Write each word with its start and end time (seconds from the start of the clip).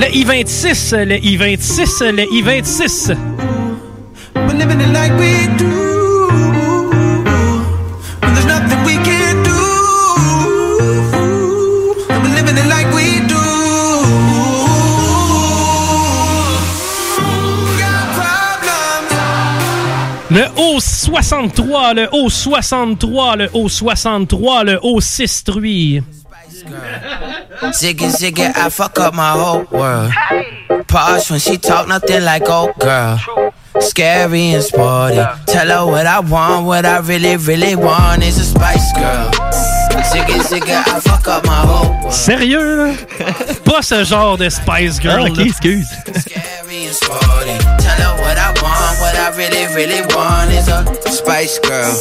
Le 0.00 0.06
I-26, 0.16 0.94
le 1.04 1.16
I-26, 1.16 2.02
le 2.04 2.22
I-26. 2.22 3.12
We're 4.34 4.54
living 4.56 4.80
it 4.80 4.88
like 4.92 5.12
we 5.18 5.46
do. 5.58 5.68
When 8.22 8.32
there's 8.34 8.46
nothing 8.46 8.82
we 8.84 8.94
can 9.04 9.42
do. 9.44 9.60
And 12.08 12.22
we're 12.22 12.34
living 12.34 12.56
it 12.56 12.66
like 12.66 12.88
we 12.94 13.20
do. 13.28 13.44
We 17.60 17.72
got 17.78 18.06
problems. 18.16 19.12
Le 20.30 20.44
O63, 20.56 21.94
le 21.94 22.06
O63, 22.12 23.36
le 23.36 23.46
O63, 23.48 24.64
le 24.64 24.78
O63. 24.82 26.02
Ziggy, 26.70 28.08
ziggy, 28.10 28.52
I 28.56 28.68
fuck 28.70 28.98
up 28.98 29.14
my 29.14 29.32
whole 29.32 29.64
world. 29.64 30.12
Posh 30.88 31.30
when 31.30 31.40
she 31.40 31.56
talk, 31.56 31.88
nothing 31.88 32.24
like 32.24 32.48
old 32.48 32.74
girl. 32.78 33.18
Scary 33.80 34.50
and 34.50 34.62
sporty. 34.62 35.16
Tell 35.46 35.68
her 35.68 35.86
what 35.86 36.06
I 36.06 36.20
want, 36.20 36.66
what 36.66 36.84
I 36.84 36.98
really, 37.00 37.36
really 37.36 37.76
want 37.76 38.22
is 38.22 38.38
a 38.38 38.44
Spice 38.44 38.92
Girl. 38.94 39.79
Ziggy, 40.12 40.40
ziggy, 40.48 40.72
I 40.72 41.00
fuck 41.00 41.28
up 41.28 41.44
my 41.46 41.52
whole 41.66 41.90
world. 42.02 42.12
Sérieux, 42.12 42.76
là? 42.76 42.92
Pas 43.64 43.82
ce 43.82 44.04
genre 44.04 44.36
de 44.36 44.48
Spice 44.48 45.00
Girl. 45.00 45.24
Ah, 45.26 45.30
ok, 45.30 45.36
là. 45.36 45.44
excuse. 45.44 45.86
Scary 45.86 46.86
and 46.88 46.92
sporty. 46.94 47.58
Tell 47.78 48.00
her 48.00 48.14
what 48.22 48.36
I 48.38 48.52
want, 48.62 49.00
what 49.00 49.14
I 49.14 49.30
really, 49.36 49.66
really 49.74 50.02
want 50.14 50.50
is 50.50 50.68
a 50.68 50.84
Spice 51.10 51.60
Girl. 51.64 51.94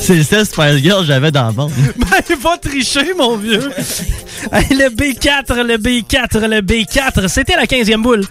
C'est 0.00 0.14
le 0.14 0.22
seul 0.22 0.46
Spice 0.46 0.82
Girl 0.82 1.00
que 1.00 1.06
j'avais 1.06 1.30
dans 1.30 1.46
la 1.46 1.52
bande. 1.52 1.72
Ben, 1.96 2.36
va 2.42 2.58
tricher, 2.58 3.14
mon 3.16 3.36
vieux. 3.36 3.70
Hey, 4.52 4.76
le 4.76 4.90
B4, 4.90 5.62
le 5.62 5.78
B4, 5.78 6.38
le 6.46 6.60
B4. 6.60 7.28
C'était 7.28 7.56
la 7.56 7.64
15e 7.64 8.02
boule. 8.02 8.24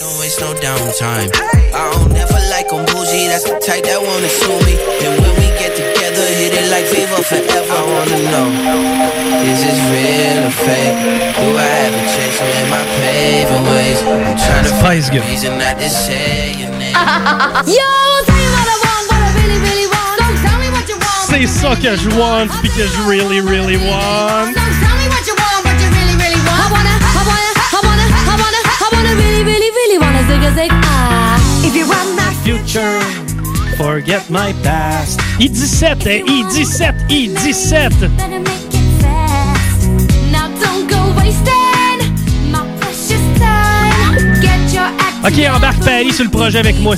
Away 0.00 0.06
from 0.06 0.06
BS. 0.06 0.06
Don't 0.06 0.18
waste 0.20 0.40
no 0.40 0.54
downtime. 0.54 1.30
I 1.74 1.90
don't 1.92 2.12
never 2.12 2.38
like 2.50 2.72
'em 2.72 2.84
bougie, 2.86 3.28
that's 3.28 3.44
the 3.44 3.58
type 3.60 3.84
that 3.84 4.00
wanna 4.02 4.28
sue 4.28 4.58
me. 4.66 4.74
And 5.04 5.20
when 5.20 5.34
we 5.36 5.48
get 5.58 5.74
together, 5.76 6.26
hit 6.38 6.54
it 6.54 6.70
like 6.70 6.86
fever 6.86 7.22
forever. 7.22 7.72
I 7.72 7.82
wanna 7.82 8.18
know, 8.30 8.48
is 9.50 9.60
this 9.64 9.78
real 9.90 10.46
or 10.46 10.50
fake? 10.50 10.96
Do 11.38 11.56
I 11.56 11.70
have 11.82 11.94
a 11.94 12.04
chase 12.14 12.40
in 12.40 12.70
my 12.70 12.82
paving 12.98 13.64
ways? 13.72 13.98
I'm 14.02 14.36
trying 14.36 14.64
to 14.64 14.74
find 14.82 15.02
Spice 15.04 15.08
a 15.08 15.12
Girl. 15.12 15.24
reason 15.26 15.58
not 15.58 15.78
to 15.78 15.88
say 15.88 16.54
your 16.58 16.70
name. 16.78 16.94
Yo, 17.66 17.84
I'll 17.84 18.24
tell 18.28 18.40
you 18.44 18.50
what 18.56 18.68
I 18.74 18.76
want, 18.84 19.04
what 19.10 19.20
I 19.22 19.30
really, 19.38 19.58
really 19.68 19.86
want. 19.86 20.16
Don't 20.20 20.38
tell 20.44 20.58
me 20.58 20.68
what 20.70 20.86
you 20.88 20.96
want. 20.96 21.26
C'est 21.30 21.46
ça 21.46 21.76
que 21.76 21.96
je 21.96 22.08
want, 22.18 22.48
puis 22.60 22.70
que 22.70 22.84
really, 23.06 23.40
really 23.40 23.76
want. 23.76 24.54
Don't 24.54 24.74
tell 24.82 24.96
me 25.00 25.06
what 25.12 25.24
you 25.28 25.34
want, 25.42 25.60
what 25.66 25.76
you 25.82 25.88
really, 25.96 26.16
really 26.22 26.40
want. 26.48 26.58
I 26.58 26.68
wanna, 26.74 26.94
I 26.98 27.22
wanna, 27.28 27.52
I 27.76 27.80
wanna, 27.86 28.06
I 28.32 28.34
wanna, 28.42 28.60
I 28.84 28.88
wanna 28.94 29.12
really, 29.22 29.42
really, 29.44 29.57
wanna. 30.40 31.64
If 31.64 31.74
you 31.74 31.86
want 31.86 32.14
my 32.16 32.32
Future, 32.44 33.00
forget 33.76 34.30
my 34.30 34.52
past. 34.62 35.20
I-17, 35.40 36.24
I-17, 36.28 37.36
I-17. 37.36 38.16
better 38.16 38.40
make 38.40 38.72
it 38.72 39.02
fast. 39.02 39.88
Now 40.32 40.48
don't 40.62 40.88
go 40.88 41.12
wasting 41.16 41.98
my 42.50 42.64
precious 42.80 43.24
time. 43.38 44.40
Get 44.40 44.72
your 44.72 44.88
act 44.98 45.26
Ok, 45.26 45.38
embarque 45.54 45.84
Paris 45.84 46.12
sur 46.12 46.24
le 46.24 46.30
projet 46.30 46.58
avec 46.58 46.78
moi. 46.80 46.94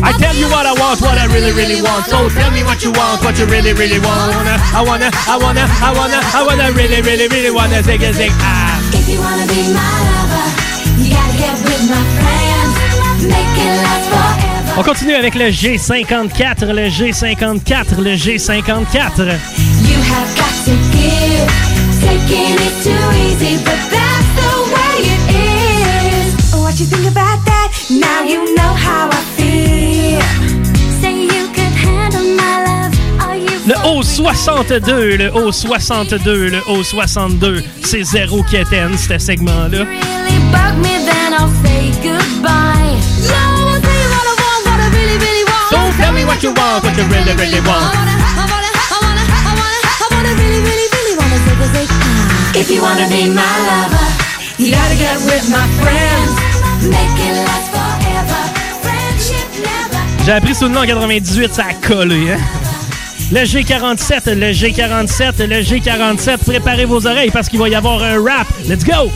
I 0.00 0.12
tell 0.12 0.36
you 0.36 0.46
what 0.48 0.64
I 0.64 0.72
want, 0.78 1.00
what 1.00 1.18
I 1.18 1.26
really, 1.26 1.50
really 1.52 1.82
want. 1.82 2.06
So 2.06 2.28
tell 2.30 2.50
me 2.52 2.62
what 2.62 2.82
you 2.84 2.92
want, 2.92 3.22
what 3.24 3.36
you 3.38 3.46
really, 3.46 3.72
really 3.72 3.98
want. 3.98 4.32
I 4.74 4.82
wanna, 4.82 5.10
I 5.26 5.36
wanna, 5.36 5.66
I 5.82 5.92
wanna, 5.92 6.20
I 6.34 6.42
wanna 6.46 6.70
really, 6.72 7.02
really, 7.02 7.26
really 7.28 7.50
wanna 7.50 7.82
zig 7.82 8.02
a 8.02 8.12
zig 8.12 8.30
ah. 8.38 8.78
If 8.92 9.08
you 9.08 9.18
wanna 9.20 9.46
be 9.46 9.72
my 9.74 10.17
On 14.78 14.82
continue 14.84 15.14
avec 15.14 15.34
le 15.34 15.50
G54, 15.50 16.66
le 16.66 16.88
G54, 16.88 18.00
le 18.00 18.14
G54. 18.14 19.38
You 19.82 19.98
have 19.98 20.36
got 20.36 20.54
to 20.64 20.72
give. 20.92 21.68
Taking 22.00 22.54
it 22.54 22.74
too 22.84 23.04
easy, 23.26 23.56
but 23.64 23.80
that's 23.90 24.30
the 24.36 24.52
way 24.72 24.94
it 25.14 25.22
is. 25.34 26.54
What 26.54 26.78
you 26.78 26.86
think 26.86 27.08
about 27.08 27.44
that? 27.44 27.72
Now 27.90 28.22
you 28.22 28.54
know 28.54 28.72
how 28.74 29.08
I 29.10 29.20
feel. 29.36 29.97
Le 33.68 33.74
O62, 33.74 35.18
le 35.18 35.28
O62, 35.28 36.48
le 36.48 36.58
O62. 36.72 37.62
C'est 37.84 38.02
zéro 38.02 38.42
qui 38.42 38.56
éteint 38.56 38.88
ce 38.96 39.18
segment-là. 39.18 39.84
Don't 45.70 45.92
tell 45.98 46.12
me 46.14 46.24
what 46.24 46.42
you 46.42 46.48
want, 46.54 46.82
what 46.82 46.96
you 46.96 47.04
really, 47.10 47.34
really 47.36 47.60
want. 47.60 47.92
If 52.54 52.70
you 52.70 52.80
wanna 52.80 53.06
be 53.08 53.28
my 53.28 53.42
lover, 53.68 54.08
you 54.58 54.70
gotta 54.70 54.94
get 54.96 55.18
with 55.26 55.46
my 55.50 55.68
friends. 55.82 56.32
Make 56.88 57.18
it 57.20 57.36
last 57.44 57.68
forever. 57.70 58.40
Friendship 58.80 59.46
never. 59.58 60.24
J'ai 60.24 60.32
appris 60.32 60.54
sous 60.54 60.64
le 60.64 60.70
nom 60.70 60.80
en 60.80 60.86
98, 60.86 61.52
ça 61.52 61.64
a 61.66 61.86
collé, 61.86 62.32
hein? 62.32 62.38
Le 63.30 63.44
G47, 63.44 64.32
le 64.34 64.52
G47, 64.52 65.44
le 65.44 65.60
G47. 65.60 66.38
Préparez 66.46 66.86
vos 66.86 67.06
oreilles 67.06 67.30
parce 67.30 67.48
qu'il 67.48 67.58
va 67.58 67.68
y 67.68 67.74
avoir 67.74 68.02
un 68.02 68.16
rap. 68.24 68.48
Let's 68.66 68.84
go! 68.84 69.12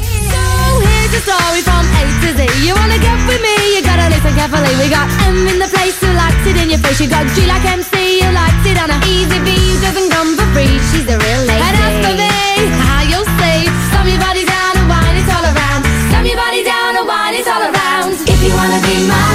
Here's 0.85 1.13
the 1.17 1.23
story 1.25 1.65
from 1.65 1.81
A 1.97 2.05
to 2.21 2.29
Z. 2.37 2.45
You 2.61 2.75
wanna 2.75 2.99
get 3.01 3.17
with 3.27 3.41
me, 3.41 3.57
you 3.73 3.81
gotta 3.81 4.13
listen 4.13 4.37
carefully. 4.37 4.69
We 4.77 4.91
got 4.93 5.09
M 5.25 5.49
in 5.49 5.59
the 5.59 5.69
place 5.73 5.97
who 6.05 6.13
likes 6.13 6.45
it 6.45 6.61
in 6.61 6.69
your 6.69 6.81
face. 6.81 7.01
You 7.01 7.09
got 7.09 7.25
G 7.33 7.47
like 7.49 7.65
MC, 7.65 8.21
who 8.21 8.33
likes 8.37 8.65
it 8.69 8.77
on 8.77 8.93
a 8.93 8.99
easy 9.09 9.39
V, 9.41 9.49
who 9.49 9.81
doesn't 9.81 10.11
come 10.13 10.37
for 10.37 10.45
free. 10.53 10.77
She's 10.93 11.09
a 11.09 11.17
real 11.17 11.43
lady. 11.49 11.65
And 11.65 11.77
as 11.81 11.97
for 12.05 12.13
me, 12.13 12.69
how 12.85 13.01
you'll 13.09 13.29
see. 13.41 13.65
Slam 13.97 14.13
your 14.13 14.21
body 14.21 14.45
down 14.45 14.77
and 14.77 14.89
wine 14.93 15.17
it 15.17 15.29
all 15.33 15.45
around. 15.45 15.89
Slam 16.13 16.25
your 16.29 16.37
body 16.37 16.61
down 16.61 17.01
and 17.01 17.09
wine 17.09 17.33
it 17.33 17.49
all 17.49 17.65
around. 17.65 18.13
If 18.29 18.39
you 18.45 18.53
wanna 18.53 18.77
be 18.85 19.09
my 19.09 19.32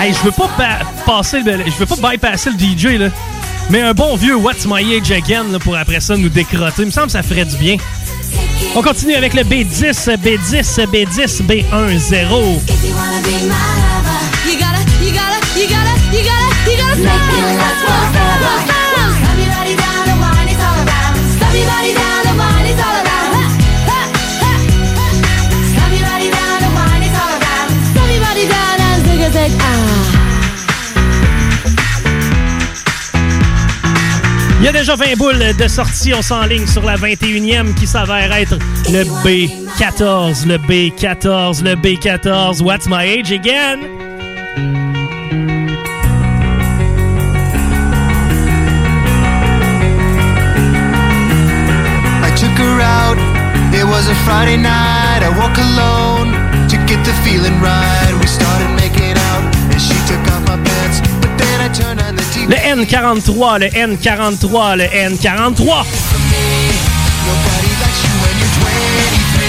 Hey, 0.00 0.12
je 0.14 0.18
veux 0.24 0.30
pas 0.30 0.48
pa- 0.56 0.78
passer 1.04 1.40
le, 1.40 1.58
je 1.66 1.72
veux 1.84 1.86
pas 1.86 2.10
bypasser 2.12 2.50
le 2.50 2.56
DJ 2.58 2.98
là. 2.98 3.08
Mais 3.70 3.80
un 3.82 3.92
bon 3.94 4.16
vieux 4.16 4.36
What's 4.36 4.64
My 4.66 4.96
Age 4.96 5.10
Again 5.10 5.44
là, 5.50 5.58
pour 5.58 5.76
après 5.76 6.00
ça 6.00 6.16
nous 6.16 6.28
décrotter. 6.28 6.82
Il 6.82 6.86
me 6.86 6.90
semble 6.90 7.06
que 7.06 7.12
ça 7.12 7.22
ferait 7.22 7.44
du 7.44 7.56
bien. 7.56 7.76
On 8.76 8.82
continue 8.82 9.14
avec 9.14 9.34
le 9.34 9.42
B10, 9.42 10.16
B10, 10.18 10.86
B10, 10.86 11.42
B10. 11.42 12.62
If 12.68 12.84
you 17.82 17.87
a 34.68 34.72
déjà 34.72 34.96
20 34.96 35.16
boules 35.16 35.56
de 35.58 35.68
sortie. 35.68 36.12
On 36.12 36.20
s'enligne 36.20 36.66
sur 36.66 36.82
la 36.82 36.96
21e 36.96 37.74
qui 37.74 37.86
s'avère 37.86 38.32
être 38.32 38.58
le 38.90 39.04
B14, 39.24 40.46
le 40.46 40.58
B14, 40.58 41.62
le 41.62 41.74
B14. 41.74 42.62
What's 42.62 42.86
my 42.86 43.02
age 43.02 43.32
again? 43.32 43.80
I 52.22 52.30
took 52.36 52.58
her 52.58 52.80
out. 52.82 53.16
It 53.74 53.84
was 53.84 54.08
a 54.08 54.14
Friday 54.26 54.56
night. 54.56 55.22
I 55.22 55.30
woke 55.38 55.56
alone 55.56 56.32
to 56.68 56.76
get 56.86 57.02
the 57.04 57.14
feeling 57.24 57.58
right. 57.62 58.18
Le 62.48 62.56
N43, 62.56 63.58
le 63.60 63.68
N43, 63.68 64.76
le 64.76 64.84
N43. 64.84 65.60
Nobody 67.28 67.72
likes 67.76 68.00
you 68.00 68.14
when 68.24 68.34
you're 68.40 68.56
23. 68.56 69.44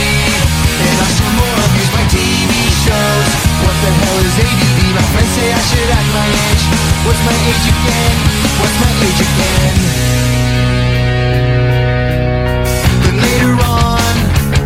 And 0.84 1.00
I 1.00 1.08
saw 1.16 1.32
more 1.40 1.64
of 1.64 1.72
use 1.80 1.92
my 1.96 2.04
TV 2.12 2.52
shows. 2.84 3.28
What 3.64 3.76
the 3.80 3.92
hell 4.04 4.20
is 4.20 4.36
ADD? 4.36 4.80
My 4.92 5.06
friends 5.16 5.32
say 5.32 5.48
I 5.48 5.64
should 5.64 5.90
act 5.96 6.12
my 6.12 6.28
age. 6.28 6.64
What's 7.08 7.24
my 7.24 7.32
age 7.48 7.72
again? 7.72 8.20
What's 8.60 8.76
my 8.84 8.92
age 9.08 9.22
again? 9.24 9.80
Then 13.04 13.16
later 13.24 13.56
on, 13.64 14.12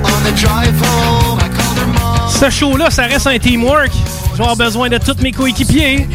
on 0.10 0.20
the 0.26 0.34
drive 0.42 0.74
home, 0.82 1.38
I 1.38 1.50
called 1.54 1.78
her 1.78 1.86
mom. 1.86 2.30
Ce 2.32 2.50
show-là, 2.50 2.90
ça 2.90 3.04
reste 3.04 3.28
un 3.28 3.38
teamwork. 3.38 3.92
Je 4.36 4.42
avoir 4.42 4.56
besoin 4.56 4.90
de 4.90 4.98
tous 4.98 5.22
mes 5.22 5.32
coéquipiers 5.32 6.08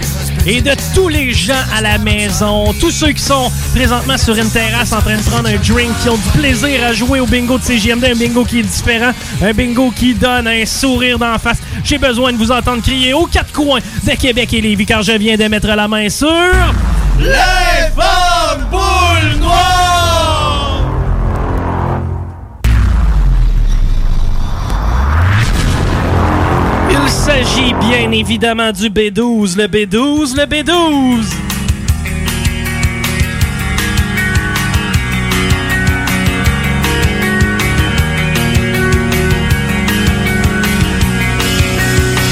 et 0.48 0.62
de 0.62 0.72
tous 0.94 1.08
les 1.08 1.32
gens 1.32 1.52
à 1.76 1.82
la 1.82 1.98
maison, 1.98 2.72
tous 2.80 2.90
ceux 2.90 3.12
qui 3.12 3.22
sont 3.22 3.52
présentement 3.74 4.16
sur 4.16 4.34
une 4.34 4.48
terrasse 4.48 4.92
en 4.94 5.00
train 5.02 5.18
de 5.18 5.22
prendre 5.22 5.48
un 5.48 5.56
drink, 5.56 5.90
qui 6.02 6.08
ont 6.08 6.16
du 6.16 6.38
plaisir 6.38 6.82
à 6.84 6.94
jouer 6.94 7.20
au 7.20 7.26
bingo 7.26 7.58
de 7.58 7.62
CGMD, 7.62 8.04
un 8.04 8.14
bingo 8.14 8.44
qui 8.44 8.60
est 8.60 8.62
différent, 8.62 9.12
un 9.42 9.52
bingo 9.52 9.90
qui 9.90 10.14
donne 10.14 10.46
un 10.48 10.64
sourire 10.64 11.18
d'en 11.18 11.38
face. 11.38 11.58
J'ai 11.84 11.98
besoin 11.98 12.32
de 12.32 12.38
vous 12.38 12.50
entendre 12.50 12.82
crier 12.82 13.12
aux 13.12 13.26
quatre 13.26 13.52
coins 13.52 13.80
de 14.04 14.12
Québec 14.12 14.54
et 14.54 14.62
Lévis 14.62 14.86
car 14.86 15.02
je 15.02 15.12
viens 15.12 15.36
de 15.36 15.44
mettre 15.44 15.68
la 15.68 15.86
main 15.86 16.08
sur... 16.08 16.32
Les 17.18 17.28
Il 27.08 27.14
s'agit 27.14 27.72
bien 27.72 28.12
évidemment 28.12 28.70
du 28.70 28.90
B12, 28.90 29.56
le 29.56 29.66
B12, 29.66 30.36
le 30.36 30.44
B12. 30.44 31.24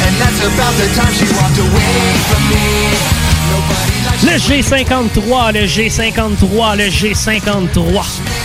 And 0.03 0.15
that's 0.19 0.45
about 0.45 0.75
the 0.77 0.89
time 0.95 1.11
she 1.15 1.25
walked 1.33 1.59
away 1.59 2.13
from 2.29 2.43
me. 2.51 3.17
Nobody 3.49 3.97
likes 4.05 4.25
Le 4.25 4.37
G53, 4.37 5.53
le 5.55 5.65
G53, 5.65 6.77
le 6.77 6.89
G53. 6.91 8.36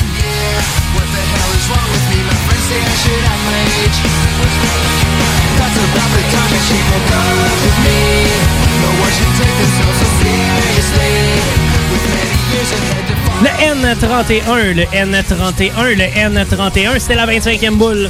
Le 13.42 13.50
N31, 13.96 14.74
le 14.74 14.84
N31, 14.84 15.96
le 15.96 16.04
N31, 16.04 17.00
c'était 17.00 17.16
la 17.16 17.26
25e 17.26 17.72
boule. 17.76 18.10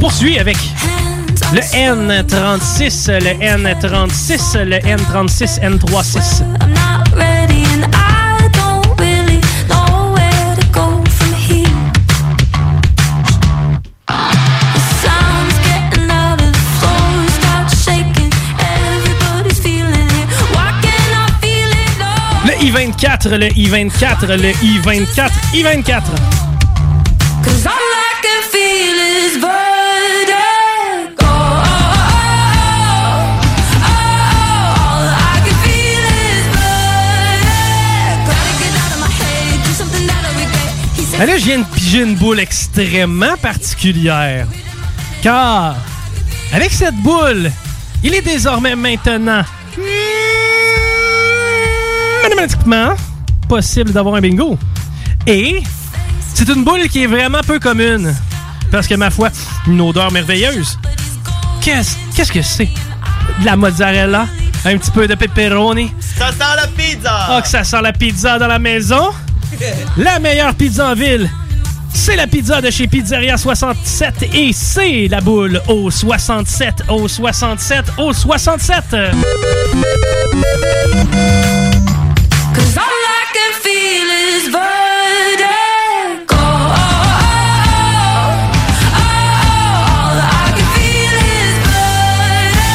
Poursuit 0.00 0.38
avec 0.38 0.56
le 1.52 1.60
N36, 1.60 3.10
le 3.10 3.32
N36, 3.38 4.58
le 4.64 4.78
N36, 4.78 5.60
N36. 5.60 6.42
Le 22.46 22.64
I-24, 22.64 23.28
le 23.36 23.46
I-24, 23.54 24.26
le 24.36 24.50
I-24, 24.64 25.30
I-24. 25.52 26.49
Ben 41.20 41.26
là, 41.26 41.36
je 41.36 41.44
viens 41.44 41.58
de 41.58 41.64
piger 41.64 42.00
une 42.00 42.14
boule 42.14 42.40
extrêmement 42.40 43.36
particulière. 43.42 44.46
Car, 45.20 45.76
avec 46.50 46.70
cette 46.70 46.94
boule, 46.94 47.52
il 48.02 48.14
est 48.14 48.22
désormais 48.22 48.74
maintenant 48.74 49.42
mathématiquement 52.22 52.94
possible 53.50 53.92
d'avoir 53.92 54.14
un 54.14 54.22
bingo. 54.22 54.58
Et 55.26 55.62
c'est 56.32 56.48
une 56.48 56.64
boule 56.64 56.88
qui 56.88 57.02
est 57.02 57.06
vraiment 57.06 57.42
peu 57.46 57.58
commune. 57.58 58.16
Parce 58.70 58.88
que, 58.88 58.94
ma 58.94 59.10
foi, 59.10 59.28
une 59.66 59.82
odeur 59.82 60.10
merveilleuse. 60.12 60.78
Qu'est-ce 61.60 61.98
qu'est-ce 62.16 62.32
que 62.32 62.40
c'est? 62.40 62.70
De 63.40 63.44
la 63.44 63.56
mozzarella, 63.56 64.26
un 64.64 64.78
petit 64.78 64.90
peu 64.90 65.06
de 65.06 65.16
pepperoni. 65.16 65.92
Ça 66.00 66.28
sent 66.28 66.56
la 66.56 66.66
pizza! 66.68 67.26
Ah, 67.28 67.42
que 67.42 67.48
ça 67.48 67.62
sent 67.62 67.82
la 67.82 67.92
pizza 67.92 68.38
dans 68.38 68.48
la 68.48 68.58
maison. 68.58 69.10
La 69.96 70.18
meilleure 70.18 70.54
pizza 70.54 70.90
en 70.90 70.94
ville. 70.94 71.30
C'est 71.92 72.16
la 72.16 72.26
pizza 72.26 72.60
de 72.60 72.70
chez 72.70 72.86
Pizzeria 72.86 73.36
67 73.36 74.30
et 74.32 74.52
c'est 74.52 75.08
la 75.08 75.20
boule 75.20 75.60
au 75.68 75.90
67, 75.90 76.84
au 76.88 77.08
67, 77.08 77.84
au 77.98 78.12
67. 78.12 78.84
Cause 82.54 82.76
all 82.76 83.04
I 83.06 83.24
can 83.34 83.52
feel 83.60 84.08
is 84.08 84.48
vertigo. 84.50 85.50
Oh, 86.30 86.36
oh, 86.36 86.78
oh, 88.96 89.10
all 89.76 90.16
I 90.16 90.52
can 90.54 90.68
feel 90.76 91.14
is 91.26 91.52
vertigo. 91.66 92.70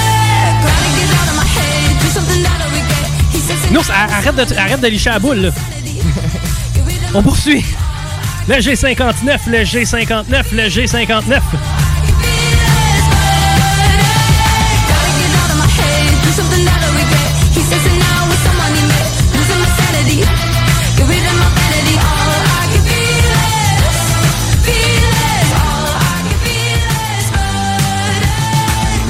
Gotta 0.62 0.90
get 0.94 1.10
out 1.16 1.28
of 1.30 1.36
my 1.40 1.48
head, 1.56 1.92
do 2.02 2.08
something 2.10 2.42
that'll 2.44 2.70
regret. 2.70 3.08
He 3.32 3.40
says, 3.40 3.72
Non, 3.72 3.82
arrête 3.90 4.36
de, 4.36 4.46
arrête 4.58 4.82
de 4.82 4.88
licher 4.88 5.10
la 5.10 5.20
boule. 5.20 5.38
là. 5.42 5.50
On 7.18 7.24
poursuit. 7.24 7.64
Le 8.50 8.56
G59, 8.56 9.48
le 9.48 9.60
G59, 9.60 10.44
le 10.52 10.64
G59. 10.64 11.40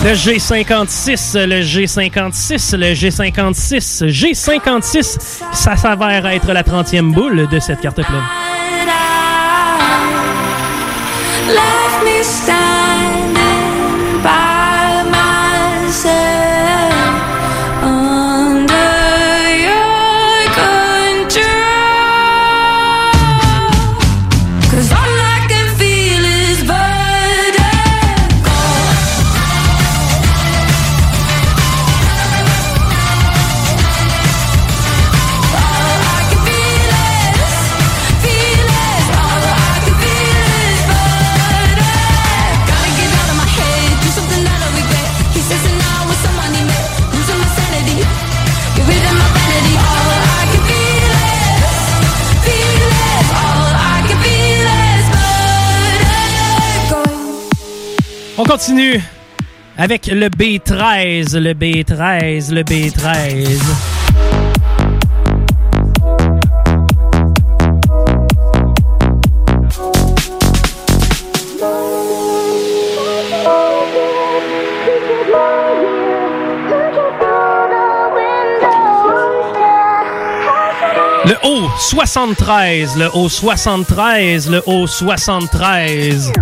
Le 0.05 0.11
G56, 0.11 1.47
le 1.47 1.61
G56, 1.61 2.77
le 2.77 2.93
G56, 2.93 4.05
G56, 4.05 5.41
ça 5.51 5.75
s'avère 5.75 6.27
être 6.27 6.53
la 6.53 6.61
30e 6.61 7.11
boule 7.11 7.47
de 7.49 7.59
cette 7.59 7.81
carte 7.81 8.03
pleine. 8.03 8.21
On 58.37 58.43
continue 58.43 59.01
avec 59.77 60.07
le 60.07 60.27
B13, 60.27 61.37
le 61.37 61.53
B13, 61.53 62.53
le 62.53 62.63
B13. 62.63 63.61
Le 81.25 81.35
haut 81.43 81.69
73, 81.79 82.97
le 82.97 83.09
haut 83.13 83.29
73, 83.29 84.49
le 84.49 84.61
haut 84.65 84.87
73. 84.87 86.33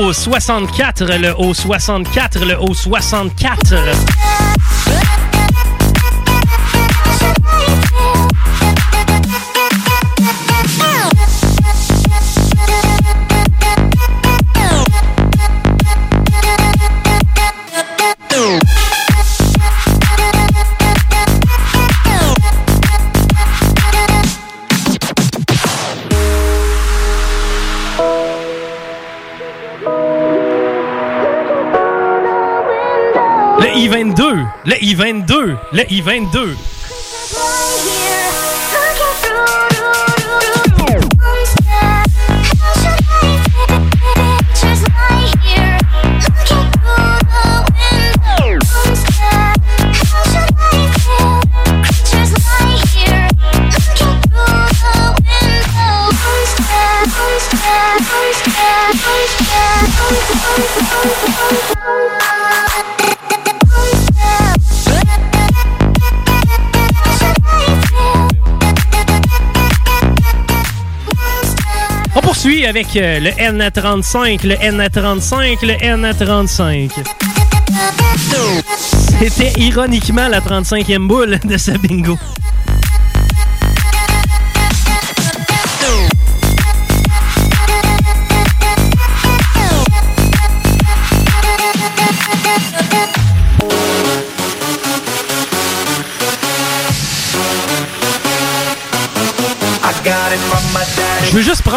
Haut 0.00 0.12
64, 0.12 1.16
le 1.18 1.34
haut 1.36 1.52
64, 1.52 2.44
le 2.44 2.56
haut 2.60 2.72
64. 2.72 3.74
Le 34.68 34.84
I-22, 34.84 35.56
le 35.72 35.82
I-22. 35.90 36.54
Avec 72.66 72.96
euh, 72.96 73.20
le 73.20 73.30
N35, 73.30 74.46
le 74.46 74.54
N35, 74.54 75.64
le 75.64 75.74
N35. 75.74 76.90
C'était 79.20 79.52
ironiquement 79.60 80.28
la 80.28 80.40
35e 80.40 81.06
boule 81.06 81.38
de 81.44 81.56
ce 81.56 81.70
bingo. 81.72 82.18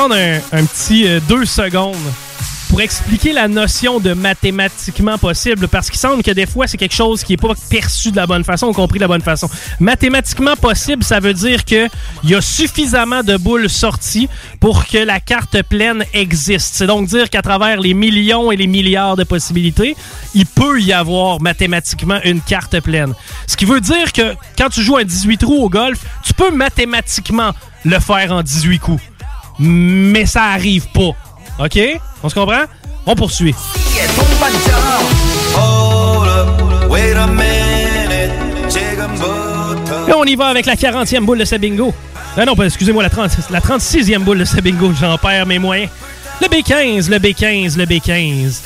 Prendre 0.02 0.16
un, 0.16 0.40
un 0.54 0.66
petit 0.66 1.08
euh, 1.08 1.20
deux 1.30 1.46
secondes 1.46 1.96
pour 2.72 2.82
expliquer 2.82 3.34
la 3.34 3.48
notion 3.48 4.00
de 4.00 4.14
mathématiquement 4.14 5.20
possible, 5.20 5.68
parce 5.68 5.92
qu'il 5.92 6.00
semble 6.00 6.24
que 6.24 6.32
des 6.32 6.48
fois, 6.48 6.66
c'est 6.66 6.78
quelque 6.78 6.96
chose 6.96 7.24
qui 7.24 7.34
n'est 7.34 7.38
pas 7.38 7.54
perçu 7.70 8.10
de 8.10 8.16
la 8.16 8.26
bonne 8.26 8.44
façon 8.44 8.66
ou 8.66 8.74
compris 8.74 8.98
de 8.98 9.04
la 9.04 9.08
bonne 9.08 9.22
façon. 9.22 9.48
Mathématiquement 9.80 10.56
possible, 10.56 11.04
ça 11.04 11.20
veut 11.20 11.36
dire 11.36 11.66
qu'il 11.66 11.88
y 12.24 12.34
a 12.34 12.42
suffisamment 12.42 13.22
de 13.22 13.38
boules 13.38 13.70
sorties 13.70 14.28
pour 14.60 14.88
que 14.88 14.98
la 14.98 15.20
carte 15.20 15.62
pleine 15.62 16.04
existe. 16.16 16.74
C'est 16.74 16.88
donc 16.88 17.08
dire 17.08 17.30
qu'à 17.30 17.44
travers 17.44 17.80
les 17.80 17.94
millions 17.94 18.52
et 18.52 18.56
les 18.56 18.66
milliards 18.66 19.18
de 19.18 19.24
possibilités, 19.24 19.96
il 20.34 20.48
peut 20.48 20.82
y 20.82 20.94
avoir 20.94 21.40
mathématiquement 21.42 22.18
une 22.24 22.42
carte 22.42 22.80
pleine. 22.80 23.14
Ce 23.46 23.56
qui 23.56 23.66
veut 23.66 23.82
dire 23.82 24.12
que 24.14 24.34
quand 24.58 24.70
tu 24.70 24.82
joues 24.82 24.98
un 24.98 25.04
18 25.04 25.38
trous 25.38 25.64
au 25.64 25.70
golf, 25.70 26.00
tu 26.24 26.34
peux 26.34 26.50
mathématiquement 26.50 27.52
le 27.86 28.00
faire 28.00 28.32
en 28.32 28.42
18 28.42 28.80
coups. 28.80 29.11
Mais 29.64 30.26
ça 30.26 30.44
arrive 30.46 30.88
pas. 30.90 31.12
OK? 31.64 31.80
On 32.24 32.30
se 32.30 32.34
comprend? 32.34 32.64
On 33.06 33.16
poursuit. 33.16 33.54
Et 40.08 40.14
on 40.14 40.24
y 40.26 40.36
va 40.36 40.48
avec 40.48 40.66
la 40.66 40.76
40e 40.76 41.22
boule 41.26 41.38
de 41.38 41.46
ce 41.46 41.56
bingo. 41.56 41.94
Ah 42.36 42.46
non, 42.46 42.56
pas- 42.56 42.66
excusez-moi, 42.66 43.04
la, 43.04 43.10
30 43.10 43.32
la 43.52 43.60
36e 43.60 44.20
boule 44.20 44.40
de 44.40 44.46
ce 44.46 44.60
bingo. 44.62 44.92
J'en 45.00 45.18
perds 45.18 45.46
mes 45.46 45.60
moyens. 45.60 45.90
Le 46.42 46.48
B15, 46.48 47.10
le 47.10 47.20
B15, 47.20 47.78
le 47.78 47.86
B15. 47.86 48.62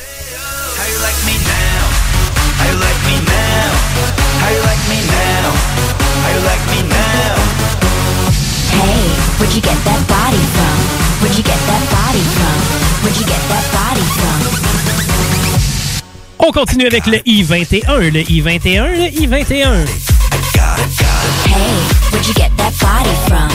Hey, 6.68 6.75
where'd 9.46 9.56
you 9.56 9.62
get 9.62 9.78
that 9.86 10.02
body 10.10 10.42
from? 10.58 10.76
Where'd 11.22 11.38
you 11.38 11.44
get 11.44 11.60
that 11.70 11.84
body 11.94 12.24
from? 12.34 12.58
Where'd 13.04 13.18
you 13.20 13.26
get 13.30 13.42
that 13.54 13.66
body 13.78 14.02
from? 14.18 14.42
On 16.40 16.52
continue 16.52 16.88
avec 16.88 17.06
le 17.06 17.20
I-21, 17.26 18.12
le 18.12 18.22
I-21, 18.22 18.96
le 18.98 19.06
I-21. 19.06 19.86
Hey, 21.46 21.78
where'd 22.12 22.26
you 22.28 22.34
get 22.34 22.50
that 22.58 22.74
body 22.82 23.14
from? 23.28 23.50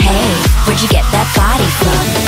Hey, 0.00 0.32
where'd 0.66 0.80
you 0.80 0.88
get 0.88 1.04
that 1.12 1.28
body 1.36 1.68
from? 1.80 2.22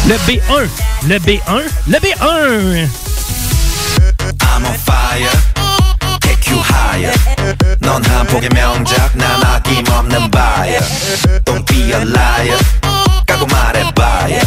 Le 0.00 0.16
B1, 0.26 0.66
le 1.06 1.18
B1, 1.18 1.62
le 1.88 1.98
B1. 1.98 2.88
I'm 4.40 4.64
on 4.64 4.72
fire 4.72 5.28
Take 6.20 6.48
you 6.50 6.58
higher 6.62 7.12
넌 7.80 8.02
한 8.06 8.26
폭의 8.26 8.48
명작 8.54 9.14
난 9.14 9.44
아낌없는 9.44 10.30
buyer 10.30 10.80
Don't 11.44 11.66
be 11.66 11.92
a 11.92 12.00
liar 12.00 12.58
까고 13.26 13.44
말해봐요 13.44 14.40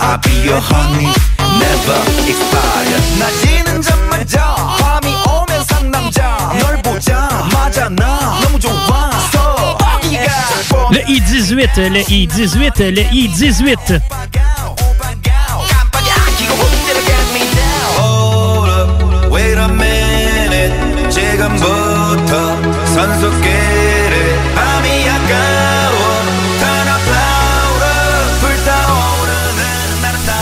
I'll 0.00 0.20
be 0.20 0.34
your 0.46 0.60
honey 0.60 1.14
Never 1.56 2.00
expire 2.28 3.00
낮이는 3.18 3.80
잠마자 3.80 4.54
밤이 4.54 5.14
오면 5.14 5.64
상남자 5.64 6.52
널 6.60 6.82
보자마자 6.82 7.88
나 7.88 8.38
너무 8.42 8.60
좋아 8.60 9.10
So 9.32 9.40
어디가 9.40 10.28
Le 10.90 11.04
I-18, 11.06 11.88
le 11.90 12.00
I-18, 12.00 12.90
le 12.92 13.02
I-18. 13.06 14.00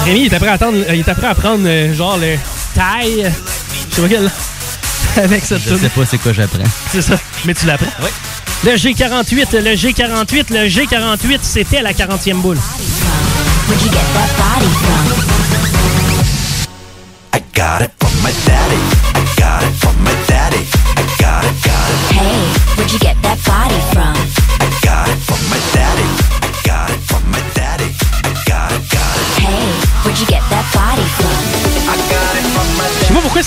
Rémi, 0.06 0.22
il 0.22 0.26
était 0.26 0.36
euh, 0.36 1.14
prêt 1.16 1.28
à 1.28 1.36
prendre 1.36 1.64
euh, 1.66 1.94
genre 1.94 2.18
le 2.18 2.36
taille, 2.76 3.32
je 3.90 3.96
sais 3.96 4.02
pas 4.02 4.08
quel, 4.08 4.32
avec 5.24 5.46
cette 5.46 5.62
Je 5.68 5.76
sais 5.76 5.90
pas 5.90 6.06
c'est 6.06 6.18
quoi 6.18 6.34
j'apprends. 6.34 6.64
C'est 6.92 7.02
ça, 7.02 7.16
mais 7.46 7.54
tu 7.54 7.66
l'apprends. 7.66 7.88
Oui. 8.02 8.10
Le 8.64 8.72
G48, 8.72 9.58
le 9.60 9.76
G48, 9.76 10.54
le 10.54 10.68
G48, 10.68 11.40
c'était 11.42 11.82
la 11.82 11.94
40e 11.94 12.42
boule. 12.42 12.58
I 17.34 17.42
got 17.56 17.82
it 17.82 17.92
from 18.00 18.12
my 18.24 18.32
daddy. 18.46 19.01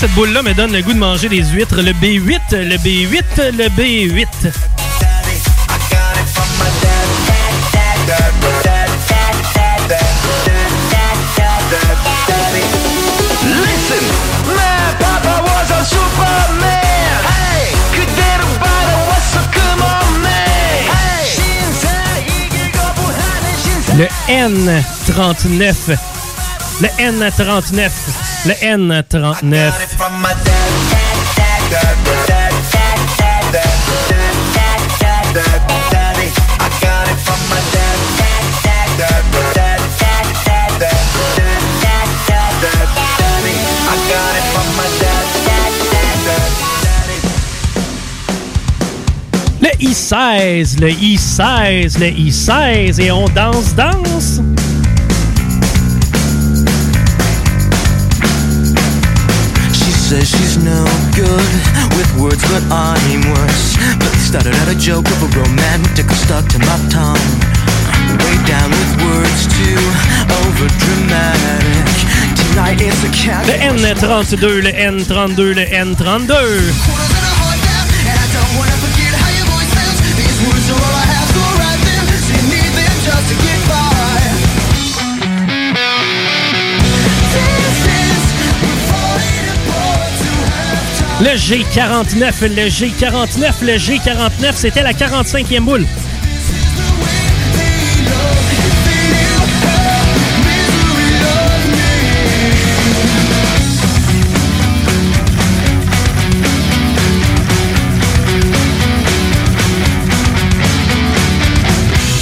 cette 0.04 0.12
boule-là 0.12 0.42
me 0.42 0.52
donne 0.54 0.72
le 0.72 0.82
goût 0.82 0.92
de 0.92 0.98
manger 0.98 1.28
des 1.28 1.42
huîtres. 1.42 1.80
Le 1.82 1.92
B8, 1.92 2.56
le 2.56 2.76
B8, 2.76 3.50
le 3.56 3.68
B8. 3.68 4.26
daddy. 5.00 5.36
I 5.68 5.78
got 5.90 6.16
it 6.16 6.28
from 6.28 6.50
my 6.58 6.68
daddy. 6.82 7.20
Listen, 13.60 14.04
my 14.46 14.94
papa 15.00 15.34
was 15.42 15.70
a 15.70 15.84
superman. 15.84 17.18
Hey, 17.26 17.72
그대로 17.92 18.44
받아왔어, 18.58 19.40
come 19.52 19.82
on, 19.82 20.22
man. 20.22 20.80
Hey, 20.90 21.26
신사 21.26 21.88
이길 22.18 22.72
거부하는 22.72 23.44
신사. 23.62 23.94
Le 23.96 24.08
N39. 24.28 25.98
Le 26.80 26.88
N39. 26.98 28.23
Le 28.45 28.53
N39. 28.53 29.49
Got 29.49 29.81
it 29.81 29.89
from 29.89 30.21
my 30.21 30.29
daddy. 30.29 30.75
I 31.47 31.69
got 31.71 31.81
it 31.81 31.97
from 37.17 37.41
my 37.49 37.59
daddy. 37.67 38.45
I 43.87 43.97
got 44.11 44.35
it 44.35 44.45
from 44.53 44.67
my 44.77 44.87
daddy. 45.01 45.35
Le 49.61 49.71
I16, 49.79 50.79
le 50.79 50.89
I16, 50.89 51.97
le 51.97 52.07
I16. 52.07 52.99
Et 52.99 53.09
on 53.09 53.25
danse, 53.29 53.73
danse. 53.73 54.54
Says 60.15 60.29
she's 60.29 60.57
no 60.63 60.83
good 61.11 61.51
with 61.97 62.09
words, 62.15 62.41
but 62.47 62.63
I'm 62.71 63.21
worse. 63.35 63.75
But 63.99 64.13
started 64.15 64.55
out 64.61 64.69
a 64.69 64.77
joke 64.77 65.07
of 65.11 65.19
a 65.27 65.29
romantic 65.39 66.07
stuck 66.11 66.47
to 66.53 66.59
my 66.59 66.77
tongue. 66.87 67.29
Way 68.23 68.35
down 68.47 68.69
with 68.71 68.91
words 69.03 69.43
too. 69.57 69.81
Tonight 72.39 72.79
it's 72.79 73.03
a 73.03 73.11
cat. 73.11 73.45
Le 73.47 73.57
N32, 73.59 74.63
le 74.63 74.71
N32, 74.71 75.55
le 75.55 75.65
N32. 75.65 76.31
And 76.95 77.14
Le 91.21 91.29
G49, 91.29 92.41
le 92.41 92.67
G49, 92.67 93.63
le 93.63 93.77
G49, 93.77 94.53
c'était 94.53 94.83
la 94.83 94.91
45e 94.91 95.61
boule. 95.61 95.85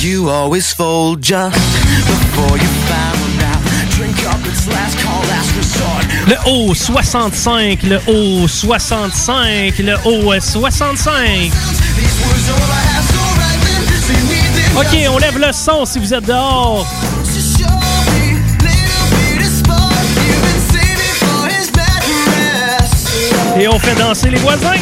You 0.02 0.30
always 0.30 0.72
fold 0.72 1.24
just 1.24 1.56
before 2.06 2.58
you 2.58 2.68
found 2.88 3.23
Le 6.28 6.36
O65, 6.46 7.86
le 7.88 7.98
O65, 8.00 9.82
le 9.82 9.96
O65. 9.96 11.52
These 11.96 12.20
words 12.26 12.50
are 12.50 12.56
all 12.56 12.70
I 12.70 12.84
have, 12.92 13.06
so 13.06 13.20
write 13.38 13.62
them. 13.64 13.84
So 14.02 14.14
you 14.14 14.24
need 14.28 14.52
them 14.56 14.78
OK, 14.78 15.08
on 15.10 15.18
lève 15.20 15.38
le 15.38 15.52
son 15.54 15.86
si 15.86 16.00
vous 16.00 16.14
êtes 16.14 16.26
dehors. 16.26 16.86
Et 23.60 23.68
on 23.68 23.80
fait 23.80 23.96
danser 23.96 24.30
les 24.32 24.40
voisins. 24.40 24.74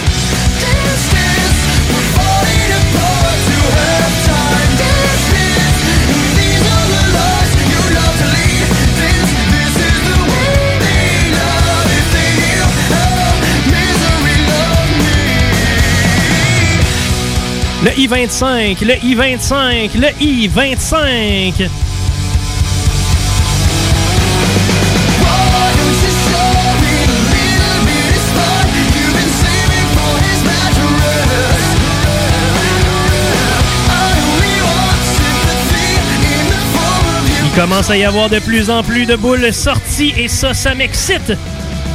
Sympathy 35.04 35.98
in 36.38 36.46
the 36.50 36.62
form 36.74 37.06
of 37.15 37.28
you. 37.30 37.46
Il 37.46 37.60
commence 37.60 37.89
à 37.89 37.98
y 37.98 38.04
avoir 38.04 38.30
de 38.30 38.38
plus 38.39 38.70
en 38.70 38.84
plus 38.84 39.08
de 39.08 39.15
boules 39.15 39.52
sorties 39.52 40.13
et 40.17 40.28
ça, 40.28 40.54
ça 40.54 40.76
m'excite. 40.76 41.34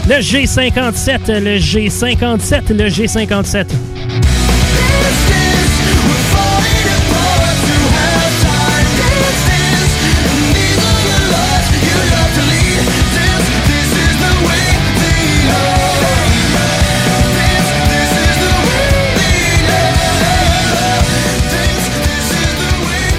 Le 0.08 0.16
G57, 0.16 1.38
le 1.38 1.58
G57, 1.58 2.72
le 2.72 2.88
G57. 2.88 3.66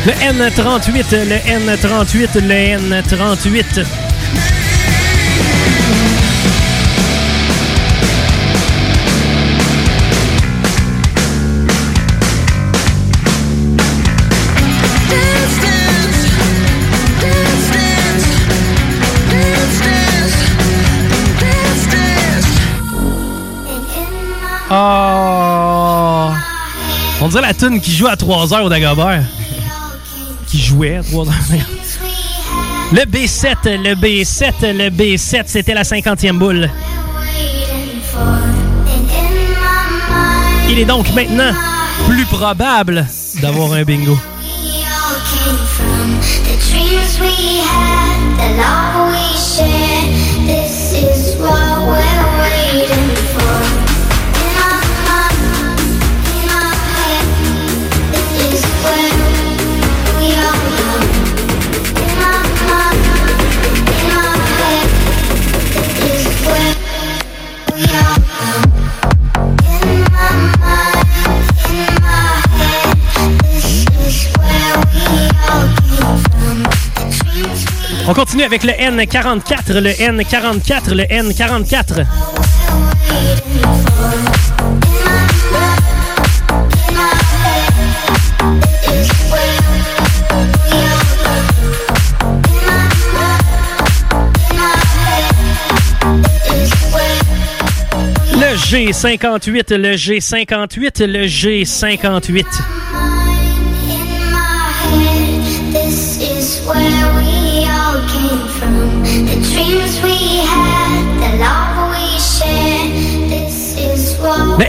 Le 0.08 0.14
N38, 0.14 1.12
le 1.12 1.36
N38, 1.36 2.40
le 2.40 2.56
N38. 2.80 3.76
Dance, 3.76 3.86
dance, 15.62 16.20
dance, 17.20 17.68
dance, 17.68 17.92
dance, 19.12 19.52
dance, 20.22 21.36
dance, 21.42 21.84
dance. 21.92 22.48
Oh! 24.72 26.32
On 27.20 27.28
dirait 27.28 27.42
la 27.42 27.54
tune 27.54 27.82
qui 27.82 27.92
joue 27.94 28.08
à 28.08 28.16
3 28.16 28.54
heures 28.54 28.64
au 28.64 28.70
Dagobert. 28.70 29.24
Qui 30.48 30.62
jouait 30.62 30.96
à 30.96 31.04
3 31.04 31.26
heures. 31.26 31.34
Le 32.94 33.02
B7, 33.02 33.56
le 33.66 33.96
B7, 33.96 34.54
le 34.62 34.90
B7, 34.90 35.44
c'était 35.46 35.74
la 35.74 35.84
50e 35.84 36.38
boule. 36.38 36.70
Il 40.70 40.80
est 40.80 40.86
donc 40.86 41.14
maintenant 41.14 41.54
plus 42.08 42.26
probable 42.26 43.06
d'avoir 43.42 43.74
un 43.74 43.84
bingo. 43.84 44.18
On 78.10 78.14
continue 78.14 78.44
avec 78.44 78.64
le 78.64 78.72
N44, 78.72 79.80
le 79.80 79.90
N44, 79.90 80.94
le 80.94 81.04
N44. 81.04 82.06
Le 98.32 98.56
G58, 98.56 99.76
le 99.76 99.96
G58, 99.96 101.04
le 101.04 101.26
G58. 101.26 102.87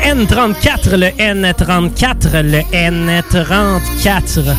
N34, 0.08 0.96
le 0.96 1.08
N34, 1.18 2.40
le 2.40 2.60
N34. 2.72 4.54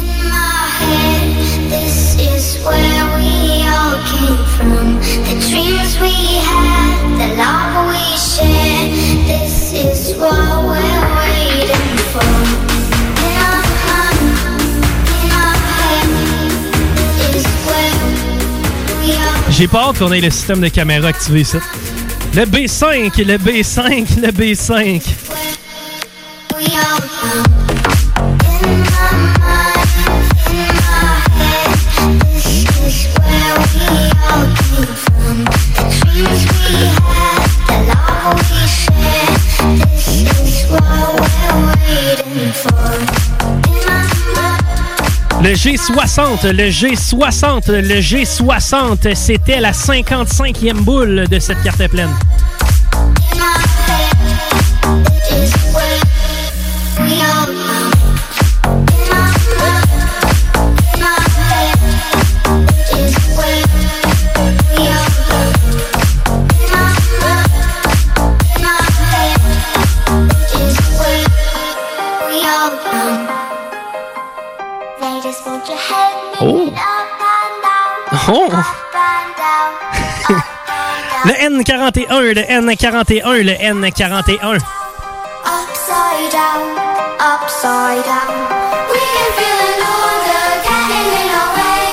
J'ai 19.50 19.68
peur 19.68 19.94
qu'on 19.98 20.12
ait 20.12 20.22
le 20.22 20.30
système 20.30 20.62
de 20.62 20.68
caméra 20.68 21.08
activé, 21.08 21.44
ça. 21.44 21.58
Le 22.36 22.44
B5, 22.44 23.26
le 23.26 23.38
B5, 23.40 24.22
le 24.22 24.28
B5. 24.28 25.02
Le 45.42 45.56
G60, 45.56 46.52
le 46.52 46.70
G60, 46.70 47.72
le 47.72 48.02
G60, 48.02 49.16
c'était 49.16 49.60
la 49.60 49.72
55e 49.72 50.74
boule 50.74 51.28
de 51.28 51.40
cette 51.40 51.64
carte 51.64 51.88
pleine. 51.88 52.10
Oh! 78.12 78.50
Le 81.26 81.34
N41, 81.34 82.22
le 82.22 82.42
N41, 82.42 83.44
le 83.44 83.52
N41. 83.52 84.58
Upside 85.46 86.32
down, 86.32 86.64
upside 87.20 88.04
down. 88.06 88.34
We 88.90 89.00
can 89.00 89.30
feel 89.38 89.60
an 89.62 89.82
order 89.86 90.48
getting 90.64 91.10
in 91.20 91.30
our 91.36 91.52
way. 91.56 91.84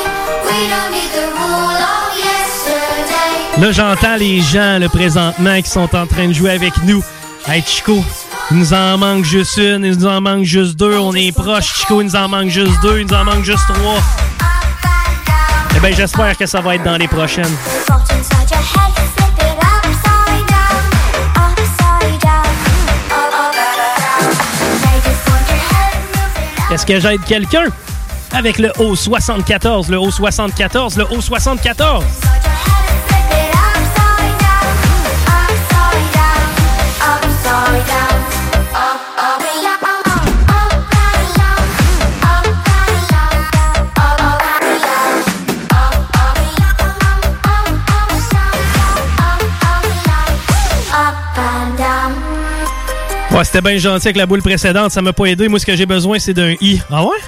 We 0.47 0.59
don't 0.71 0.91
need 0.93 1.11
the 1.13 1.27
rule 1.37 1.81
of 1.83 2.17
yesterday. 2.17 3.61
Là, 3.61 3.73
j'entends 3.73 4.17
les 4.17 4.41
gens, 4.41 4.79
là, 4.81 4.89
présentement, 4.89 5.61
qui 5.61 5.69
sont 5.69 5.95
en 5.95 6.07
train 6.07 6.29
de 6.29 6.33
jouer 6.33 6.53
avec 6.53 6.73
nous. 6.85 7.03
Hey, 7.47 7.63
Chico, 7.67 8.03
il 8.51 8.59
nous 8.59 8.73
en 8.73 8.97
manque 8.97 9.25
juste 9.25 9.57
une, 9.59 9.85
il 9.85 9.99
nous 9.99 10.07
en 10.07 10.21
manque 10.21 10.45
juste 10.45 10.77
deux. 10.77 10.97
On 10.99 11.13
est 11.15 11.33
proche, 11.33 11.75
Chico, 11.75 12.01
il 12.01 12.07
nous 12.07 12.17
en 12.17 12.29
manque 12.29 12.49
juste 12.49 12.81
deux, 12.81 13.01
il 13.01 13.07
nous 13.07 13.15
en 13.15 13.25
manque 13.25 13.45
juste 13.45 13.67
trois. 13.69 14.01
Bien, 15.87 15.95
j'espère 15.95 16.37
que 16.37 16.47
ça 16.47 16.61
va 16.61 16.75
être 16.75 16.83
dans 16.83 16.97
les 16.97 17.07
prochaines. 17.07 17.45
Est-ce 26.73 26.85
que 26.85 26.99
j'aide 26.99 27.23
quelqu'un? 27.25 27.67
Avec 28.33 28.59
le 28.59 28.71
O74, 28.71 29.89
le 29.89 29.99
O74, 29.99 30.99
le 30.99 31.05
O74. 31.05 32.03
Ouais, 53.37 53.45
c'était 53.45 53.61
bien 53.61 53.77
gentil 53.77 54.07
avec 54.07 54.17
la 54.17 54.25
boule 54.25 54.41
précédente, 54.41 54.93
ça 54.93 55.03
m'a 55.03 55.13
pas 55.13 55.27
aidé. 55.27 55.47
Moi, 55.49 55.59
ce 55.59 55.67
que 55.67 55.77
j'ai 55.77 55.85
besoin, 55.85 56.19
c'est 56.19 56.33
d'un 56.33 56.55
I. 56.59 56.81
Ah 56.91 57.05
ouais? 57.05 57.19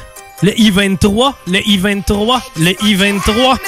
Le 0.42 0.58
I-23, 0.58 1.34
le 1.48 1.58
I-23, 1.68 2.40
le 2.56 2.70
I-23. 2.82 3.58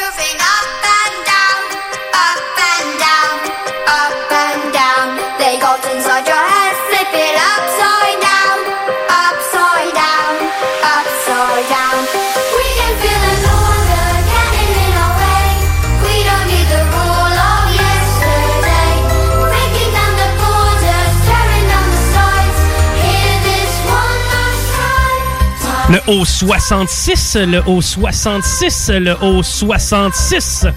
Le 25.90 25.98
O66, 26.06 27.36
le 27.46 27.58
O66, 27.62 28.92
le 28.92 29.12
O66. 29.14 30.72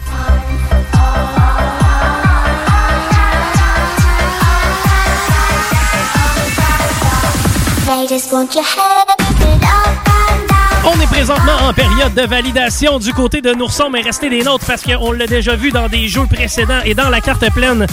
They 7.86 8.08
just 8.08 8.32
want 8.34 8.56
your 8.56 8.64
head 8.64 9.08
moving 9.20 9.62
up 9.62 10.08
and 10.08 10.48
down. 10.48 10.96
On 10.96 11.00
est 11.00 11.06
présentement 11.06 11.58
en 11.62 11.74
période 11.74 12.16
de 12.16 12.24
validation 12.24 12.98
du 12.98 13.14
côté 13.14 13.42
de 13.42 13.54
Nourson, 13.54 13.92
mais 13.92 14.02
restez 14.02 14.32
des 14.32 14.42
nôtres 14.42 14.66
parce 14.66 14.82
qu'on 14.82 15.12
l'a 15.12 15.28
déjà 15.28 15.56
vu 15.56 15.70
dans 15.70 15.90
des 15.90 16.08
jeux 16.08 16.26
précédents 16.26 16.82
et 16.86 16.96
dans 16.96 17.10
la 17.10 17.22
carte 17.22 17.48
pleine. 17.54 17.86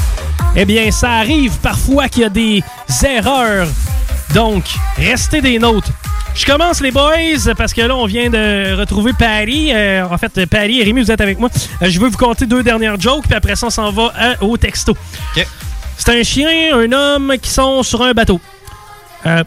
Eh 0.56 0.64
bien, 0.64 0.90
ça 0.90 1.11
arrive 1.11 1.59
parfois 1.59 2.09
qu'il 2.09 2.22
y 2.22 2.24
a 2.24 2.30
des 2.30 2.64
erreurs. 3.04 3.66
Donc, 4.34 4.64
restez 4.96 5.40
des 5.40 5.58
nôtres. 5.58 5.90
Je 6.34 6.46
commence 6.46 6.80
les 6.80 6.92
boys 6.92 7.10
parce 7.56 7.74
que 7.74 7.80
là 7.80 7.96
on 7.96 8.06
vient 8.06 8.30
de 8.30 8.74
retrouver 8.78 9.12
Paris. 9.12 9.70
Euh, 9.74 10.04
en 10.08 10.16
fait, 10.16 10.46
Paris 10.46 10.80
et 10.80 10.84
Rémi, 10.84 11.00
vous 11.02 11.10
êtes 11.10 11.20
avec 11.20 11.40
moi. 11.40 11.48
Euh, 11.82 11.90
je 11.90 11.98
veux 11.98 12.08
vous 12.08 12.16
compter 12.16 12.46
deux 12.46 12.62
dernières 12.62 13.00
jokes 13.00 13.24
puis 13.24 13.34
après 13.34 13.56
ça 13.56 13.66
on 13.66 13.70
s'en 13.70 13.90
va 13.90 14.12
à- 14.16 14.42
au 14.44 14.56
texto. 14.56 14.96
C'est 15.96 16.18
un 16.18 16.22
chien, 16.22 16.48
un 16.78 16.92
homme 16.92 17.34
qui 17.42 17.50
sont 17.50 17.82
sur 17.82 18.02
un 18.02 18.12
bateau. 18.12 18.40
Euh, 19.26 19.42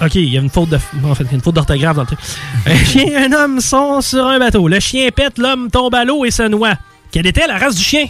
Ok, 0.00 0.16
il 0.16 0.28
y 0.28 0.36
a 0.36 0.40
une 0.40 0.50
faute 0.50 0.68
de, 0.70 0.78
en 1.04 1.14
fait, 1.14 1.22
il 1.22 1.28
y 1.28 1.30
a 1.30 1.34
une 1.36 1.40
faute 1.40 1.54
d'orthographe 1.54 1.94
dans 1.94 2.02
le 2.02 2.06
truc. 2.08 2.18
Un 2.66 2.76
chien 2.84 3.04
et 3.06 3.16
un 3.16 3.32
homme 3.32 3.60
sont 3.60 4.00
sur 4.00 4.26
un 4.26 4.38
bateau. 4.40 4.66
Le 4.66 4.80
chien 4.80 5.08
pète, 5.14 5.38
l'homme 5.38 5.70
tombe 5.70 5.94
à 5.94 6.04
l'eau 6.04 6.24
et 6.24 6.32
se 6.32 6.42
noie. 6.42 6.74
Quelle 7.12 7.26
était 7.28 7.46
la 7.46 7.58
race 7.58 7.76
du 7.76 7.82
chien? 7.82 8.06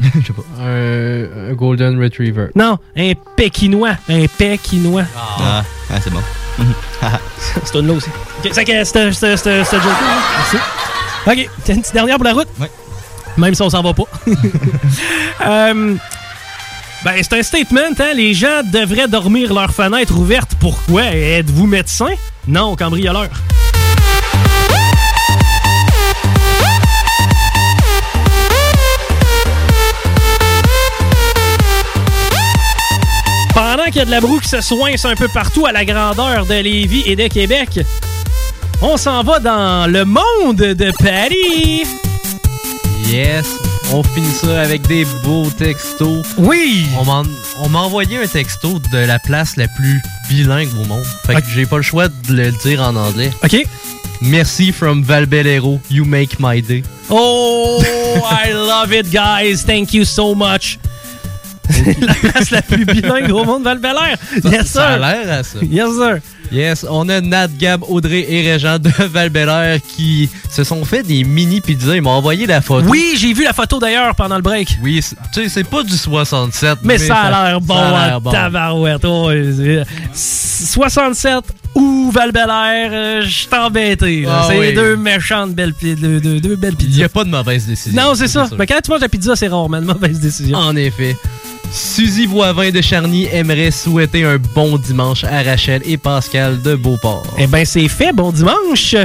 Je 0.20 0.26
sais 0.26 0.32
pas. 0.32 0.42
Un, 0.62 1.50
un 1.50 1.52
Golden 1.54 2.02
Retriever. 2.02 2.46
Non, 2.54 2.78
un 2.96 3.12
pékinois. 3.36 3.92
Un 4.08 4.26
pékinois. 4.26 5.04
Ah, 5.16 5.62
ah, 5.90 5.94
c'est 6.02 6.10
bon. 6.12 6.20
C'est 7.64 7.78
une 7.78 7.86
là 7.86 7.92
aussi. 7.94 8.08
Ok, 8.44 8.50
c'est 8.52 8.64
que 8.64 8.84
c'était 8.84 9.12
c'était- 9.12 9.36
c'était- 9.36 9.64
c'était 9.64 9.76
joke. 9.82 9.92
Merci. 10.36 10.56
Ok, 11.26 11.50
t'as 11.64 11.74
une 11.74 11.80
petite 11.80 11.94
dernière 11.94 12.16
pour 12.16 12.24
la 12.24 12.32
route? 12.34 12.48
Oui. 12.58 12.66
Même 13.38 13.54
si 13.54 13.62
on 13.62 13.70
s'en 13.70 13.82
va 13.82 13.94
pas. 13.94 14.04
Euh, 15.46 15.94
ben, 17.02 17.12
c'est 17.22 17.32
un 17.38 17.42
statement, 17.42 17.80
hein? 17.98 18.12
Les 18.14 18.34
gens 18.34 18.60
devraient 18.70 19.08
dormir 19.08 19.54
leurs 19.54 19.72
fenêtres 19.72 20.14
ouvertes. 20.18 20.52
Pourquoi? 20.60 21.04
Êtes-vous 21.04 21.66
médecin? 21.66 22.10
Non, 22.46 22.76
cambrioleur. 22.76 23.28
De 33.98 34.10
la 34.10 34.20
broue 34.20 34.38
qui 34.38 34.48
se 34.48 34.60
soince 34.60 35.04
un 35.04 35.14
peu 35.16 35.26
partout 35.28 35.66
à 35.66 35.72
la 35.72 35.84
grandeur 35.84 36.46
de 36.46 36.54
Lévis 36.54 37.02
et 37.06 37.16
de 37.16 37.26
Québec. 37.26 37.80
On 38.80 38.96
s'en 38.96 39.22
va 39.24 39.40
dans 39.40 39.90
le 39.90 40.04
monde 40.04 40.56
de 40.56 40.92
Paris. 40.98 41.82
Yes, 43.08 43.46
on 43.92 44.02
finit 44.02 44.32
ça 44.32 44.60
avec 44.60 44.86
des 44.86 45.04
beaux 45.24 45.50
textos. 45.50 46.24
Oui! 46.38 46.86
On 46.96 47.68
m'a 47.68 47.78
envoyé 47.80 48.18
un 48.18 48.26
texto 48.26 48.78
de 48.92 48.98
la 48.98 49.18
place 49.18 49.56
la 49.56 49.66
plus 49.66 50.00
bilingue 50.28 50.70
au 50.80 50.86
monde. 50.86 51.04
Fait 51.26 51.34
que 51.34 51.48
j'ai 51.52 51.66
pas 51.66 51.76
le 51.76 51.82
choix 51.82 52.08
de 52.08 52.32
le 52.32 52.52
dire 52.52 52.80
en 52.82 52.94
anglais. 52.94 53.32
OK. 53.42 53.66
Merci 54.22 54.70
from 54.70 55.02
Valbellero. 55.02 55.80
You 55.90 56.04
make 56.04 56.38
my 56.38 56.62
day. 56.62 56.84
Oh, 57.08 57.82
I 58.30 58.52
love 58.52 58.92
it, 58.92 59.10
guys. 59.10 59.64
Thank 59.64 59.92
you 59.92 60.04
so 60.04 60.34
much. 60.34 60.78
la 62.00 62.14
place 62.14 62.50
la 62.50 62.62
plus 62.62 62.84
bilingue 62.84 63.30
au 63.32 63.44
monde, 63.44 63.62
val 63.64 63.80
Yes, 64.44 64.66
Ça 64.68 64.88
a 64.88 64.92
sir. 64.92 64.98
l'air 64.98 65.38
à 65.38 65.42
ça. 65.42 65.58
Yes, 65.62 65.90
sir. 65.94 66.18
Yes, 66.52 66.84
on 66.90 67.08
a 67.08 67.20
Nat, 67.20 67.48
Gab, 67.58 67.82
Audrey 67.88 68.26
et 68.28 68.50
Régent 68.50 68.78
de 68.80 68.90
val 69.06 69.30
qui 69.96 70.28
se 70.50 70.64
sont 70.64 70.84
fait 70.84 71.04
des 71.04 71.22
mini 71.22 71.60
pizzas. 71.60 71.94
Ils 71.94 72.02
m'ont 72.02 72.10
envoyé 72.10 72.46
la 72.46 72.60
photo. 72.60 72.86
Oui, 72.88 73.14
j'ai 73.16 73.32
vu 73.32 73.44
la 73.44 73.52
photo 73.52 73.78
d'ailleurs 73.78 74.14
pendant 74.16 74.34
le 74.36 74.42
break. 74.42 74.78
Oui, 74.82 75.00
tu 75.32 75.42
sais, 75.42 75.48
c'est 75.48 75.64
pas 75.64 75.84
du 75.84 75.96
67. 75.96 76.78
Mais, 76.82 76.98
ça 76.98 77.14
a 77.16 77.50
l'air 77.50 77.60
bon, 77.60 77.76
à 77.76 78.18
bon. 78.18 78.30
tabarouette. 78.32 79.04
Oh, 79.04 79.30
euh, 79.30 79.84
67 80.12 81.44
ou 81.76 82.10
val 82.10 82.32
je 82.34 83.28
suis 83.28 83.46
embêté. 83.52 84.22
là. 84.22 84.40
Ah 84.42 84.46
c'est 84.48 84.58
oui. 84.58 84.74
deux 84.74 84.96
méchantes 84.96 85.54
belles, 85.54 85.72
deux, 85.80 86.20
deux- 86.20 86.40
deux 86.40 86.56
belles 86.56 86.74
Il 86.80 86.86
n'y 86.86 86.92
pizzas. 86.94 87.04
a 87.04 87.08
pas 87.08 87.22
de 87.24 87.30
mauvaise 87.30 87.66
décision. 87.66 88.02
Non, 88.02 88.14
c'est 88.16 88.26
ça. 88.28 88.48
Mais 88.58 88.66
quand 88.66 88.80
tu 88.82 88.90
manges 88.90 89.00
la 89.02 89.08
pizza, 89.08 89.36
c'est 89.36 89.46
rarement 89.48 89.78
une 89.78 89.84
mauvaise 89.84 90.18
décision. 90.18 90.58
En 90.58 90.74
effet. 90.74 91.16
Suzy 91.72 92.26
Voivin 92.26 92.70
de 92.70 92.80
Charny 92.80 93.26
aimerait 93.32 93.70
souhaiter 93.70 94.24
un 94.24 94.38
bon 94.54 94.76
dimanche 94.76 95.24
à 95.24 95.42
Rachel 95.42 95.82
et 95.84 95.96
Pascal 95.96 96.60
de 96.62 96.74
Beauport. 96.74 97.22
Eh 97.38 97.46
ben, 97.46 97.64
c'est 97.64 97.86
fait. 97.88 98.12
Bon 98.12 98.32
dimanche. 98.32 98.96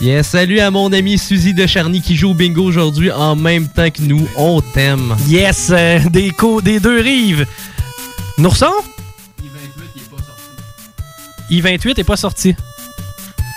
Yes, 0.00 0.28
salut 0.28 0.58
à 0.58 0.70
mon 0.70 0.92
ami 0.92 1.18
Suzy 1.18 1.54
de 1.54 1.66
Charny 1.66 2.00
qui 2.00 2.16
joue 2.16 2.30
au 2.30 2.34
bingo 2.34 2.62
aujourd'hui 2.64 3.12
en 3.12 3.36
même 3.36 3.68
temps 3.68 3.90
que 3.90 4.02
nous. 4.02 4.26
On 4.36 4.60
t'aime. 4.60 5.14
Yes, 5.28 5.68
euh, 5.70 5.98
des, 6.10 6.30
co- 6.30 6.60
des 6.60 6.80
deux 6.80 7.00
rives. 7.00 7.46
Nourson? 8.38 8.66
I-28 11.50 12.00
est 12.00 12.04
pas 12.04 12.16
sorti. 12.16 12.54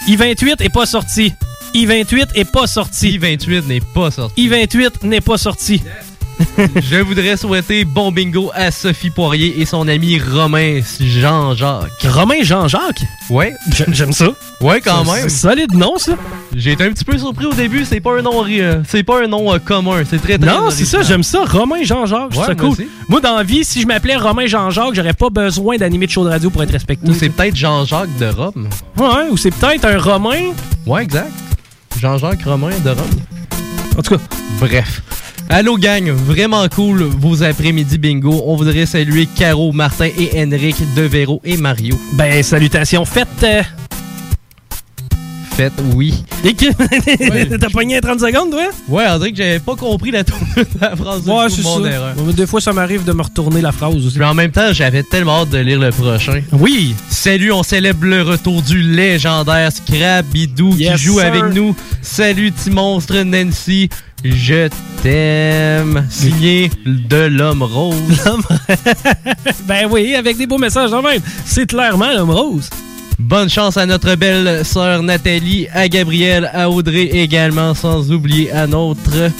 I-28 0.07 0.55
est 0.61 0.69
pas 0.69 0.85
sorti. 0.85 1.33
I-28 1.73 2.25
est 2.35 2.51
pas 2.51 2.67
sorti. 2.67 3.07
I-28 3.15 3.65
n'est 3.67 3.79
pas 3.81 4.11
sorti. 4.11 4.41
I-28 4.43 4.89
n'est 5.03 5.21
pas 5.21 5.37
sorti. 5.37 5.81
Je 6.75 6.97
voudrais 7.01 7.35
souhaiter 7.37 7.83
bon 7.85 8.11
bingo 8.11 8.51
à 8.53 8.69
Sophie 8.71 9.09
Poirier 9.09 9.59
et 9.59 9.65
son 9.65 9.87
ami 9.87 10.19
Romain 10.19 10.81
Jean-Jacques. 10.99 12.03
Romain 12.07 12.43
Jean-Jacques? 12.43 13.01
Ouais. 13.29 13.53
J'aime 13.91 14.13
ça. 14.13 14.27
Ouais, 14.61 14.79
quand 14.81 15.03
C'est- 15.05 15.11
même. 15.13 15.29
C'est 15.29 15.37
solide 15.49 15.73
nom, 15.73 15.97
ça? 15.97 16.13
J'ai 16.55 16.73
été 16.73 16.83
un 16.83 16.91
petit 16.91 17.03
peu 17.05 17.17
surpris 17.17 17.45
au 17.45 17.53
début. 17.53 17.85
C'est 17.85 17.99
pas 17.99 18.17
un 18.17 18.21
nom, 18.21 18.45
euh, 18.47 18.81
c'est 18.87 19.03
pas 19.03 19.23
un 19.23 19.27
nom 19.27 19.53
euh, 19.53 19.59
commun. 19.59 20.03
C'est 20.09 20.21
très, 20.21 20.37
très 20.37 20.47
Non, 20.47 20.69
c'est 20.69 20.85
ça, 20.85 21.01
j'aime 21.01 21.23
ça. 21.23 21.43
Romain 21.45 21.83
Jean-Jacques, 21.83 22.31
Ouais, 22.31 22.37
ça 22.45 22.45
moi 22.47 22.55
cool. 22.55 22.69
aussi. 22.69 22.87
Moi, 23.09 23.19
dans 23.21 23.35
la 23.37 23.43
vie, 23.43 23.63
si 23.65 23.81
je 23.81 23.87
m'appelais 23.87 24.15
Romain 24.17 24.45
Jean-Jacques, 24.47 24.93
j'aurais 24.93 25.13
pas 25.13 25.29
besoin 25.29 25.77
d'animer 25.77 26.05
de 26.05 26.11
show 26.11 26.23
de 26.23 26.29
radio 26.29 26.49
pour 26.49 26.61
être 26.63 26.71
respecté. 26.71 27.09
Ou 27.09 27.13
c'est 27.13 27.29
peut-être 27.29 27.55
Jean-Jacques 27.55 28.15
de 28.19 28.27
Rome. 28.27 28.69
Ouais, 28.97 29.29
ou 29.31 29.37
c'est 29.37 29.51
peut-être 29.51 29.85
un 29.85 29.97
Romain. 29.99 30.51
Ouais, 30.85 31.03
exact. 31.03 31.31
Jean-Jacques 31.99 32.43
Romain 32.43 32.77
de 32.83 32.89
Rome. 32.89 33.21
En 33.97 34.01
tout 34.01 34.15
cas. 34.17 34.23
Bref. 34.59 35.01
Allô 35.49 35.77
gang, 35.77 36.09
vraiment 36.11 36.67
cool 36.67 37.03
vos 37.03 37.41
après-midi 37.41 37.97
bingo. 37.97 38.43
On 38.45 38.55
voudrait 38.57 38.85
saluer 38.85 39.27
Caro, 39.33 39.71
Martin 39.71 40.09
et 40.17 40.31
Henrik 40.43 40.75
de 40.95 41.03
Véro 41.03 41.41
et 41.45 41.55
Mario. 41.57 41.97
Ben, 42.13 42.43
salutations 42.43 43.05
faites. 43.05 43.27
euh, 43.43 43.63
Faites 45.55 45.73
oui. 45.95 46.13
Et 46.43 46.53
que- 46.53 47.57
T'as 47.57 47.69
pogné 47.69 47.99
30 47.99 48.19
secondes, 48.19 48.51
toi? 48.51 48.65
Ouais, 48.89 49.05
on 49.09 49.17
dirait 49.17 49.31
que 49.31 49.37
j'avais 49.37 49.59
pas 49.59 49.75
compris 49.75 50.11
la, 50.11 50.21
de 50.21 50.31
la 50.79 50.95
phrase 50.95 51.27
Ouais, 51.27 51.49
c'est 51.49 51.63
mon 51.63 51.81
ça. 51.83 51.89
erreur. 51.89 52.13
Ouais, 52.19 52.33
Des 52.33 52.45
fois, 52.45 52.61
ça 52.61 52.73
m'arrive 52.73 53.05
de 53.05 53.13
me 53.13 53.23
retourner 53.23 53.61
la 53.61 53.71
phrase 53.71 53.95
aussi. 54.05 54.19
Mais 54.19 54.25
en 54.25 54.35
même 54.35 54.51
temps, 54.51 54.71
j'avais 54.73 55.01
tellement 55.01 55.41
hâte 55.43 55.49
de 55.49 55.57
lire 55.57 55.79
le 55.79 55.89
prochain. 55.89 56.41
Oui. 56.51 56.93
Salut, 57.09 57.51
on 57.53 57.63
célèbre 57.63 58.05
le 58.05 58.21
retour 58.21 58.61
du 58.61 58.81
légendaire 58.83 59.71
Scrabidou 59.71 60.75
Yes, 60.77 60.91
qui 60.97 61.03
joue 61.07 61.19
sir. 61.19 61.25
avec 61.27 61.55
nous. 61.55 61.75
Salut, 62.03 62.51
petit 62.51 62.69
monstre 62.69 63.17
Nancy. 63.23 63.89
Je 64.31 64.69
t'aime. 65.01 66.05
Signé 66.09 66.69
de 66.85 67.17
l'homme 67.27 67.63
rose. 67.63 67.95
ben 69.67 69.87
oui, 69.89 70.15
avec 70.15 70.37
des 70.37 70.47
beaux 70.47 70.57
messages 70.57 70.89
quand 70.91 71.01
même. 71.01 71.21
C'est 71.45 71.67
clairement 71.67 72.11
l'homme 72.13 72.31
rose. 72.31 72.69
Bonne 73.19 73.49
chance 73.49 73.77
à 73.77 73.85
notre 73.85 74.15
belle 74.15 74.63
sœur 74.65 75.01
Nathalie, 75.01 75.67
à 75.73 75.87
Gabriel, 75.87 76.51
à 76.53 76.69
Audrey 76.69 77.09
également, 77.13 77.73
sans 77.73 78.11
oublier 78.11 78.51
à 78.51 78.67
notre... 78.67 79.31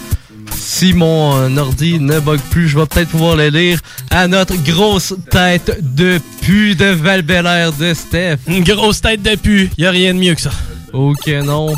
Si 0.55 0.93
mon 0.93 1.55
ordi 1.57 1.99
ne 1.99 2.19
bug 2.19 2.39
plus, 2.49 2.67
je 2.67 2.77
vais 2.77 2.85
peut-être 2.85 3.09
pouvoir 3.09 3.35
le 3.35 3.49
lire. 3.49 3.79
À 4.09 4.27
notre 4.27 4.55
grosse 4.63 5.13
tête 5.29 5.79
de 5.95 6.19
pu 6.41 6.75
de 6.75 6.85
val 6.85 7.25
de 7.25 7.93
Steph. 7.93 8.37
Une 8.47 8.63
grosse 8.63 9.01
tête 9.01 9.21
de 9.21 9.35
pu. 9.35 9.69
Y 9.77 9.85
a 9.85 9.91
rien 9.91 10.13
de 10.13 10.19
mieux 10.19 10.35
que 10.35 10.41
ça. 10.41 10.51
Ok, 10.93 11.27
non. 11.43 11.73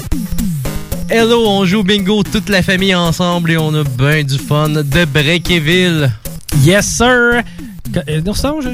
Hello, 1.10 1.48
on 1.48 1.66
joue 1.66 1.84
bingo 1.84 2.24
toute 2.24 2.50
la 2.50 2.62
famille 2.62 2.94
ensemble 2.94 3.52
et 3.52 3.58
on 3.58 3.74
a 3.74 3.84
ben 3.84 4.24
du 4.26 4.38
fun 4.38 4.70
de 4.70 5.06
Breakeville. 5.06 6.12
Yes, 6.64 6.86
sir. 6.86 7.42
Que- 7.92 8.00
euh, 8.12 8.22
nous 8.24 8.32
ressemble, 8.32 8.62
je- 8.64 8.70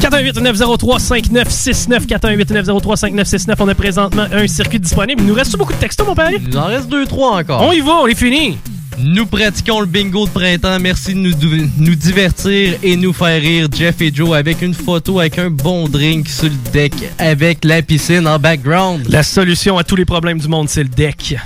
418 0.00 0.40
903 0.40 0.98
5969 1.00 2.06
418 2.06 2.50
903 2.50 2.96
5969 2.96 3.60
On 3.60 3.68
a 3.68 3.74
présentement 3.74 4.26
un 4.32 4.46
circuit 4.46 4.78
disponible. 4.78 5.22
Il 5.22 5.26
nous 5.26 5.34
reste 5.34 5.56
beaucoup 5.56 5.72
de 5.72 5.78
textos, 5.78 6.06
mon 6.06 6.14
père? 6.14 6.30
Il 6.30 6.56
en 6.56 6.66
reste 6.66 6.88
deux, 6.88 7.06
trois 7.06 7.38
encore. 7.40 7.62
On 7.62 7.72
y 7.72 7.80
va, 7.80 7.92
on 8.02 8.06
est 8.06 8.14
fini. 8.14 8.58
Nous 8.98 9.26
pratiquons 9.26 9.80
le 9.80 9.86
bingo 9.86 10.26
de 10.26 10.30
printemps. 10.30 10.78
Merci 10.80 11.14
de 11.14 11.18
nous, 11.18 11.94
divertir 11.94 12.78
et 12.82 12.96
nous 12.96 13.12
faire 13.12 13.40
rire, 13.40 13.68
Jeff 13.76 14.00
et 14.00 14.12
Joe, 14.12 14.36
avec 14.36 14.62
une 14.62 14.74
photo 14.74 15.20
avec 15.20 15.38
un 15.38 15.50
bon 15.50 15.88
drink 15.88 16.28
sur 16.28 16.48
le 16.48 16.72
deck 16.72 16.94
avec 17.18 17.64
la 17.64 17.82
piscine 17.82 18.26
en 18.26 18.38
background. 18.38 19.06
La 19.08 19.22
solution 19.22 19.76
à 19.76 19.84
tous 19.84 19.96
les 19.96 20.04
problèmes 20.04 20.38
du 20.38 20.48
monde, 20.48 20.68
c'est 20.68 20.82
le 20.82 20.88
deck. 20.88 21.36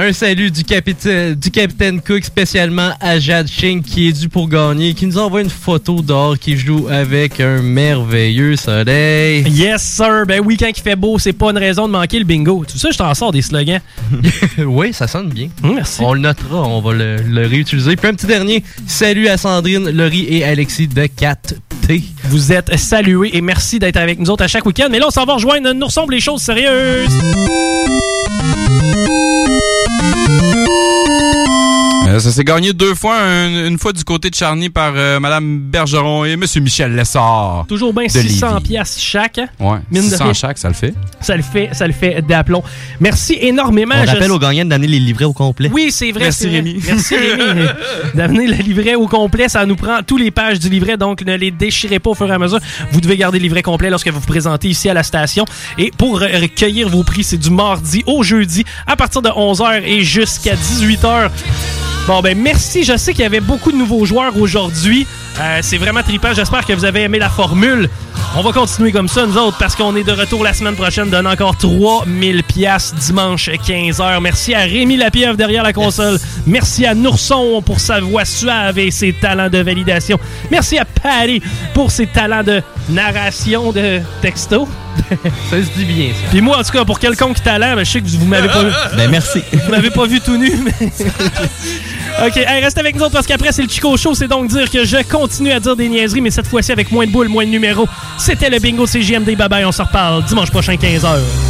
Un 0.00 0.12
salut 0.12 0.52
du, 0.52 0.62
capitaine 0.62 1.34
du 1.34 1.50
capitaine 1.50 2.00
Cook, 2.00 2.22
spécialement 2.22 2.92
à 3.00 3.18
Jad 3.18 3.48
Ching, 3.48 3.82
qui 3.82 4.06
est 4.06 4.12
dû 4.12 4.28
pour 4.28 4.48
gagner, 4.48 4.94
qui 4.94 5.06
nous 5.06 5.18
envoie 5.18 5.40
une 5.40 5.50
photo 5.50 6.02
d'or 6.02 6.38
qui 6.38 6.56
joue 6.56 6.86
avec 6.88 7.40
un 7.40 7.62
merveilleux 7.62 8.54
soleil. 8.54 9.42
Yes, 9.50 9.82
sir. 9.82 10.24
Ben 10.24 10.40
oui, 10.44 10.56
quand 10.56 10.68
il 10.68 10.80
fait 10.80 10.94
beau, 10.94 11.18
c'est 11.18 11.32
pas 11.32 11.50
une 11.50 11.58
raison 11.58 11.88
de 11.88 11.92
manquer 11.94 12.20
le 12.20 12.24
bingo. 12.24 12.64
Tout 12.64 12.78
ça, 12.78 12.90
je 12.92 12.96
t'en 12.96 13.12
sors 13.12 13.32
des 13.32 13.42
slogans. 13.42 13.80
oui, 14.58 14.92
ça 14.92 15.08
sonne 15.08 15.30
bien. 15.30 15.48
Merci. 15.64 16.00
On 16.00 16.14
le 16.14 16.20
notera, 16.20 16.62
on 16.62 16.80
va 16.80 16.92
le, 16.92 17.16
le 17.16 17.48
réutiliser. 17.48 17.96
Puis 17.96 18.06
un 18.06 18.14
petit 18.14 18.26
dernier, 18.26 18.62
salut 18.86 19.26
à 19.26 19.36
Sandrine, 19.36 19.90
Laurie 19.90 20.26
et 20.28 20.44
Alexis 20.44 20.86
de 20.86 21.02
4T. 21.02 22.04
Vous 22.26 22.52
êtes 22.52 22.76
salués 22.78 23.30
et 23.36 23.40
merci 23.40 23.80
d'être 23.80 23.96
avec 23.96 24.20
nous 24.20 24.30
autres 24.30 24.44
à 24.44 24.48
chaque 24.48 24.64
week-end. 24.64 24.86
Mais 24.92 25.00
là, 25.00 25.06
on 25.08 25.10
s'en 25.10 25.24
va 25.24 25.34
rejoindre. 25.34 25.72
Nous 25.72 25.86
ressemble 25.86 26.14
les 26.14 26.20
choses 26.20 26.42
sérieuses. 26.42 27.10
Euh, 32.08 32.18
ça 32.20 32.30
s'est 32.32 32.44
gagné 32.44 32.72
deux 32.72 32.94
fois, 32.94 33.18
un- 33.20 33.66
une 33.66 33.78
fois 33.78 33.92
du 33.92 34.02
côté 34.02 34.30
de 34.30 34.34
Charny 34.34 34.70
par 34.70 34.92
euh, 34.96 35.20
Madame 35.20 35.58
Bergeron 35.58 36.24
et 36.24 36.36
Monsieur 36.36 36.60
Michel 36.62 36.94
Lessard. 36.94 37.66
Toujours 37.68 37.92
bien 37.92 38.04
de 38.06 38.10
600 38.10 38.54
Lévis. 38.54 38.62
piastres 38.68 38.98
chaque. 39.00 39.40
Ouais, 39.60 39.78
Mine 39.90 40.04
de 40.04 40.08
600 40.08 40.24
rien. 40.24 40.32
chaque, 40.32 40.56
ça 40.58 40.68
le 40.68 40.74
fait. 40.74 40.94
Ça 41.20 41.36
le 41.36 41.42
fait, 41.42 41.68
ça 41.72 41.86
le 41.86 41.92
fait 41.92 42.22
d'aplomb. 42.26 42.62
Merci 42.98 43.36
énormément. 43.38 43.94
On 43.98 44.04
Je- 44.06 44.10
rappelle 44.10 44.32
aux 44.32 44.38
gagnants 44.38 44.64
de 44.64 44.70
donner 44.70 44.86
les 44.86 45.00
livrets 45.00 45.26
au 45.26 45.34
complet. 45.34 45.68
Oui, 45.70 45.88
c'est 45.90 46.10
vrai. 46.12 46.24
Merci, 46.24 46.46
vrai. 46.46 46.56
Rémi. 46.56 46.80
Merci 46.86 47.14
Rémi 47.16 47.66
d'amener 48.14 48.46
le 48.46 48.54
livret 48.62 48.94
au 48.94 49.06
complet. 49.06 49.50
Ça 49.50 49.66
nous 49.66 49.76
prend 49.76 49.98
tous 50.06 50.16
les 50.16 50.30
pages 50.30 50.58
du 50.60 50.70
livret, 50.70 50.96
donc 50.96 51.20
ne 51.26 51.36
les 51.36 51.50
déchirez 51.50 51.98
pas 51.98 52.10
au 52.10 52.14
fur 52.14 52.30
et 52.30 52.32
à 52.34 52.38
mesure. 52.38 52.58
Vous 52.90 53.02
devez 53.02 53.18
garder 53.18 53.38
le 53.38 53.42
livret 53.42 53.62
complet 53.62 53.90
lorsque 53.90 54.08
vous 54.08 54.18
vous 54.20 54.26
présentez 54.26 54.68
ici 54.68 54.88
à 54.88 54.94
la 54.94 55.02
station. 55.02 55.44
Et 55.76 55.90
pour 55.98 56.20
recueillir 56.20 56.88
vos 56.88 57.02
prix, 57.02 57.22
c'est 57.22 57.36
du 57.36 57.50
mardi 57.50 58.02
au 58.06 58.22
jeudi 58.22 58.64
à 58.86 58.96
partir 58.96 59.20
de 59.20 59.28
11h 59.28 59.82
et 59.84 60.02
jusqu'à 60.04 60.54
18h. 60.54 61.30
Bon, 62.08 62.22
ben 62.22 62.38
merci. 62.38 62.84
Je 62.84 62.96
sais 62.96 63.12
qu'il 63.12 63.20
y 63.20 63.26
avait 63.26 63.38
beaucoup 63.38 63.70
de 63.70 63.76
nouveaux 63.76 64.06
joueurs 64.06 64.34
aujourd'hui. 64.40 65.06
Euh, 65.38 65.58
c'est 65.60 65.76
vraiment 65.76 66.02
trippant. 66.02 66.32
J'espère 66.32 66.64
que 66.64 66.72
vous 66.72 66.86
avez 66.86 67.02
aimé 67.02 67.18
la 67.18 67.28
formule. 67.28 67.90
On 68.34 68.40
va 68.40 68.50
continuer 68.50 68.92
comme 68.92 69.08
ça, 69.08 69.26
nous 69.26 69.36
autres, 69.36 69.58
parce 69.58 69.76
qu'on 69.76 69.94
est 69.94 70.04
de 70.04 70.12
retour 70.12 70.42
la 70.42 70.54
semaine 70.54 70.74
prochaine. 70.74 71.10
Donne 71.10 71.26
encore 71.26 71.58
3000 71.58 72.44
pièces 72.44 72.94
dimanche 72.94 73.50
15h. 73.50 74.22
Merci 74.22 74.54
à 74.54 74.60
Rémi 74.60 74.96
Lapieuvre 74.96 75.36
derrière 75.36 75.62
la 75.62 75.74
console. 75.74 76.18
Merci 76.46 76.86
à 76.86 76.94
Nourson 76.94 77.60
pour 77.60 77.78
sa 77.78 78.00
voix 78.00 78.24
suave 78.24 78.78
et 78.78 78.90
ses 78.90 79.12
talents 79.12 79.50
de 79.50 79.58
validation. 79.58 80.18
Merci 80.50 80.78
à 80.78 80.86
Patty 80.86 81.42
pour 81.74 81.90
ses 81.90 82.06
talents 82.06 82.42
de 82.42 82.62
narration 82.88 83.70
de 83.70 84.00
texto. 84.22 84.66
Ça 85.50 85.62
se 85.62 85.70
dit 85.76 85.84
bien, 85.84 86.08
ça. 86.08 86.28
Puis 86.30 86.40
moi, 86.40 86.58
en 86.58 86.62
tout 86.62 86.72
cas, 86.72 86.84
pour 86.84 86.98
quelconque 86.98 87.42
talent, 87.42 87.74
ben, 87.74 87.84
je 87.84 87.90
sais 87.90 88.00
que 88.00 88.06
vous, 88.06 88.18
vous 88.18 88.26
m'avez 88.26 88.48
pas 88.48 88.62
vu. 88.62 88.70
Ben, 88.96 89.10
merci. 89.10 89.42
Vous 89.52 89.70
m'avez 89.70 89.90
pas 89.90 90.06
vu 90.06 90.20
tout 90.20 90.36
nu, 90.36 90.52
mais. 90.64 90.88
OK, 92.26 92.36
hey, 92.36 92.62
reste 92.62 92.78
avec 92.78 92.96
nous 92.96 93.02
autres 93.02 93.12
parce 93.12 93.26
qu'après, 93.26 93.52
c'est 93.52 93.62
le 93.62 93.68
Chico 93.68 93.96
Show. 93.96 94.14
C'est 94.14 94.28
donc 94.28 94.48
dire 94.48 94.70
que 94.70 94.84
je 94.84 94.96
continue 95.08 95.52
à 95.52 95.60
dire 95.60 95.76
des 95.76 95.88
niaiseries, 95.88 96.20
mais 96.20 96.30
cette 96.30 96.48
fois-ci 96.48 96.72
avec 96.72 96.90
moins 96.90 97.06
de 97.06 97.12
boules, 97.12 97.28
moins 97.28 97.44
de 97.44 97.50
numéros. 97.50 97.88
C'était 98.16 98.50
le 98.50 98.58
bingo 98.58 98.86
CGMD. 98.86 99.36
Bye 99.36 99.48
bye, 99.48 99.64
on 99.64 99.72
se 99.72 99.82
reparle 99.82 100.24
dimanche 100.24 100.50
prochain, 100.50 100.74
15h. 100.74 101.47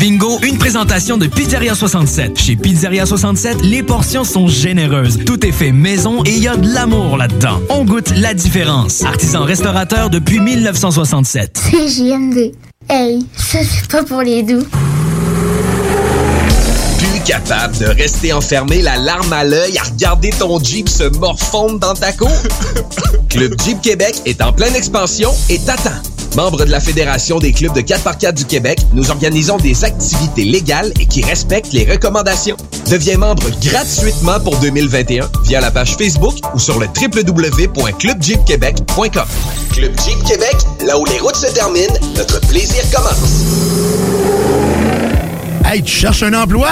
Bingo, 0.00 0.38
une 0.42 0.56
présentation 0.56 1.18
de 1.18 1.26
Pizzeria 1.26 1.74
67. 1.74 2.38
Chez 2.38 2.56
Pizzeria 2.56 3.04
67, 3.04 3.58
les 3.62 3.82
portions 3.82 4.24
sont 4.24 4.48
généreuses. 4.48 5.18
Tout 5.26 5.44
est 5.44 5.52
fait 5.52 5.72
maison 5.72 6.24
et 6.24 6.30
il 6.30 6.42
y 6.42 6.48
a 6.48 6.56
de 6.56 6.66
l'amour 6.72 7.18
là-dedans. 7.18 7.60
On 7.68 7.84
goûte 7.84 8.10
la 8.16 8.32
différence. 8.32 9.04
Artisan 9.04 9.44
restaurateur 9.44 10.08
depuis 10.08 10.40
1967. 10.40 11.60
C'est 11.70 11.88
JMD. 11.88 12.52
Hey, 12.88 13.26
ça 13.36 13.58
c'est 13.62 13.90
pas 13.90 14.02
pour 14.02 14.22
les 14.22 14.42
doux. 14.42 14.66
Plus 16.98 17.20
capable 17.26 17.76
de 17.76 17.86
rester 17.86 18.32
enfermé, 18.32 18.80
la 18.80 18.96
larme 18.96 19.32
à 19.34 19.44
l'œil, 19.44 19.76
à 19.76 19.82
regarder 19.82 20.30
ton 20.30 20.58
Jeep 20.64 20.88
se 20.88 21.04
morfondre 21.18 21.78
dans 21.78 21.94
ta 21.94 22.12
cour? 22.12 22.32
Club 23.28 23.52
Jeep 23.62 23.82
Québec 23.82 24.14
est 24.24 24.40
en 24.40 24.52
pleine 24.54 24.74
expansion 24.74 25.30
et 25.50 25.58
t'attend. 25.58 25.90
Membre 26.36 26.64
de 26.64 26.70
la 26.70 26.78
Fédération 26.80 27.38
des 27.38 27.52
clubs 27.52 27.72
de 27.74 27.80
4x4 27.80 28.34
du 28.34 28.44
Québec, 28.44 28.78
nous 28.92 29.10
organisons 29.10 29.56
des 29.56 29.84
activités 29.84 30.44
légales 30.44 30.92
et 31.00 31.06
qui 31.06 31.22
respectent 31.22 31.72
les 31.72 31.90
recommandations. 31.90 32.56
Deviens 32.90 33.16
membre 33.18 33.44
gratuitement 33.62 34.38
pour 34.40 34.56
2021 34.58 35.28
via 35.44 35.60
la 35.60 35.70
page 35.70 35.96
Facebook 35.96 36.34
ou 36.54 36.58
sur 36.58 36.78
le 36.78 36.86
www.clubjeepquebec.com. 36.86 39.26
Club 39.72 39.92
Jeep 40.04 40.22
Québec, 40.24 40.56
là 40.86 40.98
où 40.98 41.04
les 41.06 41.18
routes 41.18 41.36
se 41.36 41.46
terminent, 41.52 41.94
notre 42.16 42.40
plaisir 42.48 42.82
commence. 42.92 43.44
Hey, 45.64 45.82
tu 45.82 45.92
cherches 45.92 46.22
un 46.22 46.34
emploi? 46.34 46.68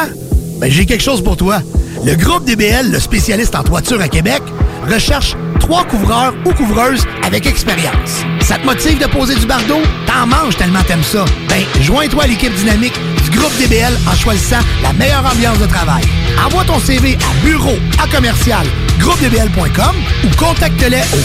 Ben, 0.59 0.71
j'ai 0.71 0.87
quelque 0.87 1.03
chose 1.05 1.23
pour 1.23 1.37
toi. 1.37 1.61
Le 2.05 2.15
groupe 2.15 2.45
DBL, 2.45 2.91
le 2.91 3.01
spécialiste 3.01 3.55
en 3.57 3.63
toiture 3.65 4.01
à 4.01 4.09
Québec, 4.09 4.43
recherche 4.89 5.37
trois 5.59 5.85
couvreurs 5.85 6.35
ou 6.45 6.53
couvreuses 6.53 7.05
avec 7.25 7.47
expérience. 7.47 8.25
Ça 8.41 8.59
te 8.59 8.67
motive 8.67 8.99
de 8.99 9.07
poser 9.07 9.35
du 9.35 9.47
bardeau? 9.47 9.81
T'en 10.07 10.27
manges 10.27 10.57
tellement 10.57 10.83
t'aimes 10.83 11.03
ça. 11.03 11.25
Ben, 11.49 11.65
joins-toi 11.81 12.25
à 12.25 12.27
l'équipe 12.27 12.55
dynamique 12.55 12.99
du 13.25 13.39
groupe 13.39 13.57
DBL 13.59 13.97
en 14.11 14.15
choisissant 14.15 14.61
la 14.83 14.93
meilleure 14.93 15.25
ambiance 15.25 15.59
de 15.59 15.67
travail. 15.67 16.03
Envoie 16.45 16.65
ton 16.65 16.79
CV 16.79 17.17
à 17.17 17.45
bureau 17.45 17.77
à 18.03 18.07
commercial 18.15 18.67
groupedbl.com 18.99 19.95
ou 20.25 20.37
contacte-les 20.37 21.03
au 21.13 21.19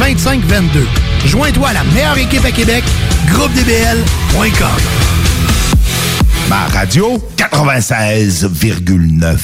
418-681-2522. 0.00 0.86
Joins-toi 1.26 1.68
à 1.68 1.72
la 1.74 1.84
meilleure 1.84 2.18
équipe 2.18 2.44
à 2.44 2.50
Québec, 2.50 2.82
groupedbl.com. 3.28 4.82
Ma 6.48 6.66
radio 6.66 7.22
96,9 7.36 9.38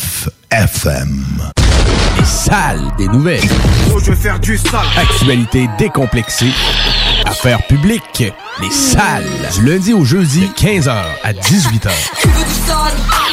FM. 0.50 1.52
Salles 2.28 2.92
des 2.98 3.08
nouvelles. 3.08 3.40
Oh, 3.90 3.98
je 3.98 4.10
vais 4.10 4.16
faire 4.16 4.38
du 4.38 4.58
sale. 4.58 4.80
Actualité 4.98 5.66
décomplexée. 5.78 6.52
Affaires 7.24 7.66
publiques. 7.66 8.22
Les 8.60 8.70
salles. 8.70 9.24
Du 9.54 9.64
lundi 9.64 9.94
au 9.94 10.04
jeudi, 10.04 10.40
de 10.40 10.52
15h 10.52 10.94
à 11.24 11.32
18h. 11.32 11.88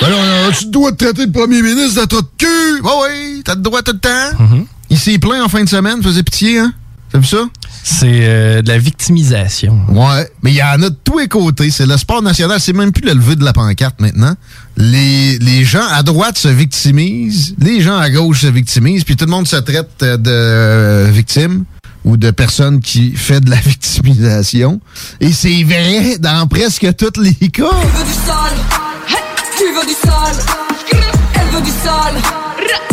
Alors, 0.01 0.19
euh, 0.21 0.51
tu 0.58 0.67
dois 0.67 0.91
te 0.93 1.03
traiter 1.03 1.25
de 1.25 1.31
premier 1.31 1.62
ministre 1.62 2.01
de 2.01 2.05
ta 2.05 2.21
de 2.21 2.27
cul. 2.38 2.81
Oui, 2.84 2.91
oui, 3.03 3.41
t'as 3.43 3.55
le 3.55 3.62
droit 3.62 3.81
tout 3.81 3.91
le 3.91 3.99
temps. 3.99 4.65
Il 4.89 4.97
s'est 4.97 5.19
plaint 5.19 5.43
en 5.43 5.49
fin 5.49 5.63
de 5.63 5.69
semaine, 5.69 6.01
faisait 6.01 6.23
pitié, 6.23 6.60
hein? 6.60 6.73
T'as 7.12 7.19
vu 7.19 7.25
ça? 7.25 7.38
C'est 7.87 8.07
euh, 8.23 8.63
de 8.63 8.67
la 8.69 8.79
victimisation. 8.79 9.79
Ouais, 9.89 10.27
mais 10.41 10.49
il 10.51 10.55
y 10.55 10.63
en 10.63 10.81
a 10.81 10.89
de 10.89 10.95
tous 11.03 11.19
les 11.19 11.27
côtés. 11.27 11.69
C'est 11.69 11.85
le 11.85 11.95
sport 11.97 12.23
national, 12.23 12.59
c'est 12.59 12.73
même 12.73 12.91
plus 12.91 13.05
le 13.05 13.13
lever 13.13 13.35
de 13.35 13.43
la 13.45 13.53
pancarte 13.53 14.01
maintenant. 14.01 14.33
Les, 14.75 15.37
les 15.37 15.63
gens 15.63 15.85
à 15.91 16.01
droite 16.01 16.35
se 16.35 16.47
victimisent, 16.47 17.53
les 17.59 17.81
gens 17.81 17.95
à 17.97 18.09
gauche 18.09 18.41
se 18.41 18.47
victimisent, 18.47 19.03
puis 19.03 19.15
tout 19.15 19.25
le 19.25 19.31
monde 19.31 19.47
se 19.47 19.57
traite 19.57 20.01
euh, 20.01 20.17
de 20.17 20.31
euh, 20.31 21.09
victime 21.11 21.63
ou 22.03 22.17
de 22.17 22.31
personne 22.31 22.79
qui 22.79 23.11
fait 23.15 23.39
de 23.39 23.51
la 23.51 23.55
victimisation. 23.71 24.81
Et 25.21 25.31
c'est 25.31 25.63
vrai 25.63 26.17
dans 26.17 26.47
presque 26.47 26.87
tous 26.95 27.21
les 27.21 27.35
cas. 27.49 27.69
Tu 27.69 27.87
veux 27.93 28.03
du 28.03 28.13
sale 28.25 28.57
Hey, 29.09 29.15
Tu 29.59 29.63
veux 29.75 29.85
du 29.85 29.93
sale 29.93 30.43
Elle 31.35 31.55
veut 31.55 31.61
du 31.61 31.69
sale 31.69 32.21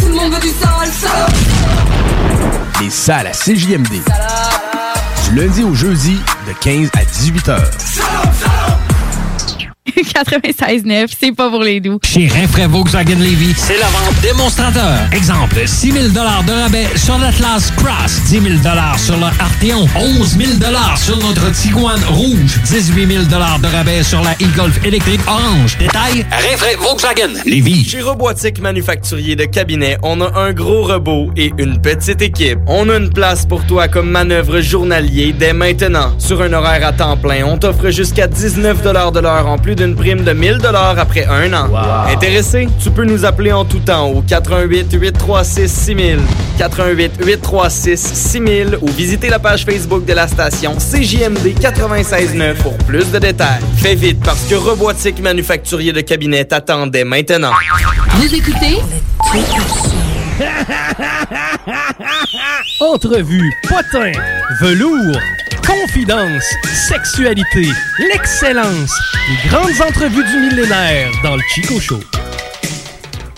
Tout 0.03 0.09
le 0.09 0.15
monde 0.17 0.35
veut 0.35 0.41
du 0.41 0.49
sale 0.49 0.93
sale 0.93 1.33
Les 2.83 2.91
salles 2.91 3.29
à 3.29 3.33
CJMD. 3.33 4.03
Lundi 5.33 5.65
au 5.65 5.75
jeudi, 5.75 6.19
de 6.47 6.53
15 6.61 6.91
à 6.95 7.05
18h. 7.05 8.82
96.9, 10.03 11.07
c'est 11.19 11.33
pas 11.33 11.51
pour 11.51 11.63
les 11.63 11.81
doux. 11.81 11.99
Chez 12.03 12.27
Rinfraie 12.29 12.67
Volkswagen 12.67 13.19
Levy, 13.19 13.55
c'est 13.57 13.79
la 13.79 13.87
vente 13.87 14.21
démonstrateur. 14.23 14.99
Exemple, 15.13 15.57
6 15.67 15.93
000 15.93 16.09
de 16.09 16.19
rabais 16.19 16.87
sur 16.97 17.19
l'Atlas 17.19 17.73
Cross, 17.77 18.23
10 18.29 18.41
000 18.41 18.45
sur 18.97 19.17
le 19.17 19.25
Arteon, 19.25 19.89
11 19.97 20.37
000 20.39 20.51
sur 20.97 21.17
notre 21.19 21.51
Tiguan 21.53 22.01
Rouge, 22.09 22.59
18 22.65 23.07
000 23.07 23.25
de 23.25 23.67
rabais 23.77 24.03
sur 24.03 24.23
la 24.23 24.33
e-Golf 24.33 24.85
électrique 24.85 25.21
orange. 25.27 25.77
Détail, 25.79 26.25
Rinfraie 26.31 26.77
Volkswagen 26.77 27.35
Levy. 27.45 27.85
Chez 27.85 28.01
Robotique 28.01 28.61
Manufacturier 28.61 29.37
de 29.37 29.45
Cabinet, 29.45 29.99
on 30.03 30.21
a 30.21 30.39
un 30.39 30.53
gros 30.53 30.85
robot 30.85 31.31
et 31.37 31.53
une 31.59 31.81
petite 31.81 32.23
équipe. 32.23 32.59
On 32.67 32.89
a 32.89 32.97
une 32.97 33.11
place 33.11 33.47
pour 33.47 33.65
toi 33.67 33.89
comme 33.89 34.11
manœuvre 34.11 34.61
journalier 34.61 35.35
dès 35.39 35.53
maintenant. 35.53 36.15
Sur 36.19 36.43
un 36.43 36.53
horaire 36.53 36.87
à 36.87 36.93
temps 36.93 37.17
plein, 37.17 37.45
on 37.45 37.59
t'offre 37.59 37.91
jusqu'à 37.91 38.27
19 38.27 38.83
de 38.83 39.21
l'heure 39.21 39.47
en 39.47 39.59
plus 39.59 39.75
d'une 39.83 39.97
prime 39.97 40.23
de 40.23 40.33
1000 40.33 40.61
après 40.97 41.27
un 41.27 41.53
an. 41.55 41.69
Intéressé? 42.09 42.69
Tu 42.81 42.91
peux 42.91 43.05
nous 43.05 43.25
appeler 43.25 43.53
en 43.53 43.65
tout 43.65 43.81
temps 43.81 44.07
au 44.07 44.23
88 44.23 44.93
836 44.93 45.69
6000, 45.69 46.19
88 46.59 47.13
836 47.25 47.97
6000 47.97 48.79
ou 48.81 48.89
visiter 48.89 49.29
la 49.29 49.41
page 49.41 49.65
Facebook 49.65 50.05
de 50.05 50.13
la 50.13 50.29
station 50.29 50.77
CJMD 50.77 51.61
969 51.61 52.59
pour 52.59 52.77
plus 52.79 53.11
de 53.11 53.19
détails. 53.19 53.61
Fais 53.77 53.97
vite 53.97 54.21
parce 54.25 54.43
que 54.45 54.55
Robotique 54.55 55.21
Manufacturier 55.21 55.93
de 55.93 56.01
Cabinet 56.01 56.45
t'attendait 56.45 57.05
maintenant. 57.05 57.51
Vous 58.15 58.35
écoutez? 58.35 58.79
Entrevue, 62.81 63.53
potin, 63.69 64.13
velours, 64.61 65.19
confidence, 65.67 66.45
sexualité, 66.89 67.69
l'excellence, 67.99 68.93
les 69.29 69.49
grandes 69.49 69.81
entrevues 69.81 70.25
du 70.25 70.37
millénaire 70.39 71.11
dans 71.23 71.37
le 71.37 71.43
Chico 71.49 71.81
Show. 71.81 72.01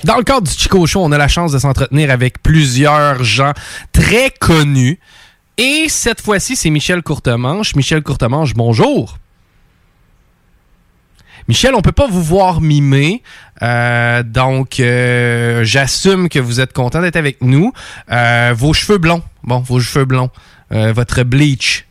Dans 0.05 0.16
le 0.16 0.22
cadre 0.22 0.47
du 0.47 0.53
Chico 0.53 0.87
Show, 0.87 1.01
on 1.03 1.12
a 1.12 1.18
la 1.18 1.29
chance 1.29 1.53
de 1.53 1.59
s'entretenir 1.59 2.11
avec 2.11 2.43
plusieurs 2.43 3.22
gens 3.25 3.53
très 3.93 4.31
connus. 4.31 4.99
Et 5.57 5.87
cette 5.89 6.20
fois-ci, 6.20 6.57
c'est 6.57 6.70
Michel 6.70 7.03
Courtemanche. 7.03 7.75
Michel 7.75 8.03
Courtemanche, 8.03 8.55
bonjour. 8.55 9.18
Michel, 11.47 11.75
on 11.75 11.83
peut 11.83 11.93
pas 11.93 12.07
vous 12.07 12.22
voir 12.22 12.62
mimer, 12.62 13.22
euh, 13.62 14.22
donc 14.22 14.81
euh, 14.81 15.62
j'assume 15.62 16.31
que 16.31 16.39
vous 16.39 16.61
êtes 16.61 16.72
content 16.72 17.03
d'être 17.03 17.16
avec 17.16 17.43
nous. 17.43 17.70
Euh, 18.11 18.55
vos 18.57 18.72
cheveux 18.72 18.97
blonds, 18.97 19.22
bon, 19.43 19.59
vos 19.59 19.79
cheveux 19.79 20.07
blonds, 20.07 20.31
votre 20.70 21.22
bleach, 21.22 21.84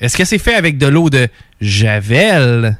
est-ce 0.00 0.16
que 0.16 0.24
c'est 0.24 0.38
fait 0.38 0.54
avec 0.54 0.78
de 0.78 0.86
l'eau 0.86 1.10
de 1.10 1.28
Javel? 1.60 2.78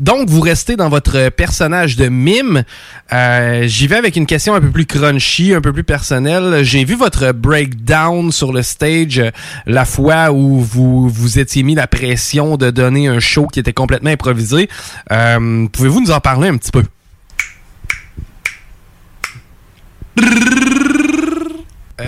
Donc, 0.00 0.30
vous 0.30 0.40
restez 0.40 0.76
dans 0.76 0.88
votre 0.88 1.28
personnage 1.28 1.96
de 1.96 2.08
mime. 2.08 2.64
Euh, 3.12 3.66
J'y 3.66 3.86
vais 3.86 3.96
avec 3.96 4.16
une 4.16 4.24
question 4.24 4.54
un 4.54 4.60
peu 4.60 4.70
plus 4.70 4.86
crunchy, 4.86 5.52
un 5.52 5.60
peu 5.60 5.74
plus 5.74 5.84
personnelle. 5.84 6.64
J'ai 6.64 6.86
vu 6.86 6.94
votre 6.94 7.32
breakdown 7.32 8.32
sur 8.32 8.50
le 8.50 8.62
stage 8.62 9.18
euh, 9.18 9.30
la 9.66 9.84
fois 9.84 10.32
où 10.32 10.60
vous 10.60 11.10
vous 11.10 11.38
étiez 11.38 11.62
mis 11.62 11.74
la 11.74 11.86
pression 11.86 12.56
de 12.56 12.70
donner 12.70 13.08
un 13.08 13.20
show 13.20 13.46
qui 13.46 13.60
était 13.60 13.74
complètement 13.74 14.08
improvisé. 14.08 14.70
Euh, 15.12 15.66
Pouvez-vous 15.70 16.00
nous 16.00 16.12
en 16.12 16.20
parler 16.20 16.48
un 16.48 16.56
petit 16.56 16.72
peu? 16.72 16.82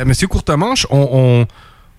Monsieur 0.07 0.27
Courtemanche, 0.27 0.87
on, 0.91 1.47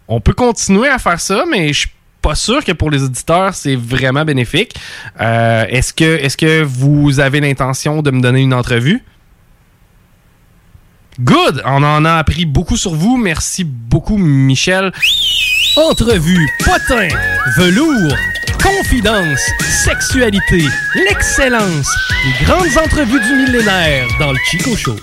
on 0.07 0.19
peut 0.19 0.33
continuer 0.33 0.89
à 0.89 0.99
faire 0.99 1.19
ça, 1.19 1.43
mais 1.49 1.73
je 1.73 1.79
suis 1.79 1.91
pas 2.21 2.35
sûr 2.35 2.63
que 2.63 2.71
pour 2.71 2.89
les 2.89 3.03
auditeurs, 3.03 3.53
c'est 3.53 3.75
vraiment 3.75 4.25
bénéfique. 4.25 4.75
Euh, 5.19 5.65
est-ce 5.69 5.93
que, 5.93 6.35
que 6.35 6.63
vous 6.63 7.19
avez 7.19 7.41
l'intention 7.41 8.01
de 8.01 8.11
me 8.11 8.21
donner 8.21 8.41
une 8.41 8.53
entrevue? 8.53 9.03
Good! 11.19 11.61
On 11.65 11.83
en 11.83 12.05
a 12.05 12.13
appris 12.13 12.45
beaucoup 12.45 12.77
sur 12.77 12.95
vous. 12.95 13.17
Merci 13.17 13.63
beaucoup, 13.63 14.17
Michel. 14.17 14.91
Entrevue, 15.75 16.47
potin, 16.59 17.07
velours, 17.57 18.15
confidence, 18.61 19.41
sexualité, 19.83 20.65
l'excellence, 20.95 21.89
les 22.25 22.45
grandes 22.45 22.77
entrevues 22.77 23.19
du 23.19 23.35
millénaire 23.35 24.07
dans 24.19 24.31
le 24.31 24.39
Chico 24.49 24.75
Show. 24.75 24.95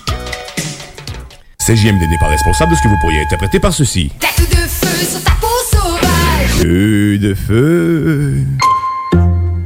CJMD 1.65 2.01
n'est 2.09 2.17
pas 2.17 2.27
responsable 2.27 2.71
de 2.71 2.75
ce 2.75 2.81
que 2.81 2.87
vous 2.87 2.97
pourriez 2.99 3.21
interpréter 3.21 3.59
par 3.59 3.71
ceci. 3.71 4.11
Tête 4.19 4.49
de 4.49 4.55
feu 4.67 5.05
sur 5.05 5.23
ta 5.23 5.31
peau 5.33 5.47
sauvage. 5.71 6.49
Feu 6.59 7.19
de 7.19 7.35
feu. 7.35 8.37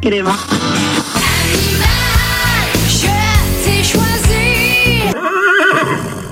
Animal, 0.05 0.33
je 2.89 3.07
t'ai 3.63 3.83
choisi. 3.83 5.03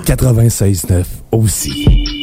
96.9 0.05 1.05
aussi. 1.31 2.22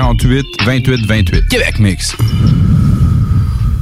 648 0.00 0.64
28 0.64 1.06
28. 1.06 1.48
Québec 1.48 1.78
Mix. 1.78 2.16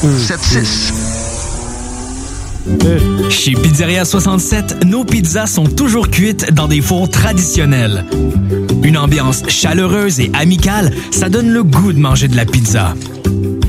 4476. 0.00 0.92
Chez 3.28 3.52
Pizzeria 3.52 4.04
67, 4.04 4.84
nos 4.84 5.04
pizzas 5.04 5.46
sont 5.46 5.66
toujours 5.66 6.10
cuites 6.10 6.52
dans 6.52 6.66
des 6.66 6.80
fours 6.80 7.08
traditionnels. 7.08 8.04
Une 8.82 8.96
ambiance 8.98 9.42
chaleureuse 9.48 10.20
et 10.20 10.30
amicale, 10.34 10.92
ça 11.10 11.28
donne 11.28 11.52
le 11.52 11.62
goût 11.62 11.92
de 11.92 11.98
manger 11.98 12.28
de 12.28 12.36
la 12.36 12.44
pizza. 12.44 12.94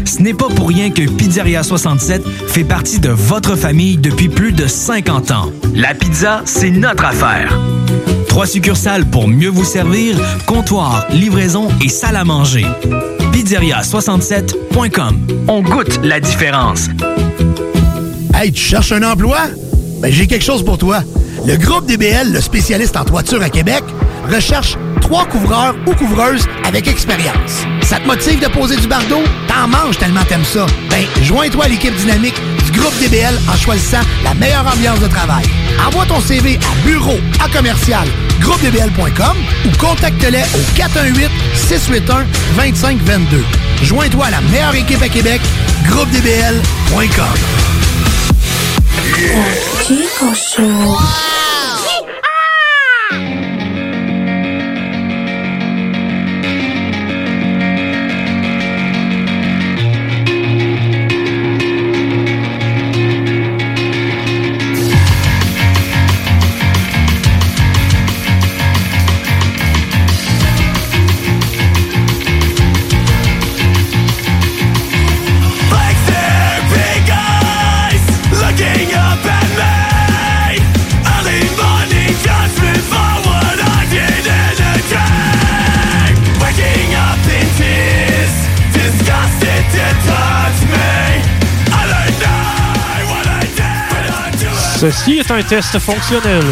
Ce 0.06 0.22
n'est 0.22 0.34
pas 0.34 0.48
pour 0.48 0.70
rien 0.70 0.90
que 0.92 1.08
Pizzeria 1.10 1.62
67 1.64 2.24
fait 2.48 2.64
partie 2.64 3.00
de 3.00 3.10
votre 3.10 3.56
famille 3.56 3.98
depuis 3.98 4.30
plus 4.30 4.54
de 4.54 4.66
50 4.66 5.32
ans. 5.32 5.52
La 5.76 5.94
pizza, 5.94 6.42
c'est 6.46 6.72
notre 6.72 7.06
affaire. 7.06 7.60
Trois 8.36 8.48
succursales 8.48 9.06
pour 9.06 9.30
mieux 9.30 9.48
vous 9.48 9.64
servir, 9.64 10.18
comptoir, 10.46 11.06
livraison 11.10 11.70
et 11.82 11.88
salle 11.88 12.18
à 12.18 12.26
manger. 12.26 12.66
Pizzeria67.com. 13.32 15.28
On 15.48 15.62
goûte 15.62 16.02
la 16.04 16.20
différence. 16.20 16.90
Hey, 18.34 18.52
tu 18.52 18.62
cherches 18.62 18.92
un 18.92 19.04
emploi? 19.04 19.38
Ben, 20.02 20.12
j'ai 20.12 20.28
quelque 20.28 20.44
chose 20.44 20.66
pour 20.66 20.78
toi. 20.78 21.00
Le 21.48 21.56
groupe 21.56 21.86
DBL, 21.86 22.34
le 22.34 22.42
spécialiste 22.42 22.98
en 22.98 23.06
toiture 23.06 23.42
à 23.42 23.50
Québec, 23.50 23.86
recherche 24.30 24.78
trois 25.00 25.26
couvreurs 25.26 25.76
ou 25.88 25.94
couvreuses 25.94 26.46
avec 26.66 26.90
expérience. 26.90 27.64
Ça 27.84 28.00
te 28.02 28.06
motive 28.06 28.42
de 28.42 28.48
poser 28.48 28.76
du 28.76 28.88
bardeau? 28.90 29.22
T'en 29.48 29.70
manges 29.70 29.98
tellement 29.98 30.26
t'aimes 30.28 30.44
ça. 30.44 30.66
Ben, 30.90 31.06
joins-toi 31.24 31.64
à 31.64 31.68
l'équipe 31.70 31.96
dynamique 31.96 32.36
groupe 32.78 32.98
DBL 33.00 33.38
en 33.52 33.56
choisissant 33.58 34.02
la 34.24 34.34
meilleure 34.34 34.66
ambiance 34.68 35.00
de 35.00 35.08
travail. 35.08 35.46
Envoie 35.86 36.06
ton 36.06 36.20
CV 36.20 36.58
à 36.58 36.88
bureau 36.88 37.18
à 37.44 37.50
commercial 37.50 38.08
groupedbl.com 38.40 39.38
ou 39.66 39.78
contacte-les 39.78 40.44
au 40.56 40.76
418 40.76 41.30
681 41.56 42.26
2522. 42.58 43.44
Joins-toi 43.84 44.26
à 44.26 44.32
la 44.32 44.42
meilleure 44.42 44.76
équipe 44.76 45.02
à 45.02 45.10
Québec, 45.10 45.42
groupedbl.com. 45.88 47.26
Chico 49.86 50.34
Ceci 94.92 95.18
est 95.18 95.32
un 95.32 95.42
test 95.42 95.80
fonctionnel. 95.80 96.44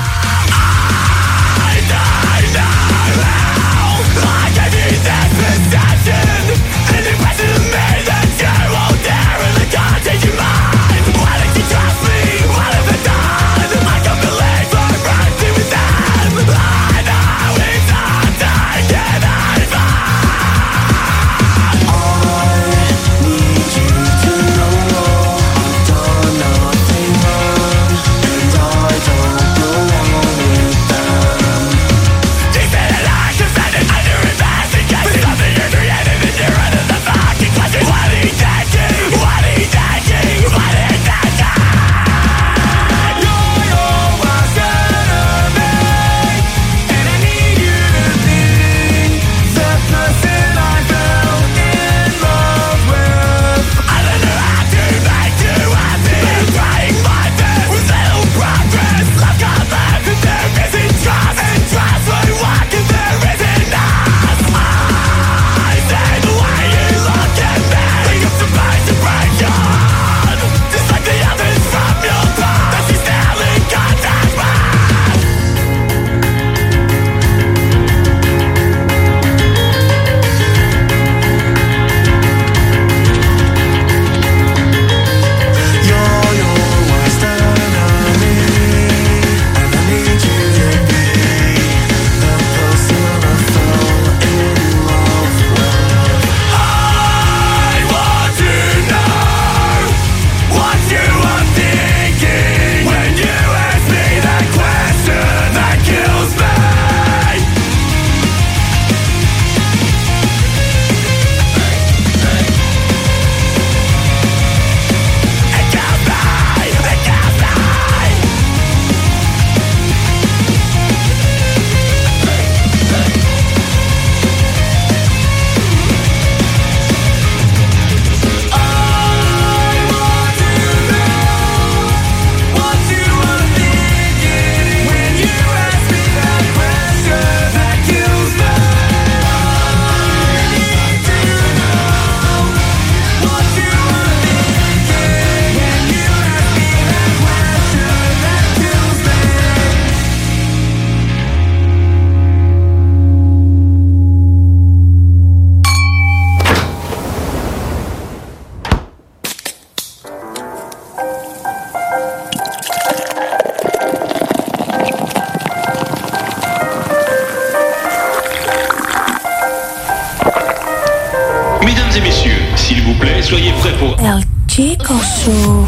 El 174.03 174.21
Chico 174.47 174.99
Show. 174.99 175.65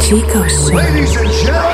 Chico 0.00 0.48
Show. 0.48 0.74
Ladies 0.74 1.16
and 1.16 1.30
gentlemen, 1.30 1.65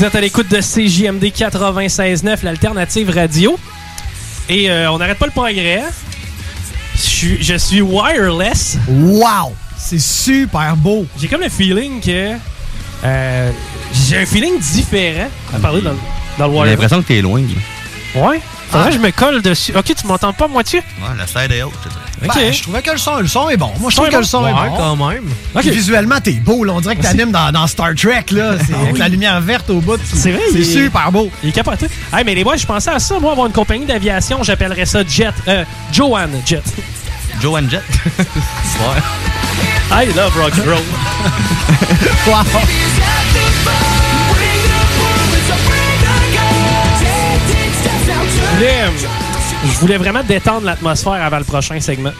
Vous 0.00 0.06
êtes 0.06 0.14
à 0.14 0.20
l'écoute 0.22 0.48
de 0.48 0.56
CJMD 0.62 1.24
96.9, 1.24 2.38
l'alternative 2.42 3.10
radio. 3.10 3.58
Et 4.48 4.70
euh, 4.70 4.90
on 4.90 4.96
n'arrête 4.96 5.18
pas 5.18 5.26
le 5.26 5.30
progrès. 5.30 5.82
Je 6.94 7.00
suis, 7.02 7.42
je 7.42 7.54
suis 7.56 7.82
wireless. 7.82 8.78
Wow! 8.88 9.52
C'est 9.76 10.00
super 10.00 10.74
beau. 10.74 11.04
J'ai 11.18 11.28
comme 11.28 11.42
le 11.42 11.50
feeling 11.50 12.00
que. 12.00 12.32
euh, 13.04 13.50
j'ai 14.08 14.16
un 14.22 14.24
feeling 14.24 14.58
différent 14.58 15.28
à 15.54 15.58
parler 15.58 15.82
dans, 15.82 15.90
le- 15.90 15.96
dans 16.38 16.46
le 16.46 16.50
J'ai 16.54 16.56
wireless. 16.58 16.70
l'impression 16.80 17.02
que 17.02 17.08
t'es 17.08 17.20
loin. 17.20 17.42
Ouais? 18.14 18.40
Faudrait 18.70 18.88
que 18.88 18.94
je 18.94 19.00
me 19.00 19.10
colle 19.10 19.42
dessus. 19.42 19.74
Ok, 19.76 19.94
tu 19.94 20.06
m'entends 20.06 20.32
pas 20.32 20.48
moitié? 20.48 20.78
Ouais, 20.78 21.08
la 21.18 21.26
slide 21.26 21.52
est 21.52 21.62
haute, 21.62 21.74
je 21.84 21.88
dirais. 21.90 21.99
Ok. 22.22 22.34
Ben, 22.34 22.52
je 22.52 22.62
trouvais 22.62 22.82
que 22.82 22.90
le 22.90 22.98
son, 22.98 23.16
le 23.20 23.26
son 23.26 23.48
est 23.48 23.56
bon. 23.56 23.70
Moi, 23.80 23.90
je 23.90 23.96
trouve 23.96 24.08
que 24.08 24.12
bon? 24.12 24.18
le 24.18 24.24
son 24.24 24.46
est 24.46 24.52
Ouais, 24.52 24.68
bon. 24.68 24.76
quand 24.76 24.96
même. 25.08 25.24
Visuellement, 25.62 26.20
t'es 26.20 26.32
beau. 26.32 26.64
là. 26.64 26.74
On 26.74 26.80
dirait 26.80 26.96
que 26.96 27.02
Merci. 27.02 27.16
t'animes 27.16 27.32
dans, 27.32 27.50
dans 27.52 27.66
Star 27.66 27.94
Trek. 27.94 28.24
là. 28.32 28.56
C'est 28.66 28.74
avec 28.74 28.98
la 28.98 29.08
lumière 29.08 29.40
verte 29.40 29.70
au 29.70 29.80
bout. 29.80 29.98
C'est 30.12 30.32
vrai, 30.32 30.42
C'est 30.52 30.64
super 30.64 31.10
beau. 31.10 31.30
Il 31.42 31.48
est 31.48 31.52
capoté. 31.52 31.86
Hey, 32.12 32.24
mais 32.24 32.34
les 32.34 32.44
boys, 32.44 32.56
je 32.58 32.66
pensais 32.66 32.90
à 32.90 32.98
ça, 32.98 33.18
moi, 33.18 33.32
avoir 33.32 33.46
une 33.46 33.52
compagnie 33.52 33.86
d'aviation, 33.86 34.42
j'appellerais 34.42 34.84
ça 34.86 35.00
Jet. 35.06 35.32
Euh, 35.48 35.64
Joanne 35.92 36.32
Jet. 36.44 36.62
Joe 37.40 37.58
and 37.58 37.70
Jet. 37.70 37.82
I 39.92 40.06
love 40.14 40.36
rock 40.36 40.52
and 40.58 40.70
roll. 40.70 40.84
Voulais, 48.56 48.82
euh, 48.82 48.90
je 49.64 49.78
voulais 49.80 49.98
vraiment 49.98 50.22
détendre 50.22 50.64
l'atmosphère 50.66 51.12
avant 51.12 51.38
le 51.38 51.44
prochain 51.44 51.78
segment. 51.80 52.12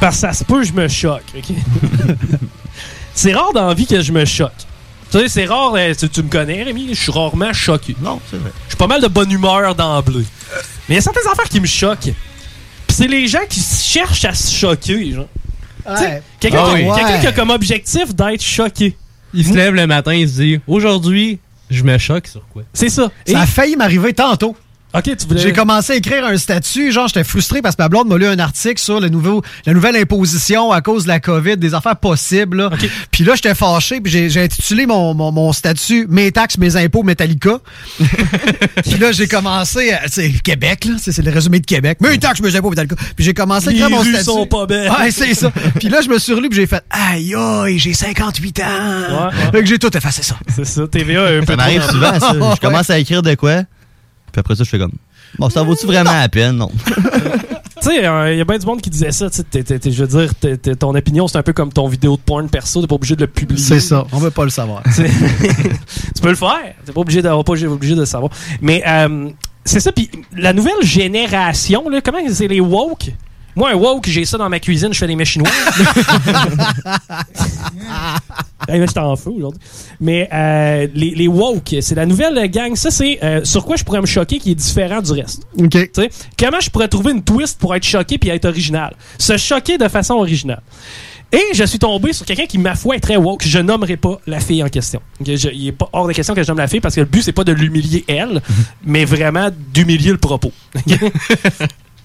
Parce 0.00 0.16
que 0.16 0.20
ça 0.20 0.32
se 0.32 0.44
peut, 0.44 0.62
je 0.62 0.72
me 0.72 0.86
choque. 0.88 1.24
ok? 1.36 1.44
c'est 3.14 3.32
rare 3.34 3.52
dans 3.52 3.66
la 3.66 3.74
vie 3.74 3.86
que 3.86 4.00
je 4.00 4.12
me 4.12 4.24
choque. 4.24 4.52
Tu 5.10 5.18
sais, 5.18 5.28
c'est 5.28 5.44
rare, 5.46 5.72
euh, 5.74 5.94
tu, 5.98 6.08
tu 6.08 6.22
me 6.22 6.28
connais, 6.28 6.62
Rémi, 6.62 6.88
je 6.90 7.00
suis 7.02 7.10
rarement 7.10 7.52
choqué. 7.52 7.96
Non, 8.02 8.20
c'est 8.30 8.36
vrai. 8.36 8.52
Je 8.66 8.70
suis 8.70 8.76
pas 8.76 8.86
mal 8.86 9.00
de 9.00 9.08
bonne 9.08 9.30
humeur 9.32 9.74
d'emblée. 9.74 10.24
Mais 10.88 10.94
il 10.94 10.94
y 10.96 10.98
a 10.98 11.00
certaines 11.00 11.26
affaires 11.32 11.48
qui 11.48 11.60
me 11.60 11.66
choquent. 11.66 12.12
Puis 12.86 12.96
c'est 12.96 13.08
les 13.08 13.26
gens 13.26 13.44
qui 13.48 13.60
cherchent 13.60 14.24
à 14.24 14.34
se 14.34 14.54
choquer, 14.54 15.12
genre. 15.12 15.26
Tu 15.86 15.96
sais, 15.96 16.02
Ouais. 16.06 16.22
Quelqu'un 16.38 16.64
Ah 16.64 16.74
qui, 16.76 16.84
quelqu'un 16.84 17.14
Ouais. 17.14 17.20
qui 17.20 17.26
a 17.26 17.32
comme 17.32 17.50
objectif 17.50 18.14
d'être 18.14 18.42
choqué. 18.42 18.96
Il 19.34 19.46
se 19.46 19.54
lève 19.54 19.74
le 19.74 19.86
matin, 19.86 20.12
il 20.14 20.28
se 20.28 20.34
dit 20.42 20.60
Aujourd'hui, 20.66 21.38
je 21.70 21.82
me 21.82 21.96
choque 21.98 22.26
sur 22.26 22.42
quoi? 22.52 22.62
C'est 22.74 22.88
ça. 22.90 23.10
Ça 23.26 23.40
a 23.40 23.46
failli 23.46 23.74
m'arriver 23.76 24.12
tantôt. 24.12 24.54
Ok, 24.94 25.02
tu 25.18 25.26
voulais. 25.26 25.40
J'ai 25.40 25.52
commencé 25.52 25.92
à 25.92 25.96
écrire 25.96 26.24
un 26.24 26.36
statut, 26.38 26.92
genre 26.92 27.08
j'étais 27.08 27.22
frustré 27.24 27.60
parce 27.60 27.76
que 27.76 27.82
ma 27.82 27.88
blonde 27.90 28.08
m'a 28.08 28.16
lu 28.16 28.26
un 28.26 28.38
article 28.38 28.80
sur 28.80 29.00
le 29.00 29.10
nouveau, 29.10 29.42
la 29.66 29.74
nouvelle 29.74 29.96
imposition 29.96 30.72
à 30.72 30.80
cause 30.80 31.02
de 31.02 31.08
la 31.08 31.20
COVID, 31.20 31.58
des 31.58 31.74
affaires 31.74 31.96
possibles. 31.96 32.56
là. 32.56 32.70
Puis 33.10 33.22
là, 33.22 33.34
j'étais 33.34 33.54
fâché, 33.54 34.00
puis 34.00 34.10
j'ai- 34.10 34.30
j'ai 34.30 34.42
intitulé 34.44 34.86
mon, 34.86 35.12
mon, 35.12 35.30
mon 35.30 35.52
statut 35.52 36.06
Mes 36.08 36.32
taxes, 36.32 36.56
mes 36.56 36.74
impôts, 36.76 37.02
Metallica. 37.02 37.58
puis 38.82 38.96
là, 38.98 39.12
j'ai 39.12 39.28
commencé, 39.28 39.92
à- 39.92 40.02
c'est 40.08 40.30
Québec, 40.42 40.84
là, 40.86 40.94
c'est 41.00 41.12
c'est 41.12 41.22
le 41.22 41.30
résumé 41.32 41.60
de 41.60 41.66
Québec. 41.66 41.98
Mes 42.00 42.18
taxes, 42.18 42.40
mes 42.40 42.54
impôts, 42.56 42.70
Metallica. 42.70 42.96
Puis 43.14 43.24
j'ai 43.24 43.34
commencé 43.34 43.68
à 43.68 43.72
écrire 43.72 43.88
Les 43.88 43.94
mon 43.94 44.00
rues 44.00 44.08
statut. 44.10 44.24
sont 44.24 44.46
pas 44.46 44.66
belles. 44.66 44.90
Ouais, 44.90 45.10
c'est 45.10 45.34
ça. 45.34 45.50
Puis 45.78 45.88
là, 45.90 46.00
je 46.00 46.08
me 46.08 46.18
suis 46.18 46.32
relu, 46.32 46.48
puis 46.48 46.56
j'ai 46.60 46.66
fait 46.66 46.82
Aïe, 46.90 47.34
aïe, 47.34 47.78
j'ai 47.78 47.92
58 47.92 48.60
ans. 48.60 48.62
Ouais. 48.64 49.50
Fait 49.52 49.60
que 49.60 49.66
j'ai 49.66 49.78
tout 49.78 49.94
effacé 49.96 50.22
ça. 50.22 50.36
C'est 50.54 50.64
ça, 50.64 50.86
TVA 50.90 51.24
un 51.26 51.40
peu 51.40 51.46
Ça 51.46 51.56
m'arrive 51.56 51.82
souvent, 51.82 52.18
ça. 52.18 52.32
Je 52.54 52.60
commence 52.60 52.88
à 52.90 52.98
écrire 52.98 53.22
de 53.22 53.34
quoi, 53.34 53.62
puis 54.32 54.40
après 54.40 54.54
ça, 54.56 54.64
je 54.64 54.68
fais 54.70 54.78
comme. 54.78 54.92
Bon, 55.38 55.50
ça 55.50 55.62
vaut-tu 55.62 55.86
vraiment 55.86 56.12
la 56.12 56.28
peine? 56.28 56.56
Non. 56.56 56.70
Tu 57.80 57.90
sais, 57.90 57.98
il 57.98 58.02
y 58.38 58.40
a 58.40 58.44
bien 58.44 58.58
du 58.58 58.66
monde 58.66 58.80
qui 58.80 58.90
disait 58.90 59.12
ça. 59.12 59.30
tu 59.30 59.36
sais, 59.36 59.44
t'es- 59.44 59.62
t'es- 59.62 59.78
t'es- 59.78 59.92
je 59.92 60.02
veux 60.04 60.08
dire, 60.08 60.34
t'es- 60.34 60.56
t'es- 60.56 60.74
ton 60.74 60.92
opinion, 60.96 61.28
c'est 61.28 61.38
un 61.38 61.44
peu 61.44 61.52
comme 61.52 61.72
ton 61.72 61.86
vidéo 61.86 62.16
de 62.16 62.20
porn 62.20 62.48
perso. 62.48 62.80
T'es 62.80 62.88
pas 62.88 62.96
obligé 62.96 63.14
de 63.14 63.20
le 63.20 63.28
publier. 63.28 63.62
C'est 63.62 63.78
ça. 63.78 64.04
On 64.10 64.18
veut 64.18 64.32
pas 64.32 64.42
le 64.42 64.50
savoir. 64.50 64.82
Tu 64.96 66.20
peux 66.20 66.30
le 66.30 66.34
faire. 66.34 66.74
T'es 66.84 66.90
pas 66.92 67.00
obligé 67.00 67.22
de, 67.22 67.28
pas 67.28 67.34
obligé, 67.36 67.68
obligé 67.68 67.94
de 67.94 68.00
le 68.00 68.06
savoir. 68.06 68.32
Mais 68.60 68.82
euh, 68.84 69.30
c'est 69.64 69.78
ça. 69.78 69.92
Puis 69.92 70.10
la 70.36 70.52
nouvelle 70.52 70.82
génération, 70.82 71.88
là, 71.88 72.00
comment 72.00 72.18
c'est 72.32 72.48
les 72.48 72.58
woke? 72.60 73.12
Moi, 73.58 73.70
un 73.72 73.74
woke, 73.74 74.06
j'ai 74.08 74.24
ça 74.24 74.38
dans 74.38 74.48
ma 74.48 74.60
cuisine, 74.60 74.92
je 74.94 74.98
fais 74.98 75.08
des 75.08 75.16
mets 75.16 75.24
chinois. 75.24 75.50
Hey, 78.70 78.80
j'étais 78.86 78.98
en 79.00 79.16
feu 79.16 79.30
aujourd'hui. 79.30 79.58
Mais 79.98 80.28
euh, 80.30 80.86
les, 80.94 81.12
les 81.14 81.26
woke, 81.26 81.74
c'est 81.80 81.94
la 81.94 82.04
nouvelle 82.04 82.50
gang. 82.50 82.76
Ça, 82.76 82.90
c'est 82.90 83.18
euh, 83.22 83.42
sur 83.42 83.64
quoi 83.64 83.76
je 83.76 83.84
pourrais 83.84 84.02
me 84.02 84.06
choquer 84.06 84.38
qui 84.38 84.50
est 84.50 84.54
différent 84.54 85.00
du 85.00 85.10
reste. 85.12 85.44
OK. 85.56 85.70
Tu 85.70 85.88
sais, 85.94 86.10
comment 86.38 86.60
je 86.60 86.68
pourrais 86.68 86.88
trouver 86.88 87.12
une 87.12 87.22
twist 87.22 87.58
pour 87.58 87.74
être 87.74 87.84
choqué 87.84 88.18
puis 88.18 88.28
être 88.28 88.44
original? 88.44 88.94
Se 89.16 89.38
choquer 89.38 89.78
de 89.78 89.88
façon 89.88 90.14
originale. 90.14 90.60
Et 91.32 91.42
je 91.54 91.64
suis 91.64 91.78
tombé 91.78 92.12
sur 92.12 92.26
quelqu'un 92.26 92.44
qui, 92.44 92.58
ma 92.58 92.74
foi, 92.74 92.96
est 92.96 93.00
très 93.00 93.16
woke. 93.16 93.42
Je 93.46 93.58
nommerai 93.58 93.96
pas 93.96 94.20
la 94.26 94.40
fille 94.40 94.62
en 94.62 94.68
question. 94.68 95.00
Je- 95.26 95.48
il 95.54 95.68
est 95.68 95.72
pas 95.72 95.88
hors 95.94 96.06
de 96.06 96.12
question 96.12 96.34
que 96.34 96.42
je 96.42 96.48
nomme 96.48 96.58
la 96.58 96.68
fille 96.68 96.80
parce 96.80 96.94
que 96.94 97.00
le 97.00 97.06
but, 97.06 97.22
c'est 97.22 97.32
pas 97.32 97.44
de 97.44 97.52
l'humilier 97.52 98.04
elle, 98.06 98.42
mais 98.84 99.06
vraiment 99.06 99.48
d'humilier 99.72 100.10
le 100.10 100.18
propos. 100.18 100.52
Ok? 100.74 100.98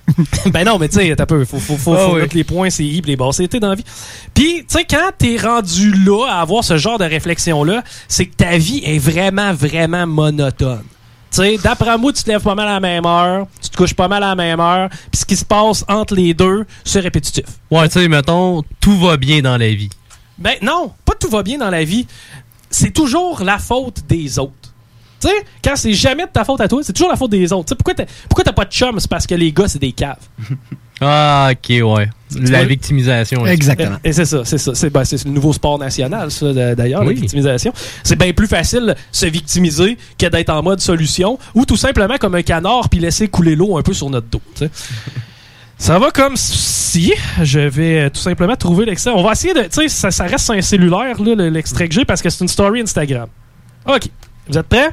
ben 0.47 0.65
non, 0.65 0.77
mais 0.77 0.89
tu 0.89 0.95
sais, 0.95 1.15
t'as 1.15 1.25
peu. 1.25 1.45
Faut, 1.45 1.59
faut, 1.59 1.77
faut, 1.77 1.95
faut 1.95 2.13
oui. 2.13 2.21
mettre 2.21 2.35
les 2.35 2.43
points, 2.43 2.69
c'est 2.69 2.83
I, 2.83 3.01
les 3.01 3.15
basses, 3.15 3.37
c'était 3.37 3.59
dans 3.59 3.69
la 3.69 3.75
vie. 3.75 3.85
Puis, 4.33 4.59
tu 4.59 4.65
sais, 4.67 4.85
quand 4.85 5.11
t'es 5.17 5.37
rendu 5.37 5.93
là 5.93 6.27
à 6.29 6.41
avoir 6.41 6.63
ce 6.63 6.77
genre 6.77 6.97
de 6.97 7.05
réflexion-là, 7.05 7.83
c'est 8.07 8.25
que 8.25 8.35
ta 8.35 8.57
vie 8.57 8.81
est 8.83 8.99
vraiment, 8.99 9.53
vraiment 9.53 10.05
monotone. 10.05 10.83
Tu 11.31 11.41
sais, 11.41 11.57
d'après 11.57 11.97
moi, 11.97 12.13
tu 12.13 12.23
te 12.23 12.29
lèves 12.29 12.43
pas 12.43 12.53
mal 12.53 12.67
à 12.67 12.73
la 12.73 12.79
même 12.79 13.05
heure, 13.05 13.47
tu 13.61 13.69
te 13.69 13.77
couches 13.77 13.95
pas 13.95 14.07
mal 14.07 14.21
à 14.23 14.29
la 14.29 14.35
même 14.35 14.59
heure, 14.59 14.89
puis 14.89 15.21
ce 15.21 15.25
qui 15.25 15.35
se 15.35 15.45
passe 15.45 15.83
entre 15.87 16.13
les 16.15 16.33
deux, 16.33 16.65
c'est 16.83 16.99
répétitif. 16.99 17.45
Ouais, 17.71 17.87
tu 17.87 17.99
sais, 17.99 18.07
mettons, 18.07 18.61
tout 18.79 18.97
va 18.99 19.17
bien 19.17 19.41
dans 19.41 19.57
la 19.57 19.69
vie. 19.69 19.89
Ben 20.37 20.55
non, 20.61 20.91
pas 21.05 21.13
tout 21.19 21.29
va 21.29 21.41
bien 21.41 21.57
dans 21.57 21.69
la 21.69 21.83
vie. 21.83 22.05
C'est 22.69 22.91
toujours 22.91 23.43
la 23.43 23.57
faute 23.57 24.01
des 24.07 24.37
autres. 24.39 24.72
Tu 25.23 25.29
sais, 25.29 25.45
quand 25.63 25.75
c'est 25.75 25.93
jamais 25.93 26.23
de 26.25 26.29
ta 26.31 26.43
faute 26.43 26.59
à 26.61 26.67
toi, 26.67 26.81
c'est 26.83 26.93
toujours 26.93 27.09
la 27.09 27.15
faute 27.15 27.31
des 27.31 27.51
autres. 27.53 27.65
Tu 27.65 27.69
sais, 27.69 27.75
pourquoi 27.75 27.93
t'as 27.93 28.05
pourquoi 28.29 28.43
t'as 28.43 28.51
pas 28.51 28.65
de 28.65 28.71
chum? 28.71 28.99
C'est 28.99 29.09
parce 29.09 29.25
que 29.25 29.35
les 29.35 29.51
gars, 29.51 29.67
c'est 29.67 29.79
des 29.79 29.91
caves. 29.93 30.17
Ah, 31.05 31.49
ok, 31.51 31.83
ouais. 31.97 32.07
La 32.39 32.63
victimisation. 32.63 33.45
Et, 33.45 33.57
et 34.05 34.13
c'est 34.13 34.23
ça, 34.25 34.45
c'est 34.45 34.57
ça. 34.57 34.73
C'est 34.73 34.89
ben, 34.89 35.03
c'est 35.03 35.25
le 35.25 35.31
nouveau 35.31 35.51
sport 35.51 35.77
national, 35.77 36.31
ça, 36.31 36.45
de- 36.53 36.75
d'ailleurs, 36.75 37.01
Oui. 37.01 37.15
la 37.15 37.19
victimisation. 37.19 37.73
C'est 38.03 38.15
bien 38.17 38.31
plus 38.31 38.47
facile 38.47 38.95
se 39.11 39.25
victimiser 39.25 39.97
que 40.17 40.27
d'être 40.27 40.49
en 40.51 40.63
mode 40.63 40.79
solution 40.79 41.39
ou 41.55 41.65
tout 41.65 41.75
simplement 41.75 42.15
comme 42.17 42.35
un 42.35 42.41
canard 42.43 42.87
puis 42.89 42.99
laisser 42.99 43.27
couler 43.27 43.55
l'eau 43.55 43.75
un 43.77 43.81
peu 43.81 43.91
sur 43.93 44.09
notre 44.09 44.27
dos. 44.27 44.41
Ça 45.77 45.99
va 45.99 46.11
comme 46.11 46.37
si 46.37 47.11
je 47.41 47.59
vais 47.59 48.03
euh, 48.05 48.09
tout 48.09 48.21
simplement 48.21 48.55
trouver 48.55 48.85
l'extrait. 48.85 49.11
On 49.13 49.23
va 49.23 49.33
essayer 49.33 49.53
de. 49.53 49.63
Tu 49.63 49.69
sais, 49.71 49.87
ça, 49.89 50.11
ça 50.11 50.23
reste 50.25 50.45
sur 50.45 50.53
un 50.53 50.61
cellulaire, 50.61 51.19
l'extrait 51.21 51.89
que 51.89 51.93
j'ai, 51.95 52.05
parce 52.05 52.21
que 52.21 52.29
c'est 52.29 52.41
une 52.41 52.47
story 52.47 52.79
Instagram. 52.81 53.27
OK. 53.87 54.03
Vous 54.47 54.57
êtes 54.57 54.67
prêts? 54.67 54.91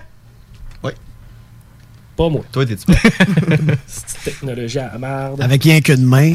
Pas 2.21 2.29
moi. 2.29 2.43
Toi, 2.53 2.67
t'es-tu 2.67 2.85
prêt? 2.85 3.11
C'est 3.87 4.25
technologie 4.25 4.79
à 4.79 4.91
la 4.93 4.99
merde. 4.99 5.41
Avec 5.41 5.63
rien 5.63 5.81
qu'une 5.81 6.05
main. 6.05 6.35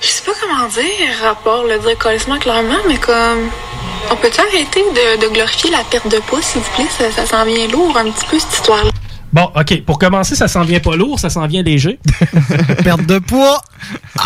Je 0.00 0.06
sais 0.06 0.22
pas 0.22 0.30
comment 0.40 0.68
dire, 0.68 0.84
rapport 1.20 1.64
le 1.64 1.80
dire 1.80 1.98
colissement 1.98 2.38
clairement, 2.38 2.78
mais 2.86 2.96
comme. 2.96 3.50
On 4.12 4.14
peut-tu 4.14 4.40
arrêter 4.40 4.82
de, 4.82 5.20
de 5.20 5.34
glorifier 5.34 5.72
la 5.72 5.82
perte 5.82 6.08
de 6.08 6.18
poids, 6.18 6.40
s'il 6.40 6.60
vous 6.60 6.70
plaît? 6.76 6.86
Ça, 6.96 7.10
ça 7.10 7.26
s'en 7.26 7.44
vient 7.44 7.66
lourd 7.66 7.96
un 7.96 8.08
petit 8.08 8.24
peu, 8.26 8.38
cette 8.38 8.52
histoire-là. 8.52 8.92
Bon, 9.32 9.50
OK. 9.56 9.84
Pour 9.84 9.98
commencer, 9.98 10.36
ça 10.36 10.46
s'en 10.46 10.62
vient 10.62 10.78
pas 10.78 10.94
lourd, 10.94 11.18
ça 11.18 11.28
s'en 11.28 11.48
vient 11.48 11.64
léger. 11.64 11.98
Perte 12.84 13.04
de 13.04 13.18
poids. 13.18 13.64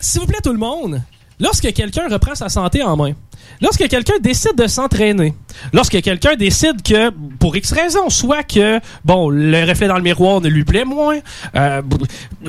S'il 0.00 0.22
vous 0.22 0.26
plaît, 0.26 0.40
tout 0.42 0.52
le 0.52 0.58
monde, 0.58 1.02
lorsque 1.38 1.72
quelqu'un 1.72 2.08
reprend 2.10 2.34
sa 2.34 2.48
santé 2.48 2.82
en 2.82 2.96
main, 2.96 3.12
lorsque 3.60 3.86
quelqu'un 3.88 4.18
décide 4.20 4.56
de 4.56 4.66
s'entraîner, 4.66 5.34
lorsque 5.72 6.00
quelqu'un 6.02 6.36
décide 6.36 6.82
que, 6.82 7.10
pour 7.38 7.56
X 7.56 7.72
raison, 7.72 8.10
soit 8.10 8.42
que, 8.42 8.80
bon, 9.04 9.28
le 9.28 9.64
reflet 9.64 9.88
dans 9.88 9.96
le 9.96 10.02
miroir 10.02 10.40
ne 10.40 10.48
lui 10.48 10.64
plaît 10.64 10.84
moins, 10.84 11.18
euh, 11.54 11.82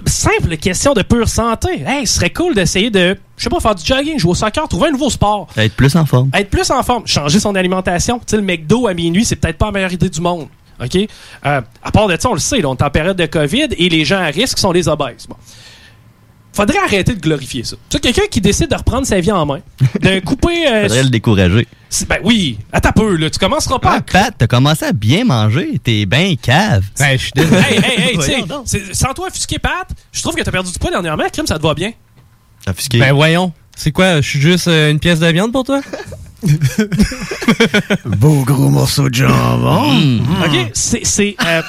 simple 0.05 0.57
question 0.57 0.93
de 0.93 1.01
pure 1.01 1.29
santé. 1.29 1.83
Hey, 1.85 2.05
ce 2.07 2.15
serait 2.15 2.31
cool 2.31 2.55
d'essayer 2.55 2.89
de, 2.89 3.17
je 3.37 3.43
sais 3.43 3.49
pas, 3.49 3.59
faire 3.59 3.75
du 3.75 3.85
jogging, 3.85 4.19
jouer 4.19 4.31
au 4.31 4.35
soccer, 4.35 4.67
trouver 4.67 4.89
un 4.89 4.91
nouveau 4.91 5.09
sport. 5.09 5.47
Être 5.57 5.75
plus 5.75 5.95
en 5.95 6.05
forme. 6.05 6.29
Être 6.33 6.49
plus 6.49 6.69
en 6.71 6.83
forme, 6.83 7.07
changer 7.07 7.39
son 7.39 7.55
alimentation. 7.55 8.19
Tu 8.19 8.25
sais, 8.27 8.37
le 8.37 8.43
McDo 8.43 8.87
à 8.87 8.93
minuit, 8.93 9.25
c'est 9.25 9.35
peut-être 9.35 9.57
pas 9.57 9.67
la 9.67 9.71
meilleure 9.73 9.93
idée 9.93 10.09
du 10.09 10.21
monde. 10.21 10.47
OK? 10.83 10.95
Euh, 10.95 11.61
à 11.83 11.91
part 11.91 12.07
de 12.07 12.17
ça, 12.19 12.29
on 12.29 12.33
le 12.33 12.39
sait, 12.39 12.59
là, 12.59 12.69
on 12.69 12.75
est 12.75 12.83
en 12.83 12.89
période 12.89 13.17
de 13.17 13.25
COVID 13.25 13.67
et 13.77 13.89
les 13.89 14.05
gens 14.05 14.19
à 14.19 14.25
risque 14.25 14.57
sont 14.57 14.71
les 14.71 14.87
obèses. 14.87 15.25
Bon. 15.27 15.35
Faudrait 16.57 16.79
arrêter 16.79 17.13
de 17.13 17.19
glorifier 17.21 17.63
ça. 17.63 17.75
Tu 17.87 17.97
sais, 17.97 17.99
quelqu'un 18.01 18.25
qui 18.31 18.41
décide 18.41 18.71
de 18.71 18.75
reprendre 18.75 19.05
sa 19.05 19.19
vie 19.19 19.31
en 19.31 19.45
main, 19.45 19.59
de 20.01 20.19
couper. 20.21 20.67
euh, 20.67 20.81
Faudrait 20.87 21.03
le 21.03 21.09
décourager. 21.09 21.67
c'est- 21.87 22.09
ben 22.09 22.17
oui, 22.23 22.57
attends 22.73 22.89
un 22.89 22.93
peu, 22.93 23.15
là. 23.15 23.29
Tu 23.29 23.37
commenceras 23.37 23.77
pas 23.77 23.91
à 23.97 24.01
Pat, 24.01 24.33
t'as 24.35 24.47
commencé 24.47 24.83
à 24.85 24.91
bien 24.91 25.23
manger. 25.23 25.79
T'es 25.83 26.07
bien 26.07 26.33
cave. 26.35 26.83
Ben, 26.97 27.15
je 27.15 27.25
suis 27.25 27.31
Hey, 27.35 27.77
hey, 27.77 28.01
hey, 28.09 28.17
tu 28.17 28.21
sais, 28.23 28.43
c'est- 28.65 28.93
sans 28.95 29.13
toi 29.13 29.27
offusquer 29.27 29.59
Pat, 29.59 29.87
je 30.11 30.19
trouve 30.23 30.33
que 30.33 30.41
t'as 30.41 30.49
perdu 30.51 30.71
du 30.71 30.79
poids 30.79 30.89
dernièrement. 30.89 31.25
Crime, 31.31 31.45
ça 31.45 31.59
te 31.59 31.63
va 31.63 31.75
bien. 31.75 31.91
Ben 32.93 33.13
voyons. 33.13 33.53
C'est 33.75 33.91
quoi, 33.91 34.19
je 34.21 34.27
suis 34.27 34.41
juste 34.41 34.67
euh, 34.67 34.89
une 34.89 34.99
pièce 34.99 35.19
de 35.19 35.27
viande 35.27 35.51
pour 35.51 35.63
toi? 35.63 35.81
Beau 38.05 38.43
gros 38.45 38.69
morceau 38.69 39.09
de 39.09 39.15
jambon. 39.15 39.91
Mm. 39.93 40.19
OK, 40.45 40.69
c'est. 40.73 41.01
c'est, 41.05 41.35
euh, 41.45 41.61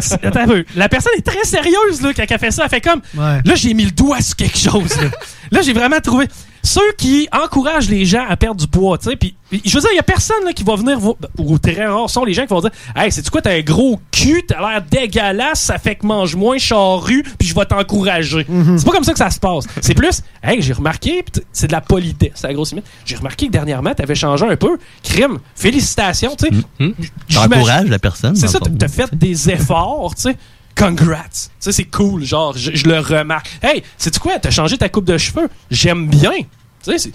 c'est- 0.00 0.24
attends 0.24 0.40
un 0.40 0.46
peu. 0.46 0.64
La 0.76 0.88
personne 0.88 1.12
est 1.18 1.22
très 1.26 1.44
sérieuse 1.44 2.02
là, 2.02 2.12
quand 2.14 2.24
elle 2.28 2.38
fait 2.38 2.50
ça. 2.50 2.64
Elle 2.64 2.70
fait 2.70 2.80
comme. 2.80 3.00
Ouais. 3.16 3.40
Là, 3.44 3.54
j'ai 3.54 3.74
mis 3.74 3.84
le 3.84 3.90
doigt 3.92 4.20
sur 4.20 4.36
quelque 4.36 4.58
chose. 4.58 4.96
Là, 5.00 5.08
Là, 5.52 5.62
j'ai 5.62 5.72
vraiment 5.72 6.00
trouvé. 6.00 6.26
Ceux 6.62 6.92
qui 6.98 7.26
encouragent 7.32 7.88
les 7.88 8.04
gens 8.04 8.24
à 8.28 8.36
perdre 8.36 8.60
du 8.60 8.66
poids, 8.66 8.98
tu 8.98 9.08
sais, 9.08 9.16
puis 9.16 9.34
je 9.50 9.74
veux 9.74 9.80
dire, 9.80 9.88
il 9.92 9.96
y 9.96 9.98
a 9.98 10.02
personne 10.02 10.44
là, 10.44 10.52
qui 10.52 10.62
va 10.62 10.76
venir 10.76 11.00
vous, 11.00 11.16
ou 11.38 11.58
très 11.58 11.86
rares 11.86 12.10
sont 12.10 12.22
les 12.22 12.34
gens 12.34 12.42
qui 12.42 12.48
vont 12.48 12.60
dire 12.60 12.70
Hey, 12.94 13.10
c'est 13.10 13.28
quoi, 13.30 13.40
t'as 13.40 13.54
un 13.56 13.62
gros 13.62 13.98
cul, 14.12 14.42
t'as 14.46 14.60
l'air 14.60 14.82
dégueulasse, 14.82 15.60
ça 15.62 15.78
fait 15.78 15.94
que 15.96 16.04
mange 16.06 16.36
moins 16.36 16.58
charrue, 16.58 17.24
puis 17.38 17.48
je 17.48 17.54
vais 17.54 17.64
t'encourager. 17.64 18.46
C'est 18.76 18.84
pas 18.84 18.92
comme 18.92 19.04
ça 19.04 19.12
que 19.12 19.18
ça 19.18 19.30
se 19.30 19.40
passe. 19.40 19.64
C'est 19.80 19.94
plus, 19.94 20.22
hey, 20.44 20.60
j'ai 20.60 20.74
remarqué, 20.74 21.24
c'est 21.50 21.66
de 21.68 21.72
la 21.72 21.80
politesse, 21.80 22.32
c'est 22.34 22.46
la 22.48 22.52
grosse 22.54 22.70
limite. 22.72 22.86
J'ai 23.06 23.16
remarqué 23.16 23.46
que 23.48 23.52
dernièrement, 23.60 23.94
t'avais 23.94 24.14
changé 24.14 24.44
un 24.46 24.56
peu. 24.56 24.78
Crime, 25.02 25.38
félicitations, 25.54 26.34
tu 26.36 26.46
sais. 26.46 26.62
J'imagine- 27.28 27.50
T'encourages 27.50 27.88
la 27.88 27.98
personne. 27.98 28.34
c'est 28.36 28.48
ça, 28.48 28.58
fond. 28.58 28.66
t'as 28.78 28.88
fait 28.88 29.14
des 29.14 29.50
efforts, 29.50 30.14
tu 30.14 30.22
sais. 30.22 30.36
Congrats. 30.76 31.24
Tu 31.30 31.48
sais, 31.58 31.72
c'est 31.72 31.84
cool, 31.84 32.24
genre, 32.24 32.56
je, 32.56 32.70
je 32.74 32.86
le 32.86 33.00
remarque. 33.00 33.50
Hey, 33.62 33.82
c'est 33.98 34.18
quoi, 34.18 34.38
t'as 34.38 34.50
changé 34.50 34.78
ta 34.78 34.88
coupe 34.88 35.04
de 35.04 35.18
cheveux? 35.18 35.48
J'aime 35.70 36.08
bien. 36.08 36.30
Tu 36.82 36.98
sais, 36.98 37.10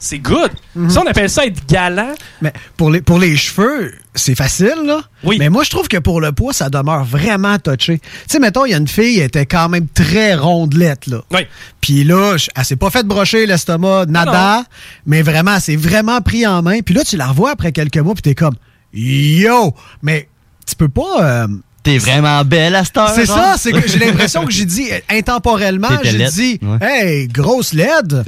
c'est- 0.00 0.18
good. 0.18 0.50
Ça, 0.88 1.02
on 1.02 1.06
appelle 1.06 1.30
ça 1.30 1.46
être 1.46 1.64
galant. 1.68 2.12
Mais 2.42 2.52
pour 2.76 2.90
les, 2.90 3.00
pour 3.00 3.18
les 3.20 3.36
cheveux, 3.36 3.92
c'est 4.14 4.34
facile, 4.34 4.82
là. 4.84 5.02
Oui. 5.22 5.36
Mais 5.38 5.48
moi, 5.48 5.62
je 5.62 5.70
trouve 5.70 5.86
que 5.86 5.98
pour 5.98 6.20
le 6.20 6.32
poids, 6.32 6.52
ça 6.52 6.68
demeure 6.68 7.04
vraiment 7.04 7.56
touché. 7.58 7.98
Tu 8.00 8.08
sais, 8.26 8.38
mettons, 8.40 8.64
il 8.64 8.70
y 8.72 8.74
a 8.74 8.78
une 8.78 8.88
fille, 8.88 9.18
elle 9.20 9.26
était 9.26 9.46
quand 9.46 9.68
même 9.68 9.86
très 9.86 10.34
rondelette, 10.34 11.06
là. 11.06 11.22
Oui. 11.30 11.40
Puis 11.80 12.02
là, 12.02 12.36
elle 12.56 12.64
s'est 12.64 12.76
pas 12.76 12.90
fait 12.90 13.06
brocher 13.06 13.46
l'estomac, 13.46 14.06
nada, 14.06 14.64
mais 15.06 15.22
vraiment, 15.22 15.54
elle 15.54 15.60
s'est 15.60 15.76
vraiment 15.76 16.20
pris 16.20 16.46
en 16.46 16.62
main. 16.62 16.80
Puis 16.80 16.94
là, 16.94 17.04
tu 17.04 17.16
la 17.16 17.28
revois 17.28 17.50
après 17.52 17.70
quelques 17.72 17.98
mois, 17.98 18.14
puis 18.14 18.22
t'es 18.22 18.34
comme, 18.34 18.56
yo! 18.92 19.74
Mais 20.02 20.28
tu 20.66 20.74
peux 20.76 20.88
pas... 20.88 21.22
euh, 21.44 21.48
T'es 21.82 21.96
vraiment 21.98 22.44
belle 22.44 22.74
à 22.74 22.84
cette 22.84 22.96
heure. 22.98 23.08
c'est 23.14 23.24
ça, 23.26 23.54
c'est 23.58 23.72
que 23.72 23.88
j'ai 23.88 23.98
l'impression 23.98 24.44
que 24.44 24.52
j'ai 24.52 24.66
dit 24.66 24.88
euh, 24.92 24.98
intemporellement, 25.18 25.88
j'ai 26.02 26.26
dit 26.26 26.58
Ouais. 26.62 26.78
Hey, 26.82 27.28
grosse 27.28 27.72
LED. 27.72 28.22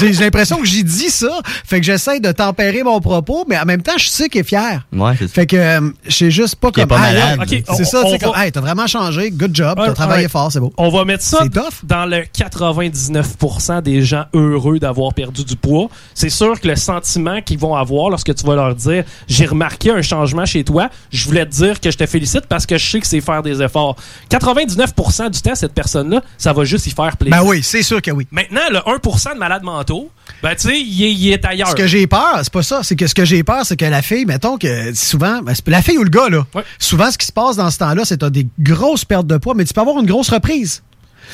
j'ai 0.00 0.12
l'impression 0.12 0.56
que 0.56 0.64
j'ai 0.66 0.82
dit 0.82 1.10
ça. 1.10 1.28
Fait 1.64 1.80
que 1.80 1.86
j'essaie 1.86 2.20
de 2.20 2.32
tempérer 2.32 2.82
mon 2.82 3.00
propos, 3.00 3.44
mais 3.48 3.58
en 3.58 3.64
même 3.66 3.82
temps, 3.82 3.98
je 3.98 4.08
sais 4.08 4.28
qu'elle 4.28 4.40
est 4.40 4.44
fière. 4.48 4.86
Ouais, 4.92 5.12
c'est 5.18 5.26
ça. 5.26 5.32
Fait 5.34 5.46
que 5.46 5.56
euh, 5.56 5.90
je 6.06 6.12
sais 6.14 6.30
juste 6.30 6.56
pas 6.56 6.70
Qu'il 6.70 6.82
comme 6.82 6.88
pas 6.96 6.98
malade. 6.98 7.40
hey, 7.52 7.62
C'est 7.76 7.84
ça, 7.84 8.02
tu 8.04 8.10
sais, 8.10 8.16
va- 8.18 8.26
comme 8.32 8.36
Hey, 8.42 8.52
t'as 8.52 8.60
vraiment 8.60 8.86
changé, 8.86 9.30
good 9.30 9.54
job, 9.54 9.74
t'as 9.76 9.92
travaillé 9.92 10.28
fort, 10.28 10.50
c'est 10.50 10.60
beau. 10.60 10.72
On 10.78 10.88
va 10.88 11.04
mettre 11.04 11.22
ça 11.24 11.40
C'est 11.42 11.50
tough. 11.50 11.84
dans 11.84 12.06
le 12.06 12.24
99% 12.32 13.82
des 13.82 14.02
gens 14.02 14.24
heureux 14.34 14.78
d'avoir 14.78 15.12
perdu 15.14 15.44
du 15.44 15.56
poids. 15.56 15.88
C'est 16.14 16.30
sûr 16.30 16.60
que 16.60 16.68
le 16.68 16.76
sentiment 16.76 17.40
qu'ils 17.42 17.58
vont 17.58 17.74
avoir 17.74 18.10
lorsque 18.10 18.34
tu 18.34 18.44
vas 18.46 18.54
leur 18.54 18.74
dire 18.74 19.04
j'ai 19.28 19.46
remarqué 19.46 19.90
un 19.90 20.02
changement 20.02 20.46
chez 20.46 20.64
toi, 20.64 20.88
je 21.12 21.24
voulais 21.26 21.44
te 21.46 21.50
dire 21.50 21.80
que 21.80 21.90
je 21.90 21.96
te 21.98 22.06
félicite 22.06 22.46
parce 22.48 22.66
que 22.66 22.78
je 22.78 22.84
que 23.00 23.06
c'est 23.06 23.20
faire 23.20 23.42
des 23.42 23.62
efforts. 23.62 23.96
99% 24.30 25.30
du 25.30 25.40
temps, 25.40 25.54
cette 25.54 25.74
personne-là, 25.74 26.22
ça 26.38 26.52
va 26.52 26.64
juste 26.64 26.86
y 26.86 26.90
faire 26.90 27.16
plaisir. 27.16 27.38
Ben 27.38 27.46
oui, 27.46 27.62
c'est 27.62 27.82
sûr 27.82 28.00
que 28.02 28.10
oui. 28.10 28.26
Maintenant, 28.30 28.62
le 28.70 28.78
1% 28.78 29.34
de 29.34 29.38
malades 29.38 29.62
mentaux, 29.62 30.10
ben 30.42 30.54
tu 30.54 30.68
sais, 30.68 30.80
il 30.80 31.02
est, 31.02 31.12
il 31.12 31.32
est 31.32 31.44
ailleurs. 31.44 31.68
Ce 31.68 31.74
que 31.74 31.86
j'ai 31.86 32.06
peur, 32.06 32.40
c'est 32.42 32.52
pas 32.52 32.62
ça. 32.62 32.82
C'est 32.82 32.96
que 32.96 33.06
ce 33.06 33.14
que 33.14 33.24
j'ai 33.24 33.42
peur, 33.42 33.64
c'est 33.64 33.76
que 33.76 33.84
la 33.84 34.02
fille, 34.02 34.24
mettons 34.26 34.58
que 34.58 34.94
souvent, 34.94 35.40
ben, 35.42 35.54
la 35.66 35.82
fille 35.82 35.98
ou 35.98 36.04
le 36.04 36.10
gars, 36.10 36.28
là, 36.28 36.44
souvent, 36.78 37.10
ce 37.10 37.18
qui 37.18 37.26
se 37.26 37.32
passe 37.32 37.56
dans 37.56 37.70
ce 37.70 37.78
temps-là, 37.78 38.04
c'est 38.04 38.16
que 38.16 38.20
t'as 38.20 38.30
des 38.30 38.46
grosses 38.58 39.04
pertes 39.04 39.26
de 39.26 39.36
poids, 39.36 39.54
mais 39.54 39.64
tu 39.64 39.74
peux 39.74 39.80
avoir 39.80 39.98
une 39.98 40.06
grosse 40.06 40.30
reprise. 40.30 40.82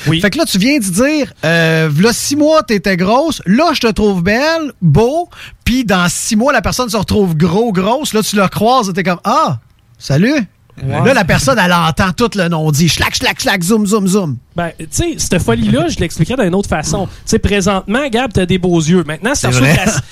Oui. 0.07 0.21
Fait 0.21 0.29
que 0.29 0.37
là, 0.37 0.45
tu 0.45 0.57
viens 0.57 0.77
de 0.77 0.83
dire, 0.83 1.33
euh, 1.43 1.89
là, 1.99 2.13
six 2.13 2.35
mois, 2.35 2.63
t'étais 2.63 2.97
grosse, 2.97 3.41
là, 3.45 3.71
je 3.73 3.81
te 3.81 3.87
trouve 3.87 4.23
belle, 4.23 4.73
beau, 4.81 5.29
puis 5.63 5.85
dans 5.85 6.07
six 6.09 6.35
mois, 6.35 6.53
la 6.53 6.61
personne 6.61 6.89
se 6.89 6.97
retrouve 6.97 7.35
gros, 7.35 7.71
grosse, 7.71 8.13
là, 8.13 8.23
tu 8.23 8.35
la 8.35 8.49
croises, 8.49 8.89
et 8.89 8.93
t'es 8.93 9.03
comme, 9.03 9.19
ah, 9.23 9.59
salut. 9.97 10.47
Ouais. 10.83 11.05
Là, 11.05 11.13
la 11.13 11.23
personne, 11.25 11.59
elle 11.63 11.73
entend 11.73 12.11
tout 12.11 12.29
le 12.35 12.47
nom 12.47 12.71
dit, 12.71 12.89
schlac, 12.89 13.15
schlac, 13.15 13.39
schlac, 13.39 13.61
zoom, 13.63 13.85
zoom, 13.85 14.07
zoom. 14.07 14.37
Ben, 14.55 14.71
tu 14.79 14.85
sais, 14.89 15.13
cette 15.17 15.41
folie-là, 15.41 15.87
je 15.87 15.97
l'expliquerais 15.99 16.43
d'une 16.43 16.55
autre 16.55 16.67
façon. 16.67 17.05
Tu 17.07 17.11
sais, 17.25 17.39
présentement, 17.39 18.07
Gab, 18.09 18.33
t'as 18.33 18.45
des 18.45 18.57
beaux 18.57 18.79
yeux. 18.79 19.03
Maintenant, 19.07 19.33
si 19.33 19.43
t'en 19.43 19.51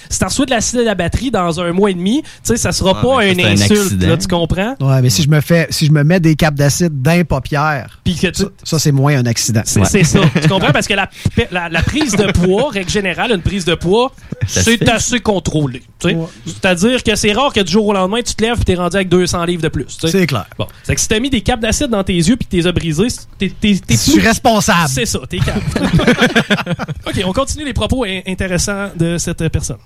C'est 0.10 0.26
reçois 0.26 0.46
de 0.46 0.52
l'acide 0.52 0.80
à 0.80 0.84
la 0.84 0.96
batterie 0.96 1.30
dans 1.32 1.60
un 1.60 1.72
mois 1.74 1.92
et 1.92 1.94
demi, 1.94 2.22
tu 2.24 2.30
sais, 2.44 2.58
ça 2.58 2.72
sera 2.72 2.94
Ah, 2.98 3.02
pas 3.02 3.26
une 3.26 3.36
ça, 3.36 3.42
c'est 3.42 3.48
un 3.48 3.54
insulte, 3.80 4.02
là, 4.04 4.18
tu 4.18 4.28
comprends? 4.28 4.76
Ouais, 4.80 5.02
mais 5.02 5.10
si 5.10 5.24
je 5.24 5.30
me 5.30 5.42
fais, 5.42 5.68
si 5.72 5.88
je 5.88 5.92
me 5.92 6.04
mets 6.04 6.20
des 6.22 6.36
capes 6.36 6.56
d'acide 6.56 7.02
d'un 7.02 7.24
paupière, 7.26 8.00
Puis 8.04 8.16
que 8.16 8.28
tu- 8.28 8.44
ça, 8.44 8.48
ça, 8.64 8.80
c'est 8.80 8.92
moins 8.94 9.18
un 9.18 9.26
accident. 9.26 9.62
C'est 9.66 10.04
ça. 10.04 10.20
Tu 10.42 10.48
comprends? 10.48 10.72
Parce 10.72 10.88
que 10.88 10.94
la, 10.94 11.10
la- 11.52 11.70
la 11.70 11.82
prise 11.82 12.16
de 12.16 12.32
poids, 12.32 12.70
règle 12.72 12.90
générale, 12.90 13.32
une 13.32 13.42
prise 13.42 13.66
de 13.66 13.76
poids, 13.76 14.12
c'est 14.48 14.88
assez 14.90 15.20
contrôlé. 15.20 15.82
tu 16.00 16.10
sais. 16.10 16.18
C'est-à-dire 16.46 17.04
que 17.04 17.16
c'est 17.16 17.34
rare 17.34 17.52
que 17.52 17.60
du 17.62 17.72
jour 17.72 17.88
au 17.88 17.94
lendemain, 17.94 18.22
tu 18.26 18.34
te 18.36 18.44
lèves 18.44 18.60
et 18.62 18.64
t'es 18.64 18.76
rendu 18.76 18.96
avec 18.96 19.10
200 19.10 19.44
livres 19.46 19.64
de 19.64 19.68
plus. 19.70 19.98
C'est 20.06 20.28
clair. 20.28 20.46
Bon. 20.60 20.68
C'est 20.84 20.94
que 20.94 21.00
si 21.02 21.08
t'as 21.08 21.20
mis 21.22 21.30
des 21.30 21.40
capes 21.42 21.62
d'acide 21.62 21.88
dans 21.88 22.04
tes 22.04 22.14
yeux 22.14 22.36
puis 22.36 22.46
que 22.46 22.52
t'es 22.52 22.68
as 22.68 22.72
brisés, 22.74 23.08
t'es 23.38 23.48
t'es- 23.50 23.80
t'es 23.80 23.94
Je 23.94 23.98
suis 24.00 24.12
plus- 24.20 24.28
responsable. 24.28 24.90
C'est 24.90 25.06
ça, 25.06 25.20
t'es 25.30 25.40
capable. 25.40 25.64
OK, 27.08 27.22
on 27.26 27.32
continue 27.34 27.64
les 27.66 27.74
propos 27.74 28.04
in- 28.04 28.20
intéressants 28.28 28.90
de 28.96 29.18
cette 29.18 29.48
personne. 29.48 29.78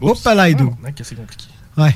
Oups, 0.00 0.24
là, 0.24 0.48
Edo. 0.48 0.72
Ah, 0.86 0.92
que 0.92 1.02
c'est 1.04 1.16
compliqué. 1.16 1.44
Ouais. 1.76 1.94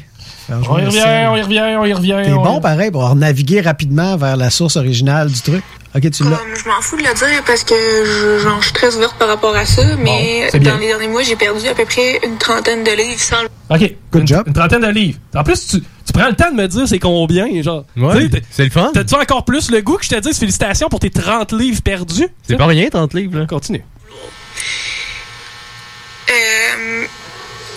On 0.51 0.79
y 0.79 0.85
revient, 0.85 1.27
on 1.31 1.37
y 1.37 1.43
revient, 1.43 1.77
on 1.79 1.85
y 1.85 1.93
revient. 1.93 2.17
T'es 2.25 2.33
on- 2.33 2.43
bon, 2.43 2.61
pareil, 2.61 2.91
pour 2.91 3.15
naviguer 3.15 3.61
rapidement 3.61 4.17
vers 4.17 4.37
la 4.37 4.51
source 4.51 4.77
originale 4.77 5.31
du 5.31 5.41
truc? 5.41 5.63
Ok, 5.95 6.11
tu 6.11 6.23
l'as. 6.25 6.37
Comme, 6.37 6.55
je 6.55 6.69
m'en 6.69 6.81
fous 6.81 6.97
de 6.97 7.03
le 7.03 7.15
dire 7.15 7.43
parce 7.47 7.65
que 7.65 7.75
je, 7.75 8.39
genre, 8.43 8.59
je 8.61 8.65
suis 8.67 8.75
très 8.75 8.95
ouverte 8.95 9.17
par 9.19 9.29
rapport 9.29 9.57
à 9.57 9.65
ça, 9.65 9.83
mais 9.99 10.49
dans 10.53 10.77
les 10.79 10.87
derniers 10.87 11.09
mois, 11.09 11.23
j'ai 11.23 11.37
perdu 11.37 11.67
à 11.67 11.75
peu 11.75 11.85
près 11.85 12.21
une 12.25 12.37
trentaine 12.37 12.85
de 12.85 12.91
livres 12.91 13.21
sans 13.21 13.43
le 13.43 13.49
OK. 13.71 13.95
Good 14.13 14.21
une, 14.23 14.29
job. 14.29 14.43
Une 14.47 14.53
trentaine 14.53 14.83
de 14.83 14.89
livres. 14.89 15.19
En 15.35 15.45
plus, 15.45 15.67
tu, 15.67 15.81
tu 15.81 16.13
prends 16.13 16.29
le 16.29 16.35
temps 16.35 16.51
de 16.51 16.57
me 16.57 16.67
dire 16.67 16.87
c'est 16.87 16.99
combien, 16.99 17.47
genre. 17.63 17.85
Ouais, 17.97 18.29
c'est 18.51 18.65
le 18.65 18.71
fun. 18.71 18.91
T'as-tu 18.93 19.15
encore 19.15 19.45
plus 19.45 19.71
le 19.71 19.81
goût 19.81 19.97
que 19.97 20.05
je 20.05 20.11
te 20.11 20.21
dise 20.21 20.39
félicitations 20.39 20.89
pour 20.89 21.01
tes 21.01 21.11
30 21.11 21.53
livres 21.53 21.83
perdus? 21.83 22.29
C'est 22.47 22.57
pas 22.57 22.67
rien, 22.67 22.89
30 22.91 23.15
livres, 23.15 23.39
là. 23.41 23.47
Continue. 23.47 23.83
Euh, 26.31 27.07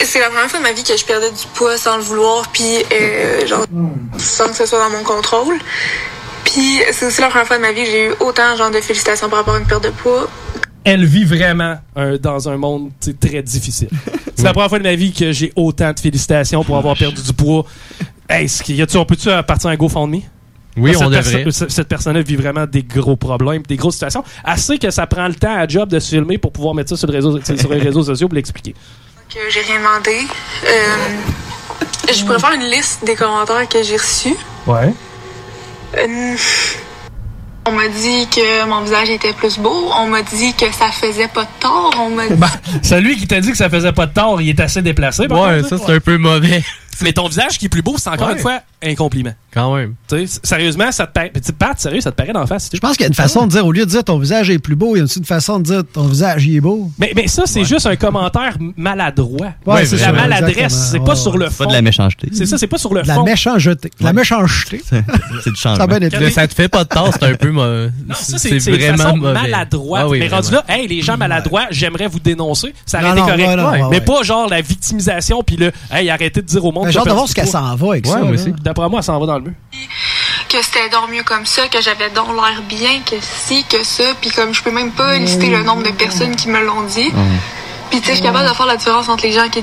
c'est 0.06 0.20
la 0.20 0.28
première 0.30 0.50
fois 0.50 0.60
de 0.60 0.64
ma 0.64 0.72
vie 0.74 0.84
que 0.84 0.96
je 0.98 1.06
perdais 1.06 1.30
du 1.30 1.46
poids 1.54 1.78
sans 1.78 1.98
le 1.98 2.04
vouloir, 2.04 2.50
puis 2.52 2.64
euh, 2.94 3.46
genre 3.48 3.66
sans 4.18 4.48
que 4.50 4.56
ce 4.56 4.66
soit 4.66 4.80
dans 4.80 4.90
mon 4.98 5.04
contrôle. 5.04 5.56
Puis 6.46 6.80
c'est 6.92 7.06
aussi 7.06 7.22
la 7.22 7.28
première 7.28 7.48
fois 7.48 7.58
de 7.58 7.62
ma 7.62 7.72
vie 7.72 7.84
que 7.84 7.90
j'ai 7.90 8.08
eu 8.08 8.12
autant 8.20 8.56
genre 8.58 8.72
de 8.72 8.82
félicitations 8.82 9.30
par 9.30 9.40
rapport 9.40 9.56
à 9.56 9.60
une 9.60 9.66
perte 9.66 9.84
de 9.84 9.90
poids. 9.90 10.30
Elle 10.84 11.06
vit 11.06 11.24
vraiment 11.24 11.78
euh, 11.98 12.18
dans 12.18 12.50
un 12.50 12.58
monde 12.58 12.90
tu 13.00 13.16
très 13.16 13.42
difficile. 13.44 13.90
C'est 14.36 14.44
la 14.44 14.52
première 14.54 14.70
fois 14.70 14.80
de 14.80 14.84
ma 14.84 14.96
vie 14.96 15.14
que 15.14 15.32
j'ai 15.32 15.54
autant 15.56 15.94
de 15.94 16.00
félicitations 16.00 16.64
pour 16.64 16.78
avoir 16.78 16.98
perdu 16.98 17.22
du 17.22 17.34
poids. 17.34 17.66
Hey, 18.28 18.48
y 18.70 18.82
a-tu- 18.82 18.98
on 18.98 19.06
peut-tu 19.06 19.30
euh, 19.30 19.44
partir 19.44 19.70
un 19.70 19.76
GoFundMe? 19.76 20.22
Oui, 20.78 20.96
on 20.96 21.00
cette 21.00 21.10
devrait. 21.10 21.44
perso- 21.44 21.66
Cette 21.70 21.88
personne-là 21.90 22.22
vit 22.22 22.38
vraiment 22.38 22.66
des 22.66 22.82
gros 22.82 23.18
problèmes, 23.18 23.62
des 23.64 23.76
grosses 23.76 23.96
situations. 23.96 24.24
Assez 24.44 24.80
que 24.80 24.90
ça 24.90 25.06
prend 25.06 25.28
le 25.28 25.36
temps 25.36 25.54
à 25.56 25.68
job 25.68 25.90
de 25.90 26.00
se 26.00 26.10
filmer 26.10 26.38
pour 26.38 26.52
pouvoir 26.54 26.74
mettre 26.74 26.90
ça 26.90 26.98
sur, 26.98 27.08
le 27.08 27.14
réseau, 27.14 27.40
sur 27.44 27.70
les 27.74 27.80
réseaux 27.80 28.04
sociaux 28.04 28.28
pour 28.30 28.36
l'expliquer. 28.36 28.74
Que 29.34 29.40
j'ai 29.50 29.62
rien 29.62 29.80
demandé. 29.80 30.28
Euh, 30.66 32.14
je 32.14 32.24
pourrais 32.26 32.40
faire 32.40 32.54
une 32.54 32.70
liste 32.70 33.04
des 33.06 33.16
commentaires 33.16 33.68
que 33.68 33.82
j'ai 33.84 33.98
reçus. 33.98 34.36
Ouais. 34.68 34.94
Euh, 35.98 36.36
on 37.66 37.72
m'a 37.72 37.88
dit 37.88 38.28
que 38.28 38.66
mon 38.66 38.82
visage 38.82 39.10
était 39.10 39.34
plus 39.34 39.58
beau. 39.60 39.90
On 39.98 40.08
m'a 40.08 40.22
dit 40.24 40.54
que 40.56 40.66
ça 40.74 40.90
faisait 40.92 41.28
pas 41.28 41.44
de 41.44 41.50
tort. 41.60 41.94
On 42.00 42.10
m'a 42.10 42.28
dit... 42.28 42.36
Celui 42.84 43.18
qui 43.18 43.28
t'a 43.28 43.40
dit 43.40 43.52
que 43.52 43.58
ça 43.58 43.70
faisait 43.70 43.92
pas 43.94 44.06
de 44.08 44.14
tort, 44.14 44.42
il 44.42 44.50
est 44.50 44.60
assez 44.60 44.82
déplacé. 44.82 45.28
par 45.28 45.42
Ouais, 45.42 45.58
contre, 45.62 45.70
ça, 45.70 45.76
là. 45.76 45.82
c'est 45.86 45.94
un 45.94 46.00
peu 46.00 46.18
mauvais. 46.18 46.64
Mais 47.02 47.14
ton 47.14 47.28
visage 47.28 47.58
qui 47.58 47.66
est 47.66 47.70
plus 47.70 47.82
beau, 47.82 47.96
c'est 47.98 48.10
encore 48.10 48.28
Ouais. 48.28 48.34
une 48.34 48.40
fois 48.40 48.60
un 48.84 48.96
compliment. 48.96 49.34
Quand 49.54 49.76
même. 49.76 49.96
Tu 50.08 50.26
sais, 50.28 50.40
sérieusement, 50.44 50.92
ça 50.92 51.06
te 51.06 51.12
paraît. 51.12 51.30
Petite 51.30 51.58
patte, 51.58 51.80
sérieux, 51.80 52.00
ça 52.02 52.12
te 52.12 52.16
paraît 52.16 52.32
d'en 52.34 52.48
face. 52.48 52.70
Je 52.74 52.80
pense 52.80 52.92
qu'il 52.94 53.02
y 53.02 53.06
a 53.06 53.08
une 53.10 53.14
façon 53.14 53.46
de 53.46 53.52
dire, 53.52 53.66
au 53.66 53.72
lieu 53.72 53.86
de 53.86 53.90
dire 53.90 54.04
ton 54.04 54.18
visage 54.18 54.50
est 54.50 54.60
plus 54.60 54.76
beau, 54.76 54.96
il 54.96 55.00
y 55.00 55.02
a 55.02 55.04
aussi 55.04 55.20
une 55.20 55.26
façon 55.26 55.60
de 55.60 55.64
dire 55.66 55.84
ton 55.92 56.08
visage 56.08 56.46
il 56.48 56.56
est 56.56 56.62
beau. 56.62 56.90
Mais, 56.98 57.12
mais 57.16 57.28
ça, 57.28 57.44
c'est 57.46 57.66
juste 57.66 57.86
un 57.86 57.96
commentaire 57.98 58.56
maladroit. 58.78 59.54
Ouais, 59.66 59.86
c'est 59.86 59.98
la 59.98 60.06
ça, 60.06 60.12
maladresse, 60.14 60.90
c'est 60.92 61.00
pas 61.04 61.16
sur 61.16 61.38
le 61.38 61.46
Pas 61.46 61.52
fond. 61.52 61.66
de 61.66 61.74
la 61.74 61.82
méchanceté. 61.82 62.30
C'est 62.34 62.46
ça, 62.46 62.58
c'est 62.58 62.68
pas 62.68 62.78
sur 62.78 62.94
le 62.94 63.02
De 63.04 63.08
la 63.08 63.16
fond. 63.16 63.24
méchanceté. 63.24 63.90
De 64.00 64.04
La 64.06 64.14
méchanceté. 64.14 64.82
C'est 65.44 65.50
du 65.52 65.56
changement. 65.56 65.88
ça 66.32 66.48
te 66.48 66.54
fait 66.54 66.68
pas 66.68 66.84
de 66.84 66.90
tort, 66.90 67.10
c'est 67.14 67.24
un 67.24 67.34
peu. 67.36 67.50
Non, 67.52 67.90
ça, 68.14 68.38
c'est 68.38 68.60
c'est 68.60 68.80
façon 68.96 69.18
maladroite. 69.18 70.06
Ah 70.06 70.12
mais 70.12 70.28
rendu 70.28 70.48
vraiment. 70.50 70.64
là, 70.68 70.76
hey, 70.76 70.88
les 70.88 71.02
gens 71.02 71.18
maladroits, 71.18 71.66
j'aimerais 71.72 72.08
vous 72.08 72.20
dénoncer. 72.20 72.74
Ça 72.86 73.00
aurait 73.00 73.12
été 73.12 73.22
correct. 73.22 73.84
mais 73.90 74.02
pas 74.02 74.22
genre 74.24 74.48
la 74.50 74.62
victimisation, 74.62 75.42
puis 75.44 75.56
le, 75.58 75.72
hey, 75.92 76.10
arrêtez 76.10 76.42
de 76.42 76.46
dire 76.48 76.64
au 76.64 76.72
monde. 76.72 76.91
J'ai 76.92 77.00
hâte 77.00 77.06
de 77.08 77.12
voir 77.12 77.28
ce 77.28 77.34
qu'elle 77.36 77.48
s'en 77.48 77.76
va 77.76 77.88
avec 77.92 78.06
Ouais, 78.06 78.12
ça. 78.12 78.18
moi 78.20 78.32
aussi. 78.32 78.52
D'après 78.62 78.90
moi, 78.90 79.00
elle 79.00 79.04
s'en 79.04 79.20
va 79.20 79.26
dans 79.26 79.36
le 79.38 79.42
mur. 79.46 79.54
que 80.50 80.62
c'était 80.62 80.90
donc 80.90 81.10
mieux 81.12 81.24
comme 81.24 81.46
ça, 81.46 81.68
que 81.68 81.82
j'avais 81.82 82.10
donc 82.10 82.28
l'air 82.36 82.62
bien, 82.68 83.00
que 83.06 83.16
ci, 83.22 83.64
que 83.70 83.84
ça, 83.84 84.04
puis 84.20 84.30
comme 84.32 84.54
je 84.54 84.62
peux 84.62 84.72
même 84.72 84.92
pas 84.92 85.18
lister 85.18 85.50
le 85.50 85.64
nombre 85.64 85.84
de 85.84 85.92
personnes 85.92 86.36
qui 86.36 86.50
me 86.50 86.64
l'ont 86.64 86.84
dit. 86.84 87.10
Puis 87.90 88.00
tu 88.00 88.06
sais, 88.06 88.12
je 88.12 88.18
suis 88.18 88.24
capable 88.24 88.48
de 88.50 88.54
faire 88.54 88.66
la 88.66 88.78
différence 88.78 89.10
entre 89.10 89.24
les 89.24 89.32
gens 89.34 89.48
qui 89.50 89.62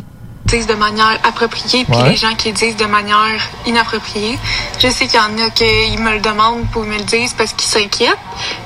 disent 0.49 0.67
de 0.67 0.75
manière 0.75 1.19
appropriée 1.25 1.85
puis 1.85 1.97
Ouais. 1.97 2.11
les 2.11 2.17
gens 2.17 2.35
qui 2.35 2.53
disent 2.53 2.77
de 2.77 2.85
manière 2.87 3.41
inappropriée. 3.67 4.39
Je 4.79 4.89
sais 4.89 5.07
qu'il 5.07 5.17
y 5.17 5.23
en 5.23 5.47
a 5.47 5.51
qui 5.51 5.65
me 5.99 6.15
le 6.15 6.21
demandent 6.21 6.67
pour 6.71 6.85
me 6.85 6.97
le 6.97 7.05
disent 7.05 7.35
parce 7.35 7.53
qu'ils 7.53 7.69
s'inquiètent. 7.69 8.19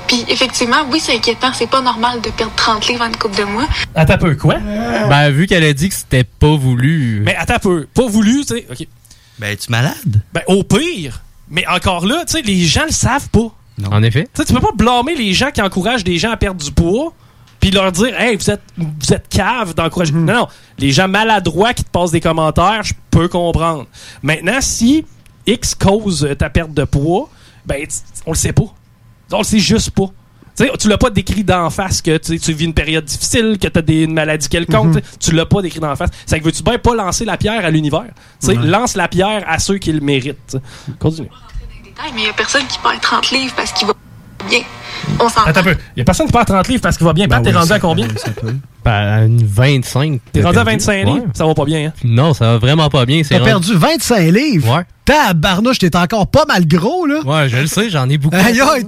Puis 0.07 0.25
effectivement, 0.29 0.77
oui, 0.91 0.99
c'est 0.99 1.13
inquiétant, 1.15 1.51
c'est 1.53 1.69
pas 1.69 1.81
normal 1.81 2.21
de 2.21 2.29
perdre 2.29 2.53
30 2.55 2.87
livres 2.87 3.03
en 3.03 3.07
une 3.07 3.17
couple 3.17 3.37
de 3.37 3.43
mois. 3.43 3.65
Attends 3.95 4.13
un 4.13 4.17
peu, 4.17 4.35
quoi? 4.35 4.55
Ben, 4.59 5.29
vu 5.29 5.45
qu'elle 5.47 5.63
a 5.63 5.73
dit 5.73 5.89
que 5.89 5.95
c'était 5.95 6.23
pas 6.23 6.55
voulu. 6.55 7.21
Mais 7.25 7.35
attends 7.35 7.55
un 7.55 7.59
peu. 7.59 7.87
Pas 7.93 8.07
voulu, 8.07 8.45
tu 8.45 8.55
sais. 8.55 8.67
OK. 8.71 8.87
Ben, 9.39 9.57
tu 9.57 9.69
malade? 9.71 10.21
Ben, 10.33 10.41
au 10.47 10.63
pire. 10.63 11.21
Mais 11.49 11.65
encore 11.67 12.05
là, 12.05 12.23
tu 12.25 12.33
sais, 12.33 12.41
les 12.41 12.65
gens 12.65 12.85
le 12.85 12.91
savent 12.93 13.29
pas. 13.29 13.51
En 13.91 14.03
effet. 14.03 14.23
Tu 14.33 14.41
sais, 14.41 14.45
tu 14.45 14.53
peux 14.53 14.59
pas 14.61 14.71
blâmer 14.75 15.15
les 15.15 15.33
gens 15.33 15.49
qui 15.51 15.61
encouragent 15.61 16.03
des 16.03 16.17
gens 16.19 16.31
à 16.31 16.37
perdre 16.37 16.63
du 16.63 16.71
poids 16.71 17.11
puis 17.63 17.71
leur 17.71 17.93
dire 17.93 18.19
hey 18.19 18.35
vous 18.35 18.49
êtes 18.49 18.61
vous 18.77 19.13
êtes 19.13 19.29
cave 19.29 19.73
d'encourager 19.73 20.11
Mm-hmm. 20.11 20.25
non 20.25 20.33
non 20.33 20.47
les 20.79 20.91
gens 20.91 21.07
maladroits 21.07 21.73
qui 21.73 21.85
te 21.85 21.89
passent 21.89 22.11
des 22.11 22.19
commentaires 22.19 22.83
je 22.83 22.93
peux 23.09 23.29
comprendre 23.29 23.85
maintenant 24.21 24.59
si 24.59 25.05
X 25.47 25.73
cause 25.73 26.27
ta 26.37 26.49
perte 26.49 26.73
de 26.73 26.83
poids 26.83 27.29
ben 27.65 27.85
on 28.25 28.31
le 28.31 28.35
sait 28.35 28.51
pas 28.51 28.65
on 29.31 29.37
le 29.37 29.43
sait 29.45 29.59
juste 29.59 29.91
pas 29.91 30.07
tu 30.57 30.65
sais, 30.65 30.71
tu 30.77 30.89
l'as 30.89 30.97
pas 30.97 31.09
décrit 31.09 31.45
d'en 31.45 31.69
face 31.69 32.01
que 32.01 32.17
tu 32.17 32.53
vis 32.53 32.65
une 32.65 32.75
période 32.75 33.05
difficile, 33.05 33.57
que 33.59 33.67
tu 33.67 33.79
as 33.79 33.81
des, 33.81 34.03
une 34.03 34.13
maladie 34.13 34.47
quelconque. 34.47 34.97
Mm-hmm. 34.97 35.01
tu 35.01 35.09
sais, 35.09 35.17
Tu 35.17 35.31
l'as 35.31 35.47
pas 35.47 35.63
décrit 35.63 35.79
d'en 35.79 35.95
face. 35.95 36.11
C'est 36.27 36.39
que 36.39 36.43
veux-tu 36.45 36.61
bien 36.61 36.77
pas 36.77 36.93
lancer 36.93 37.25
la 37.25 37.37
pierre 37.37 37.65
à 37.65 37.71
l'univers? 37.71 38.05
Tu 38.39 38.45
sais, 38.45 38.57
Ouais. 38.59 38.67
Lance 38.67 38.95
la 38.95 39.07
pierre 39.07 39.43
à 39.47 39.57
ceux 39.57 39.79
qui 39.79 39.91
le 39.91 39.99
méritent. 39.99 40.55
Continue. 40.99 41.29
Mais 42.13 42.21
il 42.21 42.25
y 42.25 42.29
a 42.29 42.33
personne 42.33 42.67
qui 42.67 42.77
perd 42.77 43.01
30 43.01 43.31
livres 43.31 43.55
parce 43.55 43.71
qu'il 43.71 43.87
va 43.87 43.95
bien. 44.49 44.59
On 45.19 45.27
s'en 45.29 45.41
Attends 45.43 45.59
un 45.59 45.63
peu. 45.63 45.75
Il 45.95 45.99
y 45.99 46.01
a 46.01 46.05
personne 46.05 46.25
qui 46.27 46.31
perd 46.31 46.45
30 46.47 46.67
livres 46.69 46.81
parce 46.81 46.97
qu'il 46.97 47.05
va 47.05 47.13
bien. 47.13 47.27
Pat, 47.27 47.39
Ben 47.39 47.43
t'es 47.43 47.49
oui, 47.55 47.57
rendu 47.59 47.71
à 47.73 47.79
combien? 47.79 48.07
Ben, 48.85 48.91
à 48.91 49.23
une 49.23 49.45
25. 49.45 50.21
T'es 50.31 50.41
rendu 50.41 50.57
à 50.57 50.63
perdu. 50.65 50.79
25 50.85 50.93
livres? 51.05 51.13
Ouais. 51.15 51.21
Ça 51.33 51.45
va 51.45 51.53
pas 51.53 51.65
bien, 51.65 51.87
hein? 51.87 51.93
Non, 52.03 52.33
ça 52.33 52.45
va 52.45 52.57
vraiment 52.57 52.89
pas 52.89 53.05
bien. 53.05 53.21
T'as 53.27 53.35
rendu- 53.39 53.45
perdu 53.49 53.73
25 53.75 54.19
livres? 54.31 54.75
Ouais. 54.77 54.83
Tabarnouche, 55.05 55.79
t'es 55.79 55.95
encore 55.97 56.27
pas 56.27 56.45
mal 56.45 56.65
gros, 56.65 57.05
là. 57.05 57.19
Ouais, 57.25 57.49
je 57.49 57.57
le 57.57 57.67
sais, 57.67 57.89
j'en 57.89 58.09
ai 58.09 58.17
beaucoup. 58.17 58.35
Aïe, 58.37 58.59
il 58.79 58.85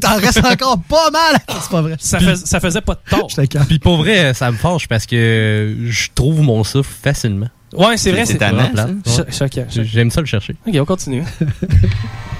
t'en 0.00 0.16
reste 0.16 0.38
encore 0.44 0.78
pas 0.88 1.10
mal. 1.10 1.38
C'est 1.60 1.70
pas 1.70 1.82
vrai. 1.82 1.96
Ça, 1.98 2.18
fais- 2.18 2.36
ça 2.36 2.60
faisait 2.60 2.80
pas 2.80 2.94
de 2.94 3.00
tort. 3.10 3.28
Puis 3.68 3.78
pour 3.78 3.98
vrai, 3.98 4.32
ça 4.32 4.50
me 4.50 4.56
fâche 4.56 4.88
parce 4.88 5.04
que 5.04 5.76
je 5.86 6.08
trouve 6.14 6.40
mon 6.40 6.64
souffle 6.64 6.92
facilement. 7.02 7.48
Ouais, 7.74 7.98
c'est 7.98 8.12
vrai, 8.12 8.24
c'est 8.24 8.38
choquant. 8.38 9.66
J'aime 9.68 10.10
ça 10.10 10.20
le 10.22 10.26
chercher. 10.26 10.56
Ok, 10.66 10.74
on 10.80 10.84
continue. 10.86 11.22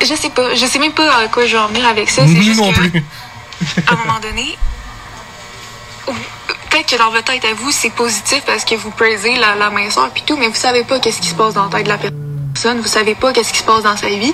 Je 0.00 0.14
sais 0.14 0.30
pas, 0.30 0.54
je 0.54 0.64
sais 0.66 0.78
même 0.78 0.92
pas 0.92 1.10
à 1.16 1.28
quoi 1.28 1.46
je 1.46 1.52
vais 1.56 1.62
en 1.62 1.68
venir 1.68 1.86
avec 1.86 2.08
ça. 2.10 2.22
C'est 2.26 2.32
Nous 2.34 2.42
juste 2.42 2.60
non 2.60 2.72
que, 2.72 2.78
plus. 2.78 3.04
à 3.86 3.92
un 3.92 3.96
moment 3.96 4.18
donné, 4.20 4.56
peut-être 6.70 6.86
que 6.88 6.96
dans 6.96 7.10
votre 7.10 7.24
tête 7.24 7.44
à 7.44 7.54
vous, 7.54 7.70
c'est 7.70 7.90
positif 7.90 8.42
parce 8.46 8.64
que 8.64 8.74
vous 8.76 8.90
praisez 8.90 9.36
la, 9.36 9.54
la 9.56 9.70
minceur 9.70 10.10
puis 10.10 10.22
tout, 10.26 10.36
mais 10.36 10.48
vous 10.48 10.54
savez 10.54 10.84
pas 10.84 10.98
qu'est-ce 11.00 11.20
qui 11.20 11.28
se 11.28 11.34
passe 11.34 11.54
dans 11.54 11.64
la 11.64 11.70
tête 11.70 11.84
de 11.84 11.88
la 11.88 11.98
personne, 11.98 12.27
vous 12.66 12.86
savez 12.88 13.14
pas 13.14 13.32
qu'est-ce 13.32 13.52
qui 13.52 13.58
se 13.60 13.64
passe 13.64 13.82
dans 13.82 13.96
sa 13.96 14.08
vie, 14.08 14.32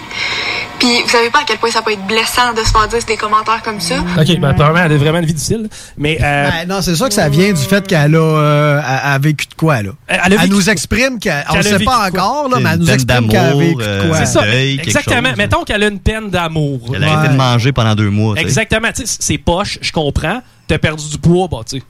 puis 0.78 1.02
vous 1.02 1.08
savez 1.08 1.30
pas 1.30 1.40
à 1.40 1.42
quel 1.46 1.58
point 1.58 1.70
ça 1.70 1.82
peut 1.82 1.92
être 1.92 2.06
blessant 2.06 2.52
de 2.56 2.60
se 2.64 2.70
faire 2.70 2.88
dire 2.88 2.98
des 3.06 3.16
commentaires 3.16 3.62
comme 3.62 3.80
ça. 3.80 3.96
Ok, 4.18 4.38
ben, 4.38 4.48
apparemment, 4.50 4.80
elle 4.84 4.92
a 4.92 4.96
vraiment 4.96 5.18
une 5.18 5.26
vie 5.26 5.34
difficile. 5.34 5.68
Mais, 5.98 6.18
euh, 6.22 6.50
Ben, 6.50 6.68
non, 6.68 6.80
c'est 6.82 6.94
sûr 6.94 7.08
que 7.08 7.14
ça 7.14 7.28
vient 7.28 7.52
du 7.52 7.62
fait 7.62 7.86
qu'elle 7.86 8.14
a, 8.14 8.18
euh, 8.18 8.80
a- 8.82 9.14
a 9.14 9.18
vécu 9.18 9.46
de 9.46 9.54
quoi, 9.54 9.82
là? 9.82 9.90
Elle 10.08 10.48
nous 10.48 10.70
exprime 10.70 11.18
qu'elle. 11.18 11.44
On 11.50 11.54
ne 11.54 11.58
a 11.58 11.62
sait 11.62 11.72
vécu 11.72 11.84
pas 11.84 12.06
de 12.10 12.16
quoi. 12.16 12.22
encore, 12.24 12.48
là, 12.48 12.58
mais 12.60 12.70
elle 12.72 12.78
nous 12.80 12.90
exprime 12.90 13.28
qu'elle 13.28 13.38
a 13.40 13.54
vécu 13.54 13.74
de 13.76 13.82
euh, 13.82 14.08
quoi. 14.08 14.18
c'est 14.18 14.26
ça. 14.26 14.42
deuil, 14.42 14.80
Exactement. 14.82 15.28
chose. 15.28 15.36
Mettons 15.38 15.64
qu'elle 15.64 15.82
a 15.82 15.88
une 15.88 16.00
peine 16.00 16.30
d'amour. 16.30 16.80
Elle 16.94 17.04
a 17.04 17.12
arrêté 17.18 17.32
de 17.32 17.38
manger 17.38 17.72
pendant 17.72 17.94
deux 17.94 18.10
mois. 18.10 18.34
Exactement. 18.36 18.88
Tu 18.94 19.06
sais, 19.06 19.16
c'est 19.20 19.38
poche, 19.38 19.78
je 19.80 19.92
comprends. 19.92 20.42
T'as 20.66 20.78
perdu 20.78 21.08
du 21.10 21.18
poids, 21.18 21.46
bah, 21.50 21.58
tu 21.68 21.78
sais. 21.78 21.82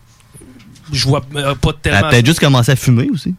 Je 0.93 1.09
vois 1.09 1.23
euh, 1.37 1.55
pas 1.55 1.71
Elle 1.71 1.75
tellement. 1.81 2.07
a 2.07 2.11
peut-être 2.11 2.27
juste 2.27 2.41
commencé 2.41 2.73
à 2.73 2.77
fumer 2.77 3.09
aussi. 3.13 3.35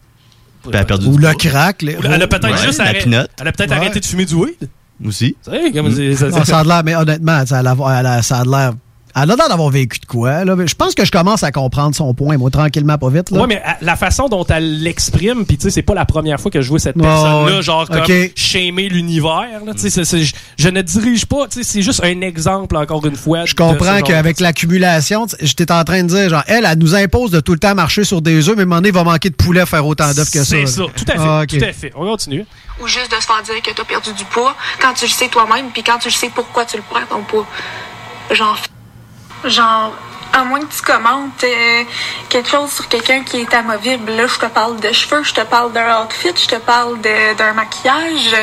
Puis 0.70 0.78
elle 0.78 0.82
a 0.82 0.86
perdu 0.86 1.08
Ou 1.08 1.12
du 1.16 1.22
le 1.22 1.32
poids. 1.32 1.36
crack, 1.36 1.82
les- 1.82 1.98
Elle 2.04 2.22
a 2.22 2.28
peut-être 2.28 2.50
Ouais, 2.52 2.58
juste 2.66 2.80
la. 2.82 3.28
Elle 3.40 3.48
a 3.48 3.52
peut-être 3.52 3.70
Ouais. 3.72 3.76
arrêté 3.78 4.00
de 4.00 4.06
fumer 4.06 4.26
du 4.26 4.36
weed. 4.36 4.70
Aussi. 5.06 5.36
Comme 5.74 5.92
c'est- 5.94 6.16
ça- 6.16 6.30
Non, 6.30 6.44
ça 6.46 6.60
a 6.60 6.64
l'air, 6.64 6.82
mais 6.84 6.96
honnêtement, 6.96 7.46
ça 7.46 7.60
a 7.60 7.64
l'air- 7.64 8.74
elle 9.16 9.32
a, 9.32 9.36
l'air. 9.36 9.50
D'avoir 9.50 9.70
vécu 9.70 10.00
de 10.00 10.06
quoi, 10.06 10.44
là. 10.44 10.56
Je 10.66 10.74
pense 10.76 10.96
que 10.96 11.06
je 11.06 11.12
commence 11.12 11.44
à 11.44 11.52
comprendre 11.52 11.96
son 11.96 12.14
point, 12.14 12.38
moi, 12.38 12.50
tranquillement, 12.50 12.98
pas 12.98 13.10
vite, 13.10 13.32
là. 13.32 13.42
Ouais, 13.42 13.48
mais 13.48 13.62
euh, 13.66 13.72
la 13.82 13.96
façon 13.96 14.28
dont 14.28 14.44
elle 14.46 14.82
l'exprime, 14.82 15.46
puis 15.46 15.58
tu 15.58 15.64
sais, 15.64 15.70
c'est 15.70 15.82
pas 15.84 15.94
la 15.94 16.06
première 16.06 16.40
fois 16.40 16.52
que 16.52 16.62
je 16.62 16.70
vois 16.70 16.80
cette 16.80 16.96
Ouais, 16.96 17.04
personne-là, 17.04 17.62
genre 17.62 17.88
comme 17.88 18.02
Ok. 18.02 18.32
shamer 18.36 18.90
l'univers. 18.90 19.48
tu 19.80 19.90
je, 19.90 20.34
je 20.58 20.70
ne 20.70 20.82
dirige 20.82 21.26
pas, 21.26 21.48
tu 21.48 21.60
sais, 21.60 21.64
c'est 21.64 21.82
juste 21.82 22.04
un 22.04 22.22
exemple, 22.22 22.76
encore 22.76 23.06
une 23.06 23.16
fois. 23.16 23.46
Je 23.46 23.56
comprends 23.56 24.02
qu'avec 24.02 24.40
l'accumulation, 24.40 25.28
tu 25.28 25.36
sais, 25.38 25.46
j'étais 25.46 25.72
en 25.72 25.84
train 25.84 26.04
de 26.04 26.08
dire, 26.10 26.30
genre, 26.30 26.44
elle, 26.48 26.66
elle 26.70 26.78
nous 26.78 26.96
impose 26.96 27.32
de 27.32 27.40
tout 27.40 27.54
le 27.54 27.60
temps 27.60 27.76
marcher 27.76 28.04
sur 28.04 28.22
des 28.22 28.50
œufs, 28.50 28.56
mais 28.56 28.62
à 28.62 28.64
un 28.64 28.66
moment 28.66 28.76
donné, 28.78 28.90
il 28.90 28.94
va 28.96 29.04
manquer 29.04 29.30
de 29.30 29.36
poulet 29.36 29.62
à 29.62 29.66
faire 29.66 29.86
autant 29.86 30.12
d'œufs 30.14 30.30
que 30.30 30.40
ça. 30.40 30.46
C'est 30.46 30.66
ça, 30.66 30.84
tout 30.96 31.06
à 31.08 31.12
fait, 31.14 31.18
Ah, 31.20 31.42
ok. 31.44 31.58
tout 31.60 31.64
à 31.66 31.74
fait. 31.74 31.92
On 31.96 32.06
continue. 32.06 32.46
Ou 32.82 32.88
juste 32.88 33.12
de 33.12 33.16
se 33.22 33.26
faire 33.26 33.42
dire 33.44 33.62
que 33.62 33.72
t'as 33.74 33.86
perdu 33.86 34.12
du 34.14 34.26
poids 34.26 34.56
quand 34.82 34.94
tu 34.94 35.06
le 35.06 35.12
sais 35.12 35.28
toi-même, 35.30 35.68
puis 35.72 35.84
quand 35.84 35.98
tu 36.00 36.10
le 36.10 36.14
sais 36.14 36.30
pourquoi 36.34 36.66
tu 36.66 36.78
le 36.78 36.84
perds 36.84 37.08
ton 37.08 37.22
poids. 37.24 37.46
Genre, 38.32 38.58
genre, 39.50 39.94
à 40.34 40.44
moins 40.44 40.60
que 40.60 40.74
tu 40.74 40.82
commentes 40.82 41.44
euh, 41.44 41.84
quelque 42.30 42.50
chose 42.50 42.72
sur 42.72 42.88
quelqu'un 42.88 43.24
qui 43.24 43.38
est 43.42 43.54
amovible, 43.54 44.12
là, 44.12 44.28
je 44.28 44.38
te 44.40 44.46
parle 44.48 44.80
de 44.80 44.92
cheveux, 44.92 45.24
je 45.24 45.34
te 45.34 45.42
parle 45.42 45.72
d'un 45.74 46.04
outfit, 46.04 46.30
je 46.36 46.48
te 46.48 46.60
parle 46.60 47.00
de- 47.02 47.38
d'un 47.38 47.54
maquillage. 47.54 48.36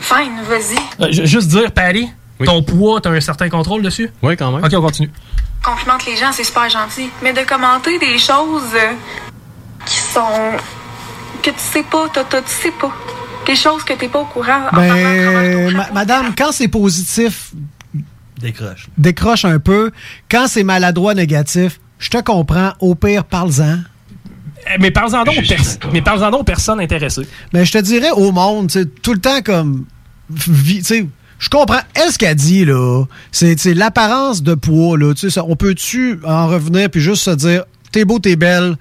Fine, 0.00 0.40
vas-y. 0.48 0.78
Euh, 1.04 1.12
ju- 1.12 1.26
juste 1.26 1.48
dire, 1.48 1.70
Patty, 1.72 2.08
ton 2.44 2.62
poids, 2.62 3.00
t'as 3.00 3.10
un 3.10 3.20
certain 3.20 3.48
contrôle 3.48 3.82
dessus? 3.82 4.10
Oui, 4.22 4.36
quand 4.36 4.52
même. 4.52 4.64
Ok, 4.64 4.70
on 4.74 4.80
continue. 4.82 5.10
Complimente 5.64 6.06
les 6.06 6.16
gens, 6.16 6.30
c'est 6.32 6.44
super 6.44 6.68
gentil. 6.68 7.10
Mais 7.22 7.32
de 7.32 7.40
commenter 7.42 7.98
des 7.98 8.18
choses 8.18 8.74
euh, 8.74 8.92
qui 9.84 9.98
sont. 9.98 10.52
que 11.42 11.50
tu 11.50 11.56
sais 11.58 11.82
pas, 11.84 12.06
t'as- 12.12 12.24
t'as- 12.24 12.42
tu 12.42 12.50
sais 12.52 12.70
pas. 12.72 12.92
Des 13.46 13.56
choses 13.56 13.82
que 13.82 13.92
t'es 13.94 14.08
pas 14.08 14.20
au 14.20 14.24
courant. 14.24 14.66
en 14.72 14.76
Ben, 14.76 15.70
ma- 15.76 15.90
madame, 15.92 16.34
quand 16.36 16.52
c'est 16.52 16.68
positif, 16.68 17.50
Décroche. 18.40 18.86
décroche 18.96 19.44
un 19.44 19.58
peu. 19.58 19.90
Quand 20.30 20.46
c'est 20.48 20.62
maladroit, 20.64 21.14
négatif, 21.14 21.80
je 21.98 22.08
te 22.10 22.18
comprends. 22.22 22.72
Au 22.80 22.94
pire, 22.94 23.24
parle-en. 23.24 23.62
Euh, 23.62 24.76
Mais 24.80 24.90
parlez-en 24.90 25.24
donc, 25.24 25.34
mais 25.92 26.02
parlez-en 26.02 26.30
donc 26.30 26.40
aux 26.40 26.44
personnes 26.44 26.80
intéressées. 26.80 27.26
Mais 27.52 27.64
je 27.64 27.72
te 27.72 27.78
dirais 27.78 28.10
au 28.10 28.32
monde, 28.32 28.70
tout 29.02 29.12
le 29.12 29.20
temps 29.20 29.40
comme. 29.42 29.86
vi- 30.30 30.78
tu 30.78 30.84
sais, 30.84 31.06
je 31.38 31.48
comprends. 31.48 31.80
Elle, 31.94 32.12
ce 32.12 32.18
qu'elle 32.18 32.34
dit, 32.36 32.64
là, 32.64 33.04
c'est 33.32 33.64
l'apparence 33.74 34.42
de 34.42 34.54
poids, 34.54 34.98
là. 34.98 35.14
Tu 35.14 35.20
sais, 35.20 35.30
ça- 35.30 35.44
on 35.46 35.56
peut-tu 35.56 36.20
en 36.24 36.48
revenir 36.48 36.90
puis 36.90 37.00
juste 37.00 37.22
se 37.22 37.30
dire, 37.30 37.64
t'es 37.92 38.04
beau, 38.04 38.18
t'es 38.18 38.36
belle, 38.36 38.76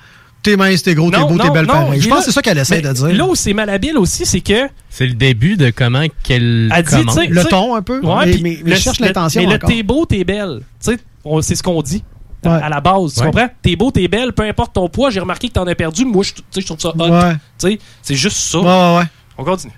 t'es 0.52 0.58
mince, 0.58 0.84
t'es 0.84 0.96
gros, 0.96 1.12
t'es 1.12 1.20
beau, 1.20 1.38
t'es 1.38 1.50
belle 1.50 1.68
pareil. 1.68 2.02
Je 2.02 2.08
pense 2.08 2.20
là- 2.20 2.22
que 2.22 2.26
c'est 2.26 2.32
ça 2.32 2.42
qu'elle 2.42 2.58
essaie 2.58 2.82
de 2.82 2.92
dire. 2.94 3.08
Là 3.10 3.26
où 3.26 3.36
c'est 3.36 3.54
malhabile 3.54 3.98
aussi, 3.98 4.26
c'est 4.26 4.42
que. 4.42 4.70
C'est 4.90 5.06
le 5.06 5.14
début 5.14 5.58
de 5.58 5.70
comment 5.70 6.04
qu'elle 6.24 6.72
Elle 6.74 6.84
dit, 6.84 6.92
commence. 6.92 7.16
tu 7.16 7.22
sais- 7.22 7.28
Le 7.28 7.44
ton, 7.46 7.76
un 7.76 7.82
peu. 7.82 8.00
Ouais, 8.00 8.38
Mais- 8.42 8.60
mais- 8.64 8.76
cherche 8.78 9.00
l'intention 9.00 9.42
Mais 9.42 9.48
le 9.48 9.56
encore. 9.56 9.70
t'es 9.70 9.84
beau, 9.84 10.06
t'es 10.06 10.24
belle. 10.24 10.62
Tu 10.84 10.92
sais, 10.94 10.98
c'est 11.42 11.56
ce 11.56 11.64
qu'on 11.64 11.82
dit. 11.82 12.04
à- 12.46 12.50
Ouais. 12.50 12.64
À 12.64 12.70
la 12.70 12.80
base, 12.80 13.14
tu 13.16 13.20
Ouais. 13.20 13.26
comprends? 13.26 13.50
T'es 13.62 13.76
beau, 13.76 13.92
t'es 13.92 14.08
belle, 14.08 14.32
peu 14.32 14.44
importe 14.44 14.74
ton 14.74 14.88
poids, 14.88 15.10
j'ai 15.10 15.20
remarqué 15.20 15.50
que 15.50 15.54
t'en 15.54 15.66
as 15.68 15.76
perdu. 15.76 16.06
Moi, 16.06 16.24
je 16.24 16.60
je 16.62 16.66
trouve 16.66 16.80
ça 16.80 16.90
hot. 16.90 17.10
Ouais. 17.10 17.34
Tu 17.60 17.68
sais, 17.72 17.80
c'est 18.02 18.16
juste 18.16 18.38
ça. 18.38 18.60
Ouais, 18.60 18.66
ouais, 18.66 18.98
ouais. 19.00 19.06
On 19.38 19.44
continue. 19.44 19.74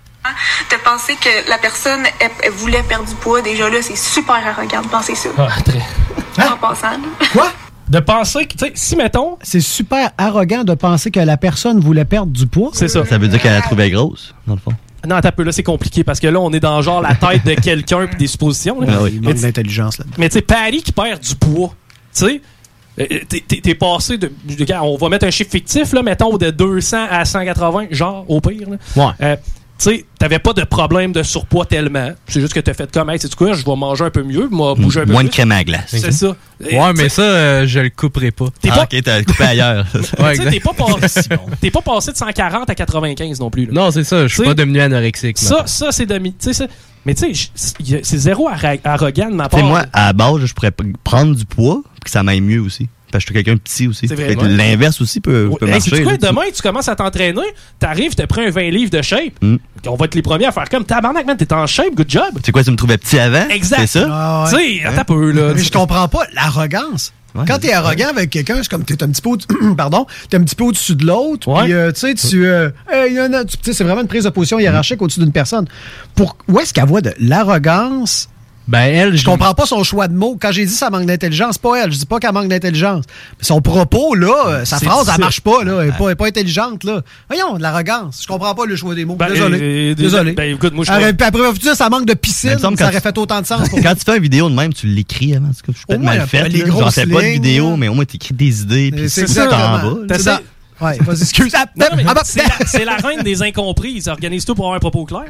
De 0.69 0.75
penser 0.83 1.15
que 1.15 1.49
la 1.49 1.57
personne 1.57 2.01
elle, 2.19 2.29
elle 2.43 2.51
voulait 2.51 2.83
perdre 2.83 3.05
du 3.07 3.15
poids, 3.15 3.41
déjà 3.41 3.69
là, 3.69 3.77
c'est 3.81 3.97
super 3.97 4.35
arrogant 4.35 4.81
de 4.81 4.87
penser 4.87 5.15
ça. 5.15 5.29
Ah, 5.37 5.47
très. 5.65 5.79
En 6.45 6.57
passant. 6.57 6.91
là. 6.91 7.27
Quoi? 7.33 7.51
De 7.89 7.99
penser 7.99 8.45
que, 8.45 8.53
tu 8.53 8.65
sais, 8.65 8.71
si 8.75 8.95
mettons. 8.95 9.37
C'est 9.41 9.61
super 9.61 10.11
arrogant 10.17 10.63
de 10.63 10.73
penser 10.75 11.09
que 11.11 11.19
la 11.19 11.37
personne 11.37 11.79
voulait 11.79 12.05
perdre 12.05 12.31
du 12.31 12.45
poids. 12.45 12.69
C'est 12.73 12.87
ça. 12.87 13.03
Ça 13.05 13.17
veut 13.17 13.27
dire 13.27 13.41
qu'elle 13.41 13.55
a 13.55 13.61
trouvé 13.61 13.89
grosse, 13.89 14.33
dans 14.45 14.53
le 14.55 14.59
fond. 14.59 14.71
Non, 15.07 15.15
un 15.15 15.21
peu, 15.31 15.43
là, 15.43 15.51
c'est 15.51 15.63
compliqué 15.63 16.03
parce 16.03 16.19
que 16.19 16.27
là, 16.27 16.39
on 16.39 16.51
est 16.51 16.59
dans 16.59 16.81
genre 16.81 17.01
la 17.01 17.15
tête 17.15 17.45
de 17.45 17.53
quelqu'un 17.53 18.05
puis 18.07 18.17
des 18.17 18.27
suppositions. 18.27 18.81
là. 18.81 18.87
Ah 18.91 19.03
oui. 19.03 19.11
Il 19.15 19.21
Mais 19.21 19.33
d'intelligence 19.33 19.97
là-dedans. 19.97 20.15
Mais 20.19 20.27
tu 20.29 20.33
sais, 20.33 20.41
Paris 20.41 20.81
qui 20.83 20.91
perd 20.91 21.19
du 21.21 21.35
poids, 21.35 21.73
tu 22.13 22.25
sais, 22.25 22.41
euh, 22.99 23.05
t'es- 23.29 23.75
passé 23.75 24.17
de. 24.17 24.29
On 24.81 24.97
va 24.97 25.07
mettre 25.09 25.25
un 25.25 25.31
chiffre 25.31 25.51
fictif, 25.51 25.93
là, 25.93 26.03
mettons 26.03 26.35
de 26.37 26.49
200 26.51 27.05
à 27.09 27.23
180, 27.23 27.87
genre, 27.91 28.25
au 28.27 28.41
pire. 28.41 28.69
là. 28.69 28.77
Ouais. 28.97 29.11
Euh, 29.21 29.35
tu 29.79 29.89
sais, 29.89 30.05
t'avais 30.19 30.39
pas 30.39 30.53
de 30.53 30.63
problème 30.63 31.11
de 31.13 31.23
surpoids 31.23 31.65
tellement. 31.65 32.11
C'est 32.27 32.41
juste 32.41 32.53
que 32.53 32.59
t'as 32.59 32.73
fait 32.73 32.91
comme, 32.91 33.09
hey, 33.09 33.17
c'est 33.19 33.33
quoi, 33.33 33.53
je 33.53 33.63
vais 33.65 33.75
manger 33.75 34.03
un 34.05 34.09
peu 34.09 34.23
mieux, 34.23 34.47
moi, 34.49 34.75
bouger 34.75 35.01
un 35.01 35.05
peu 35.05 35.11
Moins 35.13 35.23
de 35.23 35.29
crème 35.29 35.51
à 35.53 35.63
glace. 35.63 35.85
C'est 35.87 36.11
ça. 36.11 36.35
Et, 36.69 36.77
Ouais, 36.77 36.93
mais 36.93 37.07
ça, 37.09 37.21
euh, 37.21 37.65
je 37.67 37.79
le 37.79 37.89
couperai 37.89 38.31
pas. 38.31 38.47
T'es 38.61 38.69
Ah, 38.71 38.75
pas- 38.75 38.83
ok, 38.83 39.01
t'as 39.03 39.23
coupé 39.23 39.43
ailleurs. 39.43 39.85
Ouais, 40.19 40.35
tu 40.37 40.43
sais, 40.43 40.49
t'es 40.51 40.59
pas, 40.59 40.73
passé- 40.73 41.29
t'es 41.61 41.71
pas 41.71 41.81
passé 41.81 42.11
de 42.11 42.17
140 42.17 42.69
à 42.69 42.75
95 42.75 43.39
non 43.39 43.49
plus. 43.49 43.65
là. 43.65 43.71
Non, 43.73 43.91
c'est 43.91 44.03
ça, 44.03 44.27
je 44.27 44.33
suis 44.33 44.43
pas 44.43 44.53
devenu 44.53 44.81
anorexique. 44.81 45.37
Ça, 45.37 45.63
ça 45.65 45.91
c'est 45.91 46.05
demi. 46.05 46.33
Tu 46.33 46.45
sais, 46.45 46.53
ça- 46.53 46.67
mais 47.05 47.13
tu 47.15 47.33
sais, 47.33 47.49
c'est 48.03 48.17
zéro 48.17 48.49
arro- 48.49 48.79
arrogant 48.83 49.29
de 49.29 49.35
ma 49.35 49.47
Tu 49.47 49.55
sais, 49.55 49.61
part. 49.61 49.69
moi, 49.69 49.85
à 49.93 50.07
la 50.07 50.13
base, 50.13 50.43
je 50.45 50.53
pourrais 50.53 50.71
prendre 51.03 51.33
du 51.35 51.45
poids, 51.45 51.81
puis 51.85 51.99
que 52.05 52.09
ça 52.09 52.21
m'aille 52.23 52.41
mieux 52.41 52.59
aussi. 52.61 52.89
Parce 53.11 53.23
que 53.25 53.33
je 53.33 53.33
suis 53.33 53.43
quelqu'un 53.43 53.55
de 53.55 53.59
petit 53.59 53.87
aussi. 53.87 54.07
Ouais. 54.07 54.35
L'inverse 54.47 55.01
aussi 55.01 55.19
peut, 55.19 55.49
peut 55.59 55.65
Hey, 55.65 55.71
marcher. 55.73 55.89
quoi? 56.03 56.11
là, 56.11 56.17
tu 56.17 56.25
sais. 56.25 56.31
Demain, 56.31 56.41
tu 56.55 56.61
commences 56.61 56.87
à 56.89 56.95
t'entraîner, 56.95 57.41
t'arrives, 57.79 58.15
t'as 58.15 58.27
pris 58.27 58.45
un 58.45 58.49
20 58.51 58.69
livres 58.69 58.91
de 58.91 59.01
shape. 59.01 59.33
Mm. 59.41 59.55
On 59.87 59.95
va 59.95 60.05
être 60.05 60.15
les 60.15 60.21
premiers 60.21 60.45
à 60.45 60.51
faire 60.51 60.69
comme 60.69 60.83
tabarnak, 60.85 61.25
man, 61.25 61.37
t'es 61.37 61.51
en 61.53 61.65
shape, 61.67 61.95
good 61.95 62.09
job. 62.09 62.23
C'est 62.43 62.51
quoi, 62.51 62.63
tu 62.63 62.71
me 62.71 62.75
trouvais 62.75 62.97
petit 62.97 63.17
avant? 63.19 63.47
Exact. 63.49 63.79
C'est 63.81 63.99
ça? 63.99 64.07
Ah 64.11 64.43
ouais. 64.53 64.57
Tu 64.75 64.79
sais, 64.81 64.85
attends 64.85 65.01
un 65.01 65.03
peu, 65.05 65.31
là. 65.31 65.53
Mais 65.55 65.61
je 65.63 65.71
comprends 65.71 66.07
pas 66.07 66.23
l'arrogance. 66.33 67.13
Quand 67.47 67.59
t'es 67.59 67.71
arrogant 67.71 68.07
avec 68.09 68.31
quelqu'un, 68.31 68.57
c'est 68.61 68.69
comme 68.69 68.83
t'es 68.83 69.01
un 69.03 69.07
petit 69.09 69.21
peu, 69.21 69.37
pardon, 69.77 70.05
t'es 70.29 70.37
un 70.37 70.43
petit 70.43 70.55
peu 70.55 70.63
au-dessus 70.65 70.95
de 70.95 71.05
l'autre. 71.05 71.47
Puis 71.63 71.73
euh, 71.73 71.91
tu 71.91 71.99
sais, 71.99 72.15
tu, 72.15 72.45
euh, 72.45 72.69
Hey, 72.91 73.17
c'est 73.61 73.83
vraiment 73.83 74.01
une 74.01 74.07
prise 74.07 74.23
de 74.23 74.29
position 74.29 74.59
hiérarchique 74.59 75.01
au-dessus 75.01 75.19
d'une 75.19 75.31
personne. 75.31 75.67
Pour 76.15 76.35
où 76.47 76.59
est-ce 76.59 76.73
qu'elle 76.73 76.85
voit 76.87 77.01
de 77.01 77.13
l'arrogance 77.19 78.29
Ben 78.69 78.81
elle, 78.93 79.17
je 79.17 79.25
comprends 79.25 79.53
pas 79.55 79.65
son 79.65 79.83
choix 79.83 80.07
de 80.07 80.13
mots. 80.13 80.37
Quand 80.39 80.51
j'ai 80.51 80.63
dit 80.63 80.73
ça 80.73 80.91
manque 80.91 81.07
d'intelligence, 81.07 81.53
c'est 81.55 81.61
pas 81.61 81.83
elle. 81.83 81.91
Je 81.91 81.97
dis 81.97 82.05
pas 82.05 82.19
qu'elle 82.19 82.31
manque 82.33 82.49
d'intelligence. 82.49 83.03
Mais 83.39 83.43
Son 83.43 83.61
propos 83.61 84.13
là, 84.13 84.33
euh, 84.47 84.65
sa 84.65 84.77
phrase, 84.77 84.99
elle 84.99 85.03
difficile. 85.05 85.21
marche 85.23 85.41
pas 85.41 85.63
là. 85.63 85.81
Elle 85.81 85.89
est 85.89 85.97
pas, 85.97 86.05
elle 86.05 86.11
est 86.11 86.15
pas 86.15 86.27
intelligente 86.27 86.83
là. 86.83 87.01
Voyons, 87.27 87.57
de 87.57 87.63
l'arrogance. 87.63 88.19
Je 88.21 88.27
comprends 88.27 88.53
pas 88.53 88.65
le 88.67 88.75
choix 88.75 88.93
des 88.93 89.05
mots. 89.05 89.15
Ben, 89.15 89.27
Désolé. 89.29 89.59
euh, 89.59 89.95
Désolé. 89.95 90.33
ben, 90.33 90.53
écoute, 90.53 90.73
moi, 90.73 90.85
je 90.85 90.91
Après, 90.91 91.07
après, 91.19 91.53
tu 91.53 91.59
dis, 91.59 91.75
ça 91.75 91.89
manque 91.89 92.05
de 92.05 92.13
piscine. 92.13 92.59
Semble 92.59 92.77
Ça 92.77 92.89
aurait 92.89 93.01
fait 93.01 93.17
autant 93.17 93.41
de 93.41 93.47
sens. 93.47 93.67
pour 93.69 93.81
Quand 93.81 93.95
tu 93.95 94.01
fais 94.05 94.17
une 94.17 94.23
vidéo 94.23 94.49
de 94.49 94.55
même, 94.55 94.71
tu 94.71 94.85
l'écris 94.85 95.35
avant. 95.35 95.47
Comme- 95.65 95.73
Je 95.73 95.77
suis 95.79 95.85
peut-être 95.87 96.01
mal 96.01 96.27
fait. 96.27 96.47
les 96.49 96.61
grosses 96.61 96.93
c'est 96.93 97.07
pas 97.07 97.21
de 97.21 97.27
vidéo, 97.27 97.75
mais 97.75 97.87
au 97.87 97.95
moins, 97.95 98.05
t'écris 98.05 98.35
des 98.35 98.61
idées. 98.61 98.91
Puis 98.91 99.09
C'est 99.09 99.25
tu 99.25 99.33
ça, 99.33 99.47
t'en. 99.47 99.95
Ouais, 100.85 100.97
c'est 102.23 102.43
la, 102.47 102.53
c'est 102.67 102.85
la 102.85 102.95
reine 102.97 103.21
des 103.23 103.41
incomprises. 103.41 104.07
Organise 104.07 104.45
tout 104.45 104.53
pour 104.55 104.65
avoir 104.65 104.77
un 104.77 104.79
propos 104.79 105.05
clair. 105.05 105.25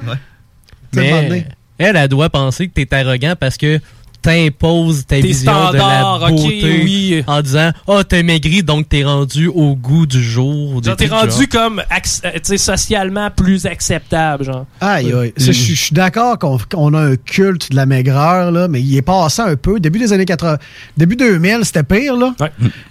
Mais 0.93 1.47
elle, 1.80 1.95
elle 1.95 2.07
doit 2.09 2.30
penser 2.30 2.67
que 2.67 2.73
t'es 2.73 2.93
arrogant 2.93 3.34
parce 3.39 3.57
que 3.57 3.80
t'imposes 4.22 5.05
ta 5.05 5.15
Tes 5.15 5.22
vision 5.22 5.72
de 5.72 5.78
la 5.78 6.17
beauté 6.30 6.82
oui. 6.84 7.24
en 7.28 7.41
disant 7.41 7.72
«Ah, 7.88 8.03
t'es 8.03 8.24
maigri, 8.24 8.63
donc 8.63 8.89
t'es 8.89 9.03
rendu 9.03 9.47
au 9.47 9.76
goût 9.76 10.05
du 10.05 10.22
jour.» 10.24 10.82
Genre, 10.84 10.95
t'es 10.95 11.07
rendu 11.07 11.47
comme 11.47 11.80
euh, 11.80 12.30
tu 12.36 12.41
sais, 12.43 12.57
socialement 12.57 13.30
plus 13.32 13.65
acceptable, 13.65 14.43
genre. 14.45 14.65
Aïe, 14.82 15.13
aïe. 15.13 15.34
Je 15.38 15.51
suis 15.51 15.93
d'accord 15.93 16.38
qu'on 16.39 16.93
a 16.93 16.99
un 16.99 17.15
culte 17.15 17.72
de 17.72 17.76
la 17.76 17.86
maigreur, 17.86 18.51
là, 18.51 18.67
mais 18.67 18.82
il 18.82 18.95
est 18.95 19.01
passé 19.01 19.41
un 19.41 19.55
peu. 19.55 19.80
Début 19.80 19.99
des 19.99 20.13
années 20.13 20.26
80, 20.26 20.57
début 20.97 21.15
2000, 21.15 21.59
c'était 21.63 21.84
pire. 21.84 22.15
Là, 22.17 22.34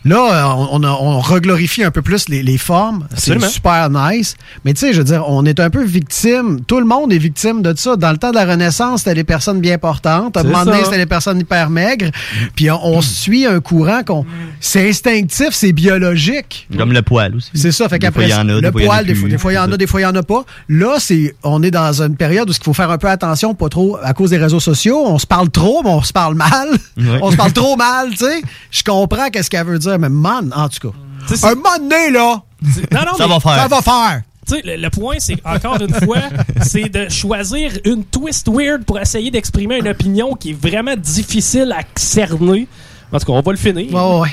là 0.05 0.16
euh, 0.16 0.55
on, 0.57 0.81
on, 0.81 0.83
a- 0.85 0.91
on 1.01 1.20
reglorifie 1.20 1.85
un 1.85 1.91
peu 1.91 2.03
plus 2.03 2.29
les, 2.29 2.43
les 2.43 2.59
formes. 2.59 3.07
C'est 3.16 3.39
super 3.41 3.91
nice. 3.91 4.37
Mais 4.64 4.72
tu 4.74 4.81
sais, 4.81 4.93
je 4.93 4.99
veux 4.99 5.05
dire, 5.05 5.24
on 5.29 5.45
est 5.45 5.61
un 5.61 5.70
peu 5.70 5.85
victime. 5.85 6.61
Tout 6.66 6.81
le 6.81 6.87
monde 6.87 7.12
est 7.12 7.18
victime 7.18 7.62
de 7.62 7.74
ça. 7.76 7.97
Dans 7.97 8.11
le 8.12 8.18
temps 8.18 8.31
de 8.31 8.37
la 8.37 8.47
Renaissance, 8.47 9.01
c'était 9.01 9.14
les 9.14 9.24
personnes 9.24 9.61
bien 9.61 9.79
portantes. 9.79 10.37
À 10.37 10.41
un 10.41 10.45
moment 10.45 10.64
donné, 10.64 10.85
c'était 10.85 10.97
les 10.99 11.07
personnes 11.07 11.18
hyper 11.27 11.71
maigres. 11.71 12.11
Puis 12.55 12.71
on, 12.71 12.85
on 12.85 13.01
suit 13.03 13.47
un 13.47 13.61
courant 13.61 14.03
qu'on. 14.05 14.25
C'est 14.61 14.89
instinctif, 14.89 15.49
c'est 15.53 15.73
biologique. 15.73 16.69
Comme 16.77 16.93
le 16.93 17.03
poil 17.03 17.37
aussi. 17.37 17.51
C'est 17.55 17.73
ça. 17.73 17.89
Fait 17.89 17.99
qu'après, 17.99 18.27
le 18.29 18.71
poil, 18.71 19.05
des 19.07 19.14
fois, 19.39 19.53
il 19.53 19.57
y 19.57 19.59
en 19.59 19.71
a, 19.73 19.77
des 19.77 19.87
fois, 19.87 20.01
il 20.01 20.05
y 20.05 20.07
en 20.07 20.14
a 20.14 20.23
pas. 20.23 20.45
Là, 20.69 20.97
c'est, 20.99 21.35
on 21.43 21.62
est 21.62 21.71
dans 21.71 22.03
une 22.03 22.16
période 22.16 22.49
où 22.49 22.53
il 22.53 22.64
faut 22.64 22.75
faire 22.75 22.91
un 22.91 22.99
peu 22.99 23.09
attention, 23.09 23.55
pas 23.55 23.69
trop, 23.69 23.99
à 24.03 24.12
cause 24.14 24.31
des 24.31 24.39
réseaux 24.39 24.61
sociaux. 24.61 25.03
On 25.07 25.19
se 25.19 25.27
parle 25.27 25.51
trop, 25.51 25.83
mais 25.83 25.91
on 25.91 26.03
se 26.03 26.12
parle 26.12 26.35
mal. 26.35 26.69
Ouais. 26.97 27.19
On 27.23 27.31
se 27.31 27.37
parle 27.37 27.53
trop 27.53 27.77
mal, 27.77 28.11
tu 28.11 28.16
sais. 28.19 28.43
Je 28.71 28.83
comprends 28.83 29.29
qu'est-ce 29.31 29.51
qu'elle 29.51 29.66
veut 29.66 29.79
dire, 29.79 29.99
mais 29.99 30.09
man, 30.09 30.53
en 30.55 30.69
tout 30.69 30.91
cas. 30.91 30.97
Un 31.49 31.55
moment 31.55 31.77
donné, 31.79 32.11
là. 32.11 32.43
Non, 32.93 33.01
non, 33.07 33.14
Ça 33.16 33.27
mais- 33.27 33.35
va 33.35 33.41
faire. 33.41 33.57
Ça 33.62 33.69
va 33.69 33.81
faire. 33.83 34.23
Tu 34.49 34.55
sais, 34.55 34.62
le, 34.64 34.76
le 34.82 34.90
point, 34.90 35.16
c'est, 35.18 35.36
encore 35.44 35.80
une 35.80 35.92
fois, 35.92 36.22
c'est 36.62 36.88
de 36.88 37.09
choisir 37.11 37.72
une 37.84 38.05
twist 38.05 38.49
weird 38.49 38.84
pour 38.84 38.99
essayer 38.99 39.30
d'exprimer 39.30 39.78
une 39.78 39.88
opinion 39.88 40.34
qui 40.34 40.51
est 40.51 40.61
vraiment 40.61 40.96
difficile 40.96 41.72
à 41.76 41.82
cerner. 41.96 42.66
En 43.12 43.18
tout 43.18 43.26
cas, 43.26 43.32
on 43.32 43.40
va 43.40 43.53
le 43.53 43.59
finir. 43.59 43.92
Ouais, 43.92 44.20
ouais. 44.22 44.28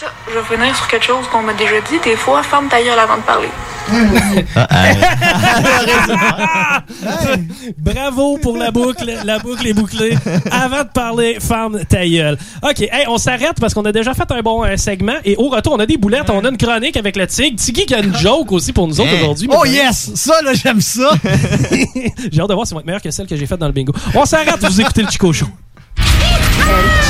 Ça, 0.00 0.06
je 0.28 0.38
vais 0.38 0.56
finir 0.56 0.74
sur 0.76 0.88
quelque 0.88 1.04
chose 1.04 1.26
qu'on 1.30 1.42
m'a 1.42 1.52
déjà 1.54 1.80
dit. 1.88 1.98
Des 2.02 2.16
fois, 2.16 2.42
ferme 2.42 2.68
ta 2.68 2.82
gueule 2.82 2.98
avant 2.98 3.16
de 3.16 3.22
parler. 3.22 3.48
Bravo 7.78 8.38
pour 8.38 8.56
la 8.56 8.70
boucle. 8.70 9.10
La 9.24 9.38
boucle 9.38 9.66
est 9.68 9.72
bouclée. 9.72 10.16
Avant 10.50 10.82
de 10.84 10.88
parler, 10.88 11.38
ferme 11.40 11.84
ta 11.84 12.06
gueule. 12.06 12.38
OK, 12.62 12.80
hey, 12.80 13.04
on 13.08 13.18
s'arrête 13.18 13.54
parce 13.60 13.74
qu'on 13.74 13.84
a 13.84 13.92
déjà 13.92 14.14
fait 14.14 14.30
un 14.30 14.40
bon 14.40 14.64
euh, 14.64 14.76
segment. 14.76 15.14
Et 15.24 15.36
au 15.36 15.48
retour, 15.48 15.74
on 15.74 15.80
a 15.80 15.86
des 15.86 15.96
boulettes. 15.96 16.30
On 16.30 16.44
a 16.44 16.48
une 16.48 16.56
chronique 16.56 16.96
avec 16.96 17.16
le 17.16 17.26
tigre. 17.26 17.56
Tiggy 17.56 17.86
qui 17.86 17.94
a 17.94 18.00
une 18.00 18.16
joke 18.16 18.52
aussi 18.52 18.72
pour 18.72 18.88
nous 18.88 19.00
autres 19.00 19.10
Hein? 19.12 19.18
aujourd'hui. 19.20 19.48
Oh 19.52 19.64
yes! 19.64 20.10
Ça, 20.14 20.40
là, 20.42 20.52
j'aime 20.54 20.80
ça. 20.80 21.10
J'ai 22.32 22.40
hâte 22.40 22.48
de 22.48 22.54
voir 22.54 22.66
si 22.66 22.70
ça 22.70 22.74
va 22.74 22.80
être 22.80 22.86
meilleur 22.86 23.02
que 23.02 23.10
celle 23.10 23.26
que 23.26 23.36
j'ai 23.36 23.46
faite 23.46 23.58
dans 23.60 23.66
le 23.66 23.72
bingo. 23.72 23.92
On 24.14 24.24
s'arrête, 24.24 24.58
vous 24.60 24.80
écoutez 24.80 25.02
le 25.02 25.10
Chico 25.10 25.32
Show. 25.32 25.46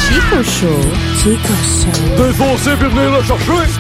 Chico 0.06 0.42
Show. 0.42 0.80
Chico 1.16 1.54
Show. 1.64 2.14
T'es 2.16 2.32
foncé 2.34 2.70
puis 2.78 2.88
venir 2.88 3.10
le 3.10 3.22
chercher. 3.22 3.70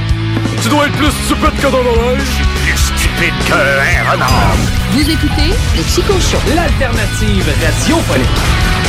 Tu 0.62 0.68
dois 0.70 0.86
être 0.86 0.96
plus 0.96 1.12
stupide 1.24 1.60
que 1.60 1.66
dans 1.66 1.82
l'oreille. 1.82 2.24
Plus 2.64 2.78
stupide 2.78 3.34
que 3.46 3.52
un 3.52 4.10
renard. 4.10 4.56
Vous 4.92 5.10
écoutez 5.10 5.52
le 5.76 5.82
Chico 5.82 6.14
Show. 6.20 6.38
L'alternative 6.54 7.44
radiophonique. 7.62 8.83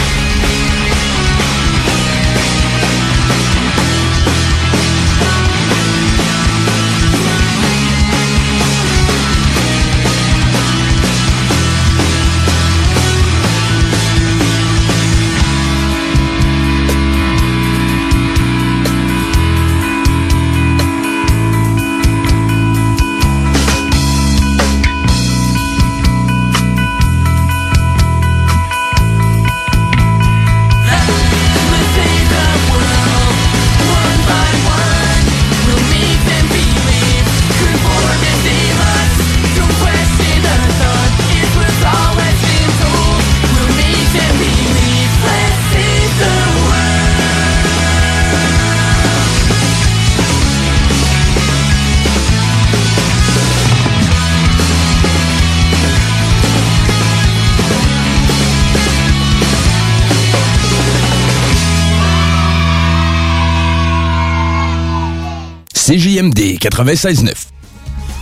96.9. 66.70 67.32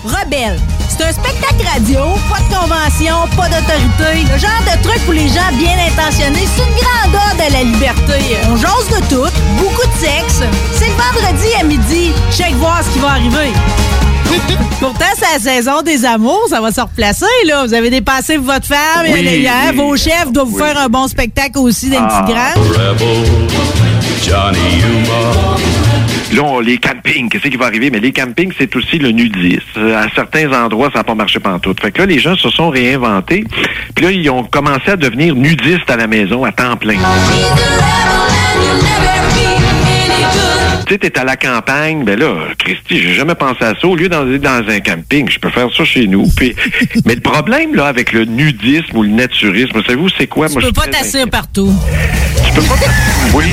Rebelle, 0.03 0.59
c'est 0.89 1.05
un 1.05 1.11
spectacle 1.13 1.65
radio, 1.65 1.99
pas 2.29 2.39
de 2.39 2.53
convention, 2.53 3.15
pas 3.37 3.47
d'autorité. 3.47 4.27
Le 4.33 4.37
genre 4.37 4.61
de 4.65 4.83
truc 4.83 4.99
pour 5.05 5.13
les 5.13 5.29
gens 5.29 5.49
bien 5.57 5.77
intentionnés, 5.87 6.45
c'est 6.53 6.61
une 6.61 6.75
grande 6.75 7.15
ode 7.31 7.39
à 7.41 7.49
la 7.49 7.63
liberté. 7.63 8.35
On 8.51 8.57
jase 8.57 8.89
de 8.89 8.99
tout, 9.07 9.31
beaucoup 9.57 9.87
de 9.87 9.97
sexe. 10.05 10.41
C'est 10.73 10.87
le 10.87 10.93
vendredi 10.93 11.47
à 11.57 11.63
midi. 11.63 12.11
Check 12.35 12.53
voir 12.55 12.81
ce 12.83 12.89
qui 12.89 12.99
va 12.99 13.11
arriver. 13.11 13.53
Pourtant, 14.81 15.05
c'est 15.15 15.33
la 15.33 15.39
saison 15.61 15.81
des 15.83 16.03
amours, 16.03 16.47
ça 16.49 16.59
va 16.59 16.71
se 16.73 16.81
replacer, 16.81 17.25
là. 17.45 17.65
Vous 17.65 17.73
avez 17.73 17.89
dépassé 17.89 18.35
pour 18.35 18.45
votre 18.47 18.65
femme, 18.65 19.05
Oui, 19.05 19.19
et 19.25 19.39
hier, 19.39 19.71
vos 19.73 19.95
chefs 19.95 20.31
doivent 20.33 20.47
vous 20.49 20.57
faire 20.57 20.77
un 20.79 20.89
bon 20.89 21.07
spectacle 21.07 21.59
aussi 21.59 21.89
dans 21.89 21.99
une 21.99 22.07
Ah. 22.09 22.23
petite 22.23 22.35
grande. 22.35 22.67
Rebel, 22.75 23.23
Johnny 24.21 24.81
Humor. 24.81 25.59
Là, 26.35 26.61
les 26.61 26.77
campings, 26.77 27.29
qu'est-ce 27.29 27.47
qui 27.47 27.57
va 27.57 27.65
arriver? 27.67 27.89
Mais 27.91 27.99
les 27.99 28.11
campings, 28.11 28.51
c'est 28.57 28.75
aussi 28.75 28.97
le 28.97 29.11
nudisme. 29.11 29.61
Euh, 29.77 29.97
À 30.03 30.07
certains 30.15 30.51
endroits, 30.51 30.89
ça 30.91 30.99
n'a 30.99 31.03
pas 31.03 31.15
marché 31.15 31.39
pantoute. 31.39 31.79
Fait 31.81 31.91
que 31.91 31.99
là, 31.99 32.05
les 32.07 32.19
gens 32.19 32.35
se 32.35 32.49
sont 32.49 32.69
réinventés. 32.69 33.43
Puis 33.95 34.05
là, 34.05 34.11
ils 34.11 34.29
ont 34.29 34.43
commencé 34.43 34.89
à 34.91 34.95
devenir 34.95 35.35
nudistes 35.35 35.89
à 35.89 35.97
la 35.97 36.07
maison 36.07 36.43
à 36.43 36.51
temps 36.51 36.75
plein. 36.77 36.95
Tu 40.85 40.93
sais, 40.93 40.97
t'es 40.97 41.17
à 41.17 41.23
la 41.23 41.37
campagne, 41.37 42.03
ben 42.03 42.19
là, 42.19 42.33
Christy, 42.57 43.01
j'ai 43.01 43.13
jamais 43.13 43.35
pensé 43.35 43.63
à 43.63 43.73
ça. 43.79 43.87
Au 43.87 43.95
lieu 43.95 44.09
d'aller 44.09 44.37
dans 44.37 44.63
un 44.67 44.79
camping, 44.81 45.29
je 45.29 45.39
peux 45.39 45.49
faire 45.49 45.69
ça 45.75 45.85
chez 45.85 46.07
nous. 46.07 46.27
Puis, 46.35 46.55
mais 47.05 47.15
le 47.15 47.21
problème, 47.21 47.73
là, 47.73 47.87
avec 47.87 48.11
le 48.11 48.25
nudisme 48.25 48.97
ou 48.97 49.03
le 49.03 49.09
naturisme, 49.09 49.81
savez-vous, 49.81 50.09
c'est 50.17 50.27
quoi? 50.27 50.47
Tu 50.47 50.53
Moi, 50.53 50.61
je 50.61 50.67
peux 50.67 50.73
pas 50.73 50.87
t'asseoir 50.87 51.29
partout. 51.29 51.73
Tu 52.45 52.53
peux 52.53 52.61
pas 52.63 52.75
Oui. 53.33 53.45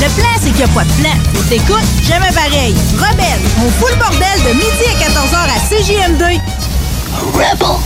Le 0.00 0.08
plan, 0.20 0.30
c'est 0.40 0.48
qu'il 0.48 0.56
n'y 0.56 0.62
a 0.62 0.68
pas 0.68 0.84
de 0.84 0.92
plan. 1.00 1.16
T'écoutes, 1.48 1.88
jamais 2.08 2.32
pareil. 2.34 2.74
Rebelle, 2.96 3.40
on 3.58 3.70
fout 3.70 3.90
le 3.90 3.98
bordel 3.98 4.38
de 4.48 4.54
midi 4.54 4.86
à 4.88 4.94
14h 5.04 5.36
à 5.36 5.58
CJM2. 5.68 6.40
Rebel. 7.34 7.76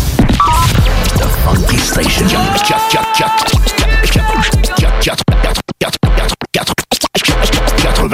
The 1.19 1.27
Funky 1.45 1.79
Station. 1.79 2.27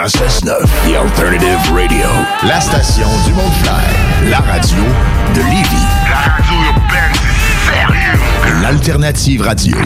96.9. 0.02 0.66
The 0.84 0.96
Alternative 0.96 2.48
La 2.48 2.60
station 2.60 3.06
du 3.24 3.32
Clair. 3.62 4.30
La 4.30 4.38
radio 4.38 4.82
de 5.32 5.40
Lévis. 5.42 5.86
La 6.10 6.16
radio 6.16 6.54
urbaine, 6.70 7.14
sérieux. 7.70 8.60
L'alternative 8.62 9.42
radio. 9.42 9.76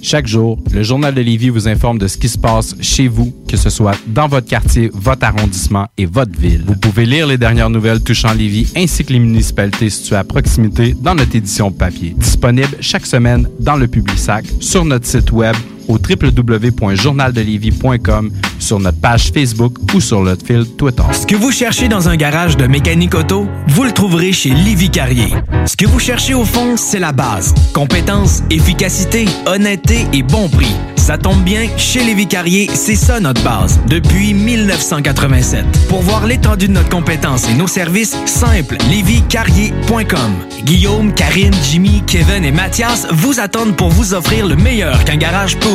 Chaque 0.00 0.26
jour, 0.26 0.58
le 0.72 0.82
Journal 0.82 1.12
de 1.12 1.20
Lévis 1.20 1.50
vous 1.50 1.68
informe 1.68 1.98
de 1.98 2.06
ce 2.06 2.16
qui 2.16 2.30
se 2.30 2.38
passe 2.38 2.74
chez 2.80 3.06
vous, 3.06 3.34
que 3.50 3.58
ce 3.58 3.68
soit 3.68 3.98
dans 4.06 4.28
votre 4.28 4.48
quartier, 4.48 4.90
votre 4.94 5.24
arrondissement 5.24 5.86
et 5.98 6.06
votre 6.06 6.38
ville. 6.38 6.64
Vous 6.66 6.76
pouvez 6.76 7.04
lire 7.04 7.26
les 7.26 7.36
dernières 7.36 7.68
nouvelles 7.68 8.02
touchant 8.02 8.32
Lévis 8.32 8.72
ainsi 8.76 9.04
que 9.04 9.12
les 9.12 9.18
municipalités 9.18 9.90
situées 9.90 10.16
à 10.16 10.24
proximité 10.24 10.96
dans 10.98 11.14
notre 11.14 11.36
édition 11.36 11.70
papier. 11.70 12.14
Disponible 12.16 12.78
chaque 12.80 13.04
semaine 13.04 13.46
dans 13.60 13.76
le 13.76 13.88
Publisac, 13.88 14.46
sur 14.60 14.86
notre 14.86 15.04
site 15.04 15.32
web 15.32 15.54
au 15.88 15.98
www.journaldelévis.com, 15.98 18.30
sur 18.58 18.80
notre 18.80 19.00
page 19.00 19.30
Facebook 19.32 19.78
ou 19.94 20.00
sur 20.00 20.22
notre 20.22 20.44
Twitter. 20.76 21.02
Ce 21.12 21.26
que 21.26 21.36
vous 21.36 21.50
cherchez 21.50 21.88
dans 21.88 22.08
un 22.08 22.16
garage 22.16 22.56
de 22.56 22.66
mécanique 22.66 23.14
auto, 23.14 23.46
vous 23.68 23.84
le 23.84 23.92
trouverez 23.92 24.32
chez 24.32 24.50
Livy 24.50 24.90
Carrier. 24.90 25.28
Ce 25.66 25.76
que 25.76 25.86
vous 25.86 26.00
cherchez 26.00 26.34
au 26.34 26.44
fond, 26.44 26.76
c'est 26.76 26.98
la 26.98 27.12
base. 27.12 27.54
Compétence, 27.72 28.42
efficacité, 28.50 29.26
honnêteté 29.46 30.06
et 30.12 30.22
bon 30.22 30.48
prix. 30.48 30.74
Ça 31.06 31.16
tombe 31.16 31.44
bien, 31.44 31.68
chez 31.76 32.02
Lévi 32.02 32.26
Carrier, 32.26 32.68
c'est 32.74 32.96
ça 32.96 33.20
notre 33.20 33.40
base, 33.44 33.78
depuis 33.86 34.34
1987. 34.34 35.64
Pour 35.88 36.02
voir 36.02 36.26
l'étendue 36.26 36.66
de 36.66 36.72
notre 36.72 36.88
compétence 36.88 37.48
et 37.48 37.54
nos 37.54 37.68
services, 37.68 38.16
simple, 38.26 38.76
lévicarrier.com. 38.90 40.32
Guillaume, 40.64 41.14
Karine, 41.14 41.54
Jimmy, 41.62 42.02
Kevin 42.08 42.44
et 42.44 42.50
Mathias 42.50 43.06
vous 43.12 43.38
attendent 43.38 43.76
pour 43.76 43.90
vous 43.90 44.14
offrir 44.14 44.48
le 44.48 44.56
meilleur 44.56 45.04
qu'un 45.04 45.16
garage 45.16 45.56
peut 45.58 45.68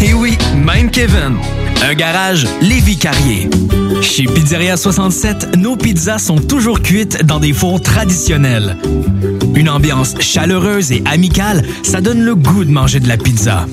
Et 0.00 0.14
oui, 0.14 0.38
même 0.54 0.90
Kevin. 0.90 1.38
Un 1.82 1.94
garage 1.94 2.46
Lévi 2.60 2.96
Carrier. 2.96 3.50
Chez 4.00 4.24
Pizzeria 4.24 4.76
67, 4.76 5.56
nos 5.56 5.76
pizzas 5.76 6.18
sont 6.18 6.36
toujours 6.36 6.80
cuites 6.82 7.24
dans 7.24 7.40
des 7.40 7.52
fours 7.52 7.80
traditionnels. 7.80 8.76
Une 9.56 9.68
ambiance 9.68 10.14
chaleureuse 10.20 10.92
et 10.92 11.02
amicale, 11.04 11.64
ça 11.82 12.00
donne 12.00 12.22
le 12.22 12.36
goût 12.36 12.64
de 12.64 12.70
manger 12.70 13.00
de 13.00 13.08
la 13.08 13.16
pizza. 13.16 13.66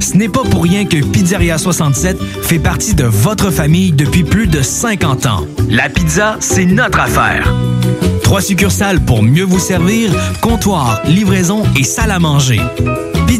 Ce 0.00 0.16
n'est 0.16 0.30
pas 0.30 0.42
pour 0.42 0.62
rien 0.62 0.86
que 0.86 1.04
Pizzeria 1.04 1.58
67 1.58 2.18
fait 2.42 2.58
partie 2.58 2.94
de 2.94 3.04
votre 3.04 3.50
famille 3.50 3.92
depuis 3.92 4.24
plus 4.24 4.46
de 4.46 4.62
50 4.62 5.26
ans. 5.26 5.46
La 5.68 5.90
pizza, 5.90 6.38
c'est 6.40 6.64
notre 6.64 7.00
affaire. 7.00 7.54
Trois 8.22 8.40
succursales 8.40 9.00
pour 9.00 9.22
mieux 9.22 9.44
vous 9.44 9.58
servir, 9.58 10.10
comptoir, 10.40 11.02
livraison 11.06 11.62
et 11.78 11.84
salle 11.84 12.10
à 12.10 12.18
manger. 12.18 12.60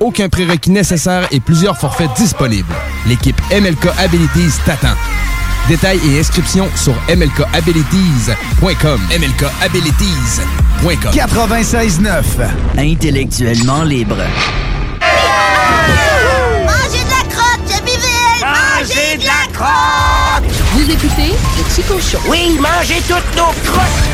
aucun 0.00 0.28
prérequis 0.28 0.70
nécessaire 0.70 1.26
et 1.30 1.38
plusieurs 1.40 1.78
forfaits 1.78 2.10
disponibles. 2.16 2.74
L'équipe 3.06 3.40
MLK 3.52 3.86
Abilities 3.98 4.58
t'attend. 4.64 4.94
Détails 5.68 6.00
et 6.08 6.18
inscriptions 6.18 6.68
sur 6.74 6.94
mlkabilities.com. 7.08 9.00
mlkabilities.com. 9.10 11.12
96.9. 11.12 12.22
Intellectuellement 12.78 13.84
libre. 13.84 14.16
Mangez 16.66 17.04
de 17.04 17.10
la 17.10 17.22
crotte, 17.28 17.60
je 17.68 17.76
vivais! 17.84 18.40
Mangez 18.42 19.18
de 19.18 19.26
la 19.26 19.46
crotte! 19.52 20.44
Vous 20.72 20.90
écoutez 20.90 21.34
le 21.56 21.64
Chico 21.74 22.00
Show. 22.00 22.18
Oui, 22.28 22.58
mangez 22.58 23.02
toutes 23.06 23.36
nos 23.36 23.52
crottes! 23.70 24.08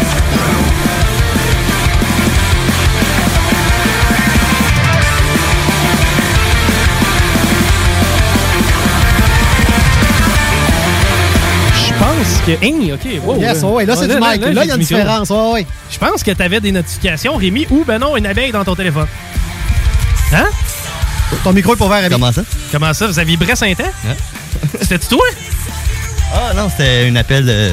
Hein, 12.49 12.95
ok, 12.95 13.23
wow. 13.25 13.41
Yes, 13.41 13.63
ouais, 13.63 13.85
là, 13.87 13.97
c'est 13.97 14.07
du 14.09 14.15
mic. 14.15 14.41
Là, 14.55 14.65
il 14.65 14.69
y 14.69 14.71
a 14.71 14.75
une 14.75 14.81
différence. 14.81 15.31
Ouais, 15.31 15.53
ouais. 15.53 15.67
Je 15.91 15.99
pense 15.99 16.23
que 16.23 16.31
t'avais 16.31 16.61
des 16.61 16.71
notifications, 16.73 17.35
Rémi, 17.37 17.67
ou 17.71 17.85
ben 17.85 17.99
non, 17.99 18.17
une 18.17 18.27
abeille 18.27 18.53
dans 18.53 18.65
ton 18.65 18.75
téléphone. 18.77 19.07
Hein? 20.33 20.45
Ton 21.43 21.53
micro 21.53 21.75
est 21.75 21.77
pas 21.77 21.87
ouvert, 21.87 21.99
Rémi. 22.03 22.13
Comment 22.15 22.33
ça? 22.33 22.43
Comment 22.71 22.93
ça? 22.95 23.13
Ça 23.13 23.25
vibrait 23.25 23.57
Saint-Temps? 23.57 23.85
C'était-tu 24.81 25.09
toi? 25.09 25.25
Ah 26.33 26.53
non, 26.55 26.69
c'était 26.71 27.09
un 27.09 27.17
appel 27.17 27.45
de 27.47 27.71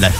la 0.00 0.10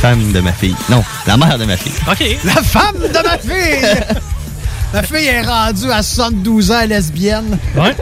femme 0.00 0.32
de 0.32 0.40
ma 0.40 0.52
fille. 0.52 0.76
Non, 0.88 1.02
la 1.26 1.36
mère 1.36 1.58
de 1.58 1.64
ma 1.64 1.76
fille. 1.76 1.92
OK. 2.08 2.36
La 2.44 2.62
femme 2.62 2.96
de 2.98 3.28
ma 3.28 3.38
fille! 3.38 4.00
ma 4.94 5.02
fille 5.02 5.26
est 5.26 5.42
rendue 5.42 5.90
à 5.90 6.02
72 6.02 6.70
ans 6.70 6.84
lesbienne. 6.86 7.58
Ouais. 7.76 7.96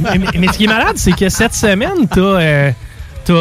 mais, 0.00 0.18
mais- 0.18 0.38
mais 0.38 0.46
ce 0.48 0.52
qui 0.58 0.64
est 0.64 0.68
malade, 0.68 0.96
c'est 0.96 1.12
que 1.12 1.28
cette 1.28 1.54
semaine, 1.54 2.06
t'as 2.12 2.20
euh, 2.20 2.70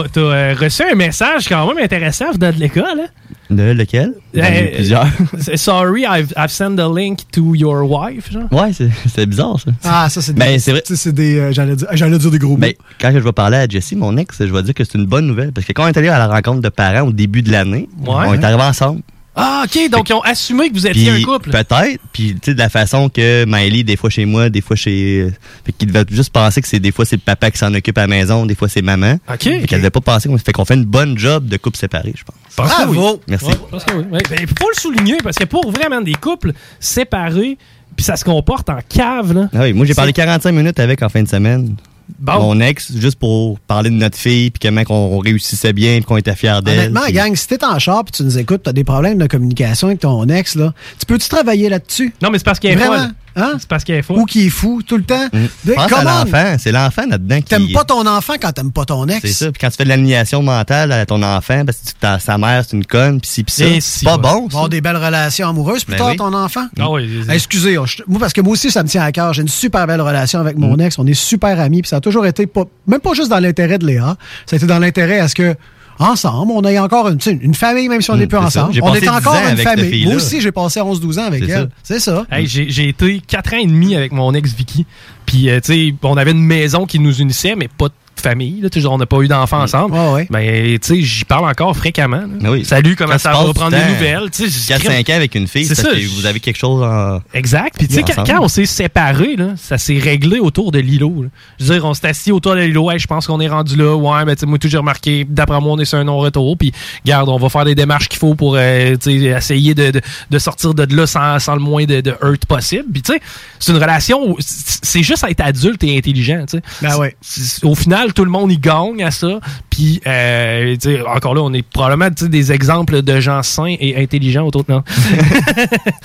t'as- 0.03 0.09
t'as, 0.11 0.21
euh, 0.21 0.55
reçu 0.59 0.83
un 0.83 0.95
message 0.95 1.47
quand 1.47 1.67
même 1.67 1.83
intéressant 1.83 2.31
venant 2.31 2.51
de 2.51 2.59
l'école. 2.59 2.83
hein? 3.01 3.07
De 3.49 3.63
lequel? 3.71 4.13
Euh, 4.37 4.75
plusieurs. 4.75 5.07
c'est- 5.39 5.57
Sorry, 5.57 6.03
I've, 6.07 6.31
I've 6.37 6.49
sent 6.51 6.75
the 6.75 6.85
link 6.95 7.19
to 7.31 7.55
your 7.55 7.81
wife. 7.89 8.31
Genre. 8.31 8.43
Ouais, 8.51 8.71
c'est 8.73 8.89
c'est 9.13 9.25
bizarre 9.25 9.59
ça. 9.59 9.71
Ah, 9.83 10.07
ça, 10.09 10.21
c'est 10.21 10.33
Ben, 10.33 10.51
des. 10.53 10.59
c'est 10.59 10.71
vrai. 10.71 10.83
c'est 10.85 11.11
des. 11.13 11.39
euh, 11.39 11.51
J'allais 11.51 11.75
dire, 11.75 11.87
j'allais 11.93 12.17
dire 12.19 12.29
des 12.31 12.37
gros 12.39 12.51
mots. 12.51 12.57
Ben, 12.57 12.73
quand 13.01 13.11
je 13.11 13.17
vais 13.19 13.31
parler 13.31 13.57
à 13.57 13.67
Jessie, 13.67 13.95
mon 13.95 14.15
ex, 14.17 14.37
je 14.39 14.53
vais 14.53 14.61
dire 14.63 14.73
que 14.75 14.83
c'est 14.83 14.95
une 14.99 15.05
bonne 15.07 15.25
nouvelle. 15.25 15.51
Parce 15.51 15.65
que 15.65 15.73
quand 15.73 15.85
on 15.85 15.87
est 15.87 15.97
allé 15.97 16.09
à 16.09 16.19
la 16.19 16.27
rencontre 16.27 16.61
de 16.61 16.69
parents 16.69 17.07
au 17.07 17.11
début 17.11 17.41
de 17.41 17.51
l'année, 17.51 17.89
on 18.05 18.33
est 18.33 18.43
arrivés 18.43 18.61
ensemble. 18.61 19.01
Ah, 19.35 19.63
OK. 19.65 19.89
Donc, 19.89 20.09
ils 20.09 20.13
ont 20.13 20.21
assumé 20.21 20.69
que 20.69 20.73
vous 20.73 20.87
étiez 20.87 21.09
un 21.11 21.21
couple. 21.21 21.51
Peut-être. 21.51 22.01
Puis, 22.11 22.33
tu 22.33 22.39
sais, 22.43 22.53
de 22.53 22.59
la 22.59 22.67
façon 22.69 23.09
que 23.09 23.45
Miley, 23.45 23.83
des 23.83 23.95
fois 23.95 24.09
chez 24.09 24.25
moi, 24.25 24.49
des 24.49 24.61
fois 24.61 24.75
chez. 24.75 25.29
Fait 25.65 25.71
qu'il 25.71 25.91
devait 25.91 26.03
juste 26.09 26.31
penser 26.33 26.61
que 26.61 26.67
c'est 26.67 26.79
des 26.79 26.91
fois 26.91 27.05
c'est 27.05 27.15
le 27.15 27.21
papa 27.21 27.49
qui 27.51 27.57
s'en 27.57 27.73
occupe 27.73 27.97
à 27.97 28.01
la 28.01 28.07
maison, 28.07 28.45
des 28.45 28.55
fois 28.55 28.67
c'est 28.67 28.81
maman. 28.81 29.13
OK. 29.31 29.43
Fait 29.43 29.65
qu'elle 29.67 29.79
devait 29.79 29.89
pas 29.91 30.01
penser 30.01 30.27
qu'on 30.27 30.37
fait 30.37 30.51
qu'on 30.51 30.65
fait 30.65 30.73
une 30.75 30.85
bonne 30.85 31.17
job 31.17 31.47
de 31.47 31.57
couple 31.57 31.77
séparé, 31.77 32.13
je 32.17 32.23
pense. 32.23 32.35
Pense 32.55 32.73
que 32.75 32.89
oui. 32.89 32.97
Merci. 33.27 33.45
Ouais, 33.45 33.55
pense 33.71 33.83
que 33.85 33.93
oui. 33.93 34.03
Ouais, 34.11 34.19
ben, 34.29 34.47
faut 34.59 34.69
le 34.75 34.79
souligner 34.79 35.17
parce 35.23 35.37
que 35.37 35.45
pour 35.45 35.71
vraiment 35.71 36.01
des 36.01 36.15
couples 36.15 36.51
séparés, 36.79 37.57
puis 37.95 38.03
ça 38.03 38.15
se 38.17 38.25
comporte 38.25 38.69
en 38.69 38.79
cave, 38.87 39.33
là. 39.33 39.49
Ah 39.53 39.59
oui, 39.61 39.73
moi 39.73 39.85
j'ai 39.85 39.93
parlé 39.93 40.09
C'est- 40.09 40.21
45 40.21 40.51
minutes 40.51 40.79
avec 40.79 41.01
en 41.03 41.09
fin 41.09 41.21
de 41.23 41.27
semaine. 41.29 41.75
Bon. 42.17 42.39
Mon 42.39 42.59
ex, 42.59 42.91
juste 42.97 43.19
pour 43.19 43.59
parler 43.59 43.89
de 43.89 43.95
notre 43.95 44.17
fille, 44.17 44.49
puis 44.49 44.59
comment 44.67 44.81
on 44.89 45.19
réussissait 45.19 45.73
bien, 45.73 45.97
puis 45.97 46.05
qu'on 46.05 46.17
était 46.17 46.35
fiers 46.35 46.59
d'elle. 46.63 46.79
Honnêtement, 46.79 47.01
puis- 47.03 47.13
gang, 47.13 47.35
si 47.35 47.47
t'es 47.47 47.63
en 47.63 47.77
char 47.77 48.03
et 48.07 48.11
tu 48.11 48.23
nous 48.23 48.37
écoutes, 48.37 48.63
t'as 48.63 48.73
des 48.73 48.83
problèmes 48.83 49.17
de 49.19 49.27
communication 49.27 49.87
avec 49.87 49.99
ton 49.99 50.27
ex, 50.27 50.55
là, 50.55 50.73
tu 50.99 51.05
peux-tu 51.05 51.29
travailler 51.29 51.69
là-dessus? 51.69 52.13
Non, 52.21 52.29
mais 52.31 52.39
c'est 52.39 52.43
parce 52.45 52.59
qu'elle 52.59 52.71
est 52.71 52.75
Vraiment? 52.75 52.97
folle. 52.97 53.13
Hein? 53.39 53.53
C'est 53.59 53.67
parce 53.67 53.83
qu'elle 53.83 53.97
est 53.97 54.09
Ou 54.09 54.25
qui 54.25 54.47
est 54.47 54.49
fou 54.49 54.81
tout 54.85 54.97
le 54.97 55.03
temps. 55.03 55.27
De- 55.63 55.73
Pense 55.73 55.85
à 55.85 55.87
comment- 55.89 56.19
l'enfant. 56.23 56.55
C'est 56.59 56.71
l'enfant 56.71 57.03
là-dedans 57.09 57.37
qui. 57.37 57.43
T'aimes 57.43 57.71
pas 57.73 57.83
ton 57.83 58.05
enfant 58.05 58.33
quand 58.41 58.51
t'aimes 58.51 58.71
pas 58.71 58.85
ton 58.85 59.07
ex. 59.07 59.19
C'est 59.21 59.33
ça. 59.33 59.51
Puis 59.51 59.59
quand 59.59 59.69
tu 59.69 59.77
fais 59.77 59.83
de 59.83 59.89
l'aliénation 59.89 60.41
mentale 60.43 60.91
à 60.91 61.05
ton 61.05 61.21
enfant, 61.23 61.63
parce 61.65 61.77
que 61.79 61.91
ta- 61.99 62.19
sa 62.19 62.37
mère, 62.37 62.63
c'est 62.67 62.75
une 62.75 62.85
conne, 62.85 63.19
puis 63.21 63.29
si, 63.29 63.43
puis 63.43 63.53
ça. 63.53 63.63
C'est 63.79 64.05
pas 64.05 64.15
si, 64.15 64.19
bon. 64.19 64.21
va 64.21 64.29
avoir 64.29 64.69
des 64.69 64.81
belles 64.81 64.97
relations 64.97 65.49
amoureuses 65.49 65.83
plus 65.83 65.93
Ben 65.93 65.97
tard, 65.99 66.07
oui. 66.09 66.17
ton 66.17 66.33
enfant? 66.33 66.67
Ah 66.79 66.89
oui, 66.91 67.09
Ah, 67.27 67.35
Excusez, 67.35 67.77
oh, 67.77 67.85
je- 67.85 68.03
moi, 68.07 68.19
parce 68.19 68.33
que 68.33 68.41
moi 68.41 68.53
aussi, 68.53 68.71
ça 68.71 68.83
me 68.83 68.87
tient 68.87 69.03
à 69.03 69.11
cœur. 69.11 69.33
J'ai 69.33 69.41
une 69.41 69.47
super 69.47 69.87
belle 69.87 70.01
relation 70.01 70.39
avec 70.39 70.57
mon 70.57 70.77
ex. 70.79 70.97
On 70.99 71.07
est 71.07 71.13
super 71.13 71.59
amis. 71.59 71.81
Puis 71.81 71.89
ça 71.89 71.97
a 71.97 72.01
toujours 72.01 72.25
été, 72.25 72.47
pas, 72.47 72.63
même 72.87 72.99
pas 72.99 73.13
juste 73.13 73.29
dans 73.29 73.39
l'intérêt 73.39 73.77
de 73.77 73.85
Léa, 73.85 74.17
ça 74.45 74.55
a 74.55 74.57
été 74.57 74.65
dans 74.65 74.79
l'intérêt 74.79 75.19
à 75.19 75.27
ce 75.27 75.35
que, 75.35 75.55
ensemble, 75.99 76.51
on 76.55 76.61
ait 76.63 76.79
encore 76.79 77.09
une, 77.09 77.19
une 77.41 77.53
famille, 77.53 77.89
même 77.89 78.01
si 78.01 78.09
on 78.09 78.15
n'est 78.15 78.25
Mm, 78.25 78.29
plus 78.29 78.37
ensemble. 78.37 78.79
On 78.81 78.95
est 78.95 79.07
encore 79.07 79.33
10 79.33 79.39
ans 79.39 79.51
une 79.51 79.57
famille. 79.57 80.05
Moi 80.05 80.15
aussi, 80.15 80.41
j'ai 80.41 80.51
passé 80.51 80.79
11-12 80.79 81.19
ans 81.19 81.25
avec 81.25 81.43
elle. 81.47 81.69
C'est 81.83 81.99
ça. 81.99 82.25
Hey, 82.31 82.47
j'ai 82.47 82.69
j'ai 82.69 82.89
été 82.89 83.21
quatre 83.25 83.53
ans 83.53 83.57
et 83.57 83.65
demi 83.67 83.95
avec 83.95 84.11
mon 84.11 84.33
ex 84.33 84.53
Vicky. 84.53 84.85
Puis, 85.25 85.49
euh, 85.49 85.59
tu 85.59 85.73
sais, 85.73 85.95
on 86.01 86.17
avait 86.17 86.31
une 86.31 86.43
maison 86.43 86.85
qui 86.87 86.97
nous 86.97 87.21
unissait, 87.21 87.55
mais 87.55 87.67
pas 87.67 87.89
de 87.89 87.93
famille. 88.19 88.61
Là, 88.61 88.69
on 88.89 88.97
n'a 88.97 89.05
pas 89.05 89.19
eu 89.21 89.27
d'enfants 89.27 89.61
ensemble. 89.61 89.95
Mais, 90.29 90.77
tu 90.79 90.95
sais, 90.95 91.01
j'y 91.01 91.25
parle 91.25 91.49
encore 91.49 91.75
fréquemment. 91.75 92.23
oui. 92.43 92.65
Salut, 92.65 92.95
comment 92.95 93.13
Quand 93.13 93.19
ça 93.19 93.31
va? 93.33 93.53
Prendre 93.53 93.71
des 93.77 93.93
nouvelles. 93.93 94.29
tu 94.31 94.49
sais, 94.49 94.73
4-5 94.77 95.11
ans 95.11 95.15
avec 95.15 95.35
une 95.35 95.47
fille, 95.47 95.65
C'est 95.65 95.75
que 95.81 96.07
vous 96.15 96.25
avez 96.25 96.39
quelque 96.39 96.57
chose 96.57 96.83
en. 96.83 97.21
Exact. 97.33 97.75
Puis, 97.77 97.87
tu 97.87 97.95
sais, 97.95 98.03
quand, 98.03 98.25
on 98.41 98.47
s'est 98.47 98.65
séparés, 98.65 99.35
là, 99.35 99.53
ça 99.57 99.77
s'est 99.77 99.97
réglé 99.99 100.39
autour 100.39 100.71
de 100.71 100.79
l'îlot. 100.79 101.25
Je 101.59 101.65
veux 101.65 101.73
dire, 101.75 101.85
on 101.85 101.93
s'est 101.93 102.07
assis 102.07 102.31
autour 102.31 102.55
de 102.55 102.61
l'îlot. 102.61 102.91
Hey, 102.91 102.99
je 102.99 103.07
pense 103.07 103.27
qu'on 103.27 103.39
est 103.39 103.47
rendu 103.47 103.75
là. 103.75 103.95
Ouais, 103.95 104.25
mais 104.25 104.35
tu 104.35 104.41
sais, 104.41 104.45
moi, 104.45 104.57
tout 104.57 104.67
j'ai 104.67 104.77
remarqué. 104.77 105.25
D'après 105.27 105.59
moi, 105.59 105.73
on 105.73 105.79
est 105.79 105.85
sur 105.85 105.97
un 105.97 106.03
non-retour. 106.03 106.57
Puis, 106.57 106.71
garde, 107.05 107.29
on 107.29 107.37
va 107.37 107.49
faire 107.49 107.65
des 107.65 107.75
démarches 107.75 108.07
qu'il 108.09 108.19
faut 108.19 108.35
pour 108.35 108.55
euh, 108.57 108.95
essayer 109.05 109.73
de, 109.73 109.91
de- 109.91 110.01
de 110.29 110.39
sortir 110.39 110.73
de 110.73 110.95
là 110.95 111.05
sans, 111.07 111.39
sans 111.39 111.53
le 111.55 111.61
moins 111.61 111.85
de, 111.85 112.01
de 112.01 112.11
hurt 112.21 112.45
possible. 112.45 112.85
Puis, 112.91 113.01
tu 113.01 113.13
sais, 113.13 113.19
c'est 113.59 113.71
une 113.71 113.77
relation 113.77 114.35
c'est 114.39 115.03
juste 115.03 115.25
être 115.29 115.41
adulte 115.41 115.83
et 115.83 115.97
intelligent. 115.97 116.45
Ben 116.81 116.97
ouais. 116.97 117.15
Au 117.63 117.75
final, 117.75 118.08
tout 118.13 118.25
le 118.25 118.31
monde 118.31 118.51
y 118.51 118.57
gagne 118.57 119.03
à 119.03 119.11
ça. 119.11 119.39
Puis, 119.69 120.01
euh, 120.05 120.75
encore 121.07 121.35
là, 121.35 121.41
on 121.41 121.53
est 121.53 121.61
probablement 121.61 122.09
des 122.09 122.51
exemples 122.51 123.01
de 123.01 123.19
gens 123.19 123.43
sains 123.43 123.75
et 123.79 124.01
intelligents 124.01 124.45
autour 124.45 124.63
de 124.63 124.73
nous. 124.73 124.81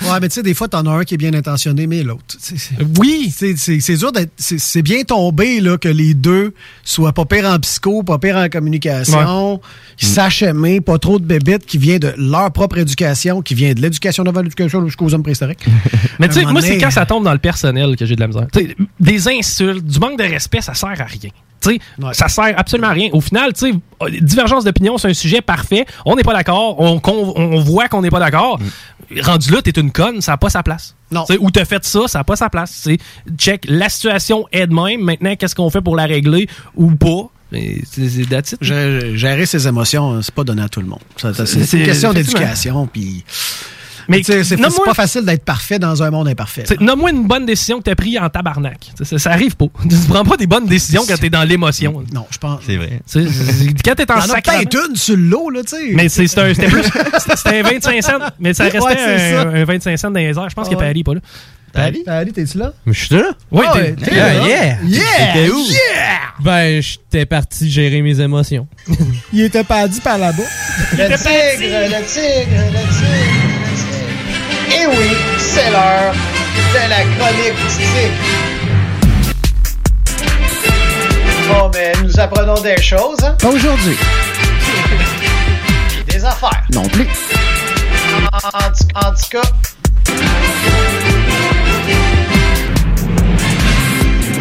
Ouais, 0.05 0.19
mais 0.21 0.27
tu 0.29 0.35
sais, 0.35 0.43
des 0.43 0.53
fois, 0.53 0.67
t'en 0.67 0.85
as 0.85 0.91
un 0.91 1.03
qui 1.03 1.15
est 1.15 1.17
bien 1.17 1.33
intentionné, 1.33 1.87
mais 1.87 2.03
l'autre. 2.03 2.37
Oui. 2.99 3.33
C'est 3.35 3.97
dur 3.97 4.11
d'être. 4.11 4.31
C'est 4.37 4.81
bien 4.81 5.03
tombé 5.03 5.59
là, 5.61 5.77
que 5.77 5.87
les 5.87 6.13
deux 6.13 6.53
soient 6.83 7.13
pas 7.13 7.25
pire 7.25 7.45
en 7.45 7.59
psycho, 7.59 8.03
pas 8.03 8.17
pire 8.17 8.37
en 8.37 8.49
communication, 8.49 9.61
qui 9.97 10.05
sachent 10.05 10.43
aimer, 10.43 10.81
pas 10.81 10.99
trop 10.99 11.19
de 11.19 11.25
bébites 11.25 11.65
qui 11.65 11.77
vient 11.77 11.97
de 11.97 12.13
leur 12.17 12.51
propre 12.51 12.77
éducation, 12.77 13.41
qui 13.41 13.55
vient 13.55 13.73
de 13.73 13.81
l'éducation 13.81 14.23
devant 14.23 14.41
l'éducation 14.41 14.85
jusqu'aux 14.85 15.13
hommes 15.13 15.23
préhistoriques. 15.23 15.65
Mais 16.19 16.27
tu 16.27 16.35
sais, 16.35 16.45
moi, 16.45 16.61
c'est 16.61 16.77
quand 16.77 16.91
ça 16.91 17.05
tombe 17.05 17.23
dans 17.23 17.33
le 17.33 17.39
personnel 17.39 17.95
que 17.95 18.05
j'ai 18.05 18.15
de 18.15 18.21
la 18.21 18.27
misère. 18.27 18.47
Tu 18.51 18.59
sais, 18.59 18.75
des 18.99 19.27
insultes, 19.27 19.85
du 19.85 19.99
manque 19.99 20.17
de 20.17 20.23
respect, 20.23 20.61
ça 20.61 20.73
sert 20.73 20.89
à 20.89 21.05
rien. 21.05 21.31
Tu 21.65 21.79
sais, 22.01 22.13
Ça 22.13 22.27
sert 22.27 22.53
absolument 22.57 22.89
à 22.89 22.93
rien. 22.93 23.09
Au 23.13 23.21
final, 23.21 23.53
tu 23.53 23.71
sais, 23.71 24.19
divergence 24.21 24.63
d'opinion, 24.63 24.97
c'est 24.97 25.09
un 25.09 25.13
sujet 25.13 25.41
parfait. 25.41 25.85
On 26.05 26.15
n'est 26.15 26.23
pas 26.23 26.33
d'accord. 26.33 26.79
On, 26.79 27.59
voit 27.61 27.87
qu'on 27.87 28.01
n'est 28.01 28.09
pas 28.09 28.19
d'accord. 28.19 28.59
Rendu 29.21 29.51
là, 29.51 29.61
t'es 29.61 29.71
une 29.71 29.91
conne, 29.91 30.21
ça 30.21 30.33
n'a 30.33 30.37
pas 30.37 30.49
sa 30.49 30.63
place. 30.63 30.95
Non. 31.11 31.25
Ou 31.39 31.51
t'as 31.51 31.65
fait 31.65 31.83
ça, 31.85 32.07
ça 32.07 32.19
n'a 32.19 32.23
pas 32.23 32.35
sa 32.35 32.49
place. 32.49 32.87
Check, 33.37 33.65
la 33.67 33.89
situation 33.89 34.47
est 34.51 34.67
de 34.67 34.73
même. 34.73 35.01
Maintenant, 35.01 35.35
qu'est-ce 35.35 35.55
qu'on 35.55 35.69
fait 35.69 35.81
pour 35.81 35.95
la 35.95 36.05
régler 36.05 36.47
ou 36.75 36.91
pas? 36.91 37.29
C'est. 37.51 38.61
Gérer 38.61 39.45
ses 39.45 39.67
émotions, 39.67 40.21
c'est 40.21 40.33
pas 40.33 40.43
donné 40.43 40.63
à 40.63 40.69
tout 40.69 40.81
le 40.81 40.87
monde. 40.87 40.99
C'est 41.17 41.73
une 41.73 41.85
question 41.85 42.13
d'éducation, 42.13 42.87
puis. 42.87 43.23
Mais 44.07 44.21
c'est 44.23 44.57
pas 44.85 44.93
facile 44.93 45.23
d'être 45.25 45.43
parfait 45.45 45.79
dans 45.79 46.01
un 46.03 46.09
monde 46.11 46.27
imparfait. 46.27 46.63
Nomme-moi 46.79 47.11
une 47.11 47.27
bonne 47.27 47.45
décision 47.45 47.79
que 47.79 47.83
tu 47.85 47.89
as 47.91 47.95
prise 47.95 48.17
en 48.19 48.29
tabarnak. 48.29 48.91
Ça, 49.03 49.17
ça 49.19 49.31
arrive 49.31 49.55
pas. 49.55 49.65
Tu 49.89 49.95
prends 50.09 50.23
pas 50.23 50.37
des 50.37 50.47
bonnes 50.47 50.65
décisions 50.67 51.03
quand 51.07 51.15
tu 51.17 51.25
es 51.25 51.29
dans 51.29 51.43
l'émotion. 51.43 52.03
Non, 52.13 52.25
je 52.29 52.37
pense. 52.37 52.61
C'est 52.65 52.77
vrai. 52.77 53.01
Quand 53.83 53.95
tu 53.95 54.01
es 54.03 54.11
en 54.11 54.21
sacrament- 54.21 54.63
peut-être 54.65 54.89
une 54.89 54.95
sur 54.95 55.17
l'eau, 55.17 55.49
là, 55.49 55.61
tu 55.63 55.75
sais. 55.75 55.91
Mais 55.93 56.09
c'est- 56.09 56.27
c'était 56.27 56.41
un, 56.41 56.53
c'était 56.53 56.67
plus. 56.67 56.83
C'était 57.35 57.59
un 57.59 57.63
25 57.63 58.03
cents. 58.03 58.11
Mais 58.39 58.53
ça 58.53 58.63
restait 58.65 58.79
Ouais, 58.79 58.93
un, 58.97 59.43
ça. 59.43 59.49
un 59.49 59.65
25 59.65 59.97
cents 59.97 60.11
dans 60.11 60.19
les 60.19 60.25
airs. 60.37 60.49
Je 60.49 60.55
pense 60.55 60.67
Ah 60.67 60.73
que 60.73 60.75
ouais. 60.75 60.85
Paris 60.87 60.99
est 60.99 61.03
pas 61.03 61.13
là. 61.15 61.19
Paris? 61.73 62.03
Paris, 62.05 62.31
t'es-tu 62.31 62.57
là? 62.57 62.71
Mais 62.85 62.93
je 62.93 63.05
suis 63.05 63.15
là. 63.15 63.31
Oui, 63.51 63.65
t'es- 63.73 63.93
t'es 63.95 64.15
là. 64.15 64.33
Yeah! 64.47 64.77
Yeah! 64.85 65.03
T'étais 65.33 65.49
où? 65.49 65.59
Yeah! 65.59 65.79
Ben, 66.39 66.81
j'étais 66.81 67.25
parti 67.25 67.69
gérer 67.69 68.01
mes 68.01 68.19
émotions. 68.21 68.67
Il 69.33 69.41
était 69.41 69.63
pas 69.65 69.85
dit 69.87 69.99
par 70.01 70.17
là-bas. 70.17 70.43
Le 70.93 71.17
tigre, 71.17 71.97
le 71.97 72.05
tigre, 72.05 72.61
le 72.71 72.79
tigre. 72.93 73.44
Et 74.77 74.85
oui, 74.87 75.15
c'est 75.37 75.71
l'heure 75.71 76.13
de 76.73 76.89
la 76.89 77.01
chronique 77.15 77.67
tigre. 77.69 78.11
Bon, 81.47 81.71
mais 81.73 81.93
nous 82.03 82.19
apprenons 82.19 82.59
des 82.61 82.81
choses, 82.81 83.19
hein? 83.23 83.35
Pas 83.39 83.47
aujourd'hui. 83.49 83.95
Des 86.07 86.25
affaires. 86.25 86.63
Non 86.73 86.87
plus. 86.89 87.07
En, 88.33 88.37
en- 88.37 89.07
en 89.07 89.11
tout 89.11 89.29
cas. 89.31 89.41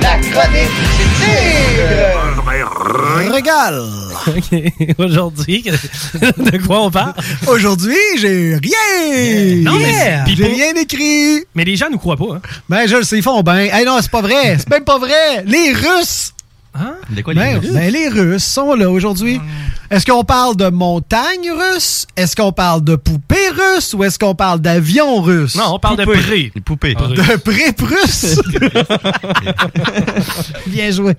La 0.03 0.19
chronique 0.19 0.71
Régale. 3.31 3.83
OK. 4.29 4.95
Aujourd'hui, 4.99 5.63
de 6.15 6.67
quoi 6.67 6.83
on 6.83 6.91
parle? 6.91 7.15
Aujourd'hui, 7.47 7.97
j'ai 8.19 8.57
rien. 8.63 9.63
Non, 9.63 9.79
mais 9.79 9.91
Yeah! 9.93 10.25
puis 10.25 10.37
J'ai 10.37 10.47
rien 10.47 10.75
écrit. 10.75 11.45
Mais 11.55 11.65
les 11.65 11.77
gens 11.77 11.87
nous 11.91 11.99
croient 11.99 12.17
pas. 12.17 12.37
Hein? 12.37 12.41
Ben, 12.69 12.87
je 12.87 12.97
le 12.97 13.03
sais, 13.03 13.17
ils 13.17 13.23
font 13.23 13.43
bien. 13.43 13.55
Hey, 13.57 13.85
non, 13.85 13.99
c'est 14.01 14.11
pas 14.11 14.21
vrai. 14.23 14.57
C'est 14.59 14.71
même 14.71 14.85
pas 14.85 14.99
vrai. 14.99 15.43
Les 15.47 15.73
Russes. 15.73 16.34
De 17.11 17.23
quoi 17.23 17.35
Ben, 17.35 17.61
les 17.61 17.71
ben, 17.71 17.93
les 17.93 18.09
Russes 18.09 18.45
sont 18.45 18.75
là 18.75 18.91
aujourd'hui. 18.91 19.41
Est-ce 19.91 20.05
qu'on 20.07 20.25
parle 20.25 20.57
de 20.57 20.69
montagne 20.71 21.53
russe? 21.53 22.07
Est-ce 22.17 22.35
qu'on 22.35 22.51
parle 22.51 22.83
de 22.83 22.97
poupées 22.97 23.51
russes 23.51 23.95
ou 23.95 24.03
est-ce 24.03 24.19
qu'on 24.19 24.35
parle 24.35 24.61
d'avion 24.61 25.21
russe? 25.21 25.55
Non, 25.55 25.75
on 25.75 25.79
parle 25.79 25.99
de 25.99 26.05
pré. 26.05 26.51
Les 26.53 26.61
poupées. 26.61 26.95
De 26.95 27.37
pré-prusse? 27.37 28.41
Bien 30.67 30.91
joué. 30.91 31.15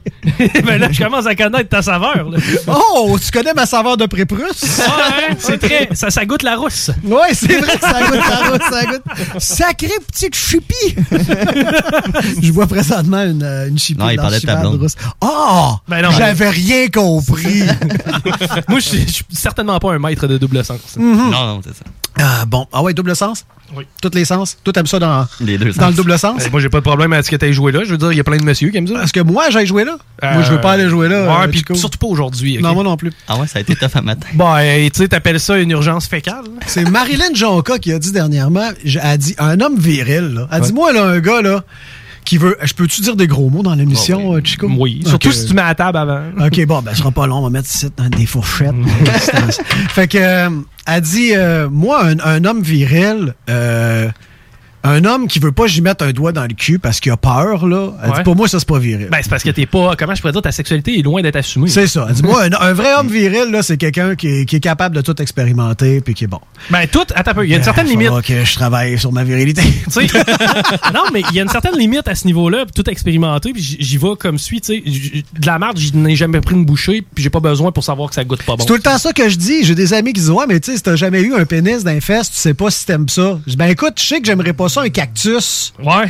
ben 0.65 0.77
là, 0.79 0.89
je 0.91 1.01
commence 1.03 1.25
à 1.25 1.35
connaître 1.35 1.69
ta 1.69 1.81
saveur. 1.81 2.29
Là. 2.29 2.37
Oh, 2.67 3.17
tu 3.23 3.31
connais 3.31 3.53
ma 3.53 3.65
saveur 3.65 3.95
de 3.95 4.07
pré-prusse? 4.07 4.79
Ouais, 4.79 5.35
c'est 5.39 5.57
très. 5.59 5.87
Ça, 5.93 6.09
ça 6.09 6.25
goûte 6.25 6.43
la 6.43 6.57
rousse. 6.57 6.91
Oui, 7.03 7.19
c'est 7.33 7.57
vrai 7.59 7.75
que 7.77 7.81
ça 7.81 8.01
goûte 8.01 8.29
la 8.29 8.49
rousse, 8.49 8.69
ça 8.71 8.85
goûte. 8.85 9.03
Sacré 9.39 9.91
petite 10.11 10.35
chipie! 10.35 10.95
Je 12.41 12.51
vois 12.51 12.67
présentement 12.67 13.23
une, 13.23 13.43
euh, 13.43 13.67
une 13.69 13.77
chipie 13.77 13.99
Non, 13.99 14.09
il 14.09 14.17
dans 14.17 14.23
parlait 14.23 14.37
le 14.37 14.41
de 14.41 14.47
ta 14.47 14.55
blonde. 14.57 14.81
rousse. 14.81 14.95
Oh! 15.21 15.43
Ben 15.87 16.01
non, 16.01 16.11
J'avais 16.11 16.49
rien 16.49 16.87
compris. 16.87 17.63
Moi, 18.67 18.79
je 18.79 19.05
suis 19.07 19.25
certainement 19.31 19.79
pas 19.79 19.93
un 19.93 19.99
maître 19.99 20.27
de 20.27 20.37
double 20.37 20.63
sens. 20.63 20.79
Mhm. 20.97 21.31
Non, 21.31 21.45
non, 21.45 21.61
c'est 21.63 21.75
ça. 21.75 21.83
Ah, 22.17 22.45
bon. 22.45 22.65
Ah 22.71 22.81
ouais, 22.81 22.93
double 22.93 23.15
sens? 23.15 23.45
Oui. 23.75 23.85
Tous 24.01 24.11
les 24.13 24.25
sens? 24.25 24.57
Toi, 24.63 24.71
t'aimes 24.71 24.85
ça 24.85 24.99
dans, 24.99 25.27
Les 25.41 25.57
deux 25.57 25.71
dans 25.73 25.81
sens. 25.81 25.89
le 25.89 25.95
double 25.95 26.17
sens? 26.17 26.37
Ben, 26.43 26.51
moi, 26.51 26.61
j'ai 26.61 26.69
pas 26.69 26.77
de 26.77 26.83
problème 26.83 27.11
à 27.13 27.21
ce 27.23 27.29
que 27.29 27.35
tu 27.35 27.51
joué 27.51 27.71
là. 27.71 27.83
Je 27.83 27.91
veux 27.91 27.97
dire, 27.97 28.11
il 28.11 28.17
y 28.17 28.19
a 28.19 28.23
plein 28.23 28.37
de 28.37 28.43
messieurs 28.43 28.69
qui 28.69 28.77
aiment 28.77 28.87
ça. 28.87 29.03
Est-ce 29.03 29.11
que 29.11 29.19
moi, 29.19 29.49
j'ai 29.49 29.65
joué 29.65 29.83
là? 29.83 29.97
moi, 30.21 30.43
je 30.43 30.51
veux 30.51 30.61
pas 30.61 30.73
aller 30.73 30.87
jouer 30.87 31.09
là. 31.09 31.39
Ouais, 31.39 31.45
euh, 31.45 31.47
puis 31.47 31.63
surtout 31.75 31.97
pas 31.97 32.07
aujourd'hui. 32.07 32.57
Non, 32.59 32.73
moi 32.73 32.83
non 32.83 32.95
plus. 32.95 33.11
Ah 33.27 33.37
ouais, 33.37 33.47
ça 33.47 33.59
a 33.59 33.61
été 33.61 33.75
tough 33.75 33.95
à 33.95 34.01
matin. 34.01 34.27
Bon, 34.33 34.53
euh, 34.55 34.85
tu 34.85 35.01
sais, 35.01 35.07
t'appelles 35.07 35.39
ça 35.39 35.57
une 35.57 35.71
urgence 35.71 36.07
fécale. 36.07 36.45
C'est 36.67 36.89
Marilyn 36.89 37.33
Jonca 37.33 37.79
qui 37.79 37.91
a 37.91 37.99
dit 37.99 38.11
dernièrement, 38.11 38.69
elle 38.83 38.99
a 38.99 39.17
dit, 39.17 39.35
un 39.37 39.59
homme 39.59 39.77
viril, 39.77 40.33
là. 40.35 40.47
Elle 40.51 40.61
dit, 40.61 40.73
moi, 40.73 40.93
là, 40.93 41.03
un 41.03 41.19
gars, 41.19 41.41
là, 41.41 41.63
qui 42.25 42.37
veut. 42.37 42.57
Je 42.61 42.73
peux-tu 42.73 43.01
dire 43.01 43.15
des 43.15 43.27
gros 43.27 43.49
mots 43.49 43.63
dans 43.63 43.75
l'émission, 43.75 44.33
euh, 44.33 44.41
Chico? 44.43 44.67
Oui. 44.77 45.01
Surtout 45.05 45.31
si 45.31 45.45
tu 45.45 45.53
mets 45.53 45.61
à 45.61 45.75
table 45.75 45.97
avant. 45.97 46.21
OK, 46.45 46.65
bon, 46.65 46.81
ben, 46.81 46.91
ce 46.91 46.97
sera 46.97 47.11
pas 47.11 47.27
long. 47.27 47.37
On 47.37 47.43
va 47.43 47.49
mettre 47.49 47.69
ici 47.71 47.87
dans 47.95 48.09
des 48.09 48.25
fourchettes. 48.25 48.73
fait 49.89 50.07
que, 50.07 50.17
euh, 50.17 50.49
elle 50.87 51.01
dit, 51.01 51.31
euh, 51.35 51.69
moi, 51.69 52.05
un, 52.05 52.19
un 52.19 52.43
homme 52.43 52.61
viril, 52.61 53.35
euh, 53.49 54.09
un 54.89 55.03
homme 55.05 55.27
qui 55.27 55.39
veut 55.39 55.51
pas 55.51 55.67
j'y 55.67 55.81
mette 55.81 56.01
un 56.01 56.11
doigt 56.11 56.31
dans 56.31 56.43
le 56.43 56.53
cul 56.53 56.79
parce 56.79 56.99
qu'il 56.99 57.11
a 57.11 57.17
peur, 57.17 57.67
là. 57.67 57.91
Elle 58.03 58.09
Ouais. 58.11 58.17
dit, 58.17 58.23
pour 58.23 58.35
moi, 58.35 58.47
ça, 58.47 58.59
c'est 58.59 58.67
pas 58.67 58.79
viril. 58.79 59.07
Ben, 59.11 59.17
c'est 59.21 59.29
parce 59.29 59.43
que 59.43 59.49
t'es 59.49 59.65
pas. 59.65 59.95
Comment 59.97 60.15
je 60.15 60.21
pourrais 60.21 60.33
dire, 60.33 60.41
ta 60.41 60.51
sexualité 60.51 60.99
est 60.99 61.01
loin 61.01 61.21
d'être 61.21 61.35
assumée. 61.35 61.69
c'est 61.69 61.87
ça. 61.87 62.05
Elle 62.09 62.15
dit, 62.15 62.23
moi, 62.23 62.43
un, 62.45 62.51
un 62.53 62.73
vrai 62.73 62.93
homme 62.95 63.07
viril, 63.07 63.51
là, 63.51 63.63
c'est 63.63 63.77
quelqu'un 63.77 64.15
qui, 64.15 64.27
est- 64.27 64.45
qui 64.45 64.55
est 64.57 64.59
capable 64.59 64.95
de 64.95 65.01
tout 65.01 65.19
expérimenter 65.21 66.01
puis 66.01 66.13
qui 66.13 66.23
est 66.25 66.27
bon. 66.27 66.39
Ben, 66.69 66.87
tout. 66.87 66.99
Attends 67.15 67.31
un 67.31 67.33
peu. 67.35 67.45
Il 67.45 67.51
y 67.51 67.53
a 67.53 67.57
une 67.57 67.63
certaine 67.63 67.87
Il 67.87 67.97
limite. 67.97 68.21
que 68.23 68.43
je 68.45 68.53
travaille 68.53 68.97
sur 68.99 69.11
ma 69.11 69.23
virilité. 69.23 69.61
Non, 70.93 71.03
mais 71.13 71.21
il 71.29 71.35
y 71.35 71.39
a 71.39 71.43
une 71.43 71.49
certaine 71.49 71.77
limite 71.77 72.07
à 72.07 72.15
ce 72.15 72.25
niveau-là, 72.25 72.65
puis 72.65 72.73
tout 72.83 72.89
expérimenté, 72.89 73.51
puis 73.53 73.77
j'y 73.79 73.97
vais 73.97 74.15
comme 74.19 74.37
suit, 74.37 74.61
tu 74.61 74.75
sais. 74.75 75.23
De 75.39 75.45
la 75.45 75.59
merde, 75.59 75.77
je 75.79 75.93
n'ai 75.93 76.15
jamais 76.15 76.41
pris 76.41 76.55
une 76.55 76.65
bouchée, 76.65 77.03
puis 77.13 77.23
j'ai 77.23 77.29
pas 77.29 77.39
besoin 77.39 77.71
pour 77.71 77.83
savoir 77.83 78.09
que 78.09 78.15
ça 78.15 78.23
goûte 78.23 78.43
pas 78.43 78.53
bon. 78.55 78.59
C'est 78.61 78.67
tout 78.67 78.73
le 78.75 78.79
temps 78.81 78.97
ça 78.97 79.11
que 79.13 79.27
je 79.29 79.35
dis. 79.37 79.63
J'ai 79.63 79.75
des 79.75 79.93
amis 79.93 80.13
qui 80.13 80.21
disent 80.21 80.29
Ouais, 80.31 80.45
mais 80.47 80.59
tu 80.59 80.71
sais, 80.71 80.77
si 80.77 80.83
t'as 80.83 80.95
jamais 80.95 81.21
eu 81.21 81.33
un 81.33 81.45
pénis 81.45 81.83
d'un 81.83 81.99
fesse, 82.01 82.31
tu 82.31 82.37
sais 82.37 82.53
pas 82.53 82.69
si 82.71 82.85
t'aimes 82.85 83.09
ça. 83.09 83.39
Je 83.45 83.51
dis 83.51 83.57
Ben 83.57 83.67
écoute, 83.67 83.93
je 83.99 84.03
sais 84.03 84.19
que 84.19 84.25
j'aimerais 84.25 84.53
pas 84.53 84.69
ça 84.69 84.74
ça 84.75 84.81
un 84.81 84.89
cactus. 84.89 85.73
Ouais, 85.83 86.05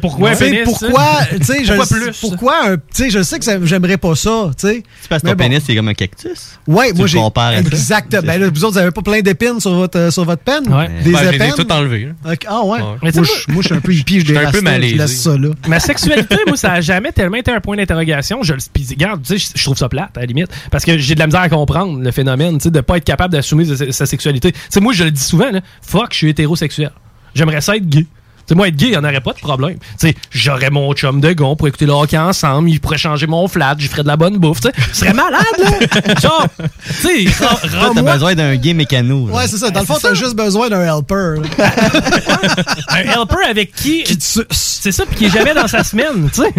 pourquoi 0.00 0.34
sais, 0.34 0.50
pénis, 0.50 0.64
Pourquoi, 0.64 1.18
tu 1.30 1.44
sais, 1.44 1.64
je, 1.64 1.72
plus? 1.72 2.18
pourquoi 2.20 2.54
un, 2.70 2.76
tu 2.76 2.82
sais, 2.92 3.10
je 3.10 3.22
sais 3.22 3.38
que 3.38 3.44
ça- 3.44 3.58
j'aimerais 3.64 3.96
pas 3.96 4.14
ça, 4.14 4.50
tu 4.58 4.68
sais. 4.68 4.82
C'est 5.00 5.08
parce 5.08 5.22
que 5.22 5.26
Mais 5.28 5.32
ton 5.34 5.38
bon. 5.44 5.48
pénis, 5.50 5.62
c'est 5.66 5.74
comme 5.76 5.88
un 5.88 5.94
cactus? 5.94 6.58
Ouais, 6.66 6.90
Tu 6.92 6.98
moi 6.98 7.06
j'ai. 7.06 7.18
compares 7.18 7.48
à 7.52 7.62
ça? 7.62 7.68
Exact. 7.68 8.16
Ben 8.24 8.40
là, 8.40 8.48
vous 8.52 8.64
autres, 8.64 8.72
vous 8.74 8.78
avez 8.78 8.90
pas 8.90 9.02
plein 9.02 9.20
d'épines 9.20 9.60
sur 9.60 9.72
votre, 9.74 9.98
euh, 9.98 10.10
sur 10.10 10.24
votre 10.24 10.42
peine? 10.42 10.68
Ouais. 10.72 10.88
Des 11.04 11.12
Ben, 11.12 11.28
épines? 11.32 11.66
là. 11.68 12.32
Ok, 12.32 12.46
Ah 12.48 12.62
ouais. 12.64 12.78
Mais 13.02 13.12
tu 13.12 13.18
Moi, 13.48 13.62
je 13.62 13.66
suis 13.66 13.74
un 13.74 13.80
peu 13.80 13.92
hippie, 13.92 14.20
je 14.20 14.34
ça, 14.34 14.50
je 14.52 14.60
malaisé. 14.60 14.94
laisse 14.96 15.20
ça 15.22 15.36
là. 15.36 15.48
Ma 15.68 15.80
sexualité, 15.80 16.36
moi, 16.46 16.56
ça 16.56 16.72
a 16.72 16.80
jamais 16.80 17.12
tellement 17.12 17.36
été 17.38 17.50
un 17.50 17.60
point 17.60 17.76
d'interrogation. 17.76 18.42
Je 18.42 18.54
le 18.54 18.58
regarde, 18.90 19.22
tu 19.22 19.38
sais, 19.38 19.52
je- 19.56 19.62
trouve 19.64 19.76
ça 19.76 19.88
plate, 19.88 20.16
à 20.16 20.20
la 20.20 20.26
limite. 20.26 20.48
Parce 20.70 20.84
que 20.84 20.98
j'ai 20.98 21.14
de 21.14 21.20
la 21.20 21.26
misère 21.26 21.40
à 21.40 21.48
comprendre 21.48 22.00
le 22.00 22.10
phénomène, 22.10 22.58
tu 22.58 22.64
sais, 22.64 22.70
de 22.70 22.80
pas 22.80 22.96
être 22.96 23.04
capable 23.04 23.32
d'assumer 23.32 23.64
sa, 23.64 23.90
sa 23.92 24.06
sexualité. 24.06 24.52
Tu 24.52 24.58
sais, 24.70 24.80
moi, 24.80 24.92
je 24.92 25.04
le 25.04 25.10
dis 25.10 25.22
souvent, 25.22 25.50
là, 25.50 25.60
fuck, 25.82 26.08
je 26.12 26.16
suis 26.18 26.28
hétérosexuel. 26.28 26.90
J'aimerais 27.34 27.60
ça 27.60 27.76
être 27.76 27.88
gay. 27.88 28.06
Tu 28.46 28.48
sais, 28.48 28.54
moi, 28.54 28.68
être 28.68 28.76
gay, 28.76 28.86
il 28.86 28.90
n'y 28.90 28.96
en 28.96 29.04
aurait 29.04 29.20
pas 29.20 29.32
de 29.32 29.38
problème. 29.38 29.76
Tu 29.98 30.08
sais, 30.08 30.14
j'aurais 30.30 30.70
mon 30.70 30.92
chum 30.94 31.20
de 31.20 31.32
gars, 31.32 31.44
on 31.44 31.56
pourrait 31.56 31.68
écouter 31.70 31.86
le 31.86 31.92
hockey 31.92 32.18
ensemble, 32.18 32.68
il 32.70 32.80
pourrait 32.80 32.98
changer 32.98 33.26
mon 33.26 33.46
flat, 33.48 33.74
je 33.78 33.86
ferais 33.88 34.02
de 34.02 34.08
la 34.08 34.16
bonne 34.16 34.38
bouffe, 34.38 34.60
tu 34.60 34.68
sais. 34.68 34.74
Ce 34.92 35.00
serait 35.00 35.14
malade, 35.14 35.42
là! 35.58 36.14
Genre, 36.20 36.46
tu 36.86 36.92
sais, 37.30 37.46
t'as 37.94 38.02
besoin 38.02 38.34
d'un 38.34 38.56
gay 38.56 38.74
mécano. 38.74 39.28
là. 39.28 39.34
Ouais, 39.34 39.46
c'est 39.46 39.58
ça. 39.58 39.70
Dans 39.70 39.80
le 39.80 39.86
fond, 39.86 39.96
t'as 40.00 40.14
juste 40.14 40.34
besoin 40.34 40.68
d'un 40.68 40.82
helper. 40.82 41.36
un 42.88 42.98
helper 42.98 43.44
avec 43.48 43.72
qui. 43.74 44.04
C'est 44.50 44.90
ça, 44.92 45.04
puis 45.06 45.14
qui 45.16 45.24
est 45.26 45.30
jamais 45.30 45.54
dans 45.54 45.68
sa 45.68 45.84
semaine, 45.84 46.28
tu 46.32 46.42
sais. 46.42 46.52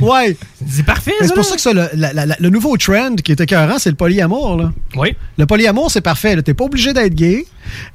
Ouais. 0.00 0.36
C'est 0.68 0.84
parfait, 0.84 1.12
C'est 1.20 1.34
pour 1.34 1.44
ça 1.44 1.56
que 1.56 1.60
ça, 1.60 1.72
le, 1.72 1.88
la- 1.94 2.12
la- 2.12 2.26
la- 2.26 2.36
le 2.38 2.50
nouveau 2.50 2.76
trend 2.76 3.16
qui 3.16 3.32
est 3.32 3.40
écœurant, 3.40 3.78
c'est 3.78 3.90
le 3.90 3.96
polyamour. 3.96 4.56
Là. 4.56 4.72
Oui. 4.96 5.16
Le 5.38 5.46
polyamour, 5.46 5.90
c'est 5.90 6.00
parfait. 6.00 6.36
là. 6.36 6.42
T'es 6.42 6.54
pas 6.54 6.64
obligé 6.64 6.92
d'être 6.92 7.14
gay. 7.14 7.44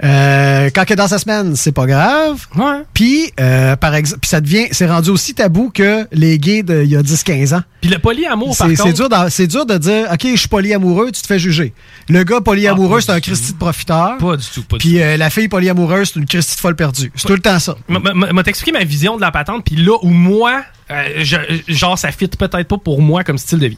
Euh, 0.03 0.69
quand 0.75 0.83
que 0.85 0.93
dans 0.95 1.07
sa 1.07 1.17
semaine, 1.17 1.55
c'est 1.55 1.71
pas 1.71 1.85
grave. 1.85 2.45
Ouais. 2.57 2.83
Puis, 2.93 3.28
euh, 3.39 3.75
par 3.75 3.95
exemple, 3.95 4.19
puis 4.21 4.29
ça 4.29 4.41
devient, 4.41 4.67
c'est 4.71 4.87
rendu 4.87 5.09
aussi 5.09 5.33
tabou 5.33 5.71
que 5.73 6.07
les 6.11 6.37
gays 6.37 6.63
d'il 6.63 6.85
y 6.85 6.95
a 6.95 7.01
10-15 7.01 7.55
ans. 7.55 7.61
Puis 7.81 7.89
le 7.89 7.99
polyamour, 7.99 8.55
par 8.57 8.67
C'est 8.67 8.93
dur, 8.93 9.07
c'est 9.29 9.47
dur 9.47 9.65
de 9.65 9.77
dire, 9.77 10.07
OK, 10.11 10.27
je 10.31 10.35
suis 10.35 10.47
polyamoureux, 10.47 11.11
tu 11.11 11.21
te 11.21 11.27
fais 11.27 11.39
juger. 11.39 11.73
Le 12.09 12.23
gars 12.23 12.41
polyamoureux, 12.41 13.01
c'est 13.01 13.11
un 13.11 13.19
Christy 13.19 13.53
de 13.53 13.57
profiteur. 13.57 14.17
Pas 14.17 14.37
du 14.37 14.45
tout, 14.53 14.63
pas 14.63 14.77
du 14.77 14.87
Puis 14.87 15.01
euh, 15.01 15.17
la 15.17 15.29
fille 15.29 15.47
polyamoureuse, 15.47 16.11
c'est 16.13 16.19
une 16.19 16.25
Christy 16.25 16.55
de 16.55 16.59
folle 16.61 16.75
perdue. 16.75 17.11
C'est 17.15 17.27
tout 17.27 17.33
le 17.33 17.39
temps 17.39 17.59
ça. 17.59 17.75
M'a 17.87 18.43
t'expliqué 18.43 18.71
ma 18.77 18.83
vision 18.83 19.15
de 19.15 19.21
la 19.21 19.31
patente, 19.31 19.63
puis 19.65 19.75
là 19.75 19.97
où 20.01 20.09
moi, 20.09 20.63
euh, 20.91 21.03
je- 21.19 21.37
genre, 21.73 21.97
ça 21.97 22.11
fit 22.11 22.27
peut-être 22.27 22.63
pas 22.67 22.77
pour 22.77 23.01
moi 23.01 23.23
comme 23.23 23.37
style 23.37 23.59
de 23.59 23.67
vie. 23.67 23.77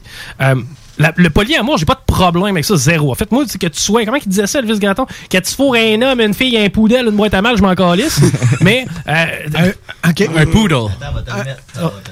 La- 0.98 1.12
le 1.16 1.30
polyamour, 1.30 1.78
j'ai 1.78 1.86
pas 1.86 1.94
de 1.94 2.04
problème 2.06 2.54
avec 2.54 2.64
ça, 2.64 2.76
zéro. 2.76 3.10
En 3.10 3.14
fait, 3.14 3.30
moi, 3.32 3.44
c'est 3.46 3.58
que 3.58 3.66
tu 3.66 3.80
sois, 3.80 4.04
comment 4.04 4.18
il 4.18 4.28
disait 4.28 4.46
ça, 4.46 4.58
Elvis 4.58 4.78
Gratton? 4.78 5.06
Que 5.30 5.38
tu 5.38 5.54
fourres 5.54 5.76
un 5.76 6.00
homme, 6.02 6.20
une 6.20 6.34
fille, 6.34 6.56
un 6.58 6.68
poudel, 6.68 7.06
une 7.06 7.16
boîte 7.16 7.32
à 7.34 7.40
mal, 7.42 7.56
je 7.56 7.62
m'en 7.62 7.74
calisse. 7.74 8.20
Mais, 8.60 8.84
euh, 9.08 9.72
OK. 10.08 10.28
Un 10.36 10.46
poodle. 10.46 10.90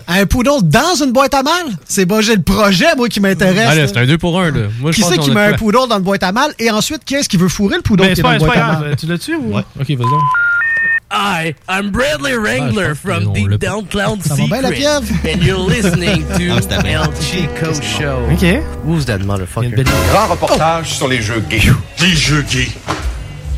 Un 0.09 0.27
poodle 0.27 0.63
dans 0.65 0.95
une 1.03 1.13
boîte 1.13 1.35
à 1.35 1.43
mal? 1.43 1.53
C'est 1.87 2.07
bon, 2.07 2.21
j'ai 2.23 2.37
le 2.37 2.43
projet, 2.43 2.95
moi, 2.97 3.09
qui 3.09 3.21
m'intéresse. 3.21 3.67
Ah, 3.71 3.75
là. 3.75 3.87
c'est 3.87 3.97
un 3.99 4.07
2 4.07 4.19
pour 4.19 4.41
1, 4.41 4.51
là. 4.51 4.61
Moi, 4.81 4.93
Qui 4.93 5.03
c'est 5.03 5.17
qu'on 5.17 5.23
qui 5.23 5.31
met 5.31 5.41
un 5.41 5.53
poodle 5.55 5.89
dans 5.89 5.97
une 5.99 6.03
boîte 6.03 6.23
à 6.23 6.33
mal? 6.33 6.53
Et 6.59 6.71
ensuite, 6.71 7.05
qui 7.05 7.15
est-ce 7.15 7.29
qui 7.29 7.37
veut 7.37 7.49
fourrer 7.49 7.77
le 7.77 7.83
poodle 7.83 8.03
mais 8.05 8.11
qui 8.11 8.17
c'est 8.17 8.21
est 8.21 8.23
dans 8.23 8.29
pas, 8.31 8.35
une 8.35 8.41
pas 8.41 8.47
boîte 8.47 8.57
à 8.57 8.61
grave. 8.61 8.81
mal? 8.89 8.97
Tu 8.97 9.07
l'as-tu 9.07 9.35
ou? 9.37 9.55
Ouais. 9.57 9.63
Ok, 9.79 9.91
vas-y. 9.91 10.09
Hi, 11.13 11.57
I'm 11.69 11.91
Bradley 11.91 12.35
Wrangler 12.35 12.95
from 12.95 13.33
Deep 13.33 13.59
Down 13.59 13.85
Cloud 13.87 14.23
Ça 14.23 14.37
va 14.37 14.47
bien, 14.47 14.63
la 14.63 14.71
Secret, 14.71 15.35
and 15.35 15.43
you're 15.43 15.59
listening 15.59 16.25
to 16.37 16.53
Ah, 16.53 16.61
c'était 16.63 16.83
bien. 16.85 17.03
LG 17.03 17.49
Co 17.59 17.73
Show. 17.83 18.29
Ok. 18.33 18.63
Who's 18.85 19.07
that 19.07 19.19
motherfucker? 19.19 19.83
Grand 20.13 20.29
reportage 20.29 20.95
sur 20.95 21.09
les 21.09 21.21
jeux 21.21 21.43
gays. 21.51 21.73
Les 22.01 22.15
jeux 22.15 22.43
gays. 22.43 22.71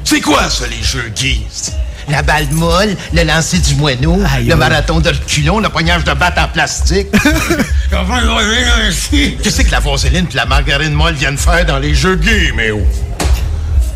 C'est 0.03 0.23
quoi 0.23 0.49
ça, 0.49 0.65
les 0.67 0.83
jeux 0.83 1.11
gays? 1.15 1.73
La 2.09 2.23
balle 2.23 2.49
molle, 2.53 2.97
le 3.13 3.23
lancer 3.23 3.59
du 3.59 3.75
moineau, 3.75 4.17
le 4.17 4.55
marathon 4.55 5.01
de 5.01 5.11
reculon, 5.11 5.61
le 5.61 5.69
poignage 5.69 6.05
de 6.05 6.15
batte 6.15 6.39
en 6.39 6.49
plastique. 6.49 7.09
Qu'est-ce 7.91 9.63
que 9.63 9.71
la 9.71 9.81
vaseline 9.81 10.27
et 10.31 10.37
la 10.37 10.47
margarine 10.47 10.95
molle 10.95 11.15
viennent 11.15 11.37
faire 11.37 11.67
dans 11.67 11.79
les 11.79 11.95
jeux 11.95 12.17
gays, 12.17 12.53
mais 12.57 12.71
oh? 12.71 12.81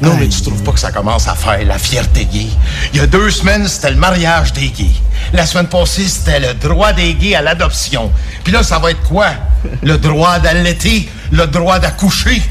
Non, 0.02 0.14
mais 0.18 0.28
tu 0.28 0.42
trouves 0.42 0.62
pas 0.62 0.72
que 0.72 0.80
ça 0.80 0.92
commence 0.92 1.26
à 1.26 1.34
faire 1.34 1.64
la 1.64 1.78
fierté 1.78 2.26
gay? 2.26 2.46
Il 2.92 2.98
y 2.98 3.02
a 3.02 3.06
deux 3.06 3.30
semaines, 3.30 3.66
c'était 3.66 3.90
le 3.90 3.96
mariage 3.96 4.52
des 4.52 4.68
gays. 4.68 4.90
La 5.32 5.46
semaine 5.46 5.68
passée, 5.68 6.06
c'était 6.06 6.38
le 6.40 6.54
droit 6.54 6.92
des 6.92 7.14
gays 7.14 7.34
à 7.34 7.42
l'adoption. 7.42 8.12
Puis 8.44 8.52
là, 8.52 8.62
ça 8.62 8.78
va 8.78 8.90
être 8.90 9.02
quoi? 9.02 9.28
Le 9.82 9.96
droit 9.96 10.38
d'allaiter? 10.38 11.08
Le 11.32 11.46
droit 11.46 11.78
d'accoucher? 11.78 12.42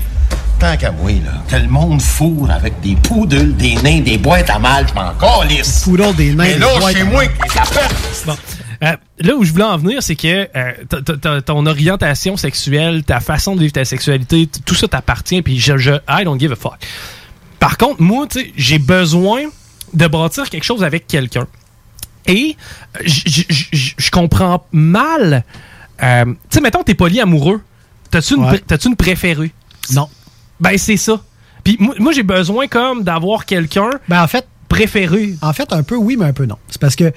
Tant 0.60 0.76
qu'à 0.78 0.92
moi, 0.92 1.12
là, 1.12 1.44
que 1.48 1.56
le 1.58 1.68
monde 1.68 2.02
fourre 2.02 2.50
avec 2.50 2.80
des 2.82 2.96
poudles, 2.96 3.56
des 3.58 3.76
nains, 3.76 4.00
des 4.00 4.18
boîtes 4.18 4.50
à 4.50 4.58
mal, 4.58 4.88
je 4.88 4.94
m'en 4.94 5.12
calisse. 5.14 5.82
Poodle 5.84 6.16
des 6.16 6.34
nains. 6.34 6.44
Mais 6.46 6.54
des 6.54 6.60
là, 6.60 6.80
boîtes 6.80 6.96
chez 6.96 7.02
à 7.02 7.06
moi, 7.06 7.24
s'appelle? 7.54 7.90
Bon. 8.26 8.36
Euh, 8.84 8.96
là 9.20 9.36
où 9.36 9.44
je 9.44 9.52
voulais 9.52 9.64
en 9.66 9.78
venir, 9.78 10.02
c'est 10.02 10.16
que 10.16 10.50
euh, 10.56 10.72
t- 10.90 11.02
t- 11.04 11.18
t- 11.18 11.42
ton 11.46 11.66
orientation 11.66 12.38
sexuelle, 12.38 13.04
ta 13.04 13.20
façon 13.20 13.56
de 13.56 13.62
vivre 13.62 13.74
ta 13.74 13.86
sexualité, 13.86 14.50
tout 14.66 14.76
ça 14.76 14.88
t'appartient, 14.88 15.42
puis 15.42 15.60
je, 15.60 15.78
je, 15.78 15.92
I 16.10 16.24
don't 16.26 16.40
give 16.40 16.52
a 16.52 16.56
fuck. 16.56 16.78
Par 17.60 17.78
contre, 17.78 18.02
moi, 18.02 18.28
j'ai 18.56 18.80
besoin 18.80 19.44
de 19.94 20.08
bâtir 20.08 20.50
quelque 20.50 20.64
chose 20.64 20.84
avec 20.84 21.08
quelqu'un. 21.08 21.48
Et 22.28 22.56
je 23.06 24.10
comprends 24.12 24.66
mal. 24.72 25.44
euh, 26.04 26.26
tu 26.26 26.34
sais, 26.50 26.62
mettons, 26.62 26.84
t'es 26.84 26.96
polyamoureux. 26.96 27.62
T'as-tu 28.12 28.36
une, 28.36 28.46
Ouais. 28.46 28.62
une 28.86 28.96
préférée? 28.96 29.52
Non. 29.94 30.10
Ben, 30.60 30.78
c'est 30.78 30.98
ça. 30.98 31.22
Puis 31.64 31.78
moi, 31.80 31.96
moi, 32.00 32.12
j'ai 32.14 32.24
besoin 32.24 32.68
comme 32.68 33.04
d'avoir 33.04 33.46
quelqu'un 33.46 33.90
Ben, 34.08 34.24
en 34.24 34.28
fait, 34.28 34.48
préféré? 34.76 35.36
En 35.42 35.54
fait, 35.54 35.72
un 35.72 35.84
peu 35.84 35.96
oui, 35.96 36.16
mais 36.20 36.26
un 36.26 36.34
peu 36.34 36.46
non. 36.46 36.58
C'est 36.70 36.80
parce 36.82 36.96
que 36.96 37.12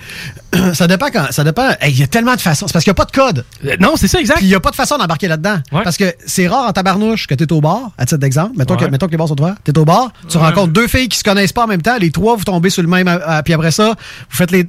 ça 0.74 0.86
dépend 0.86 1.06
quand. 1.12 1.26
Ça 1.30 1.44
dépend. 1.44 1.68
Hey, 1.80 1.92
Il 1.92 1.98
y 1.98 2.02
a 2.02 2.06
tellement 2.06 2.34
de 2.34 2.40
façons. 2.40 2.66
C'est 2.66 2.72
parce 2.72 2.84
qu'il 2.84 2.90
n'y 2.92 2.96
a 2.98 3.04
pas 3.04 3.04
de 3.04 3.12
code. 3.12 3.44
Euh, 3.66 3.76
non, 3.80 3.94
c'est 3.96 4.08
ça, 4.08 4.20
exact. 4.20 4.38
Il 4.42 4.48
n'y 4.48 4.54
a 4.54 4.60
pas 4.60 4.70
de 4.70 4.76
façon 4.76 4.96
d'embarquer 4.98 5.28
là-dedans. 5.28 5.58
Parce 5.70 5.96
que 5.96 6.14
c'est 6.26 6.46
rare 6.48 6.68
en 6.68 6.72
tabarnouche 6.72 7.26
que 7.26 7.34
tu 7.34 7.44
es 7.44 7.52
au 7.52 7.60
bar, 7.60 7.90
à 7.98 8.06
titre 8.06 8.18
d'exemple. 8.20 8.52
Mettons, 8.56 8.76
que, 8.76 8.84
mettons 8.86 9.06
que 9.06 9.12
les 9.12 9.16
bars 9.18 9.28
sont 9.28 9.40
ouverts. 9.40 9.56
Tu 9.64 9.70
es 9.72 9.78
au 9.78 9.84
bar, 9.84 10.12
tu 10.28 10.36
Ouais. 10.36 10.42
rencontres 10.44 10.72
deux 10.72 10.86
filles 10.88 11.08
qui 11.08 11.18
se 11.18 11.24
connaissent 11.24 11.52
pas 11.52 11.64
en 11.64 11.68
même 11.68 11.82
temps. 11.82 11.96
Les 12.00 12.10
trois, 12.10 12.36
vous 12.36 12.44
tombez 12.44 12.70
sur 12.70 12.82
le 12.82 12.88
même. 12.88 13.08
euh, 13.08 13.42
puis 13.42 13.54
après 13.54 13.70
ça, 13.70 13.88
vous 14.30 14.36
faites 14.36 14.50
les. 14.50 14.66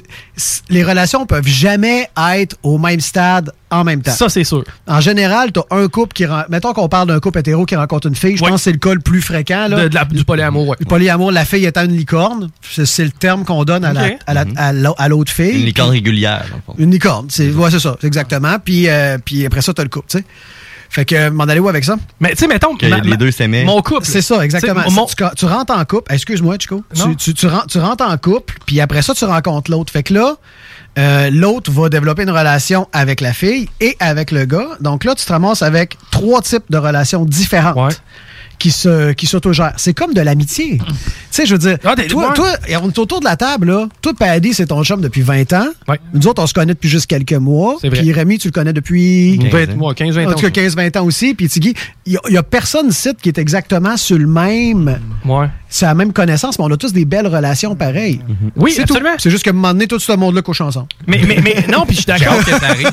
Les 0.69 0.83
relations 0.83 1.25
peuvent 1.25 1.47
jamais 1.47 2.09
être 2.35 2.55
au 2.63 2.77
même 2.77 2.99
stade 3.01 3.51
en 3.71 3.83
même 3.83 4.01
temps. 4.01 4.11
Ça, 4.11 4.29
c'est 4.29 4.43
sûr. 4.43 4.63
En 4.87 4.99
général, 5.01 5.51
tu 5.51 5.59
as 5.59 5.75
un 5.75 5.87
couple 5.87 6.13
qui. 6.13 6.25
Mettons 6.49 6.73
qu'on 6.73 6.87
parle 6.89 7.07
d'un 7.09 7.19
couple 7.19 7.39
hétéro 7.39 7.65
qui 7.65 7.75
rencontre 7.75 8.07
une 8.07 8.15
fille. 8.15 8.35
Je 8.37 8.41
pense 8.41 8.51
que 8.51 8.57
c'est 8.57 8.71
le 8.71 8.77
cas 8.77 8.93
le 8.93 8.99
plus 8.99 9.21
fréquent. 9.21 9.67
Là. 9.67 9.83
De- 9.83 9.87
de 9.89 9.95
la- 9.95 10.05
du 10.05 10.23
polyamour. 10.23 10.75
Le 10.79 10.85
polyamour, 10.85 11.31
la 11.31 11.45
fille 11.45 11.65
étant 11.65 11.83
une 11.83 11.95
licorne. 11.95 12.49
C'est 12.85 12.99
c'est 12.99 13.03
le 13.06 13.11
terme 13.11 13.45
qu'on 13.45 13.64
donne 13.65 13.85
à 13.85 13.93
la- 13.93 14.06
Ok. 14.07 14.18
à 14.27 14.34
la- 14.34 14.45
à 14.57 14.73
l'au- 14.73 14.95
à 14.97 15.07
l'autre 15.07 15.31
fille. 15.31 15.60
Une 15.60 15.65
licorne 15.65 15.91
régulière. 15.91 16.45
Une 16.77 16.91
licorne. 16.91 17.27
C'est 17.30 17.51
ouais, 17.51 17.72
c'est 17.72 17.80
ça, 17.80 17.95
c'est 18.01 18.07
exactement. 18.07 18.57
Puis, 18.64 18.88
euh, 18.89 19.18
puis 19.23 19.45
après 19.45 19.61
ça, 19.61 19.73
tu 19.73 19.81
as 19.81 19.84
le 19.84 19.89
couple, 19.89 20.07
tu 20.10 20.18
sais. 20.19 20.23
Fait 20.91 21.06
que, 21.06 21.30
m'en 21.30 21.43
allez 21.43 21.60
où 21.60 21.69
avec 21.69 21.84
ça? 21.85 21.97
Mais 22.19 22.31
tu 22.31 22.38
sais, 22.38 22.47
mettons. 22.47 22.76
Que 22.76 22.88
les 22.88 23.15
deux 23.18 23.30
s'aimaient. 23.30 23.64
Mon 23.64 23.80
couple. 23.84 24.06
C'est 24.06 24.23
ça, 24.23 24.43
exactement. 24.43 24.81
Tu 24.88 24.93
mon- 24.93 25.06
Tu, 25.06 25.15
tu 25.38 25.45
rentres 25.45 25.72
en 25.77 25.85
couple. 25.85 26.11
Excuse-moi, 26.11 26.56
Chico. 26.60 26.84
Non. 26.97 27.10
Tu, 27.10 27.15
tu, 27.15 27.34
tu 27.35 27.45
rentres, 27.47 27.68
tu 27.68 27.77
rentres 27.77 28.03
en 28.03 28.18
couple, 28.18 28.56
puis 28.65 28.81
après 28.81 29.03
ça, 29.03 29.14
tu 29.14 29.23
rencontres 29.26 29.69
l'autre. 29.69 29.93
Fait 29.93 30.01
que 30.01 30.15
là, 30.15 30.35
euh, 30.97 31.30
l'autre 31.30 31.69
va 31.72 31.89
développer 31.89 32.23
une 32.23 32.31
relation 32.31 32.88
avec 32.91 33.22
la 33.22 33.34
fille 33.34 33.69
et 33.80 33.95
avec 33.99 34.31
le 34.31 34.45
gars. 34.45 34.68
Donc 34.81 35.03
là, 35.03 35.14
tu 35.14 35.23
te 35.26 35.31
ramasses 35.31 35.61
avec 35.61 35.95
trois 36.10 36.41
types 36.41 36.64
de 36.72 36.77
relations 36.80 37.23
différentes. 37.23 37.76
Qui 38.60 38.72
se 38.72 39.14
qui 39.14 39.26
s'autogèrent. 39.26 39.73
C'est 39.77 39.94
comme 39.94 40.14
de 40.14 40.19
l'amitié. 40.22 40.77
tu 40.80 40.94
sais, 41.31 41.45
je 41.45 41.53
veux 41.53 41.60
dire, 41.60 41.77
Ah, 41.86 41.95
toi, 42.10 42.27
ouais. 42.27 42.34
toi, 42.36 42.49
et 42.68 42.76
on 42.76 42.90
est 42.90 42.99
autour 42.99 43.22
de 43.22 43.26
la 43.26 43.38
table, 43.38 43.68
là. 43.72 43.88
Toi, 44.02 44.11
Paddy, 44.18 44.53
c'est 44.53 44.68
ton 44.68 44.84
chum 44.84 44.99
depuis 45.02 45.22
20 45.22 45.53
ans. 45.53 45.68
Nous 46.14 46.27
autres, 46.27 46.44
on 46.44 46.48
se 46.48 46.53
connaît 46.53 46.73
depuis 46.73 46.90
juste 46.90 47.07
quelques 47.07 47.31
mois. 47.34 47.77
C'est 47.80 47.88
vrai. 47.90 47.99
Puis 48.02 48.11
Rémi, 48.11 48.38
tu 48.38 48.49
le 48.49 48.52
connais 48.52 48.73
depuis... 48.73 49.38
20 49.49 49.76
mois, 49.77 49.94
15, 49.94 50.14
20 50.15 50.27
En 50.27 50.34
tout 50.34 50.41
cas, 50.41 50.61
ans. 50.61 50.65
15-20 50.65 50.99
ans 50.99 51.06
aussi. 51.06 51.34
Puis 51.34 51.48
Tiggy, 51.48 51.73
il 52.06 52.18
n'y 52.30 52.38
a, 52.38 52.44
personne 52.44 52.90
ici 52.90 53.10
qui 53.22 53.30
est 53.30 53.38
exactement 53.38 53.95
sur 53.95 54.18
le 54.18 54.27
même... 54.27 54.99
Ouais. 55.26 55.48
C'est 55.72 55.86
la 55.86 55.94
même 55.94 56.11
connaissance, 56.14 56.57
mais 56.57 56.65
on 56.65 56.72
a 56.72 56.77
tous 56.77 56.94
des 56.94 57.06
belles 57.06 57.27
relations 57.27 57.76
pareilles. 57.76 58.19
Oui, 58.56 58.72
c'est 58.72 58.86
tout. 58.86 58.94
absolument. 58.95 59.15
C'est 59.19 59.30
juste 59.30 59.45
moment 59.48 59.68
donné, 59.73 59.86
tout 59.88 59.99
ce 59.99 60.11
monde-là 60.14 60.41
couche 60.41 60.61
ensemble. 60.61 60.88
Mais, 61.07 61.22
mais, 61.27 61.40
mais 61.44 61.65
non, 61.72 61.86
puis 61.86 61.95
je 61.95 62.02
suis 62.02 62.06
d'accord. 62.07 62.44
Que 62.44 62.52
ça 62.52 62.69
arrive. 62.69 62.91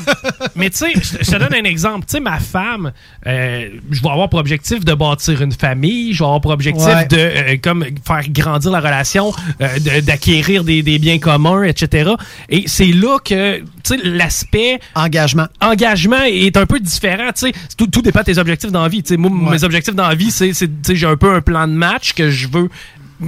mais 0.55 0.69
tu 0.71 0.77
sais, 0.79 0.93
je 0.95 1.25
je 1.25 1.31
te 1.31 1.37
donne 1.39 1.55
un 1.55 1.65
exemple. 1.65 2.05
Tu 2.07 2.13
sais, 2.13 2.21
ma 2.21 2.39
femme, 2.39 2.93
euh, 3.27 3.69
je 3.91 4.03
vais 4.03 4.09
avoir 4.11 4.29
pour 4.29 4.39
objectif 4.41 4.85
de 4.85 4.93
bâtir 4.93 5.41
une 5.41 5.53
famille, 5.61 6.13
je 6.13 6.19
vais 6.21 6.25
avoir 6.25 6.41
pour 6.41 6.51
objectif 6.53 6.85
Ouais. 6.87 7.07
de 7.07 7.17
euh, 7.17 7.57
comme 7.63 7.85
faire 8.07 8.23
grandir 8.31 8.71
la 8.71 8.81
relation, 8.81 9.33
euh, 9.61 9.79
de- 9.79 10.01
d'acquérir 10.01 10.65
des, 10.65 10.83
des 10.83 10.99
biens 10.99 11.19
communs, 11.19 11.63
etc. 11.65 12.11
Et 12.49 12.65
c'est 12.67 12.87
là 12.93 13.19
que, 13.25 13.59
tu 13.59 13.65
sais, 13.85 13.97
l'aspect... 14.05 14.79
Engagement. 14.95 15.47
Engagement 15.61 16.23
est 16.25 16.57
un 16.57 16.67
peu 16.67 16.81
différent, 16.81 17.29
tu 17.35 17.47
sais. 17.47 17.53
Tout, 17.77 17.87
tout 17.87 18.03
dépend 18.03 18.21
de 18.21 18.25
tes 18.27 18.39
objectifs 18.39 18.71
dans 18.73 18.83
la 18.83 18.89
vie. 18.89 19.03
Tu 19.03 19.11
sais, 19.11 19.17
moi, 19.17 19.53
mes 19.53 19.65
objectifs 19.65 19.95
dans 19.95 20.09
la 20.09 20.15
vie, 20.15 20.31
c'est, 20.31 20.53
c'est, 20.53 20.67
tu 20.69 20.73
sais, 20.83 20.97
j'ai 20.97 21.07
un 21.07 21.17
peu 21.17 21.33
un 21.35 21.41
plan 21.41 21.67
de 21.67 21.73
match 21.73 22.13
que 22.13 22.31
je 22.31 22.49
veux 22.49 22.69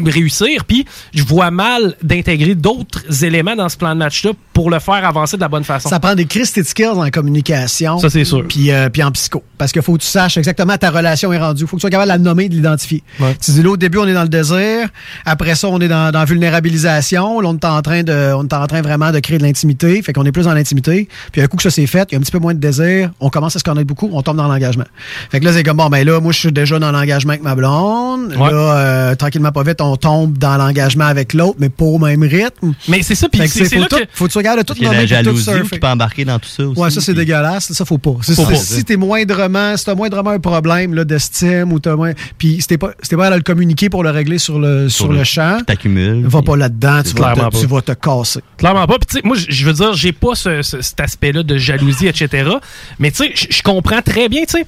réussir. 0.05 0.65
Puis 0.65 0.85
je 1.15 1.23
vois 1.23 1.51
mal 1.51 1.97
d'intégrer 2.03 2.55
d'autres 2.55 3.25
éléments 3.25 3.57
dans 3.57 3.69
ce 3.69 3.77
plan 3.77 3.95
de 3.95 3.99
match-là 3.99 4.31
pour 4.53 4.71
le 4.71 4.79
faire 4.79 5.05
avancer 5.07 5.37
de 5.37 5.43
la 5.43 5.49
bonne 5.49 5.65
façon. 5.65 5.89
Ça 5.89 6.01
prend 6.01 6.15
des 6.15 6.27
Christy 6.27 6.65
skills 6.65 6.87
en 6.89 7.11
communication. 7.11 7.99
Ça, 7.99 8.11
c'est 8.11 8.25
sûr. 8.25 8.45
Puis, 8.49 8.71
euh, 8.71 8.89
puis 8.89 9.03
en 9.03 9.11
psycho. 9.13 9.43
Parce 9.57 9.73
qu'il 9.73 9.83
faut 9.83 9.95
que 9.95 10.03
tu 10.03 10.09
saches 10.09 10.37
exactement 10.37 10.77
ta 10.77 10.91
relation 10.91 11.33
est 11.33 11.39
rendue. 11.39 11.63
Il 11.65 11.67
faut 11.67 11.77
que 11.77 11.81
tu 11.81 11.83
sois 11.83 11.91
capable 11.91 12.09
de 12.11 12.15
la 12.15 12.19
nommer, 12.19 12.49
de 12.49 12.55
l'identifier. 12.55 13.03
Tu 13.45 13.51
dis 13.53 13.63
là, 13.63 13.71
au 13.71 13.77
début, 13.77 13.99
on 13.99 14.07
est 14.07 14.15
dans 14.15 14.23
le 14.23 14.29
désir. 14.29 14.89
Après 15.25 15.55
ça, 15.55 15.69
on 15.69 15.81
est 15.81 15.89
dans, 15.89 16.11
dans 16.13 16.21
la 16.21 16.25
vulnérabilisation. 16.25 17.41
Là, 17.41 17.49
on 17.49 17.55
est 17.55 17.65
en 17.65 17.83
train 17.83 18.03
de, 18.03 18.33
on 18.35 18.45
est 18.45 18.53
en 18.53 18.67
train 18.67 18.83
vraiment 18.83 19.11
de 19.11 19.19
créer 19.21 19.39
de 19.39 19.43
l'intimité. 19.43 20.01
Fait 20.03 20.13
qu'on 20.13 20.25
est 20.25 20.33
plus 20.33 20.45
dans 20.45 20.55
l'intimité. 20.55 21.09
Puis 21.33 21.41
un 21.41 21.47
coup 21.47 21.57
que 21.57 21.63
ça 21.63 21.71
s'est 21.71 21.87
fait, 21.87 22.09
il 22.11 22.15
y 22.15 22.17
a 22.17 22.19
un 22.19 22.23
petit 22.23 22.33
peu 22.33 22.39
moins 22.39 22.55
de 22.55 22.61
désir. 22.61 23.11
On 23.21 23.31
commence 23.31 23.57
à 23.57 23.59
se 23.59 23.65
connaître 23.65 23.87
beaucoup. 23.87 24.09
On 24.13 24.23
tombe 24.23 24.37
dans 24.37 24.49
l'engagement. 24.49 24.85
Fait 25.31 25.41
que 25.41 25.45
là, 25.45 25.53
c'est 25.53 25.63
comme, 25.63 25.77
bon, 25.77 25.89
ben 25.89 26.05
là, 26.05 26.21
moi, 26.21 26.33
je 26.33 26.39
suis 26.39 26.53
déjà 26.53 26.79
dans 26.79 26.93
l'engagement 26.93 27.33
avec 27.33 27.43
ma 27.43 27.55
blonde. 27.55 28.35
Ouais. 28.39 28.51
Là, 28.51 28.77
euh, 28.77 29.15
tranquillement, 29.15 29.53
pas 29.53 29.63
vite, 29.63 29.78
on 29.81 29.97
tombe 29.97 30.37
dans 30.39 30.57
l'engagement 30.57 31.05
avec 31.07 31.33
l'autre, 31.35 31.57
mais 31.59 31.69
pas 31.69 31.85
au 31.85 31.99
même 31.99 32.23
rythme. 32.23 32.75
Mais 32.89 33.03
c'est 33.03 33.15
ça, 33.15 33.29
puis 33.29 33.41
c'est- 33.49 33.65
c'est 33.65 33.75
faut 33.77 33.81
là 33.83 33.87
tout- 33.89 33.97
que- 33.97 34.05
Faut 34.13 34.27
que 34.27 34.33
tu 34.33 34.39
regardes 34.39 34.65
tout 34.65 34.75
Il 34.77 34.83
y 34.83 34.87
a 34.87 34.89
nommer, 34.91 35.07
la 35.07 35.07
puis 35.07 35.17
tout 35.19 35.25
jalousie 35.25 35.45
surfer. 35.45 35.75
qui 35.75 35.79
peut 35.81 35.87
embarquer 35.87 36.25
dans 36.25 36.39
tout 36.39 36.49
ça 36.49 36.65
aussi. 36.67 36.81
Ouais, 36.81 36.91
ça 36.91 37.01
c'est 37.01 37.15
dégueulasse. 37.15 37.73
Ça 37.73 37.85
faut 37.85 37.99
pas. 37.99 38.17
C'est- 38.23 38.35
Faut 38.35 38.45
c'est- 38.47 38.53
pas. 38.53 38.57
si 38.59 38.85
t'es 38.85 38.97
moindrement, 38.97 39.77
si 39.77 39.85
t'as 39.85 39.95
moindrement 39.95 40.31
un 40.31 40.41
problème 40.41 40.95
là, 40.95 41.05
d'estime 41.05 41.73
ou 41.73 41.79
t'as 41.81 41.97
moins, 41.97 42.13
puis 42.39 42.61
si 42.61 42.67
t'es 42.67 42.79
pas, 42.79 42.93
si 43.03 43.09
t'es 43.11 43.17
pas 43.17 43.27
à 43.29 43.37
le 43.37 43.43
communiquer 43.43 43.89
pour 43.91 44.03
le 44.03 44.11
régler 44.11 44.39
sur 44.39 44.59
le 44.59 44.89
sur, 44.89 45.13
le, 45.13 45.25
champ, 45.25 45.59
T'accumules. 45.67 46.27
va 46.27 46.43
pas 46.43 46.57
là-dedans. 46.57 47.03
Tu 47.03 47.11
vas, 47.11 47.33
Clairement 47.33 47.51
te, 47.51 47.59
tu 47.59 47.67
vas 47.67 47.83
te 47.83 47.93
casser. 47.93 48.41
Clairement 48.57 48.87
pas. 48.87 48.99
Puis, 48.99 49.07
tu 49.09 49.17
sais, 49.17 49.21
moi, 49.25 49.37
je- 49.37 49.65
veux 49.65 49.73
dire, 49.73 49.93
j'ai 49.95 50.13
pas 50.13 50.35
ce- 50.35 50.63
ce- 50.63 50.81
cet 50.83 51.01
aspect-là 51.01 51.43
de 51.43 51.57
jalousie, 51.59 52.07
etc. 52.07 52.51
Mais, 52.99 53.11
tu 53.11 53.19
sais, 53.25 53.33
je 53.51 53.63
comprends 53.63 54.03
très 54.03 54.29
bien, 54.29 54.43
tu 54.43 54.59
sais. 54.59 54.67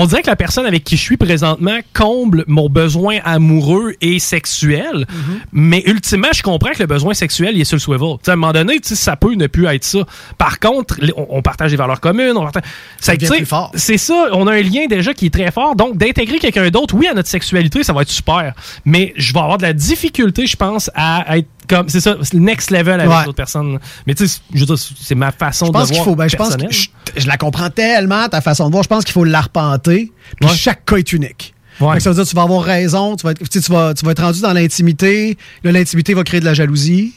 On 0.00 0.06
dirait 0.06 0.22
que 0.22 0.28
la 0.28 0.36
personne 0.36 0.64
avec 0.64 0.84
qui 0.84 0.96
je 0.96 1.02
suis 1.02 1.16
présentement 1.16 1.80
comble 1.92 2.44
mon 2.46 2.68
besoin 2.68 3.18
amoureux 3.24 3.94
et 4.00 4.20
sexuel. 4.20 5.08
Mais 5.50 5.82
ultimement, 5.86 6.28
je 6.32 6.40
comprends 6.40 6.70
que 6.70 6.78
le 6.78 6.86
besoin 6.86 7.14
sexuel, 7.14 7.56
il 7.56 7.62
est 7.62 7.64
sur 7.64 7.74
le 7.74 7.80
swivel. 7.80 8.12
Tu 8.18 8.26
sais, 8.26 8.30
à 8.30 8.34
un 8.34 8.36
moment 8.36 8.52
donné, 8.52 8.78
ça 8.80 9.16
peut 9.16 9.34
ne 9.34 9.48
plus 9.48 9.66
être 9.66 9.82
ça. 9.82 9.98
Par 10.38 10.60
contre, 10.60 11.00
on, 11.16 11.26
on 11.30 11.42
partage 11.42 11.72
des 11.72 11.76
valeurs 11.76 12.00
communes. 12.00 12.34
On 12.36 12.44
partage... 12.44 12.62
Ça, 13.00 13.14
fort. 13.44 13.72
C'est 13.74 13.98
ça. 13.98 14.28
On 14.34 14.46
a 14.46 14.52
un 14.52 14.62
lien 14.62 14.86
déjà 14.88 15.12
qui 15.14 15.26
est 15.26 15.34
très 15.34 15.50
fort. 15.50 15.74
Donc, 15.74 15.96
d'intégrer 15.96 16.38
quelqu'un 16.38 16.70
d'autre, 16.70 16.94
oui, 16.94 17.08
à 17.08 17.14
notre 17.14 17.28
sexualité, 17.28 17.82
ça 17.82 17.92
va 17.92 18.02
être 18.02 18.08
super. 18.08 18.54
Mais 18.84 19.12
je 19.16 19.32
vais 19.32 19.40
avoir 19.40 19.58
de 19.58 19.64
la 19.64 19.72
difficulté, 19.72 20.46
je 20.46 20.54
pense, 20.54 20.92
à 20.94 21.38
être 21.38 21.48
comme. 21.68 21.88
C'est 21.88 22.00
ça, 22.00 22.16
next 22.32 22.70
level 22.70 23.00
avec 23.00 23.08
Ouais. 23.08 23.24
d'autres 23.24 23.36
personnes. 23.36 23.78
Mais 24.06 24.14
tu 24.14 24.26
sais, 24.26 24.40
je 24.54 24.64
c'est 25.00 25.14
ma 25.14 25.30
façon 25.32 25.66
Je 25.66 25.70
de 25.72 25.76
pense 25.76 25.90
voir. 25.92 26.04
faut, 26.04 26.16
ben, 26.16 26.28
je 26.28 26.36
pense 26.36 26.56
que 26.56 26.62
personnelle. 26.62 26.90
je, 27.16 27.20
je 27.22 27.26
la 27.28 27.36
comprends 27.36 27.70
tellement 27.70 28.28
ta 28.28 28.40
façon 28.40 28.66
de 28.66 28.72
voir. 28.72 28.82
Je 28.82 28.88
pense 28.88 29.04
qu'il 29.04 29.12
faut 29.12 29.24
l'arpenter. 29.24 30.12
Puis 30.40 30.48
chaque 30.56 30.84
cas 30.84 30.96
est 30.96 31.12
unique. 31.12 31.54
Ça 31.78 31.86
veut 32.10 32.14
dire 32.16 32.24
que 32.24 32.28
tu 32.28 32.34
vas 32.34 32.42
avoir 32.42 32.62
raison, 32.62 33.14
tu 33.14 33.22
vas 33.24 33.30
être, 33.32 33.48
tu 33.48 33.60
vas, 33.70 33.94
tu 33.94 34.04
vas 34.04 34.10
être 34.12 34.22
rendu 34.22 34.40
dans 34.40 34.52
l'intimité. 34.52 35.38
Là, 35.62 35.70
l'intimité 35.70 36.12
va 36.14 36.24
créer 36.24 36.40
de 36.40 36.44
la 36.44 36.54
jalousie. 36.54 37.12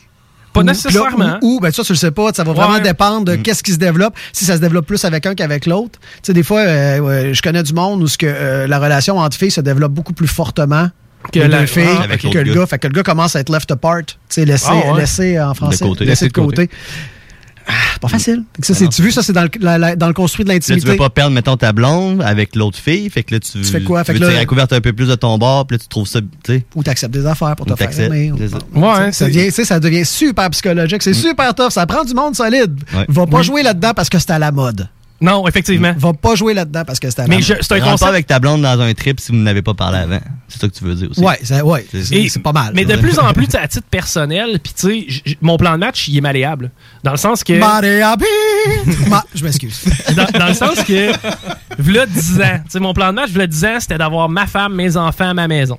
Pas 0.53 0.59
Ou- 0.59 0.63
nécessairement. 0.63 1.39
Ou, 1.41 1.55
ou, 1.55 1.59
ben 1.61 1.71
ça, 1.71 1.81
tu 1.83 1.93
le 1.93 1.97
sais 1.97 2.11
pas. 2.11 2.31
Ça 2.33 2.43
va 2.43 2.51
vraiment 2.53 2.77
dépendre 2.79 3.23
de 3.25 3.35
qu'est-ce 3.37 3.63
qui 3.63 3.71
se 3.71 3.77
développe. 3.77 4.13
Si 4.33 4.43
ça 4.45 4.57
se 4.57 4.61
développe 4.61 4.85
plus 4.85 5.03
avec 5.05 5.25
un 5.25 5.33
qu'avec 5.33 5.65
l'autre. 5.65 5.97
Tu 5.99 6.19
sais, 6.23 6.33
des 6.33 6.43
fois, 6.43 6.59
euh, 6.59 7.33
je 7.33 7.41
connais 7.41 7.63
du 7.63 7.73
monde 7.73 8.03
où 8.03 8.07
ce 8.07 8.17
que, 8.17 8.25
euh, 8.27 8.67
la 8.67 8.77
relation 8.77 9.17
entre 9.17 9.37
filles 9.37 9.49
se 9.49 9.61
développe 9.61 9.93
beaucoup 9.93 10.11
plus 10.13 10.27
fortement 10.27 10.89
Que 11.31 11.39
la- 11.39 11.67
filles, 11.67 11.83
ah, 11.99 12.03
avec 12.03 12.21
que 12.21 12.27
le 12.27 12.43
gars. 12.43 12.53
gars. 12.61 12.65
Fait 12.67 12.79
que 12.79 12.87
le 12.87 12.93
gars 12.93 13.03
commence 13.03 13.35
à 13.35 13.39
être 13.39 13.49
left 13.51 13.69
apart. 13.71 14.05
Tu 14.05 14.15
sais, 14.29 14.45
laissé, 14.45 14.67
Ah, 14.69 14.93
ouais. 14.93 14.99
laissé 15.01 15.39
en 15.39 15.53
français. 15.53 15.85
côté. 15.85 16.05
Laissé 16.05 16.27
de 16.27 16.27
Laissé 16.27 16.27
de 16.27 16.33
côté. 16.33 16.69
Ah, 17.67 17.73
pas 18.01 18.07
facile. 18.07 18.43
Fait 18.55 18.61
que 18.61 18.67
ça, 18.67 18.73
c'est- 18.73 18.87
tu 18.89 19.01
veux, 19.03 19.11
ça, 19.11 19.21
c'est 19.21 19.33
dans 19.33 19.43
le, 19.43 19.49
la- 19.59 19.77
la- 19.77 19.95
dans 19.95 20.07
le 20.07 20.13
construit 20.13 20.43
de 20.43 20.49
Là, 20.49 20.55
tu 20.59 20.71
l'intimité. 20.71 20.89
veux 20.91 20.97
pas 20.97 21.11
perdre, 21.11 21.33
mettons, 21.35 21.55
ta 21.57 21.71
blonde 21.71 22.21
avec 22.23 22.55
l'autre 22.55 22.77
fille. 22.79 23.07
Fait 23.11 23.21
que 23.23 23.35
là, 23.35 23.39
tu, 23.39 23.51
Tu 23.51 23.63
fais 23.63 23.81
quoi? 23.81 24.03
Fait 24.03 24.13
veux 24.13 24.19
que 24.19 24.23
là- 24.25 24.29
un 24.71 24.81
peu 24.81 24.93
plus 24.93 25.07
de 25.07 25.15
ton 25.15 25.37
bord. 25.37 25.67
Puis 25.67 25.77
là, 25.77 25.79
tu 25.79 25.87
trouves 25.87 26.07
ça, 26.07 26.19
tu 26.21 26.27
sais. 26.53 26.65
Ou 26.75 26.83
t'acceptes 26.83 27.13
des 27.13 27.25
affaires 27.25 27.55
pour 27.55 27.67
Ou 27.67 27.69
te 27.69 27.75
faire 27.75 27.97
aimer. 27.99 28.31
ou- 28.31 28.37
c'est 28.39 28.49
ça. 28.49 28.57
Tu 29.11 29.23
devient, 29.25 29.53
tu 29.53 29.63
ça 29.63 29.79
devient 29.79 30.03
super 30.05 30.49
psychologique. 30.49 31.03
C'est 31.03 31.13
super 31.13 31.53
tough. 31.53 31.69
Ça 31.69 31.85
prend 31.85 32.03
du 32.03 32.15
monde 32.15 32.35
solide. 32.35 32.77
Ouais. 32.95 33.05
Va 33.07 33.27
pas 33.27 33.37
Oui. 33.37 33.43
jouer 33.43 33.63
là-dedans 33.63 33.93
parce 33.95 34.09
que 34.09 34.17
c'est 34.17 34.31
à 34.31 34.39
la 34.39 34.51
mode. 34.51 34.89
Non, 35.21 35.47
effectivement. 35.47 35.93
Va 35.97 36.13
pas 36.13 36.33
jouer 36.35 36.53
là-dedans 36.55 36.83
parce 36.85 36.99
que 36.99 37.09
c'est 37.09 37.27
Mais 37.27 37.41
je- 37.41 37.53
c'est 37.61 37.73
un 37.73 37.75
Rentre 37.77 37.91
concept. 37.91 37.99
pas 38.01 38.07
avec 38.09 38.25
ta 38.27 38.39
blonde 38.39 38.63
dans 38.63 38.79
un 38.81 38.93
trip 38.93 39.19
si 39.19 39.31
vous 39.31 39.37
n'avez 39.37 39.61
pas 39.61 39.73
parlé 39.75 39.99
avant. 39.99 40.19
C'est 40.47 40.59
ça 40.59 40.67
que 40.67 40.73
tu 40.73 40.83
veux 40.83 40.95
dire 40.95 41.11
aussi. 41.11 41.19
Ouais, 41.21 41.37
ça- 41.43 41.63
ouais, 41.63 41.85
c'est 41.91 42.27
c'est 42.27 42.39
pas 42.41 42.51
mal. 42.51 42.71
Mais 42.75 42.85
de 42.85 42.95
plus 42.95 43.19
en 43.19 43.31
plus, 43.33 43.47
à 43.55 43.67
titre 43.67 43.85
personnel, 43.89 44.59
puis 44.63 44.73
tu 44.73 45.07
sais, 45.21 45.35
mon 45.41 45.57
plan 45.57 45.73
de 45.73 45.77
match, 45.77 46.07
il 46.07 46.17
est 46.17 46.21
malléable. 46.21 46.71
Dans 47.03 47.11
le 47.11 47.17
sens 47.17 47.43
que. 47.43 47.53
Maria 47.53 48.15
B. 48.15 48.23
Ma- 49.07 49.23
Je 49.35 49.43
m'excuse. 49.43 49.83
dans, 50.15 50.39
dans 50.39 50.47
le 50.47 50.53
sens 50.55 50.83
que, 50.83 51.11
v'là 51.77 52.05
10 52.07 52.41
ans, 52.41 52.57
tu 52.65 52.71
sais, 52.71 52.79
mon 52.79 52.93
plan 52.93 53.09
de 53.09 53.15
match, 53.15 53.29
v'là 53.29 53.45
10 53.47 53.65
ans, 53.65 53.77
c'était 53.79 53.97
d'avoir 53.99 54.27
ma 54.27 54.47
femme, 54.47 54.73
mes 54.75 54.97
enfants 54.97 55.29
à 55.29 55.33
ma 55.33 55.47
maison. 55.47 55.77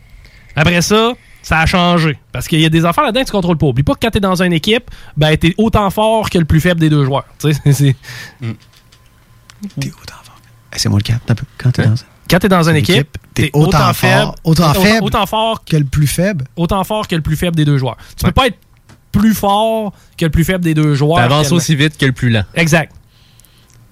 Après 0.54 0.82
ça, 0.82 1.12
ça 1.42 1.58
a 1.60 1.66
changé. 1.66 2.16
Parce 2.30 2.46
qu'il 2.46 2.60
y 2.60 2.64
a 2.64 2.68
des 2.68 2.84
affaires 2.84 3.04
là-dedans 3.04 3.22
que 3.22 3.26
tu 3.26 3.32
contrôles 3.32 3.58
pas. 3.58 3.66
Oublie 3.66 3.82
pas 3.82 3.94
que 3.94 3.98
quand 4.00 4.10
t'es 4.10 4.20
dans 4.20 4.40
une 4.42 4.52
équipe, 4.52 4.84
ben, 5.16 5.36
t'es 5.36 5.54
autant 5.58 5.90
fort 5.90 6.30
que 6.30 6.38
le 6.38 6.44
plus 6.44 6.60
faible 6.60 6.78
des 6.80 6.90
deux 6.90 7.04
joueurs. 7.04 7.24
Tu 7.40 7.52
sais, 7.52 7.60
c'est- 7.72 7.96
Eh, 9.64 10.78
C'est 10.78 10.88
moi 10.88 10.98
le 10.98 11.02
cap. 11.04 11.20
un 11.28 11.34
peu. 11.34 11.44
Quand 11.58 11.70
t'es 11.72 11.84
dans 11.86 11.94
Quand 12.30 12.38
t'es 12.38 12.48
dans 12.48 12.68
une 12.68 12.76
équipe, 12.76 13.18
t'es 13.34 13.44
t'es 13.44 13.50
autant 13.52 13.68
autant, 13.68 13.78
fort- 13.78 13.94
faible, 13.94 14.32
autant 14.44 14.74
faible 14.74 15.04
autant 15.04 15.26
fort 15.26 15.64
que 15.64 15.76
le 15.76 15.84
plus 15.84 16.06
faible. 16.06 16.44
autant 16.56 16.82
fort 16.84 17.06
que 17.08 17.14
le 17.14 17.20
plus 17.22 17.36
faible 17.36 17.56
des 17.56 17.64
deux 17.64 17.78
joueurs. 17.78 17.96
Tu 18.16 18.24
peux 18.24 18.32
pas 18.32 18.46
être 18.46 18.58
plus 19.12 19.34
fort 19.34 19.92
que 20.16 20.24
le 20.24 20.30
plus 20.30 20.44
faible 20.44 20.64
des 20.64 20.74
deux 20.74 20.94
joueurs. 20.94 21.18
T'avances 21.18 21.52
aussi 21.52 21.76
vite 21.76 21.98
que 21.98 22.06
le 22.06 22.12
plus 22.12 22.30
lent. 22.30 22.44
Exact. 22.54 22.92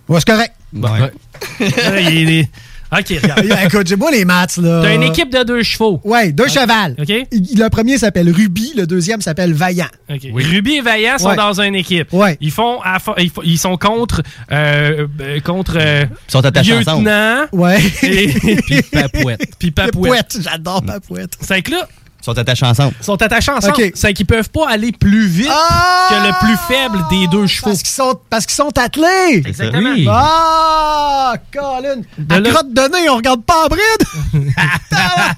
Ouais, 0.08 0.18
c'est 0.20 0.26
correct. 0.32 0.54
Ouais. 0.72 1.12
Ok, 2.92 3.06
regarde. 3.22 3.46
Écoute, 3.66 3.86
j'ai 3.86 3.96
pas 3.96 4.10
les 4.10 4.24
maths, 4.24 4.56
là. 4.56 4.80
T'as 4.82 4.94
une 4.94 5.02
équipe 5.02 5.30
de 5.32 5.42
deux 5.44 5.62
chevaux. 5.62 6.00
Ouais, 6.04 6.32
deux 6.32 6.48
chevals. 6.48 6.94
OK. 6.98 7.08
Le 7.30 7.68
premier 7.68 7.98
s'appelle 7.98 8.30
Ruby, 8.30 8.72
le 8.76 8.86
deuxième 8.86 9.20
s'appelle 9.20 9.52
Vaillant. 9.52 9.86
OK. 10.08 10.20
Ruby 10.34 10.74
et 10.76 10.80
Vaillant 10.80 11.18
sont 11.18 11.28
Ouais. 11.30 11.36
dans 11.36 11.60
une 11.60 11.74
équipe. 11.76 12.12
Ouais. 12.12 12.36
Ils 12.40 12.50
font 12.50 12.80
affa- 12.82 13.14
ils, 13.44 13.58
sont 13.58 13.76
contre 13.76 14.22
euh, 14.50 15.06
euh, 15.20 15.40
contre 15.40 15.76
euh, 15.80 16.04
Ils 16.28 16.32
sont 16.32 16.44
attachés 16.44 16.74
ensemble. 16.74 17.04
lieutenant 17.04 17.46
Ouais. 17.52 17.78
et 18.02 18.28
Puis 18.28 18.82
papouette. 18.82 19.40
puis 19.58 19.70
papouette. 19.70 19.92
Papouette, 20.12 20.38
j'adore 20.40 20.82
Papouette. 20.82 21.32
C'est 21.40 21.62
que 21.62 21.70
là, 21.72 21.88
sont 22.24 22.36
attachés 22.38 22.66
ensemble. 22.66 22.94
ils 23.00 23.04
sont 23.04 23.20
attachés 23.22 23.50
ensemble. 23.50 23.74
OK. 23.82 23.92
C'est 23.94 24.12
qu'ils 24.14 24.26
peuvent 24.26 24.50
pas 24.50 24.68
aller 24.68 24.92
plus 24.92 25.26
vite 25.26 25.48
Ah! 25.50 26.08
que 26.10 26.26
le 26.26 26.32
plus 26.46 26.56
faible 26.68 26.98
des 27.10 27.26
deux 27.28 27.46
chevaux. 27.46 27.68
Parce 27.70 27.78
qu'ils 27.82 27.88
sont, 27.90 28.20
parce 28.28 28.46
qu'ils 28.46 28.56
sont 28.56 28.76
attelés. 28.78 29.42
Exactement. 29.46 29.90
Oui. 29.92 30.06
Ah, 30.10 31.34
Colin. 31.52 32.02
De 32.18 32.34
À 32.34 32.40
là- 32.40 32.50
crotte 32.50 32.72
de 32.72 32.82
nez, 32.82 33.08
on 33.08 33.16
regarde 33.16 33.42
pas 33.44 33.64
en 33.64 33.68
bride. 33.68 34.50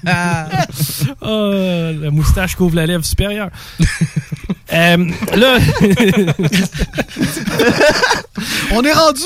Ah, 0.05 0.47
la 1.21 2.11
moustache 2.11 2.55
couvre 2.55 2.75
la 2.75 2.85
lèvre 2.85 3.05
supérieure. 3.05 3.49
Euh, 4.71 4.97
là, 5.35 5.57
on 8.71 8.81
est 8.83 8.93
rendu 8.93 9.21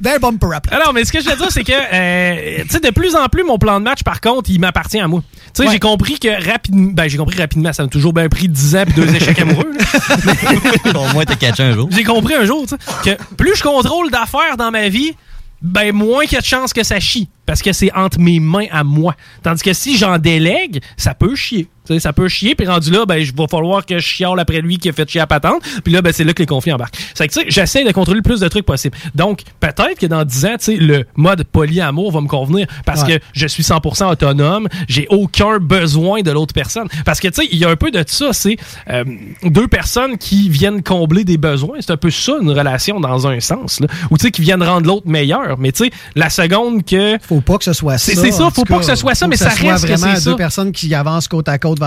d'un 0.00 0.18
bumper 0.18 0.46
rap. 0.46 0.66
Alors, 0.72 0.92
mais 0.92 1.04
ce 1.04 1.12
que 1.12 1.20
je 1.20 1.28
veux 1.28 1.36
dire, 1.36 1.50
c'est 1.50 1.64
que, 1.64 1.72
euh, 1.72 2.62
tu 2.62 2.68
sais, 2.70 2.80
de 2.80 2.90
plus 2.90 3.14
en 3.14 3.28
plus, 3.28 3.44
mon 3.44 3.58
plan 3.58 3.78
de 3.78 3.84
match, 3.84 4.02
par 4.02 4.20
contre, 4.20 4.50
il 4.50 4.60
m'appartient 4.60 4.98
à 4.98 5.08
moi. 5.08 5.22
Tu 5.22 5.38
sais, 5.54 5.66
Ouais. 5.66 5.72
j'ai 5.72 5.78
compris 5.78 6.18
que 6.18 6.28
rapidement, 6.50 6.90
ben, 6.92 7.08
j'ai 7.08 7.18
compris 7.18 7.38
rapidement, 7.38 7.72
ça 7.72 7.82
m'a 7.84 7.88
toujours 7.88 8.12
bien 8.12 8.28
pris 8.28 8.48
10 8.48 8.76
ans 8.76 8.84
puis 8.84 8.94
deux 8.94 9.14
échecs 9.14 9.38
amoureux. 9.40 9.70
Au 10.94 11.12
moins, 11.12 11.24
t'as 11.24 11.36
catché 11.36 11.62
un 11.62 11.74
jour. 11.74 11.88
J'ai 11.92 12.04
compris 12.04 12.34
un 12.34 12.44
jour, 12.44 12.66
tu 12.66 12.74
sais, 13.04 13.16
que 13.16 13.22
plus 13.36 13.56
je 13.56 13.62
contrôle 13.62 14.10
d'affaires 14.10 14.56
dans 14.58 14.70
ma 14.70 14.88
vie, 14.88 15.14
ben, 15.62 15.92
moins 15.92 16.24
il 16.24 16.32
y 16.32 16.36
a 16.36 16.40
de 16.40 16.46
chances 16.46 16.72
que 16.72 16.82
ça 16.82 16.98
chie. 17.00 17.28
Parce 17.50 17.62
que 17.62 17.72
c'est 17.72 17.92
entre 17.96 18.20
mes 18.20 18.38
mains 18.38 18.66
à 18.70 18.84
moi. 18.84 19.16
Tandis 19.42 19.60
que 19.60 19.72
si 19.72 19.98
j'en 19.98 20.18
délègue, 20.18 20.80
ça 20.96 21.14
peut 21.14 21.34
chier. 21.34 21.66
Ça 21.98 22.12
peut 22.12 22.28
chier, 22.28 22.54
puis 22.54 22.68
rendu 22.68 22.92
là, 22.92 23.04
ben, 23.04 23.16
il 23.16 23.34
va 23.34 23.48
falloir 23.50 23.84
que 23.84 23.98
je 23.98 24.06
chiale 24.06 24.38
après 24.38 24.60
lui 24.60 24.78
qui 24.78 24.88
a 24.88 24.92
fait 24.92 25.10
chier 25.10 25.20
à 25.20 25.26
patente. 25.26 25.60
Puis 25.82 25.92
là, 25.92 26.02
ben, 26.02 26.12
c'est 26.12 26.22
là 26.22 26.32
que 26.32 26.40
les 26.40 26.46
conflits 26.46 26.72
embarquent. 26.72 26.96
C'est 27.14 27.26
que, 27.26 27.32
tu 27.32 27.40
sais, 27.40 27.46
j'essaie 27.48 27.82
de 27.82 27.90
contrôler 27.90 28.18
le 28.18 28.22
plus 28.22 28.38
de 28.38 28.46
trucs 28.46 28.64
possible. 28.64 28.96
Donc, 29.16 29.40
peut-être 29.58 29.98
que 29.98 30.06
dans 30.06 30.24
10 30.24 30.44
ans, 30.44 30.56
tu 30.56 30.64
sais, 30.66 30.76
le 30.76 31.04
mode 31.16 31.42
polyamour 31.42 32.12
va 32.12 32.20
me 32.20 32.28
convenir 32.28 32.68
parce 32.86 33.02
Ouais. 33.02 33.18
que 33.18 33.24
je 33.32 33.46
suis 33.48 33.64
100% 33.64 34.08
autonome, 34.08 34.68
j'ai 34.88 35.08
aucun 35.08 35.58
besoin 35.58 36.20
de 36.22 36.30
l'autre 36.30 36.54
personne. 36.54 36.86
Parce 37.04 37.18
que, 37.18 37.26
tu 37.26 37.42
sais, 37.42 37.48
il 37.50 37.58
y 37.58 37.64
a 37.64 37.70
un 37.70 37.76
peu 37.76 37.90
de 37.90 38.04
ça, 38.06 38.32
c'est 38.32 38.56
euh, 38.88 39.02
deux 39.42 39.66
personnes 39.66 40.16
qui 40.16 40.48
viennent 40.48 40.84
combler 40.84 41.24
des 41.24 41.38
besoins. 41.38 41.78
C'est 41.80 41.90
un 41.90 41.96
peu 41.96 42.10
ça, 42.10 42.34
une 42.40 42.50
relation, 42.50 43.00
dans 43.00 43.26
un 43.26 43.40
sens. 43.40 43.80
Là. 43.80 43.88
Ou, 44.12 44.18
tu 44.18 44.26
sais, 44.26 44.30
qui 44.30 44.42
viennent 44.42 44.62
rendre 44.62 44.86
l'autre 44.86 45.08
meilleur. 45.08 45.58
Mais, 45.58 45.72
tu 45.72 45.86
sais, 45.86 45.90
la 46.14 46.30
seconde 46.30 46.84
que... 46.84 47.18
Faut 47.20 47.39
pas 47.40 47.58
que 47.58 47.64
ce 47.64 47.72
soit 47.72 47.98
ça. 47.98 48.12
C'est- 48.12 48.30
ça, 48.32 48.50
faut 48.50 48.64
pas 48.64 48.78
que 48.78 48.84
ce 48.84 48.94
soit 48.94 49.14
ça, 49.14 49.26
Faut 49.26 49.30
mais 49.30 49.36
ça 49.36 49.48
reste 49.48 49.60
que 49.60 49.92
vraiment 49.92 50.14
c'est 50.16 50.24
deux 50.24 50.36
personnes 50.36 50.72
qui 50.72 50.94
avancent 50.94 51.28
côte 51.28 51.48
à 51.48 51.58
côte 51.58 51.78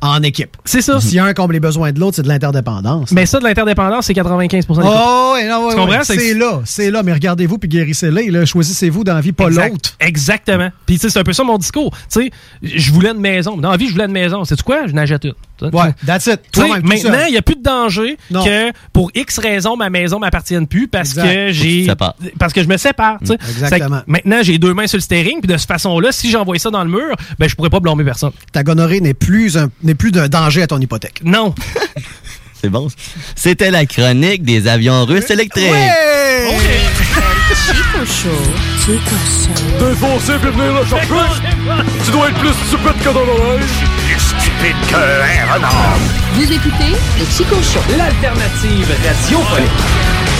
en 0.00 0.22
équipe. 0.22 0.56
C'est 0.64 0.82
ça. 0.82 1.00
Si 1.00 1.18
un 1.18 1.34
comble 1.34 1.54
les 1.54 1.60
besoins 1.60 1.92
de 1.92 2.00
l'autre, 2.00 2.16
c'est 2.16 2.22
de 2.22 2.28
l'interdépendance. 2.28 3.12
Mais 3.12 3.26
ça, 3.26 3.38
de 3.38 3.44
l'interdépendance, 3.44 4.06
c'est 4.06 4.14
95 4.14 4.66
des 4.66 4.74
couples. 4.74 4.80
Oh, 4.84 5.32
ouais, 5.34 5.48
non, 5.48 5.68
comprends? 5.74 6.02
C'est 6.04 6.34
là, 6.34 6.60
c'est 6.64 6.90
là. 6.90 7.02
Mais 7.02 7.12
regardez-vous 7.12 7.58
puis 7.58 7.68
guérissez-les. 7.68 8.46
Choisissez-vous 8.46 9.04
dans 9.04 9.14
la 9.14 9.20
vie, 9.20 9.32
pas 9.32 9.48
l'autre. 9.48 9.96
Exactement. 10.00 10.70
Puis 10.86 10.96
tu 10.96 11.02
sais, 11.02 11.10
c'est 11.10 11.18
un 11.18 11.24
peu 11.24 11.32
ça 11.32 11.44
mon 11.44 11.58
discours. 11.58 11.90
Tu 12.12 12.20
sais, 12.22 12.30
je 12.62 12.92
voulais 12.92 13.10
une 13.10 13.20
maison. 13.20 13.56
Dans 13.56 13.70
la 13.70 13.76
vie, 13.76 13.86
je 13.86 13.92
voulais 13.92 14.06
une 14.06 14.12
maison. 14.12 14.44
C'est 14.44 14.60
quoi? 14.62 14.86
Je 14.86 14.92
n'achète 14.92 15.24
une. 15.24 15.34
Ouais, 15.62 15.92
that's 16.06 16.26
it. 16.26 16.40
Toi-même, 16.52 16.82
maintenant, 16.86 17.24
il 17.26 17.32
n'y 17.32 17.36
a 17.38 17.42
plus 17.42 17.56
de 17.56 17.62
danger 17.62 18.16
Non. 18.30 18.44
que 18.44 18.72
pour 18.92 19.10
X 19.14 19.38
raisons, 19.38 19.76
ma 19.76 19.90
maison 19.90 20.18
m'appartienne 20.18 20.66
plus 20.66 20.88
parce 20.88 21.10
Exact. 21.10 21.22
que 21.34 21.52
j'ai. 21.52 21.86
Parce 22.38 22.52
que 22.52 22.62
je 22.62 22.68
me 22.68 22.76
sépare. 22.76 23.18
tu 23.20 23.26
sais. 23.26 23.34
Exactement. 23.50 24.02
Maintenant, 24.06 24.38
j'ai 24.42 24.58
deux 24.58 24.74
mains 24.74 24.86
sur 24.86 24.96
le 24.96 25.02
steering, 25.02 25.40
puis 25.40 25.52
de 25.52 25.56
cette 25.56 25.68
façon-là, 25.68 26.12
si 26.12 26.30
j'envoie 26.30 26.58
ça 26.58 26.70
dans 26.70 26.84
le 26.84 26.90
mur, 26.90 27.14
ben, 27.38 27.48
je 27.48 27.54
pourrais 27.54 27.70
pas 27.70 27.80
blâmer 27.80 28.04
personne. 28.04 28.32
Ta 28.52 28.62
gonorrhée 28.62 29.00
n'est 29.00 29.14
plus 29.14 29.56
un 29.56 29.70
n'est 29.82 29.94
plus 29.94 30.10
d'un 30.12 30.28
danger 30.28 30.62
à 30.62 30.66
ton 30.66 30.78
hypothèque. 30.80 31.20
Non. 31.24 31.54
C'est 32.60 32.68
bon. 32.68 32.88
C'était 33.36 33.70
la 33.70 33.86
chronique 33.86 34.42
des 34.42 34.68
avions 34.68 35.06
russes 35.06 35.30
électriques. 35.30 35.64
Chico 37.66 38.04
Show. 38.04 38.28
Chico 38.84 39.16
Show. 39.16 39.86
Défoncé 39.88 40.32
puis 40.42 40.50
venir 40.50 40.72
le 40.80 40.86
chercher. 40.86 41.08
Tu 42.04 42.10
dois 42.10 42.28
être 42.28 42.38
plus 42.38 42.52
stupide 42.68 43.02
que 43.02 43.14
dans 43.14 43.24
l'oreille. 43.24 43.60
Plus 44.60 44.68
stupide 44.68 44.90
qu'un 44.90 45.54
renard. 45.54 45.98
Vous 46.34 46.52
écoutez 46.52 46.96
le 47.18 47.24
Chico 47.24 47.56
Show. 47.62 47.80
L'alternative 47.96 48.88
radiophonique. 49.06 50.39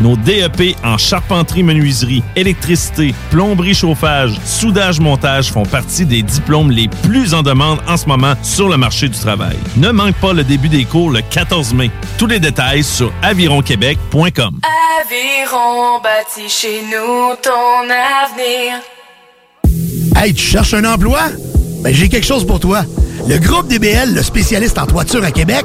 Nos 0.00 0.16
DEP 0.16 0.76
en 0.84 0.98
charpenterie-menuiserie, 0.98 2.22
électricité, 2.36 3.14
plomberie-chauffage, 3.30 4.38
soudage-montage 4.44 5.52
font 5.52 5.64
partie 5.64 6.06
des 6.06 6.22
diplômes 6.22 6.70
les 6.70 6.88
plus 6.88 7.34
en 7.34 7.42
demande 7.42 7.78
en 7.86 7.96
ce 7.96 8.06
moment 8.06 8.34
sur 8.42 8.68
le 8.68 8.76
marché 8.76 9.08
du 9.08 9.18
travail. 9.18 9.56
Ne 9.76 9.90
manque 9.90 10.16
pas 10.16 10.32
le 10.32 10.44
début 10.44 10.68
des 10.68 10.84
cours 10.84 11.10
le 11.10 11.20
14 11.20 11.74
mai. 11.74 11.90
Tous 12.18 12.26
les 12.26 12.40
détails 12.40 12.82
sur 12.82 13.12
avironquebec.com. 13.22 14.60
Aviron 15.00 16.00
bâti 16.02 16.48
chez 16.48 16.82
nous 16.82 17.34
ton 17.42 17.84
avenir. 17.90 18.80
Hey, 20.16 20.34
tu 20.34 20.44
cherches 20.44 20.74
un 20.74 20.84
emploi? 20.84 21.20
Ben, 21.82 21.92
j'ai 21.92 22.08
quelque 22.08 22.26
chose 22.26 22.46
pour 22.46 22.60
toi. 22.60 22.82
Le 23.28 23.38
groupe 23.38 23.68
DBL, 23.68 24.14
le 24.14 24.22
spécialiste 24.22 24.78
en 24.78 24.86
toiture 24.86 25.24
à 25.24 25.30
Québec, 25.30 25.64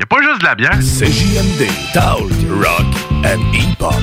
y 0.00 0.02
a 0.02 0.06
pas 0.06 0.22
juste 0.22 0.40
de 0.40 0.46
la 0.46 0.54
bière. 0.54 0.78
CJMD, 0.78 1.68
Talk, 1.92 2.30
Rock 2.50 2.86
and 3.22 3.40
Hip-Hop. 3.52 3.94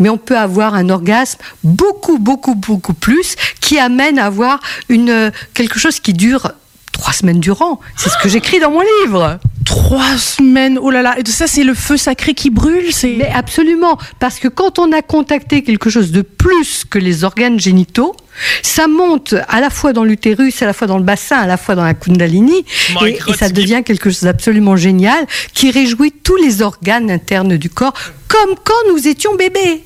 mais 0.00 0.08
on 0.08 0.16
peut 0.16 0.36
avoir 0.36 0.74
un 0.74 0.88
orgasme 0.88 1.38
beaucoup, 1.62 2.18
beaucoup, 2.18 2.54
beaucoup 2.54 2.94
plus 2.94 3.36
qui 3.60 3.78
amène 3.78 4.18
à 4.18 4.26
avoir 4.26 4.60
une, 4.88 5.10
euh, 5.10 5.30
quelque 5.52 5.78
chose 5.78 6.00
qui 6.00 6.14
dure 6.14 6.52
trois 6.92 7.12
semaines 7.12 7.40
durant. 7.40 7.80
C'est 7.96 8.08
ce 8.08 8.16
que 8.18 8.28
j'écris 8.28 8.60
dans 8.60 8.70
mon 8.70 8.82
livre. 9.02 9.38
Trois 9.64 10.18
semaines, 10.18 10.78
oh 10.78 10.90
là 10.90 11.00
là, 11.00 11.16
et 11.18 11.28
ça 11.28 11.46
c'est 11.46 11.64
le 11.64 11.74
feu 11.74 11.96
sacré 11.96 12.34
qui 12.34 12.50
brûle, 12.50 12.92
c'est... 12.92 13.14
Mais 13.16 13.30
absolument, 13.34 13.98
parce 14.18 14.38
que 14.38 14.48
quand 14.48 14.78
on 14.78 14.92
a 14.92 15.00
contacté 15.00 15.62
quelque 15.62 15.88
chose 15.88 16.10
de 16.12 16.20
plus 16.20 16.84
que 16.84 16.98
les 16.98 17.24
organes 17.24 17.58
génitaux, 17.58 18.14
ça 18.62 18.88
monte 18.88 19.34
à 19.48 19.60
la 19.60 19.70
fois 19.70 19.94
dans 19.94 20.04
l'utérus, 20.04 20.60
à 20.60 20.66
la 20.66 20.74
fois 20.74 20.86
dans 20.86 20.98
le 20.98 21.04
bassin, 21.04 21.38
à 21.38 21.46
la 21.46 21.56
fois 21.56 21.74
dans 21.76 21.84
la 21.84 21.94
kundalini, 21.94 22.64
et, 23.06 23.18
et 23.26 23.32
ça 23.32 23.48
devient 23.48 23.82
quelque 23.84 24.10
chose 24.10 24.22
d'absolument 24.22 24.76
génial 24.76 25.26
qui 25.54 25.70
réjouit 25.70 26.12
tous 26.12 26.36
les 26.36 26.60
organes 26.60 27.10
internes 27.10 27.56
du 27.56 27.70
corps, 27.70 27.94
comme 28.28 28.56
quand 28.64 28.92
nous 28.92 29.08
étions 29.08 29.34
bébés. 29.34 29.84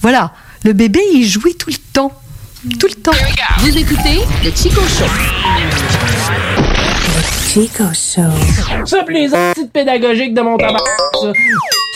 Voilà, 0.00 0.32
le 0.64 0.72
bébé 0.72 1.00
il 1.12 1.26
jouit 1.28 1.56
tout 1.56 1.70
le 1.70 1.76
temps, 1.92 2.12
tout 2.78 2.86
le 2.86 3.02
temps. 3.02 3.12
Vous 3.58 3.76
écoutez 3.76 4.20
le 4.42 4.50
Chico 4.50 4.80
Show. 4.80 6.09
Chico 7.52 7.84
Show. 7.92 8.84
Ça, 8.84 9.02
pis 9.04 9.12
les 9.12 9.28
petites 9.28 9.72
pédagogiques 9.72 10.34
de 10.34 10.40
mon 10.40 10.56
tabac. 10.56 10.78
ça. 11.20 11.32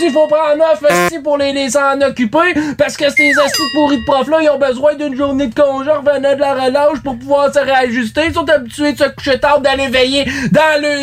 il 0.01 0.10
faut 0.12 0.26
prendre 0.26 0.64
off 0.72 0.82
esti, 0.90 1.20
pour 1.20 1.38
les 1.38 1.52
laisser 1.52 1.78
en 1.78 2.01
occuper 2.01 2.55
parce 2.76 2.96
que 2.96 3.05
ces 3.10 3.38
astis 3.38 3.62
pourris 3.74 3.98
de 3.98 4.05
profs 4.05 4.28
là, 4.28 4.38
ils 4.42 4.51
ont 4.51 4.59
besoin 4.59 4.94
d'une 4.94 5.16
journée 5.16 5.46
de 5.46 5.55
congé 5.55 5.90
en 5.90 6.01
revenant 6.01 6.34
de 6.34 6.40
la 6.40 6.55
relâche 6.55 6.98
pour 7.02 7.18
pouvoir 7.18 7.52
se 7.52 7.60
réajuster. 7.60 8.22
Ils 8.28 8.34
sont 8.34 8.48
habitués 8.48 8.92
de 8.92 8.98
se 8.98 9.09
coucher 9.10 9.38
tard, 9.38 9.60
d'aller 9.60 9.88
veiller 9.88 10.24
dans 10.51 10.82
le 10.82 11.01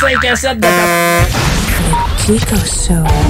5 0.00 0.24
à 0.24 0.36
7 0.36 0.60
de. 0.60 0.66
Chico 2.26 2.56
Show. 2.56 3.27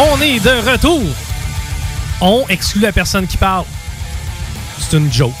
On 0.00 0.20
est 0.22 0.38
de 0.38 0.70
retour. 0.70 1.02
On 2.20 2.44
exclut 2.48 2.80
la 2.82 2.92
personne 2.92 3.26
qui 3.26 3.36
parle. 3.36 3.64
C'est 4.78 4.96
une 4.96 5.12
joke. 5.12 5.32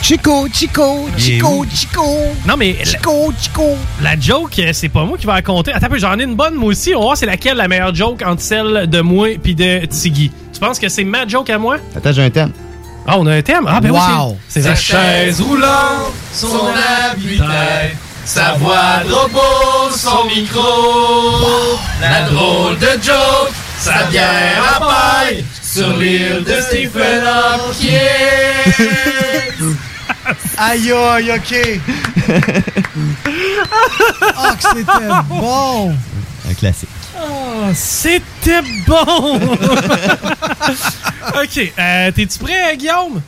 Chico, 0.00 0.46
Chico, 0.52 1.08
Chico, 1.18 1.64
Chico. 1.74 2.04
Non, 2.46 2.56
mais. 2.56 2.76
Chico, 2.84 3.32
Chico. 3.40 3.76
La 4.02 4.16
joke, 4.18 4.56
euh, 4.60 4.70
c'est 4.72 4.90
pas 4.90 5.04
moi 5.04 5.18
qui 5.18 5.26
va 5.26 5.34
la 5.34 5.42
compter. 5.42 5.72
Attends 5.72 5.86
un 5.86 5.88
peu, 5.88 5.98
j'en 5.98 6.16
ai 6.20 6.22
une 6.22 6.36
bonne, 6.36 6.54
moi 6.54 6.68
aussi. 6.68 6.94
On 6.94 6.98
va 7.00 7.04
voir 7.06 7.16
c'est 7.16 7.26
laquelle 7.26 7.56
la 7.56 7.66
meilleure 7.66 7.92
joke 7.94 8.22
entre 8.24 8.42
celle 8.42 8.86
de 8.88 9.00
moi 9.00 9.30
et 9.30 9.38
de 9.38 9.86
Tiggy. 9.86 10.30
Tu 10.52 10.60
penses 10.60 10.78
que 10.78 10.88
c'est 10.88 11.02
ma 11.02 11.26
joke 11.26 11.50
à 11.50 11.58
moi? 11.58 11.78
Attends, 11.96 12.12
j'ai 12.12 12.22
un 12.22 12.30
thème. 12.30 12.52
Ah, 13.08 13.16
on 13.18 13.26
a 13.26 13.34
un 13.34 13.42
thème? 13.42 13.64
Ah, 13.68 13.80
ben 13.80 13.90
oui, 13.90 13.98
Wow. 13.98 14.36
c'est 14.48 14.62
Sa 14.62 14.76
c'est 14.76 14.82
chaise 14.92 15.40
roulante, 15.40 16.12
son 16.32 16.48
habitacle, 17.10 17.96
sa 18.24 18.52
voix 18.54 19.02
de 19.08 19.12
robot, 19.12 19.90
son 19.96 20.24
micro, 20.26 20.60
la 22.00 22.22
drôle 22.28 22.78
de 22.78 22.86
joke, 23.02 23.52
sa 23.78 24.04
bière 24.04 24.76
à 24.76 24.80
paille, 24.80 25.44
sur 25.62 25.96
l'île 25.96 26.44
de 26.44 26.60
Stephen 26.60 27.22
Hawking. 27.24 27.90
Aïe, 30.58 30.90
aïe, 30.92 31.30
OK. 31.30 31.54
Ah, 34.38 34.54
que 34.56 34.62
c'était 34.62 35.08
bon. 35.28 35.94
Un 36.48 36.54
classique. 36.54 36.88
Oh, 37.18 37.64
c'était 37.74 38.62
bon! 38.86 39.36
ok, 41.42 41.72
euh, 41.78 42.10
t'es-tu 42.12 42.38
prêt, 42.38 42.76
Guillaume? 42.76 43.22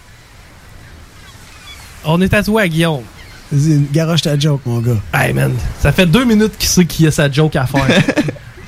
On 2.04 2.20
est 2.20 2.32
à 2.34 2.42
toi, 2.42 2.66
Guillaume. 2.68 3.04
Vas-y, 3.50 3.78
garoche 3.92 4.22
ta 4.22 4.38
joke, 4.38 4.62
mon 4.66 4.80
gars. 4.80 4.98
Hey, 5.14 5.32
man, 5.32 5.54
ça 5.80 5.92
fait 5.92 6.06
deux 6.06 6.24
minutes 6.24 6.56
qu'il 6.58 6.68
sait 6.68 6.84
qu'il 6.84 7.06
a 7.06 7.10
sa 7.10 7.30
joke 7.30 7.56
à 7.56 7.66
faire. 7.66 7.86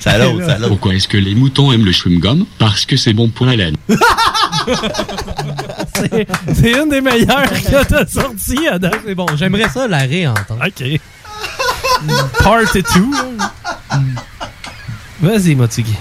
Ça 0.01 0.17
l'autre, 0.17 0.45
ça 0.45 0.57
l'autre. 0.57 0.67
Pourquoi 0.69 0.95
est-ce 0.95 1.07
que 1.07 1.17
les 1.17 1.35
moutons 1.35 1.71
aiment 1.71 1.85
le 1.85 1.91
chewing-gum 1.91 2.45
Parce 2.57 2.85
que 2.85 2.97
c'est 2.97 3.13
bon 3.13 3.29
pour 3.29 3.45
la 3.45 3.55
laine. 3.55 3.75
C'est- 5.95 6.27
C'est 6.55 6.71
une 6.71 6.89
des 6.89 7.01
meilleures 7.01 7.49
que 7.49 7.83
t'as 7.83 8.05
sorties, 8.05 8.67
Adam. 8.67 8.89
C'est 9.05 9.15
bon, 9.15 9.25
j'aimerais 9.35 9.69
ça 9.69 9.87
la 9.87 9.99
réentendre. 9.99 10.63
OK. 10.65 10.99
Part 12.43 12.61
2. 12.73 12.83
Vas-y, 15.21 15.55
Motigi. 15.55 15.93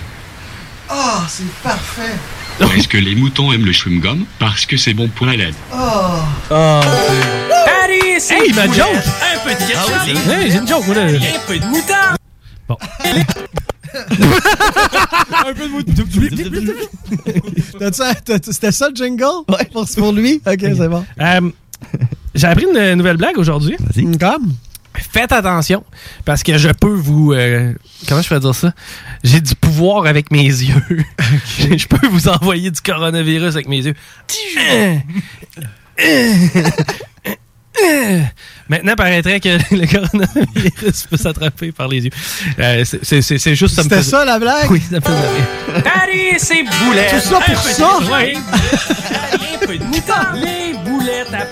Oh, 0.91 0.95
c'est 1.29 1.47
parfait. 1.63 2.17
Pourquoi 2.59 2.77
est-ce 2.77 2.89
que 2.89 2.99
les 2.99 3.15
moutons 3.15 3.53
aiment 3.53 3.65
le 3.67 3.73
chewing-gum 3.73 4.25
Parce 4.39 4.67
que 4.67 4.77
c'est 4.77 4.95
bon 4.95 5.09
pour 5.09 5.27
la 5.27 5.37
laine. 5.37 5.55
Oh. 5.73 6.21
Allez, 7.85 8.19
c'est 8.19 8.35
Hey, 8.39 8.53
ma 8.55 8.67
joke! 8.67 8.87
Un 8.97 9.39
peu 9.45 9.51
de 9.51 9.59
ketchup. 9.59 10.31
Hey, 10.31 10.51
j'ai 10.51 10.59
une 10.59 10.67
joke, 10.69 10.87
moi, 10.87 10.95
là. 10.97 11.03
Un 11.05 11.47
peu 11.47 11.59
de 11.59 11.67
moutarde. 11.67 12.17
Bon. 12.69 12.77
Un 15.47 15.55
peu 15.55 15.69
de 15.83 15.93
t'as- 18.25 18.53
C'était 18.53 18.73
ça 18.73 18.89
le 18.89 18.95
jingle? 18.95 19.25
Ouais. 19.49 19.65
Pour, 19.73 19.87
pour 19.97 20.13
lui? 20.13 20.41
OK, 20.47 20.59
c'est 20.61 20.89
bon. 20.89 21.05
Euh, 21.21 21.51
J'ai 22.35 22.47
appris 22.47 22.67
une 22.73 22.95
nouvelle 22.95 23.17
blague 23.17 23.39
aujourd'hui. 23.39 23.77
Vas-y. 23.81 24.17
Comme? 24.19 24.53
Faites 25.13 25.33
attention, 25.33 25.85
parce 26.25 26.43
que 26.43 26.59
je 26.59 26.69
peux 26.69 26.93
vous... 26.93 27.33
euh, 27.33 27.73
comment 28.09 28.21
je 28.23 28.29
peux 28.29 28.41
dire 28.41 28.55
ça? 28.55 28.73
J'ai 29.23 29.41
du 29.41 29.55
pouvoir 29.55 30.07
avec 30.07 30.31
mes 30.33 30.43
yeux. 30.43 30.75
je 31.59 31.87
peux 31.87 32.07
vous 32.09 32.29
envoyer 32.29 32.71
du 32.71 32.81
coronavirus 32.81 33.55
avec 33.55 33.69
mes 33.69 33.85
yeux. 33.87 33.95
Maintenant, 38.69 38.95
paraîtrait 38.95 39.41
que 39.41 39.49
le 39.75 39.87
coronavirus 39.87 41.07
peut 41.11 41.17
s'attraper 41.17 41.73
par 41.73 41.89
les 41.89 42.05
yeux. 42.05 42.11
Euh, 42.59 42.85
c'est- 42.85 43.55
juste... 43.55 43.77
me 43.79 43.83
C'était 43.83 43.97
faisait- 43.97 44.11
ça, 44.11 44.25
la 44.25 44.39
blague? 44.39 44.71
Oui, 44.71 44.81
ça 44.89 44.97
me 44.97 45.01
faisait 45.01 45.17
rire. 45.17 45.83
Allez, 46.03 46.35
c'est 46.39 46.63
boulette. 46.63 47.11
Tout 47.11 47.21
ça 47.29 47.39
Un 47.39 47.41
pour 47.41 47.55
de 47.65 47.69
ça? 47.69 47.99
Ouais. 48.13 48.35
Un 49.63 49.67
peu 49.67 49.77
de 49.79 49.85
moutarde. 49.85 50.37
Les 50.37 50.75
boulettes 50.91 51.33
à 51.33 51.39
un. 51.39 51.47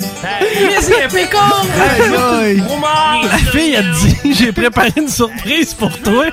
Fromage. 2.62 3.24
La 3.31 3.39
fille, 3.51 3.74
elle 3.74 3.90
te 3.90 3.97
dit 4.23 4.35
J'ai 4.39 4.53
préparé 4.53 4.93
une 4.97 5.09
surprise 5.09 5.74
pour 5.74 5.97
toi. 6.01 6.27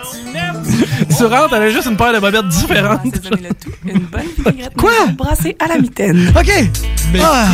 Tu 1.18 1.26
rentres, 1.26 1.54
elle 1.56 1.64
a 1.64 1.70
juste 1.70 1.88
une 1.88 1.98
paire 1.98 2.14
de 2.14 2.20
bobettes 2.20 2.48
différentes. 2.48 3.02
Quoi? 4.78 4.92
Brassé 5.18 5.56
à 5.60 5.68
la 5.68 5.78
mitaine. 5.78 6.32
OK. 6.38 6.52
Mais 7.14 7.20
Ah. 7.24 7.48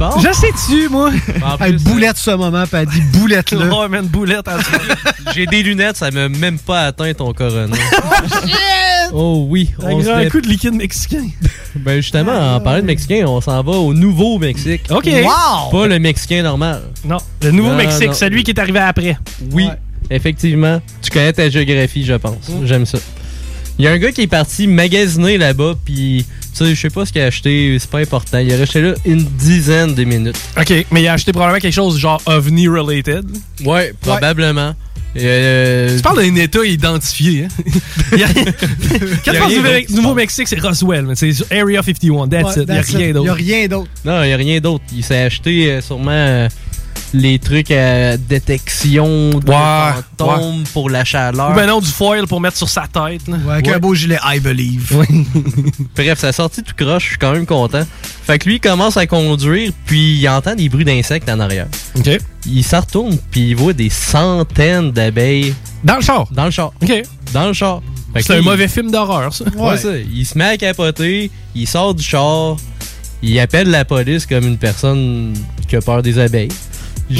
Passe? 0.00 0.22
Je 0.22 0.32
sais-tu, 0.32 0.88
moi. 0.88 1.10
Plus, 1.58 1.84
boulette 1.84 2.16
ce 2.16 2.30
moment, 2.30 2.64
puis 2.66 2.80
elle 2.80 2.86
dit 2.86 3.02
boulette 3.18 3.52
là. 3.52 3.66
Oh, 3.70 3.86
man, 3.88 4.06
boulette. 4.06 4.46
J'ai 5.34 5.46
des 5.46 5.62
lunettes, 5.62 5.96
ça 5.96 6.10
m'a 6.10 6.28
même 6.28 6.58
pas 6.58 6.86
atteint 6.86 7.12
ton 7.12 7.32
corona. 7.32 7.76
oh 9.12 9.46
oui, 9.48 9.70
Un 9.82 9.90
on 9.92 9.98
grand 10.00 10.28
coup 10.30 10.40
de 10.40 10.48
liquide 10.48 10.74
mexicain. 10.74 11.26
Ben 11.76 12.00
justement, 12.00 12.56
en 12.56 12.60
parlant 12.60 12.80
de 12.80 12.86
Mexicain, 12.86 13.24
on 13.28 13.40
s'en 13.40 13.62
va 13.62 13.72
au 13.72 13.94
nouveau 13.94 14.40
Mexique. 14.40 14.82
OK. 14.90 15.06
Wow! 15.06 15.70
Pas 15.70 15.86
le 15.86 16.00
Mexicain 16.00 16.42
normal. 16.42 16.82
Non, 17.04 17.18
le 17.42 17.52
nouveau 17.52 17.70
Non, 17.70 17.76
Mexique, 17.76 18.08
non. 18.08 18.12
celui 18.12 18.42
qui 18.42 18.50
est 18.50 18.58
arrivé 18.58 18.80
après. 18.80 19.16
Oui, 19.52 19.66
Ouais. 19.66 19.78
effectivement. 20.10 20.82
Tu 21.00 21.10
connais 21.10 21.32
ta 21.32 21.48
géographie, 21.48 22.04
je 22.04 22.14
pense. 22.14 22.48
Mm. 22.48 22.66
J'aime 22.66 22.86
ça. 22.86 22.98
Il 23.80 23.84
y 23.84 23.86
a 23.88 23.92
un 23.92 23.98
gars 23.98 24.12
qui 24.12 24.20
est 24.20 24.26
parti 24.26 24.66
magasiner 24.66 25.38
là-bas, 25.38 25.74
puis 25.84 26.26
tu 26.52 26.64
sais, 26.64 26.74
je 26.74 26.78
sais 26.78 26.90
pas 26.90 27.06
ce 27.06 27.12
qu'il 27.12 27.22
a 27.22 27.26
acheté, 27.26 27.78
c'est 27.80 27.88
pas 27.88 28.00
important. 28.00 28.38
Il 28.38 28.52
a 28.52 28.56
resté 28.56 28.82
là 28.82 28.92
une 29.06 29.24
dizaine 29.24 29.94
de 29.94 30.04
minutes. 30.04 30.38
OK, 30.58 30.84
mais 30.90 31.00
il 31.02 31.08
a 31.08 31.14
acheté 31.14 31.32
probablement 31.32 31.60
quelque 31.60 31.72
chose 31.74 31.98
genre 31.98 32.20
ovni 32.26 32.68
related. 32.68 33.24
Ouais, 33.64 33.94
probablement. 34.02 34.74
Euh, 35.16 35.96
Tu 35.96 36.02
parles 36.02 36.18
d'un 36.24 36.34
État 36.36 36.62
identifié, 36.64 37.44
hein? 37.46 37.48
Il 38.12 38.18
y 38.18 38.22
a- 38.22 38.28
Quand 39.24 39.32
tu 39.32 39.38
parles 39.38 39.84
du. 39.88 39.94
Nouveau-Mexique, 39.94 40.46
c'est 40.46 40.60
Roswell, 40.60 41.06
mais 41.06 41.14
c'est 41.16 41.30
Area 41.50 41.82
51, 41.82 42.28
that's 42.28 42.56
Ouais, 42.56 42.62
it. 42.62 42.68
Il 42.92 42.98
n'y 42.98 43.04
a 43.04 43.12
d'autre. 43.14 43.32
rien 43.32 43.66
d'autre. 43.66 43.88
Non, 44.04 44.22
il 44.22 44.26
n'y 44.28 44.32
a 44.34 44.36
rien 44.36 44.60
d'autre. 44.60 44.84
Il 44.94 45.02
s'est 45.02 45.22
acheté 45.22 45.70
euh, 45.72 45.80
sûrement 45.80 46.10
euh, 46.12 46.48
les 47.12 47.38
trucs 47.38 47.70
à 47.70 48.16
détection 48.16 49.30
de 49.30 49.50
Ouais, 49.50 50.02
fantômes 50.16 50.64
pour 50.72 50.88
la 50.90 51.04
chaleur. 51.04 51.50
Ou 51.50 51.54
ben 51.54 51.66
non, 51.66 51.80
du 51.80 51.88
foil 51.90 52.26
pour 52.26 52.40
mettre 52.40 52.56
sur 52.56 52.68
sa 52.68 52.82
tête. 52.82 53.26
là. 53.26 53.36
Ouais, 53.46 53.52
avec 53.54 53.66
Ouais. 53.66 53.74
un 53.74 53.78
beau 53.78 53.94
gilet 53.94 54.18
I 54.24 54.38
believe. 54.40 54.96
Bref, 55.96 56.18
ça 56.18 56.32
sorti 56.32 56.62
tout 56.62 56.74
croche, 56.76 57.02
je 57.04 57.08
suis 57.10 57.18
quand 57.18 57.32
même 57.32 57.46
content. 57.46 57.82
Fait 58.24 58.38
que 58.38 58.48
lui, 58.48 58.56
il 58.56 58.60
commence 58.60 58.96
à 58.96 59.06
conduire, 59.06 59.72
puis 59.86 60.18
il 60.18 60.28
entend 60.28 60.54
des 60.54 60.68
bruits 60.68 60.84
d'insectes 60.84 61.28
en 61.28 61.40
arrière. 61.40 61.66
OK. 61.96 62.18
Il 62.46 62.64
s'en 62.64 62.80
retourne, 62.80 63.18
puis 63.30 63.50
il 63.50 63.56
voit 63.56 63.72
des 63.72 63.90
centaines 63.90 64.92
d'abeilles 64.92 65.54
Dans 65.84 65.96
le 65.96 66.02
char. 66.02 66.26
dans 66.32 66.44
le 66.44 66.50
char. 66.50 66.72
OK. 66.82 67.02
Dans 67.32 67.46
le 67.48 67.52
char. 67.52 67.82
C'est 68.20 68.34
un 68.36 68.42
mauvais 68.42 68.66
film 68.68 68.90
d'horreur, 68.90 69.32
ça. 69.32 69.44
Ouais, 69.56 69.76
ça. 69.76 69.90
Il 69.96 70.24
se 70.26 70.36
met 70.36 70.44
à 70.44 70.56
capoter, 70.56 71.30
il 71.54 71.66
sort 71.68 71.94
du 71.94 72.02
char, 72.02 72.56
il 73.22 73.38
appelle 73.38 73.68
la 73.70 73.84
police 73.84 74.26
comme 74.26 74.44
une 74.46 74.58
personne 74.58 75.32
qui 75.68 75.76
a 75.76 75.80
peur 75.80 76.02
des 76.02 76.18
abeilles. 76.18 76.48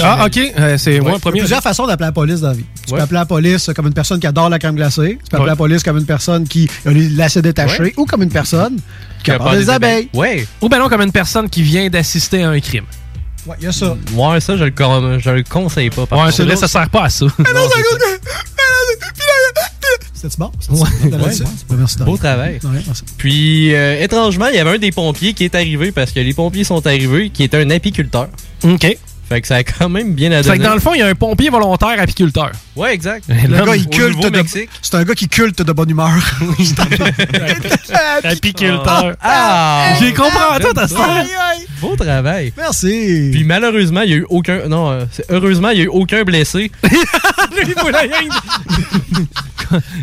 Ah, 0.02 0.26
OK. 0.26 0.38
Euh, 0.58 0.78
c'est 0.78 0.94
Ouais. 0.94 1.00
moi, 1.00 1.10
Il 1.10 1.14
y 1.14 1.16
a 1.16 1.18
premier. 1.20 1.38
plusieurs 1.40 1.62
façons 1.62 1.86
d'appeler 1.86 2.06
la 2.06 2.12
police 2.12 2.40
dans 2.40 2.48
la 2.48 2.54
vie. 2.54 2.64
Tu 2.86 2.92
Ouais. 2.92 2.98
peux 2.98 3.02
appeler 3.04 3.18
la 3.18 3.26
police 3.26 3.70
comme 3.74 3.86
une 3.86 3.92
personne 3.94 4.20
qui 4.20 4.26
adore 4.26 4.48
la 4.48 4.58
crème 4.58 4.76
glacée. 4.76 5.18
Tu 5.22 5.30
peux 5.30 5.36
appeler 5.36 5.40
Ouais. 5.42 5.46
la 5.50 5.56
police 5.56 5.82
comme 5.82 5.98
une 5.98 6.06
personne 6.06 6.46
qui 6.46 6.68
a 6.86 7.40
détachés. 7.40 7.82
Ouais. 7.82 7.94
Ou 7.96 8.04
comme 8.04 8.22
une 8.22 8.30
personne 8.30 8.78
qui 9.24 9.30
a 9.30 9.38
peur 9.38 9.52
des 9.52 9.68
abeilles. 9.70 10.08
Ouais. 10.14 10.46
Ou 10.60 10.68
ben 10.68 10.78
non, 10.78 10.88
comme 10.88 11.02
une 11.02 11.12
personne 11.12 11.48
qui 11.50 11.62
vient 11.62 11.88
d'assister 11.88 12.42
à 12.42 12.50
un 12.50 12.60
crime. 12.60 12.84
Ouais, 13.46 13.56
il 13.58 13.64
y 13.64 13.68
a 13.68 13.72
ça. 13.72 13.96
Ouais, 14.14 14.38
ça, 14.40 14.56
je 14.56 14.64
le, 14.64 14.70
con- 14.70 15.18
je 15.18 15.30
le 15.30 15.42
conseille 15.42 15.88
pas. 15.90 16.04
par 16.06 16.18
Ouais, 16.26 16.30
celui-là, 16.32 16.56
ça 16.56 16.68
sert 16.68 16.88
pas 16.90 17.04
à 17.04 17.08
ça. 17.10 17.26
C'était-tu 20.14 20.36
bon? 20.38 20.52
C'était-tu 20.60 21.08
bon? 21.08 21.16
Ouais, 21.16 21.76
Merci, 21.78 21.96
Beau 22.04 22.16
travail. 22.18 22.60
Ouais, 22.62 22.80
merci. 22.86 23.02
Puis, 23.16 23.74
euh, 23.74 24.02
étrangement, 24.02 24.46
il 24.48 24.56
y 24.56 24.58
avait 24.58 24.74
un 24.74 24.78
des 24.78 24.92
pompiers 24.92 25.32
qui 25.32 25.44
est 25.44 25.54
arrivé 25.54 25.92
parce 25.92 26.10
que 26.12 26.20
les 26.20 26.34
pompiers 26.34 26.64
sont 26.64 26.86
arrivés, 26.86 27.30
qui 27.30 27.42
est 27.44 27.54
un 27.54 27.70
apiculteur. 27.70 28.28
OK. 28.64 28.98
Fait 29.30 29.40
que 29.40 29.46
ça 29.46 29.56
a 29.56 29.62
quand 29.62 29.88
même 29.88 30.12
bien 30.14 30.30
C'est 30.30 30.38
adonné. 30.38 30.58
que 30.58 30.62
dans 30.64 30.74
le 30.74 30.80
fond, 30.80 30.92
il 30.92 30.98
y 30.98 31.02
a 31.02 31.06
un 31.06 31.14
pompier 31.14 31.50
volontaire 31.50 32.00
apiculteur. 32.00 32.50
Ouais, 32.74 32.92
exact. 32.92 33.26
Le 33.28 33.64
gars, 33.64 33.76
il 33.76 33.88
culte 33.88 34.20
de... 34.20 34.28
Mexique. 34.28 34.68
C'est 34.82 34.96
un 34.96 35.04
gars 35.04 35.14
qui 35.14 35.28
culte 35.28 35.62
de 35.62 35.72
bonne 35.72 35.88
humeur. 35.88 36.10
Apiculteur. 38.24 39.14
Ah! 39.22 39.94
J'ai 40.00 40.12
compris 40.12 40.36
tout 40.60 40.80
à 40.80 40.88
ça. 40.88 41.04
Aïe, 41.04 41.28
aïe. 41.52 41.66
Beau 41.80 41.94
travail. 41.94 42.52
Merci. 42.56 43.28
Puis 43.32 43.44
malheureusement, 43.44 44.00
il 44.00 44.10
y 44.10 44.14
a 44.14 44.16
eu 44.16 44.26
aucun. 44.28 44.66
Non, 44.66 44.90
euh, 44.90 45.04
heureusement, 45.28 45.68
il 45.70 45.78
y 45.78 45.80
a 45.82 45.84
eu 45.84 45.88
aucun 45.88 46.24
blessé. 46.24 46.72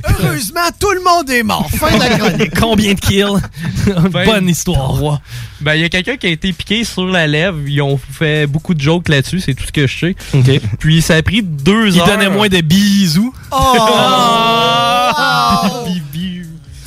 Heureusement, 0.07 0.61
tout 0.79 0.91
le 0.91 1.01
monde 1.03 1.29
est 1.29 1.43
mort. 1.43 1.69
Fin 1.71 1.93
de 1.93 1.99
la 1.99 2.17
chronique. 2.17 2.59
Combien 2.59 2.93
de 2.93 2.99
kills? 2.99 3.41
Bonne 4.25 4.47
histoire. 4.49 5.19
Ben, 5.59 5.75
il 5.75 5.81
y 5.81 5.83
a 5.85 5.89
quelqu'un 5.89 6.17
qui 6.17 6.27
a 6.27 6.29
été 6.29 6.53
piqué 6.53 6.83
sur 6.83 7.05
la 7.05 7.27
lèvre. 7.27 7.57
Ils 7.67 7.81
ont 7.81 7.97
fait 7.97 8.47
beaucoup 8.47 8.73
de 8.73 8.79
jokes 8.81 9.09
là-dessus, 9.17 9.41
c'est 9.41 9.53
tout 9.53 9.65
ce 9.65 9.71
que 9.71 9.85
je 9.87 9.99
sais. 9.99 10.15
Puis 10.79 11.01
ça 11.01 11.15
a 11.15 11.21
pris 11.21 11.41
deux 11.43 11.89
Il 11.89 11.99
heures. 11.99 12.07
donnait 12.07 12.29
moins 12.29 12.47
de 12.47 12.61
bisous. 12.61 13.33
Oh! 13.51 13.57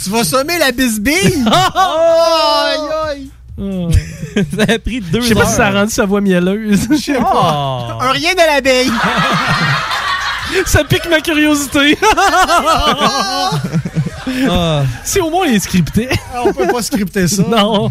tu 0.02 0.10
vas 0.10 0.24
sommer 0.24 0.58
la 0.58 0.72
bisbille? 0.72 1.14
aïe, 1.74 2.78
aïe. 3.08 3.30
ça 4.56 4.64
a 4.74 4.78
pris 4.78 5.00
deux 5.00 5.20
Je 5.20 5.26
sais 5.26 5.32
heures. 5.36 5.42
pas 5.42 5.48
si 5.48 5.54
ça 5.56 5.66
a 5.66 5.70
rendu 5.70 5.92
sa 5.92 6.06
voix 6.06 6.20
mielleuse. 6.22 6.88
Je 6.90 6.96
sais 6.96 7.14
pas. 7.14 7.98
Un 8.00 8.10
rien 8.12 8.32
de 8.32 8.38
l'abeille. 8.38 8.90
ça 10.66 10.84
pique 10.84 11.08
ma 11.10 11.20
curiosité. 11.20 11.98
Ah. 14.48 14.82
Si 15.04 15.20
au 15.20 15.30
moins 15.30 15.46
il 15.46 15.56
est 15.56 15.60
scripté. 15.60 16.08
Ah, 16.34 16.42
On 16.46 16.52
peut 16.52 16.66
pas 16.68 16.82
scripter 16.82 17.26
ça. 17.28 17.42
Non. 17.42 17.90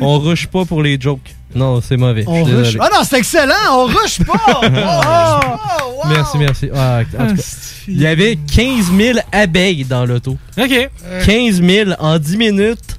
On 0.00 0.18
rush 0.18 0.46
pas 0.46 0.64
pour 0.64 0.82
les 0.82 1.00
jokes. 1.00 1.34
Non, 1.54 1.80
c'est 1.80 1.96
mauvais. 1.96 2.24
On 2.26 2.44
Je 2.46 2.64
suis 2.64 2.78
rush. 2.78 2.78
Ah 2.80 2.88
non, 2.92 3.04
c'est 3.04 3.18
excellent. 3.18 3.54
On 3.72 3.84
rush 3.86 4.18
pas. 4.24 4.32
Oh, 4.48 4.52
oh, 4.62 6.04
wow. 6.04 6.08
Merci, 6.10 6.38
merci. 6.38 6.68
Ah, 6.74 7.00
en 7.18 7.26
tout 7.28 7.36
cas, 7.36 7.42
il 7.88 8.00
y 8.00 8.06
avait 8.06 8.36
15 8.54 8.92
000 8.96 9.18
abeilles 9.30 9.84
dans 9.84 10.04
l'auto. 10.04 10.36
OK. 10.58 10.90
15 11.24 11.62
000 11.62 11.90
en 11.98 12.18
10 12.18 12.36
minutes. 12.36 12.96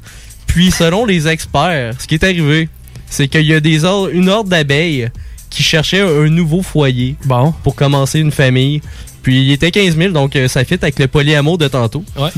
Puis, 0.47 0.71
selon 0.71 1.05
les 1.05 1.27
experts, 1.27 1.95
ce 1.99 2.07
qui 2.07 2.15
est 2.15 2.23
arrivé, 2.23 2.69
c'est 3.09 3.27
qu'il 3.27 3.45
y 3.45 3.53
a 3.53 3.59
des 3.59 3.83
or- 3.85 4.09
une 4.09 4.29
horde 4.29 4.47
d'abeilles 4.49 5.09
qui 5.49 5.63
cherchait 5.63 6.01
un 6.01 6.29
nouveau 6.29 6.61
foyer 6.61 7.15
bon. 7.25 7.53
pour 7.63 7.75
commencer 7.75 8.19
une 8.19 8.31
famille. 8.31 8.81
Puis, 9.21 9.41
il 9.43 9.51
était 9.51 9.71
15 9.71 9.97
000, 9.97 10.11
donc 10.11 10.35
euh, 10.35 10.47
ça 10.47 10.63
fit 10.63 10.75
avec 10.75 10.99
le 10.99 11.07
polyamour 11.07 11.57
de 11.57 11.67
tantôt. 11.67 12.03
Ouais. 12.17 12.29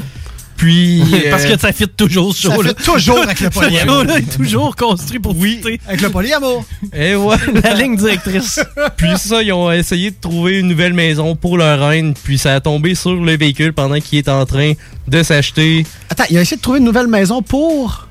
Puis. 0.58 1.04
Parce 1.30 1.46
euh, 1.46 1.56
que 1.56 1.60
ça 1.60 1.72
fit 1.72 1.88
toujours 1.88 2.36
ce 2.36 2.48
Ça 2.50 2.56
fit 2.58 2.76
toujours 2.76 3.20
avec 3.20 3.40
le 3.40 3.50
Ce 3.54 3.60
polyamour. 3.60 4.02
show-là 4.02 4.18
est 4.20 4.38
toujours 4.38 4.76
construit 4.76 5.20
pour 5.20 5.36
fitter. 5.36 5.80
Avec 5.88 6.02
le 6.02 6.10
polyamour. 6.10 6.66
Et 6.94 7.16
ouais. 7.16 7.36
La 7.64 7.74
ligne 7.74 7.96
directrice. 7.96 8.60
Puis 8.98 9.18
ça, 9.18 9.42
ils 9.42 9.54
ont 9.54 9.72
essayé 9.72 10.12
de 10.12 10.16
trouver 10.20 10.60
une 10.60 10.68
nouvelle 10.68 10.94
maison 10.94 11.36
pour 11.36 11.58
leur 11.58 11.88
reine. 11.88 12.14
Puis 12.24 12.38
ça 12.38 12.56
a 12.56 12.60
tombé 12.62 12.96
sur 12.96 13.16
le 13.16 13.38
véhicule 13.38 13.74
pendant 13.74 14.00
qu'il 14.00 14.20
est 14.20 14.30
en 14.30 14.46
train 14.46 14.74
de 15.08 15.24
s'acheter. 15.24 15.86
Attends, 16.10 16.26
il 16.30 16.38
a 16.38 16.42
essayé 16.42 16.58
de 16.58 16.62
trouver 16.62 16.80
une 16.80 16.86
nouvelle 16.86 17.08
maison 17.08 17.42
pour. 17.42 18.08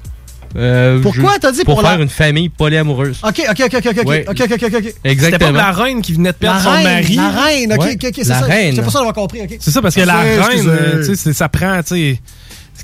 Euh, 0.56 1.00
Pourquoi 1.00 1.34
je- 1.34 1.40
t'as 1.40 1.52
dit 1.52 1.64
pour 1.64 1.74
pour 1.76 1.82
faire 1.88 1.96
la- 1.98 2.02
une 2.04 2.08
famille 2.08 2.48
polyamoureuse. 2.48 3.18
Ok, 3.24 3.42
ok, 3.50 3.60
ok, 3.66 3.74
ok, 3.86 3.96
ok. 4.02 4.06
Ouais. 4.08 4.24
Ok, 4.28 4.40
ok, 4.40 4.52
ok, 4.52 4.62
ok. 4.62 4.72
C'était 4.72 4.92
pas 5.02 5.08
Exactement. 5.10 5.50
la 5.52 5.72
reine 5.72 6.00
qui 6.02 6.12
venait 6.12 6.22
de 6.30 6.36
La 6.40 6.52
perdre 6.52 6.60
son 6.62 6.70
reine, 6.70 6.84
mari. 6.84 7.14
la 7.16 7.28
reine, 7.30 7.72
ok, 7.72 7.80
Ouais. 7.80 7.92
ok, 7.94 8.04
ok, 8.08 8.14
c'est 8.14 8.28
La 8.28 8.38
ça. 8.40 8.44
reine. 8.46 8.74
C'est 8.76 8.82
pour 8.82 8.92
ça 8.92 8.98
d'avoir 8.98 9.14
compris, 9.14 9.40
ok. 9.42 9.56
C'est 9.58 9.70
ça, 9.70 9.82
parce 9.82 9.94
que 9.94 10.00
la 10.02 10.20
reine, 10.20 10.66
euh, 10.68 11.04
tu 11.06 11.16
sais, 11.16 11.32
ça 11.32 11.48
prend, 11.48 11.82
tu 11.82 11.94
sais. 11.94 12.20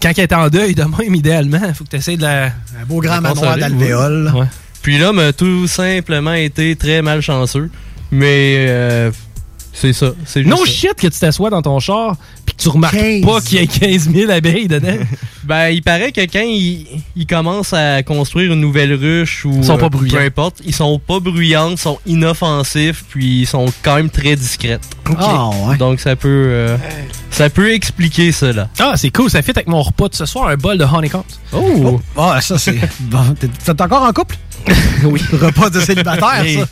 Quand 0.03 0.11
elle 0.17 0.25
est 0.25 0.33
en 0.33 0.49
deuil 0.49 0.75
de 0.75 0.83
même, 0.83 1.15
idéalement, 1.15 1.61
il 1.69 1.75
faut 1.75 1.85
que 1.85 1.91
tu 1.91 1.97
essaies 1.97 2.17
de 2.17 2.23
la. 2.23 2.47
Un 2.47 2.87
beau 2.89 3.01
grand 3.01 3.21
manoir 3.21 3.57
d'alvéole. 3.59 4.33
Ouais. 4.35 4.47
Puis 4.83 4.99
l'homme 4.99 5.19
a 5.19 5.33
tout 5.33 5.67
simplement 5.67 6.33
été 6.33 6.75
très 6.75 7.03
malchanceux. 7.03 7.71
Mais 8.11 8.67
euh, 8.69 9.11
c'est 9.73 9.93
ça. 9.93 10.13
C'est 10.25 10.43
juste 10.43 10.51
No 10.57 10.65
ça. 10.65 10.71
shit 10.73 10.95
que 10.95 11.07
tu 11.07 11.19
t'assois 11.19 11.51
dans 11.51 11.63
ton 11.63 11.79
char 11.81 12.17
tu 12.61 12.69
remarques 12.69 12.95
15. 12.95 13.25
pas 13.25 13.41
qu'il 13.41 13.59
y 13.59 13.63
a 13.63 13.67
15 13.67 14.11
000 14.13 14.31
abeilles 14.31 14.69
dedans? 14.69 14.97
Ben, 15.43 15.71
il 15.71 15.83
paraît 15.83 16.13
que 16.13 16.21
quand 16.21 16.45
ils 16.45 16.87
il 17.17 17.27
commencent 17.27 17.73
à 17.73 18.05
construire 18.05 18.53
une 18.53 18.61
nouvelle 18.61 18.95
ruche 18.95 19.45
ou 19.45 19.53
Ils 19.57 19.65
sont 19.65 19.79
pas 19.79 19.87
euh, 19.87 19.89
bruyants. 19.89 20.17
peu 20.19 20.23
importe, 20.23 20.59
ils 20.65 20.75
sont 20.75 21.01
pas 21.01 21.19
bruyantes, 21.19 21.77
sont 21.79 21.99
inoffensifs, 22.07 23.05
puis 23.09 23.41
ils 23.41 23.47
sont 23.47 23.67
quand 23.83 23.97
même 23.97 24.11
très 24.11 24.37
discrètes. 24.37 24.83
Ah, 25.19 25.49
ouais. 25.67 25.77
Donc 25.77 25.99
ça 25.99 26.15
peut 26.15 26.29
euh, 26.29 26.77
ça 27.31 27.51
peut 27.51 27.73
expliquer 27.73 28.31
cela. 28.31 28.69
Ah, 28.79 28.93
c'est 28.97 29.11
cool, 29.11 29.29
ça 29.29 29.43
fit 29.43 29.51
avec 29.51 29.67
mon 29.67 29.83
repas 29.83 30.09
de 30.09 30.15
ce 30.15 30.27
soir, 30.27 30.49
un 30.49 30.57
bol 30.57 30.79
de 30.79 30.85
honeycombs. 30.85 31.25
Oh, 31.53 32.01
Ah, 32.17 32.39
ça, 32.41 32.57
c'est. 32.59 32.79
Bon, 33.01 33.35
t'es 33.41 33.83
encore 33.83 34.03
en 34.05 34.13
couple? 34.13 34.37
oui. 35.05 35.21
Repas 35.33 35.71
de 35.71 35.81
célibataire, 35.81 36.45
ça. 36.45 36.63
hein. 36.63 36.65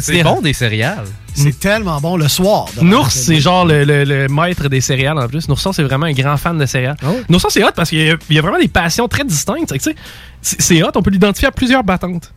C'est 0.00 0.12
dire- 0.12 0.24
bon 0.24 0.40
des 0.40 0.52
céréales. 0.52 1.04
C'est 1.34 1.58
tellement 1.58 2.00
bon 2.00 2.16
le 2.16 2.26
soir. 2.26 2.66
Nours, 2.82 3.12
c'est 3.12 3.38
genre 3.40 3.64
le, 3.64 3.84
le- 3.84 4.02
le 4.04 4.26
maître 4.28 4.68
des 4.68 4.80
céréales 4.80 5.18
en 5.18 5.28
plus. 5.28 5.48
Nourson, 5.48 5.72
c'est 5.72 5.84
vraiment 5.84 6.06
un 6.06 6.12
grand 6.12 6.36
fan 6.36 6.58
de 6.58 6.66
céréales. 6.66 6.96
Ah 7.02 7.10
ouais? 7.10 7.22
Nourson, 7.28 7.48
c'est 7.48 7.62
hot 7.62 7.68
parce 7.76 7.90
qu'il 7.90 8.00
y, 8.00 8.10
a- 8.10 8.16
il 8.28 8.36
y 8.36 8.38
a 8.38 8.42
vraiment 8.42 8.58
des 8.58 8.66
passions 8.68 9.06
très 9.06 9.24
distinctes. 9.24 9.72
tu 9.72 9.78
sais. 9.78 9.94
C'est 10.42 10.82
hot, 10.82 10.90
on 10.96 11.02
peut 11.02 11.10
l'identifier 11.10 11.46
à 11.48 11.52
plusieurs 11.52 11.84
battantes. 11.84 12.32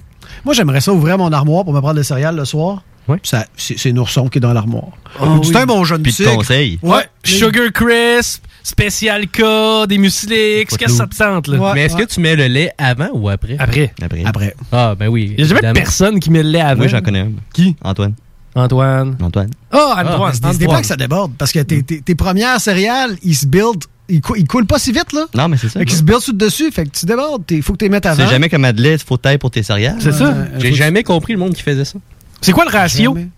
Moi, 0.46 0.54
j'aimerais 0.54 0.82
ça 0.82 0.94
ouvrir 0.94 1.18
mon 1.18 1.32
armoire 1.32 1.64
pour 1.64 1.74
me 1.74 1.80
prendre 1.80 1.96
des 1.96 2.04
céréales 2.04 2.36
le 2.36 2.46
soir. 2.46 2.84
Ouais. 3.08 3.18
Ça, 3.24 3.46
c'est 3.58 3.80
c'est 3.80 3.92
Nourson 3.92 4.28
qui 4.28 4.38
est 4.38 4.42
dans 4.42 4.54
l'armoire. 4.54 4.90
Oh, 5.20 5.42
c'est 5.44 5.50
oui. 5.56 5.62
un 5.62 5.66
bon 5.66 5.84
jeune 5.84 6.04
Puis 6.04 6.12
de. 6.12 6.18
Ouais. 6.84 7.08
Sugar 7.24 7.72
Crisp, 7.74 8.44
Spécial 8.64 9.28
K, 9.28 9.88
des 9.88 9.98
muslix, 9.98 10.76
qu'est-ce 10.78 10.78
que 10.78 10.92
ça 10.92 11.08
te 11.08 11.16
tente, 11.16 11.48
là? 11.48 11.58
Ouais. 11.58 11.72
Mais 11.74 11.82
est-ce 11.86 11.96
que 11.96 12.04
tu 12.04 12.20
mets 12.20 12.36
le 12.36 12.48
lait 12.48 12.72
avant 12.78 13.10
ou 13.14 13.28
après? 13.30 13.56
Après. 13.60 13.92
Après. 14.02 14.24
Après. 14.26 14.56
Ah, 14.72 14.96
ben 14.98 15.08
oui. 15.08 15.34
Il 15.38 15.38
n'y 15.38 15.44
a 15.44 15.46
jamais 15.48 15.60
évidemment. 15.60 15.74
personne 15.74 16.20
qui 16.20 16.30
met 16.30 16.44
le 16.44 16.50
lait 16.50 16.62
avant. 16.62 16.78
Moi, 16.82 16.88
j'en 16.88 17.02
connais 17.02 17.20
un. 17.22 17.32
Qui? 17.54 17.76
Antoine. 17.84 18.14
Antoine. 18.54 19.16
Antoine. 19.22 19.50
Ah, 19.72 20.04
Antoine. 20.06 20.34
C'est 20.34 20.42
des- 20.42 20.48
des 20.58 20.66
Antoine. 20.66 20.78
pas 20.78 20.82
que 20.82 20.88
ça 20.88 20.96
déborde. 20.98 21.32
Parce 21.38 21.52
que 21.52 21.60
tes, 21.60 21.82
tes- 21.84 22.02
tes 22.02 22.16
premières 22.16 22.60
céréales, 22.60 23.16
ils 23.24 23.36
se 23.36 23.46
build. 23.48 23.84
Ils, 24.10 24.20
cou- 24.20 24.36
ils 24.36 24.46
coulent 24.46 24.66
pas 24.66 24.78
si 24.78 24.92
vite, 24.92 25.14
là. 25.14 25.26
Non, 25.34 25.48
mais 25.48 25.56
c'est 25.58 25.70
ça. 25.70 25.80
Fait 25.80 25.86
qu'ils 25.86 25.98
se 25.98 26.04
build 26.04 26.20
sur 26.20 26.34
le 26.34 26.38
dessus. 26.38 26.70
Fait 26.72 26.84
que 26.86 26.90
tu 26.90 27.06
débordes. 27.06 27.44
Il 27.50 27.64
faut 27.64 27.74
que 27.74 27.78
tu 27.78 27.86
les 27.86 27.90
mettes 27.90 28.06
avant. 28.06 28.26
sais 28.26 28.30
jamais 28.30 28.50
comment 28.50 28.74
de 28.74 28.82
lait, 28.82 28.98
faut 28.98 29.16
taille 29.18 29.38
pour 29.38 29.52
tes 29.52 29.64
céréales. 29.64 29.96
C'est 30.00 30.12
ça. 30.12 30.36
J'ai 30.60 30.74
jamais 30.74 31.04
compris 31.04 31.34
le 31.34 31.40
monde 31.40 31.54
qui 31.54 31.62
faisait 31.64 31.86
ça. 31.86 31.98
C'est 32.42 32.52
quoi 32.52 32.66
le 32.66 32.72
ratio? 32.72 33.14
Jamais. 33.16 33.30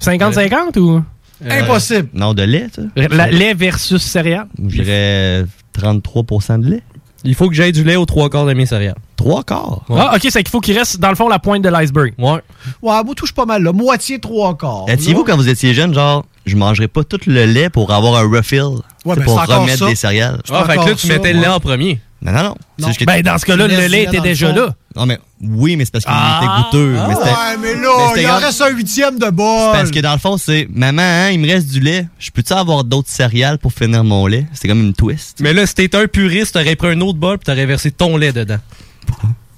50-50 0.00 0.78
ou? 0.78 1.02
Euh, 1.44 1.62
Impossible. 1.62 2.08
Non, 2.14 2.32
de 2.34 2.42
lait, 2.42 2.66
ça. 2.74 2.82
La- 2.96 3.30
lait 3.30 3.54
versus 3.54 4.02
céréales? 4.02 4.46
Je 4.58 4.82
dirais 4.82 5.44
33% 5.78 6.58
de 6.60 6.70
lait. 6.70 6.82
Il 7.24 7.34
faut 7.34 7.48
que 7.48 7.54
j'aille 7.54 7.72
du 7.72 7.82
lait 7.82 7.96
aux 7.96 8.06
trois 8.06 8.30
quarts 8.30 8.46
de 8.46 8.52
mes 8.52 8.66
céréales. 8.66 8.94
Trois 9.16 9.42
quarts? 9.42 9.82
Ouais. 9.88 9.96
Ah, 10.00 10.12
ok, 10.14 10.26
c'est 10.30 10.42
qu'il 10.42 10.50
faut 10.50 10.60
qu'il 10.60 10.78
reste 10.78 11.00
dans 11.00 11.08
le 11.08 11.16
fond 11.16 11.28
la 11.28 11.38
pointe 11.38 11.62
de 11.62 11.68
l'iceberg. 11.68 12.14
Ouais. 12.18 12.40
Ouais, 12.82 13.04
moi, 13.04 13.14
touche 13.16 13.32
pas 13.32 13.46
mal, 13.46 13.62
là. 13.62 13.72
Moitié, 13.72 14.20
trois 14.20 14.56
quarts. 14.56 14.84
Étiez-vous 14.88 15.24
quand 15.24 15.36
vous 15.36 15.48
étiez 15.48 15.74
jeune, 15.74 15.92
genre, 15.92 16.24
je 16.44 16.56
mangerais 16.56 16.88
pas 16.88 17.02
tout 17.02 17.18
le 17.26 17.44
lait 17.46 17.68
pour 17.68 17.92
avoir 17.92 18.16
un 18.16 18.30
refill? 18.30 18.62
Ouais, 19.04 19.16
ben, 19.16 19.24
pour 19.24 19.40
remettre 19.44 19.78
ça. 19.78 19.86
des 19.88 19.94
céréales. 19.96 20.40
Ah, 20.50 20.64
fait 20.66 20.76
que 20.76 20.88
là, 20.88 20.94
tu 20.94 21.06
ça, 21.06 21.14
mettais 21.14 21.32
le 21.32 21.40
lait 21.40 21.48
en 21.48 21.58
premier. 21.60 22.00
Non, 22.22 22.32
non, 22.32 22.42
non. 22.42 22.54
C'est 22.78 22.82
Non. 22.82 22.88
juste 22.88 23.00
que- 23.00 23.04
Ben, 23.04 23.22
dans 23.22 23.38
ce 23.38 23.44
cas-là, 23.46 23.68
le 23.68 23.86
lait 23.88 24.04
était 24.04 24.20
déjà 24.20 24.50
là. 24.52 24.74
Non, 24.96 25.04
mais 25.06 25.18
oui, 25.42 25.76
mais 25.76 25.84
c'est 25.84 25.90
parce 25.92 26.04
qu'il 26.04 26.14
Ah. 26.16 26.40
était 26.42 26.78
goûteux. 26.78 26.92
mais 27.08 27.14
c'était- 27.14 27.26
Ouais, 27.28 27.56
mais 27.60 27.74
Mais 27.74 27.82
là, 27.82 28.12
il 28.16 28.26
en 28.30 28.38
reste 28.38 28.62
un 28.62 28.70
huitième 28.70 29.18
de 29.18 29.28
bol. 29.30 29.46
c'est 29.72 29.78
parce 29.78 29.90
que 29.90 30.00
dans 30.00 30.12
le 30.14 30.18
fond, 30.18 30.36
c'est 30.38 30.66
Maman, 30.72 31.02
hein, 31.02 31.30
il 31.30 31.38
me 31.40 31.46
reste 31.46 31.68
du 31.70 31.80
lait. 31.80 32.06
Je 32.18 32.30
peux-tu 32.30 32.54
avoir 32.54 32.84
d'autres 32.84 33.10
céréales 33.10 33.58
pour 33.58 33.72
finir 33.72 34.02
mon 34.02 34.26
lait? 34.26 34.46
C'est 34.54 34.66
comme 34.66 34.80
une 34.80 34.94
twist. 34.94 35.38
Mais 35.40 35.52
là, 35.52 35.66
si 35.66 35.74
t'étais 35.74 35.98
un 35.98 36.06
puriste, 36.06 36.54
t'aurais 36.54 36.74
pris 36.76 36.88
un 36.88 37.00
autre 37.02 37.18
bol 37.18 37.36
puis 37.38 37.44
t'aurais 37.44 37.66
versé 37.66 37.90
ton 37.90 38.16
lait 38.16 38.32
dedans. 38.32 38.58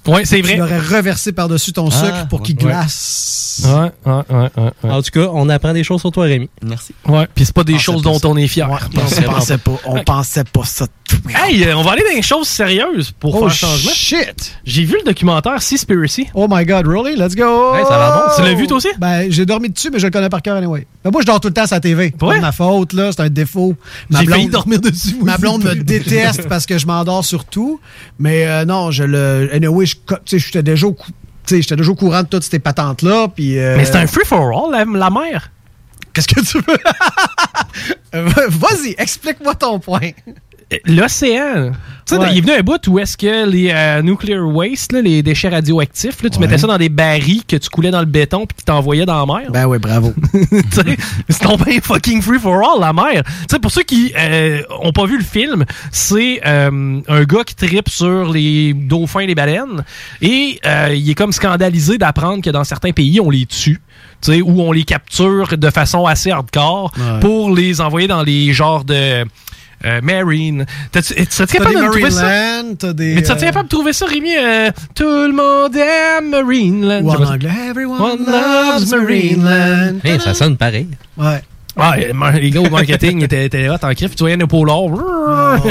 Ouais, 0.07 0.25
c'est 0.25 0.41
vrai. 0.41 0.53
Tu 0.53 0.59
l'aurais 0.59 0.79
reversé 0.79 1.31
par-dessus 1.31 1.73
ton 1.73 1.89
Ah, 1.91 2.05
sucre 2.05 2.27
pour 2.27 2.41
qu'il 2.41 2.55
ouais. 2.57 2.63
glace. 2.63 3.63
Ouais, 3.65 3.91
ouais, 4.05 4.13
ouais, 4.29 4.49
ouais. 4.57 4.71
ouais. 4.83 4.89
En 4.91 5.01
tout 5.01 5.11
cas, 5.11 5.27
on 5.33 5.49
apprend 5.49 5.73
des 5.73 5.83
choses 5.83 5.99
sur 5.99 6.11
toi, 6.11 6.25
Rémi. 6.25 6.49
Merci. 6.63 6.93
Ouais, 7.07 7.27
puis 7.35 7.45
c'est 7.45 7.53
pas 7.53 7.63
des 7.65 7.77
choses 7.77 8.01
pas 8.03 8.09
dont 8.09 8.19
ça. 8.19 8.27
on 8.29 8.37
est 8.37 8.47
fier. 8.47 8.69
On 8.71 9.07
c'est 9.07 9.23
pensait 9.23 9.57
pas, 9.57 9.73
on 9.85 10.01
pensait 10.03 10.43
pas 10.45 10.63
ça. 10.63 10.87
Hey, 11.35 11.63
euh, 11.65 11.75
on 11.75 11.81
va 11.81 11.91
aller 11.93 12.03
dans 12.07 12.15
les 12.15 12.21
choses 12.21 12.47
sérieuses 12.47 13.11
pour 13.11 13.35
Oh 13.35 13.49
faire 13.49 13.51
changement. 13.69 13.91
shit! 13.93 14.55
J'ai 14.63 14.83
vu 14.85 14.95
le 14.99 15.03
documentaire 15.03 15.61
Seaspiracy. 15.61 16.27
Oh 16.35 16.47
my 16.49 16.63
god, 16.65 16.85
really? 16.87 17.15
Let's 17.17 17.35
go! 17.35 17.75
Hey, 17.75 17.83
ça 17.83 17.95
a 17.95 17.97
l'air 17.97 18.27
bon. 18.27 18.33
Tu 18.37 18.41
l'as 18.49 18.53
vu 18.53 18.67
toi 18.67 18.77
aussi? 18.77 18.89
Ben, 18.99 19.29
j'ai 19.29 19.45
dormi 19.45 19.69
dessus, 19.69 19.89
mais 19.91 19.99
je 19.99 20.05
le 20.05 20.11
connais 20.11 20.29
par 20.29 20.41
cœur 20.41 20.55
anyway. 20.57 20.85
Ben, 21.03 21.09
moi, 21.11 21.21
je 21.21 21.25
dors 21.25 21.39
tout 21.41 21.47
le 21.49 21.53
temps 21.53 21.65
sur 21.67 21.75
la 21.75 21.79
TV. 21.81 22.13
Ouais? 22.21 22.35
de 22.37 22.41
ma 22.41 22.51
faute, 22.51 22.93
là. 22.93 23.11
C'est 23.11 23.21
un 23.21 23.29
défaut. 23.29 23.75
Ma 24.09 24.19
J'ai 24.21 24.27
failli 24.27 24.43
blonde, 24.47 24.51
dormir 24.51 24.79
dessus. 24.81 25.15
ma 25.23 25.37
blonde 25.37 25.63
me 25.63 25.75
déteste 25.83 26.47
parce 26.47 26.65
que 26.65 26.77
je 26.77 26.85
m'endors 26.85 27.25
sur 27.25 27.43
tout. 27.45 27.79
Mais 28.19 28.45
euh, 28.47 28.63
non, 28.65 28.91
je 28.91 29.03
le. 29.03 29.49
Anyway, 29.51 29.85
je- 29.87 29.95
j'étais 30.25 30.63
déjà 30.63 30.87
au 30.87 30.95
j'étais 31.49 31.75
déjà 31.75 31.89
au 31.91 31.95
courant 31.95 32.21
de 32.23 32.27
toutes 32.27 32.43
ces 32.43 32.59
patentes-là. 32.59 33.27
Puis. 33.29 33.57
euh, 33.57 33.75
Mais 33.77 33.85
c'est 33.85 33.95
un 33.95 34.07
free-for-all, 34.07 34.71
la, 34.71 34.85
la 34.85 35.09
mer. 35.09 35.51
Qu'est-ce 36.13 36.27
que 36.27 36.39
tu 36.41 36.57
veux? 36.57 36.77
Euh, 38.15 38.27
Vas-y, 38.47 38.95
explique-moi 38.97 39.53
ton 39.53 39.79
point. 39.79 40.09
L'océan. 40.85 41.71
Tu 42.05 42.15
sais, 42.15 42.21
Ouais. 42.21 42.27
il 42.31 42.37
est 42.39 42.41
venu 42.41 42.53
un 42.53 42.61
bout 42.61 42.87
où 42.87 42.97
est-ce 42.99 43.15
que 43.15 43.47
les 43.47 43.69
euh, 43.71 44.01
nuclear 44.01 44.43
waste, 44.47 44.91
là, 44.93 45.01
les 45.01 45.21
déchets 45.21 45.49
radioactifs, 45.49 46.23
là, 46.23 46.29
tu 46.29 46.39
Ouais. 46.39 46.45
mettais 46.47 46.57
ça 46.57 46.65
dans 46.67 46.77
des 46.77 46.89
barils 46.89 47.43
que 47.47 47.55
tu 47.55 47.69
coulais 47.69 47.91
dans 47.91 47.99
le 47.99 48.05
béton 48.07 48.45
puis 48.47 48.55
tu 48.57 48.63
t'envoyais 48.65 49.05
dans 49.05 49.25
la 49.25 49.31
mer. 49.41 49.51
Ben 49.51 49.65
oui, 49.67 49.77
bravo. 49.77 50.13
C'est 51.29 51.39
tombé 51.39 51.79
fucking 51.81 52.21
free 52.21 52.39
for 52.39 52.55
all, 52.55 52.79
la 52.81 52.93
mer. 52.93 53.23
Tu 53.23 53.31
sais, 53.51 53.59
pour 53.59 53.71
ceux 53.71 53.83
qui 53.83 54.11
euh, 54.17 54.61
ont 54.81 54.91
pas 54.91 55.05
vu 55.05 55.17
le 55.17 55.23
film, 55.23 55.65
c'est 55.91 56.41
euh, 56.45 56.99
un 57.07 57.23
gars 57.23 57.43
qui 57.45 57.55
tripe 57.55 57.89
sur 57.89 58.31
les 58.31 58.73
dauphins 58.73 59.21
et 59.21 59.27
les 59.27 59.35
baleines 59.35 59.83
et 60.21 60.59
euh, 60.65 60.93
il 60.95 61.09
est 61.09 61.15
comme 61.15 61.31
scandalisé 61.31 61.97
d'apprendre 61.97 62.43
que 62.43 62.49
dans 62.49 62.63
certains 62.63 62.91
pays, 62.91 63.19
on 63.19 63.29
les 63.29 63.45
tue. 63.45 63.79
Ou 64.27 64.61
on 64.61 64.71
les 64.73 64.83
capture 64.83 65.57
de 65.57 65.69
façon 65.69 66.05
assez 66.05 66.29
hardcore 66.31 66.91
Ouais. 66.97 67.19
pour 67.21 67.55
les 67.55 67.79
envoyer 67.79 68.07
dans 68.07 68.21
les 68.23 68.51
genres 68.51 68.83
de 68.83 69.23
euh, 69.85 70.01
marine. 70.01 70.65
T'as-tu 70.91 71.13
t'as-tu 71.15 71.35
T'as 71.37 71.45
capable 71.45 71.75
de 71.75 71.91
trouver 71.91 72.11
ça? 72.11 72.61
T'as 72.77 72.93
des... 72.93 73.15
Mais 73.15 73.21
tu 73.21 73.31
es 73.31 73.33
euh, 73.33 73.39
capable 73.39 73.65
de 73.65 73.75
trouver 73.75 73.93
ça, 73.93 74.05
Rémi? 74.05 74.35
euh, 74.37 74.71
tout 74.95 75.03
le 75.03 75.31
monde 75.31 75.75
aime 75.75 76.29
Marineland. 76.29 77.03
Ou 77.03 77.11
en 77.11 77.23
anglais, 77.33 77.49
everyone 77.69 78.01
One 78.01 78.25
loves 78.25 78.89
Marineland. 78.89 79.99
Hey, 80.03 80.19
ça 80.19 80.33
sonne 80.33 80.57
pareil. 80.57 80.87
Ouais. 81.17 81.41
Ah, 81.77 81.95
les 82.33 82.49
gars 82.49 82.59
au 82.61 82.69
marketing 82.69 83.23
étaient, 83.23 83.45
étaient 83.45 83.69
hot 83.69 83.75
en 83.81 83.93
crif. 83.93 84.15
Tu 84.15 84.23
voyais 84.23 84.41
un 84.41 84.47
polar. 84.47 84.89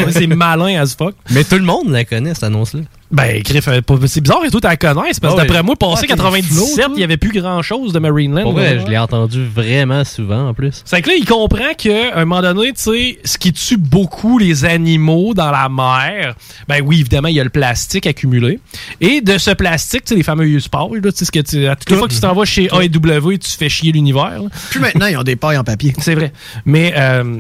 c'est 0.11 0.27
malin 0.27 0.81
as 0.81 0.95
fuck. 0.97 1.15
Mais 1.31 1.45
tout 1.45 1.57
le 1.57 1.65
monde 1.65 1.91
la 1.91 2.05
connaît, 2.05 2.33
cette 2.35 2.45
annonce-là. 2.45 2.81
Ben, 3.11 3.41
Griff, 3.43 3.67
euh, 3.69 3.81
c'est 4.07 4.21
bizarre 4.21 4.45
et 4.45 4.51
tout, 4.51 4.61
tu 4.61 4.67
la 4.67 4.77
connaisses. 4.77 5.19
Parce 5.19 5.35
que 5.35 5.41
d'après 5.41 5.63
moi, 5.63 5.77
passé 5.77 5.93
Ah, 5.97 6.01
t'es 6.03 6.07
97, 6.09 6.53
flow, 6.53 6.67
toi. 6.77 6.85
il 6.91 6.99
n'y 6.99 7.05
avait 7.05 7.17
plus 7.17 7.33
grand 7.41 7.63
chose 7.63 7.93
de 7.95 7.99
Marineland. 7.99 8.53
Ouais. 8.53 8.81
je 8.85 8.91
l'ai 8.91 8.99
entendu 8.99 9.47
vraiment 9.47 10.05
souvent 10.05 10.49
en 10.49 10.55
plus. 10.55 10.83
C'est 10.85 11.01
que 11.01 11.09
là, 11.09 11.17
il 11.19 11.25
comprend 11.25 11.73
qu'à 11.77 12.15
un 12.15 12.27
moment 12.27 12.43
donné, 12.43 12.73
tu 12.73 12.83
sais, 12.83 13.19
ce 13.25 13.39
qui 13.39 13.53
tue 13.55 13.79
beaucoup 13.79 14.39
les 14.39 14.67
animaux 14.67 15.33
dans 15.33 15.51
la 15.51 15.71
mer, 15.71 16.35
ben 16.69 16.83
oui, 16.85 17.01
évidemment, 17.01 17.29
il 17.29 17.37
y 17.37 17.41
a 17.41 17.45
le 17.45 17.51
plastique 17.51 18.07
accumulé. 18.07 18.61
Et 19.01 19.23
de 19.23 19.39
ce 19.39 19.53
plastique, 19.53 20.05
tu 20.05 20.09
sais, 20.11 20.15
les 20.17 20.23
fameux 20.23 20.47
U-Sport, 20.47 20.95
là, 20.95 21.11
tu 21.11 21.19
sais, 21.19 21.25
ce 21.25 21.33
que 21.33 21.41
tu, 21.41 21.67
à 21.67 21.77
toutes 21.77 21.91
les 21.91 21.97
fois 21.97 22.09
que 22.09 22.13
tu 22.15 22.21
t'en 22.21 22.35
vas 22.35 22.45
chez 22.45 22.67
AEW, 22.67 23.39
tu 23.39 23.51
fais 23.59 23.71
chier 23.71 23.91
l'univers. 23.93 24.41
Puis 24.71 24.81
maintenant, 24.81 25.07
ils 25.07 25.17
ont 25.17 25.23
des 25.23 25.37
pailles 25.37 25.57
en 25.57 25.65
papier. 25.65 25.95
C'est 25.99 26.15
vrai. 26.15 26.33
Mais, 26.67 26.93
euh, 26.95 27.39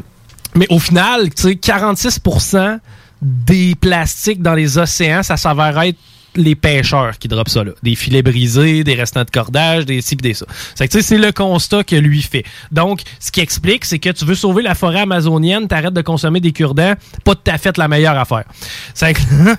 mais 0.54 0.66
au 0.70 0.78
final, 0.78 1.28
tu 1.34 1.42
sais, 1.42 1.56
46 1.56 2.20
des 3.22 3.74
plastiques 3.74 4.42
dans 4.42 4.54
les 4.54 4.78
océans, 4.78 5.22
ça 5.22 5.36
s'avère 5.36 5.78
être 5.80 5.98
les 6.36 6.54
pêcheurs 6.54 7.18
qui 7.18 7.26
dropent 7.26 7.50
ça 7.50 7.64
là. 7.64 7.72
Des 7.82 7.94
filets 7.94 8.22
brisés, 8.22 8.84
des 8.84 8.94
restants 8.94 9.24
de 9.24 9.30
cordage, 9.30 9.86
des 9.86 10.00
ci 10.00 10.16
pis 10.16 10.22
des 10.22 10.34
ça. 10.34 10.46
C'est 10.74 10.88
que 10.88 11.00
c'est 11.02 11.18
le 11.18 11.32
constat 11.32 11.84
que 11.84 11.96
lui 11.96 12.22
fait. 12.22 12.44
Donc, 12.70 13.02
ce 13.18 13.30
qui 13.32 13.40
explique, 13.40 13.84
c'est 13.84 13.98
que 13.98 14.10
tu 14.10 14.24
veux 14.24 14.34
sauver 14.34 14.62
la 14.62 14.74
forêt 14.74 15.00
amazonienne, 15.00 15.66
t'arrêtes 15.66 15.94
de 15.94 16.02
consommer 16.02 16.40
des 16.40 16.52
cure-dents, 16.52 16.94
pas 17.24 17.34
de 17.34 17.40
ta 17.40 17.58
fait 17.58 17.76
la 17.76 17.88
meilleure 17.88 18.18
affaire. 18.18 18.44
C'est 18.94 19.14
que... 19.14 19.20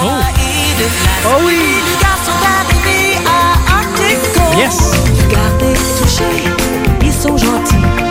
oh. 0.00 0.08
Oh 1.24 1.42
oui! 1.46 1.54
Yes! 4.56 4.76
Ils 7.00 7.12
sont 7.12 7.36
gentils. 7.36 8.07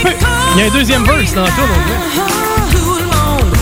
Peu. 0.00 0.08
Il 0.54 0.60
y 0.60 0.62
a 0.62 0.66
un 0.66 0.70
deuxième 0.70 1.04
verse 1.04 1.34
dans 1.34 1.44
le. 1.44 1.48
Tout 2.70 2.96
le 2.98 3.04
monde, 3.04 3.52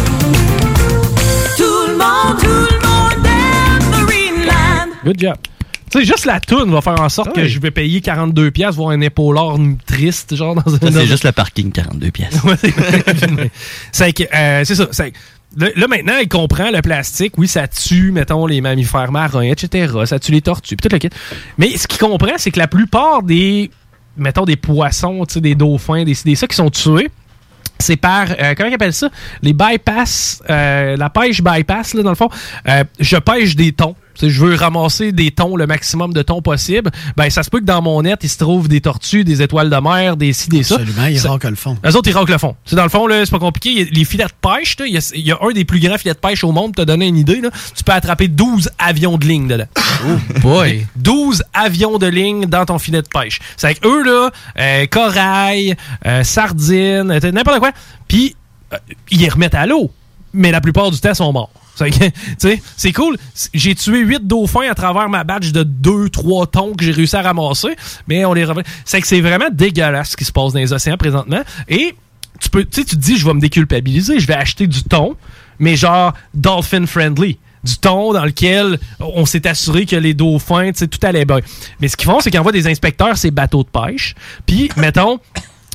tout 1.56 1.86
le 1.88 1.96
monde, 1.98 2.38
tout 2.40 2.46
le 2.46 2.78
monde 2.86 3.26
aime 3.26 3.90
Marineland. 3.90 4.94
Good 5.04 5.18
job. 5.20 5.34
Tu 5.90 5.98
sais, 5.98 6.04
juste 6.04 6.24
la 6.24 6.38
toune 6.38 6.70
va 6.70 6.80
faire 6.80 7.00
en 7.00 7.08
sorte 7.08 7.34
que 7.34 7.46
je 7.46 7.58
vais 7.58 7.72
payer 7.72 8.00
42 8.00 8.52
pièces 8.52 8.76
voir 8.76 8.90
un 8.90 9.00
épaulard 9.00 9.56
triste, 9.86 10.36
genre 10.36 10.54
dans 10.54 10.72
un... 10.72 10.78
C'est 10.92 11.06
juste 11.06 11.24
le 11.24 11.32
parking, 11.32 11.72
42 11.72 12.10
pièces. 12.12 12.34
C'est- 13.92 14.12
que, 14.12 14.22
euh, 14.32 14.64
c'est 14.64 14.76
ça. 14.76 14.86
c'est- 14.92 15.12
Là, 15.56 15.66
là, 15.74 15.88
maintenant, 15.88 16.12
il 16.22 16.28
comprend 16.28 16.70
le 16.70 16.80
plastique. 16.80 17.32
Oui, 17.36 17.48
ça 17.48 17.66
tue, 17.66 18.12
mettons, 18.12 18.46
les 18.46 18.60
mammifères 18.60 19.10
marins, 19.10 19.42
etc. 19.42 19.92
Ça 20.06 20.20
tue 20.20 20.30
les 20.30 20.42
tortues, 20.42 20.76
puis 20.76 20.88
tout 20.88 20.94
le 20.94 21.00
kit. 21.00 21.10
Mais 21.58 21.76
ce 21.76 21.88
qu'il 21.88 21.98
comprend, 21.98 22.30
c'est 22.36 22.52
que 22.52 22.58
la 22.60 22.68
plupart 22.68 23.24
des, 23.24 23.68
mettons, 24.20 24.44
des 24.44 24.56
poissons, 24.56 25.24
des 25.36 25.54
dauphins, 25.54 26.04
des, 26.04 26.16
des 26.24 26.34
ça 26.34 26.46
qui 26.46 26.56
sont 26.56 26.70
tués, 26.70 27.10
c'est 27.80 27.96
par, 27.96 28.26
euh, 28.30 28.54
comment 28.56 28.68
ils 28.68 28.74
appellent 28.74 28.92
ça? 28.92 29.08
Les 29.42 29.52
bypass, 29.52 30.42
euh, 30.48 30.96
la 30.96 31.10
pêche 31.10 31.42
bypass, 31.42 31.94
là, 31.94 32.02
dans 32.02 32.10
le 32.10 32.16
fond. 32.16 32.28
Euh, 32.68 32.84
je 32.98 33.16
pêche 33.16 33.56
des 33.56 33.72
thons. 33.72 33.96
Je 34.20 34.44
veux 34.44 34.54
ramasser 34.54 35.12
des 35.12 35.30
thons, 35.30 35.56
le 35.56 35.66
maximum 35.66 36.12
de 36.12 36.22
thons 36.22 36.42
possible. 36.42 36.90
Ben, 37.16 37.30
ça 37.30 37.42
se 37.42 37.50
peut 37.50 37.60
que 37.60 37.64
dans 37.64 37.80
mon 37.82 38.02
net, 38.02 38.20
il 38.22 38.28
se 38.28 38.38
trouve 38.38 38.68
des 38.68 38.80
tortues, 38.80 39.24
des 39.24 39.42
étoiles 39.42 39.70
de 39.70 39.76
mer, 39.76 40.16
des 40.16 40.32
ci, 40.32 40.48
des 40.48 40.62
ça. 40.62 40.74
Absolument, 40.76 41.06
ils 41.06 41.18
Ça- 41.20 41.36
le 41.42 41.56
fond. 41.56 41.76
eux 41.86 41.96
autres, 41.96 42.08
ils 42.08 42.16
raclent 42.16 42.32
le 42.32 42.38
fond. 42.38 42.54
C'est 42.64 42.76
dans 42.76 42.82
le 42.82 42.88
fond, 42.88 43.06
là, 43.06 43.24
c'est 43.24 43.30
pas 43.30 43.38
compliqué. 43.38 43.84
Les 43.90 44.04
filets 44.04 44.24
de 44.24 44.30
pêche, 44.48 44.76
il 44.80 44.92
y, 44.94 44.98
a, 44.98 45.10
il 45.14 45.26
y 45.26 45.32
a 45.32 45.38
un 45.42 45.52
des 45.52 45.64
plus 45.64 45.80
grands 45.80 45.96
filets 45.98 46.14
de 46.14 46.18
pêche 46.18 46.44
au 46.44 46.52
monde, 46.52 46.74
pour 46.74 46.84
te 46.84 46.86
donner 46.86 47.06
une 47.06 47.16
idée, 47.16 47.40
là. 47.40 47.50
Tu 47.74 47.82
peux 47.84 47.92
attraper 47.92 48.28
12 48.28 48.70
avions 48.78 49.16
de 49.18 49.26
ligne 49.26 49.48
dedans. 49.48 49.66
Oh 50.02 50.38
boy! 50.40 50.86
12 50.96 51.42
avions 51.52 51.98
de 51.98 52.06
ligne 52.06 52.46
dans 52.46 52.64
ton 52.64 52.78
filet 52.78 53.02
de 53.02 53.08
pêche. 53.08 53.38
C'est 53.58 53.66
avec 53.66 53.84
eux, 53.84 54.02
là, 54.02 54.30
euh, 54.58 54.86
corail, 54.86 55.76
euh, 56.06 56.22
sardines, 56.24 57.10
euh, 57.10 57.32
n'importe 57.32 57.58
quoi. 57.58 57.72
Puis, 58.08 58.34
euh, 58.72 58.76
ils 59.10 59.18
les 59.20 59.28
remettent 59.28 59.54
à 59.54 59.66
l'eau. 59.66 59.90
Mais 60.32 60.50
la 60.50 60.60
plupart 60.60 60.90
du 60.90 60.98
temps, 61.00 61.10
ils 61.10 61.16
sont 61.16 61.32
morts. 61.32 61.50
C'est 62.76 62.92
cool. 62.92 63.16
J'ai 63.54 63.74
tué 63.74 64.00
8 64.00 64.26
dauphins 64.26 64.68
à 64.70 64.74
travers 64.74 65.08
ma 65.08 65.24
badge 65.24 65.52
de 65.52 65.64
2-3 65.64 66.50
tons 66.50 66.74
que 66.74 66.84
j'ai 66.84 66.92
réussi 66.92 67.16
à 67.16 67.22
ramasser. 67.22 67.76
Mais 68.08 68.24
on 68.24 68.32
les 68.32 68.44
revient. 68.44 68.62
C'est 68.84 69.00
que 69.00 69.06
c'est 69.06 69.20
vraiment 69.20 69.48
dégueulasse 69.50 70.10
ce 70.10 70.16
qui 70.16 70.24
se 70.24 70.32
passe 70.32 70.52
dans 70.52 70.60
les 70.60 70.72
océans 70.72 70.96
présentement. 70.96 71.42
Et 71.68 71.94
tu 72.40 72.48
peux, 72.50 72.64
tu 72.64 72.84
te 72.84 72.96
dis, 72.96 73.18
je 73.18 73.26
vais 73.26 73.34
me 73.34 73.40
déculpabiliser, 73.40 74.18
je 74.18 74.26
vais 74.26 74.34
acheter 74.34 74.66
du 74.66 74.82
thon, 74.82 75.14
mais 75.58 75.76
genre 75.76 76.14
dolphin 76.34 76.86
friendly. 76.86 77.38
Du 77.62 77.76
thon 77.76 78.14
dans 78.14 78.24
lequel 78.24 78.78
on 79.00 79.26
s'est 79.26 79.46
assuré 79.46 79.84
que 79.84 79.96
les 79.96 80.14
dauphins, 80.14 80.72
tout 80.72 81.06
allait 81.06 81.26
bien. 81.26 81.40
Mais 81.80 81.88
ce 81.88 81.96
qu'ils 81.96 82.08
font, 82.08 82.20
c'est 82.20 82.30
qu'ils 82.30 82.40
envoient 82.40 82.52
des 82.52 82.66
inspecteurs 82.66 83.18
ces 83.18 83.30
bateaux 83.30 83.62
de 83.62 83.68
pêche. 83.68 84.14
Puis, 84.46 84.70
mettons, 84.78 85.20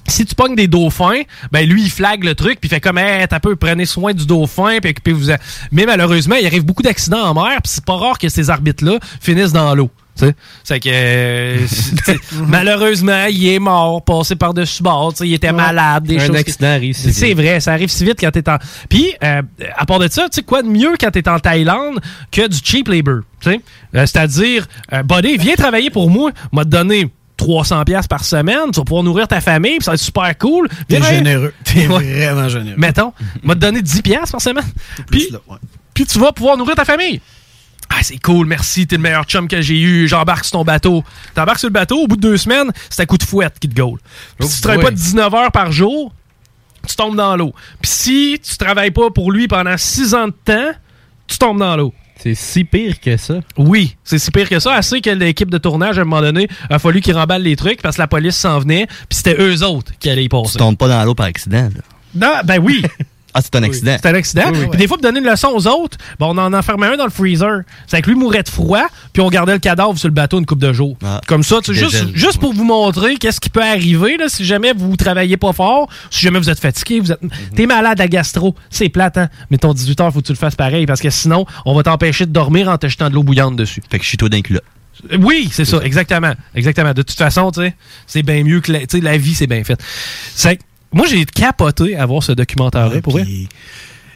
si 0.07 0.26
tu 0.26 0.36
pognes 0.36 0.56
des 0.56 0.68
dauphins, 0.68 1.22
ben 1.52 1.68
lui, 1.68 1.84
il 1.84 1.91
flague 1.91 2.23
le 2.23 2.36
truc, 2.36 2.60
puis 2.60 2.69
fait 2.69 2.80
comme, 2.80 2.98
hey, 2.98 3.27
t'as 3.27 3.40
peu, 3.40 3.56
prenez 3.56 3.86
soin 3.86 4.14
du 4.14 4.26
dauphin, 4.26 4.80
puis 4.82 4.91
occupez-vous. 4.91 5.32
Mais 5.72 5.86
malheureusement, 5.86 6.36
il 6.36 6.45
arrive 6.45 6.65
beaucoup 6.65 6.84
d'accidents 6.84 7.23
en 7.23 7.34
mer, 7.34 7.61
puis 7.64 7.72
c'est 7.73 7.86
pas 7.86 7.95
rare 7.95 8.18
que 8.18 8.30
ces 8.30 8.49
arbitres-là 8.49 8.99
finissent 9.22 9.53
dans 9.53 9.73
l'eau. 9.76 9.90
C'est 10.64 10.80
que 10.80 10.90
euh, 10.90 11.57
malheureusement, 12.48 13.26
il 13.26 13.48
est 13.48 13.60
mort, 13.60 14.02
passé 14.03 14.36
par-dessus 14.36 14.82
bord, 14.82 15.14
il 15.19 15.34
était 15.34 15.52
malade, 15.52 16.06
des 16.06 16.18
Un 16.18 16.27
choses. 16.27 16.36
accident 16.38 16.68
arrive 16.68 16.95
si 16.95 17.14
C'est 17.14 17.34
vrai, 17.34 17.60
ça 17.60 17.73
arrive 17.73 17.90
si 17.90 18.06
vite 18.06 18.19
quand 18.22 18.32
t'es 18.32 18.48
en. 18.49 18.57
Puis, 18.90 19.14
euh, 19.23 19.41
à 19.76 19.86
part 19.86 19.99
de 19.99 20.07
ça, 20.10 20.23
tu 20.23 20.36
sais, 20.36 20.44
quoi 20.44 20.61
de 20.64 20.69
mieux 20.69 20.94
quand 20.99 21.11
t'es 21.11 21.27
en 21.27 21.40
Thaïlande 21.40 21.99
que 22.32 22.48
du 22.48 22.57
cheap 22.64 22.88
labor? 22.88 23.22
Euh, 23.45 23.57
C'est-à-dire, 23.94 24.68
euh, 24.94 25.03
buddy, 25.03 25.38
viens 25.38 25.56
travailler 25.56 25.90
pour 25.90 26.10
moi, 26.10 26.32
m'a 26.52 26.64
donné 26.64 27.11
300 27.45 27.84
pièces 27.85 28.07
par 28.07 28.23
semaine, 28.23 28.72
tu 28.73 28.80
vas 28.80 28.84
pouvoir 28.85 29.03
nourrir 29.03 29.27
ta 29.27 29.39
famille, 29.39 29.77
puis 29.77 29.84
ça 29.85 29.91
va 29.91 29.95
être 29.95 30.01
super 30.01 30.35
cool. 30.39 30.67
T'es 30.88 31.01
généreux. 31.01 31.53
T'es 31.63 31.88
Ouais. 31.88 32.26
vraiment 32.26 32.49
généreux. 32.49 32.77
Mettons, 32.77 33.13
m'a 33.43 33.53
donné 33.53 33.81
10 33.84 34.01
pièces 34.01 34.31
par 34.31 34.41
semaine. 34.41 34.65
Puis, 35.11 35.30
puis 35.93 36.05
tu 36.05 36.17
vas 36.19 36.31
pouvoir 36.31 36.57
nourrir 36.57 36.76
ta 36.76 36.85
famille. 36.85 37.22
Ah, 37.89 37.99
c'est 38.01 38.17
cool, 38.17 38.47
merci, 38.47 38.88
t'es 38.88 38.95
le 38.95 39.03
meilleur 39.03 39.26
chum 39.26 39.47
que 39.47 39.61
j'ai 39.61 39.80
eu, 39.80 40.07
j'embarque 40.07 40.43
sur 40.43 40.53
ton 40.53 40.63
bateau. 40.63 41.03
T'embarques 41.35 41.59
sur 41.59 41.69
le 41.69 41.73
bateau, 41.73 41.99
au 42.01 42.07
bout 42.07 42.15
de 42.15 42.22
deux 42.22 42.38
semaines, 42.38 42.72
c'est 42.89 43.03
à 43.03 43.05
coup 43.05 43.17
de 43.19 43.23
fouette 43.23 43.59
qui 43.59 43.69
te 43.69 43.76
gaule. 43.76 43.99
Si 44.39 44.55
tu 44.55 44.61
travailles 44.61 44.81
boy. 44.81 44.85
pas 44.91 44.95
19 44.97 45.34
heures 45.35 45.51
par 45.51 45.72
jour, 45.72 46.11
tu 46.88 46.95
tombes 46.95 47.15
dans 47.15 47.35
l'eau. 47.35 47.53
Puis 47.80 47.91
si 47.91 48.39
tu 48.43 48.57
travailles 48.57 48.89
pas 48.91 49.11
pour 49.11 49.31
lui 49.31 49.47
pendant 49.47 49.77
6 49.77 50.15
ans 50.15 50.27
de 50.27 50.34
temps, 50.43 50.72
tu 51.27 51.38
tombes 51.38 51.59
dans 51.59 51.77
l'eau. 51.77 51.93
C'est 52.21 52.35
si 52.35 52.63
pire 52.63 52.99
que 52.99 53.17
ça. 53.17 53.41
Oui, 53.57 53.95
c'est 54.03 54.17
si 54.17 54.31
pire 54.31 54.49
que 54.49 54.59
ça. 54.59 54.73
Assez 54.73 55.01
que 55.01 55.09
l'équipe 55.09 55.51
de 55.51 55.57
tournage, 55.57 55.97
à 55.97 56.01
un 56.01 56.05
moment 56.05 56.21
donné, 56.21 56.47
a 56.69 56.79
fallu 56.79 57.01
qu'ils 57.01 57.15
remballent 57.15 57.43
les 57.43 57.55
trucs 57.55 57.81
parce 57.81 57.97
que 57.97 58.01
la 58.01 58.07
police 58.07 58.35
s'en 58.35 58.59
venait, 58.59 58.87
puis 58.87 59.17
c'était 59.17 59.35
eux 59.39 59.63
autres 59.63 59.91
qui 59.99 60.09
allaient 60.09 60.23
y 60.23 60.29
passer. 60.29 60.53
Tu 60.53 60.57
tombes 60.57 60.77
pas 60.77 60.87
dans 60.87 61.03
l'eau 61.03 61.15
par 61.15 61.27
accident. 61.27 61.69
Là. 61.75 61.81
Non, 62.15 62.41
ben 62.45 62.59
oui. 62.59 62.83
Ah, 63.38 63.41
c'est 63.44 63.53
un 63.57 63.64
accident. 63.64 63.98
C'est 64.02 64.07
un 64.10 64.16
accident. 64.16 64.44
Puis 64.72 64.78
des 64.80 64.88
fois, 64.88 64.95
pour 64.98 65.03
donner 65.03 65.20
une 65.20 65.26
leçon 65.30 65.49
aux 65.49 65.68
autres, 65.68 65.98
ben, 66.20 66.28
on 66.28 66.38
en 66.38 66.53
enfermait 66.53 66.88
un 66.88 66.95
dans 66.95 67.03
le 67.03 67.10
freezer. 67.12 67.64
C'est 67.86 68.02
que 68.02 68.10
lui 68.10 68.18
mourait 68.18 68.44
de 68.44 68.48
froid, 68.49 68.86
puis 69.12 69.22
on 69.22 69.30
gardait 69.30 69.52
le 69.52 69.60
cadavre 69.60 69.98
sur 69.99 70.07
le 70.07 70.14
bateau 70.14 70.40
une 70.40 70.45
coupe 70.45 70.60
de 70.60 70.72
jours. 70.72 70.98
Comme 71.28 71.44
ça, 71.44 71.57
tu 71.62 71.74
sais, 71.74 71.80
juste, 71.82 71.91
Dégèle. 71.91 72.16
juste 72.16 72.40
pour 72.40 72.53
vous 72.53 72.64
montrer 72.64 73.18
qu'est-ce 73.18 73.41
qui 73.41 73.49
peut 73.49 73.62
arriver 73.62 74.16
là, 74.16 74.30
si 74.30 74.45
jamais 74.45 74.72
vous 74.74 74.95
travaillez 74.95 75.36
pas 75.36 75.52
fort, 75.52 75.90
si 76.10 76.22
jamais 76.22 76.40
vous 76.40 76.49
êtes 76.49 76.60
fatigué, 76.62 77.02
vous 77.02 77.12
êtes, 77.12 77.20
t'es 77.56 77.66
malade 77.66 77.99
à 77.99 78.07
gastro, 78.07 78.56
c'est 78.70 78.88
plate, 78.88 79.18
hein? 79.18 79.28
Mais 79.52 79.57
ton 79.57 79.74
18 79.74 79.99
heures, 79.99 80.14
faut 80.14 80.22
que 80.22 80.28
tu 80.28 80.32
le 80.32 80.38
fasses 80.38 80.56
pareil, 80.56 80.86
parce 80.86 81.02
que 81.02 81.10
sinon, 81.10 81.45
on 81.66 81.76
va 81.76 81.84
t'empêcher 81.84 82.26
de 82.26 82.32
dormir 82.32 82.70
en 82.70 82.78
te 82.78 82.88
jetant 82.88 83.10
de 83.10 83.16
l'eau 83.16 83.24
bouillante 83.24 83.57
dessus. 83.57 83.84
Fait 83.91 83.98
que 83.98 84.03
je 84.06 84.10
suis 84.10 84.18
toi 84.18 84.30
d'un 84.30 84.41
culotte. 84.41 84.64
Euh, 85.12 85.18
Oui, 85.20 85.49
c'est 85.52 85.66
ça, 85.66 85.80
exactement. 85.84 86.34
Exactement. 86.56 86.94
De 86.94 87.02
toute 87.02 87.18
façon, 87.18 87.52
tu 87.52 87.60
sais, 87.60 87.76
c'est 88.07 88.24
bien 88.24 88.44
mieux 88.45 88.62
que 88.62 88.72
la, 88.72 88.80
tu 88.80 88.86
sais, 88.98 89.02
la 89.02 89.18
vie, 89.18 89.34
c'est 89.34 89.45
bien 89.48 89.62
fait. 89.66 89.78
C'est 90.34 90.56
que 90.56 90.62
moi, 90.95 91.05
j'ai 91.05 91.26
capoté 91.26 91.95
à 91.95 92.05
voir 92.05 92.23
ce 92.23 92.31
documentaire-là, 92.31 93.01
pour 93.01 93.13
vrai. 93.13 93.26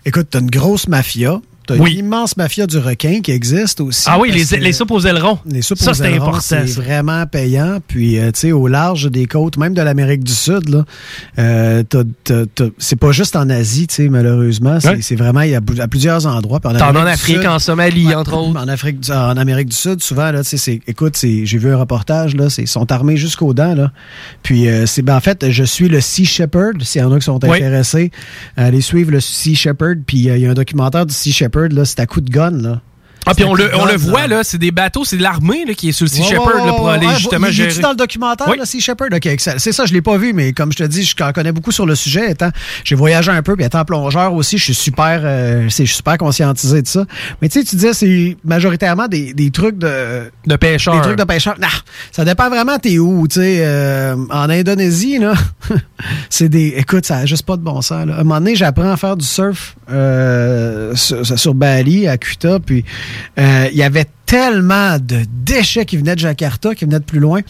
Écoute, 0.05 0.27
t'as 0.31 0.39
une 0.39 0.49
grosse 0.49 0.87
mafia. 0.87 1.41
T'as 1.69 1.77
Oui. 1.81 1.93
une 1.93 1.99
immense 2.05 2.35
mafia 2.37 2.65
du 2.67 2.77
requin 2.77 3.21
qui 3.21 3.31
existe 3.31 3.79
aussi. 3.81 4.03
Ah 4.07 4.17
oui, 4.19 4.31
les, 4.31 4.57
les 4.57 4.73
soupes 4.73 4.91
aux 4.91 4.99
ailerons. 5.01 5.39
les 5.45 5.61
soupes 5.61 5.77
ça, 5.77 5.91
aux 5.91 5.93
c'est 5.93 6.05
ailerons, 6.05 6.27
important. 6.29 6.41
C'est 6.65 6.71
vraiment 6.75 7.25
payant. 7.27 7.79
Puis, 7.87 8.17
euh, 8.19 8.31
tu 8.31 8.39
sais, 8.39 8.51
au 8.51 8.67
large 8.67 9.09
des 9.11 9.25
côtes, 9.25 9.57
même 9.57 9.73
de 9.73 9.81
l'Amérique 9.81 10.23
du 10.23 10.33
Sud, 10.33 10.69
là, 10.69 10.85
euh, 11.37 11.83
c'est 12.77 12.95
pas 12.95 13.11
juste 13.11 13.35
en 13.35 13.49
Asie, 13.49 13.87
tu 13.87 13.95
sais, 13.95 14.09
malheureusement. 14.09 14.79
C'est 15.01 15.15
vraiment 15.15 15.41
il 15.41 15.51
y 15.51 15.55
a 15.55 15.61
à 15.79 15.87
plusieurs 15.87 16.25
endroits. 16.25 16.59
Puis 16.59 16.69
en 16.71 16.75
Amérique 16.75 17.05
du 17.05 17.09
Afrique, 17.11 17.37
Sud- 17.37 17.45
en 17.47 17.59
Somalie, 17.59 18.15
entre 18.15 18.33
autres. 18.37 18.59
en 18.59 18.67
Afrique, 18.67 18.99
du- 18.99 19.11
en 19.11 19.37
Amérique 19.37 19.69
du 19.69 19.75
Sud, 19.75 20.01
souvent, 20.01 20.31
là, 20.31 20.43
tu 20.43 20.57
sais, 20.57 20.79
écoute, 20.87 21.17
j'ai 21.21 21.57
vu 21.57 21.71
un 21.71 21.77
reportage, 21.77 22.35
là, 22.35 22.47
ils 22.57 22.67
sont 22.67 22.91
armés 22.91 23.17
jusqu'aux 23.17 23.53
dents, 23.53 23.75
là. 23.75 23.91
Puis, 24.43 24.67
euh, 24.67 24.85
c'est, 24.85 25.01
ben, 25.01 25.15
en 25.15 25.19
fait, 25.21 25.49
je 25.51 25.63
suis 25.63 25.87
le 25.89 26.01
Sea 26.01 26.25
Shepherd, 26.25 26.81
s'il 26.83 27.01
y 27.01 27.03
en 27.03 27.11
a 27.11 27.19
qui 27.19 27.25
sont 27.25 27.39
Oui. 27.43 27.57
intéressés, 27.57 28.11
allez 28.57 28.81
suivre 28.81 29.11
le 29.11 29.19
Sea 29.19 29.55
Shepherd, 29.55 29.99
puis 30.05 30.29
euh, 30.29 30.37
il 30.37 30.43
y 30.43 30.47
a 30.47 30.51
un 30.51 30.53
documentaire 30.53 31.05
du 31.05 31.13
Sea 31.13 31.31
Shepherd, 31.31 31.58
là, 31.67 31.85
c'est 31.85 31.99
à 31.99 32.05
coup 32.05 32.21
de 32.21 32.29
gun, 32.29 32.51
là. 32.51 32.81
Ah, 33.25 33.33
puis 33.35 33.43
on 33.43 33.53
le, 33.53 33.69
on 33.75 33.85
le 33.85 33.95
voit, 33.97 34.27
là, 34.27 34.43
c'est 34.43 34.57
des 34.57 34.71
bateaux, 34.71 35.03
c'est 35.05 35.17
de 35.17 35.21
l'armée 35.23 35.65
là, 35.67 35.73
qui 35.73 35.89
est 35.89 35.91
sur 35.91 36.05
le 36.05 36.09
Sea 36.09 36.21
Ouais, 36.21 36.27
Shepherd 36.29 36.55
ouais, 36.61 36.65
là, 36.65 36.73
pour 36.73 36.89
aller 36.89 37.07
justement 37.17 37.47
il 37.47 37.53
gérer. 37.53 37.79
dans 37.81 37.91
le 37.91 37.95
documentaire, 37.95 38.47
Oui. 38.49 38.57
là, 38.57 38.65
Sea 38.65 38.79
Shepherd? 38.79 39.13
OK, 39.13 39.25
excellent. 39.27 39.57
c'est 39.59 39.71
ça, 39.71 39.85
je 39.85 39.93
l'ai 39.93 40.01
pas 40.01 40.17
vu, 40.17 40.33
mais 40.33 40.53
comme 40.53 40.71
je 40.71 40.77
te 40.77 40.83
dis, 40.83 41.03
je 41.03 41.15
connais 41.31 41.51
beaucoup 41.51 41.71
sur 41.71 41.85
le 41.85 41.95
sujet. 41.95 42.31
Étant, 42.31 42.49
j'ai 42.83 42.95
voyagé 42.95 43.31
un 43.31 43.41
peu, 43.43 43.55
puis 43.55 43.65
étant 43.65 43.83
plongeur 43.85 44.33
aussi, 44.33 44.57
je 44.57 44.63
suis 44.65 44.73
super, 44.73 45.21
euh, 45.23 45.67
c'est- 45.69 45.83
je 45.85 45.89
suis 45.89 45.97
super 45.97 46.17
conscientisé 46.17 46.81
de 46.81 46.87
ça. 46.87 47.05
Mais 47.41 47.49
tu 47.49 47.59
sais, 47.59 47.65
tu 47.65 47.75
disais, 47.75 47.93
c'est 47.93 48.37
majoritairement 48.43 49.07
des, 49.07 49.33
des 49.33 49.51
trucs 49.51 49.77
de... 49.77 50.31
De 50.47 50.55
pêcheurs. 50.55 50.95
Des 50.95 51.01
trucs 51.01 51.17
de 51.17 51.23
pêcheurs. 51.23 51.55
Non, 51.61 51.67
ça 52.11 52.25
dépend 52.25 52.49
vraiment 52.49 52.77
t'es 52.79 52.97
où, 52.99 53.27
tu 53.27 53.35
sais. 53.41 53.57
euh, 53.59 54.15
en 54.31 54.49
Indonésie, 54.49 55.19
là, 55.19 55.33
c'est 56.29 56.49
des... 56.49 56.73
Écoute, 56.77 57.05
ça 57.05 57.17
a 57.17 57.25
juste 57.25 57.45
pas 57.45 57.57
de 57.57 57.61
bon 57.61 57.81
sens, 57.81 58.05
là. 58.07 58.15
À 58.15 58.19
un 58.21 58.23
moment 58.23 58.39
donné, 58.39 58.55
j'apprends 58.55 58.91
à 58.91 58.97
faire 58.97 59.17
du 59.17 59.25
surf 59.25 59.75
euh, 59.91 60.95
sur, 60.95 61.25
sur 61.37 61.53
Bali, 61.53 62.07
à 62.07 62.17
Kuta, 62.17 62.59
puis 62.59 62.85
il 63.37 63.75
y 63.77 63.83
avait 63.83 64.07
tellement 64.25 64.97
de 64.99 65.25
déchets 65.43 65.85
qui 65.85 65.97
venaient 65.97 66.15
de 66.15 66.19
Jakarta, 66.19 66.75
qui 66.75 66.85
venaient 66.85 66.99
de 66.99 67.05
plus 67.05 67.19
loin. 67.19 67.41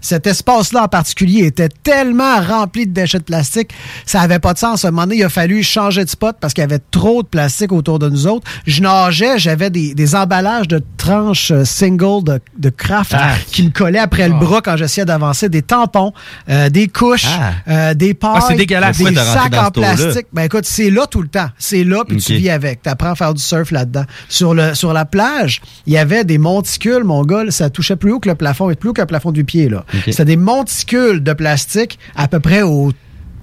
Cet 0.00 0.26
espace-là 0.26 0.84
en 0.84 0.88
particulier 0.88 1.44
était 1.46 1.68
tellement 1.68 2.40
rempli 2.40 2.86
de 2.86 2.92
déchets 2.92 3.18
de 3.18 3.24
plastique, 3.24 3.70
ça 4.06 4.20
avait 4.20 4.38
pas 4.38 4.52
de 4.54 4.58
sens. 4.58 4.84
À 4.84 4.88
un 4.88 4.90
moment 4.90 5.02
donné, 5.02 5.16
il 5.16 5.24
a 5.24 5.28
fallu 5.28 5.62
changer 5.62 6.04
de 6.04 6.10
spot 6.10 6.36
parce 6.40 6.54
qu'il 6.54 6.62
y 6.62 6.64
avait 6.64 6.80
trop 6.90 7.22
de 7.22 7.28
plastique 7.28 7.72
autour 7.72 7.98
de 7.98 8.08
nous 8.08 8.26
autres. 8.26 8.46
Je 8.66 8.80
nageais, 8.82 9.38
j'avais 9.38 9.70
des, 9.70 9.94
des 9.94 10.14
emballages 10.14 10.68
de 10.68 10.82
tranches 10.96 11.50
euh, 11.50 11.64
single 11.64 12.22
de, 12.24 12.40
de 12.58 12.70
craft 12.70 13.12
Ah. 13.14 13.34
qui 13.50 13.62
me 13.64 13.70
collaient 13.70 13.98
après 13.98 14.28
le 14.28 14.34
bras 14.34 14.60
quand 14.62 14.76
j'essayais 14.76 15.04
d'avancer, 15.04 15.48
des 15.48 15.62
tampons, 15.62 16.12
euh, 16.48 16.68
des 16.70 16.88
couches, 16.88 17.26
Ah. 17.26 17.52
euh, 17.68 17.94
des 17.94 18.14
pailles, 18.14 18.40
Ah, 18.48 18.54
dégueulasse. 18.54 18.98
des 18.98 19.04
sacs 19.14 19.54
en 19.56 19.70
plastique. 19.70 20.26
Ben 20.32 20.42
écoute, 20.44 20.64
c'est 20.64 20.90
là 20.90 21.06
tout 21.10 21.22
le 21.22 21.28
temps. 21.28 21.48
C'est 21.58 21.84
là, 21.84 22.04
puis 22.06 22.16
tu 22.18 22.34
vis 22.34 22.50
avec. 22.50 22.82
Tu 22.82 22.88
apprends 22.88 23.10
à 23.10 23.14
faire 23.14 23.34
du 23.34 23.42
surf 23.42 23.70
là-dedans. 23.70 24.04
Sur, 24.28 24.54
le, 24.54 24.74
sur 24.74 24.92
la 24.92 25.04
plage, 25.04 25.60
il 25.86 25.92
y 25.92 25.98
avait 25.98 26.24
des 26.24 26.38
monticules, 26.38 27.04
mon 27.04 27.22
gars, 27.24 27.44
ça 27.50 27.70
touchait 27.70 27.96
plus 27.96 28.12
haut 28.12 28.20
que 28.20 28.28
le 28.28 28.34
plafond, 28.34 28.70
et 28.70 28.74
plus 28.76 28.90
haut 28.90 28.92
que 28.92 29.00
le 29.00 29.06
plafond 29.06 29.32
du 29.32 29.44
pied. 29.44 29.68
là. 29.68 29.84
C'était 30.04 30.24
des 30.24 30.36
monticules 30.36 31.22
de 31.22 31.32
plastique 31.32 31.98
à 32.14 32.28
peu 32.28 32.40
près 32.40 32.62
au 32.62 32.92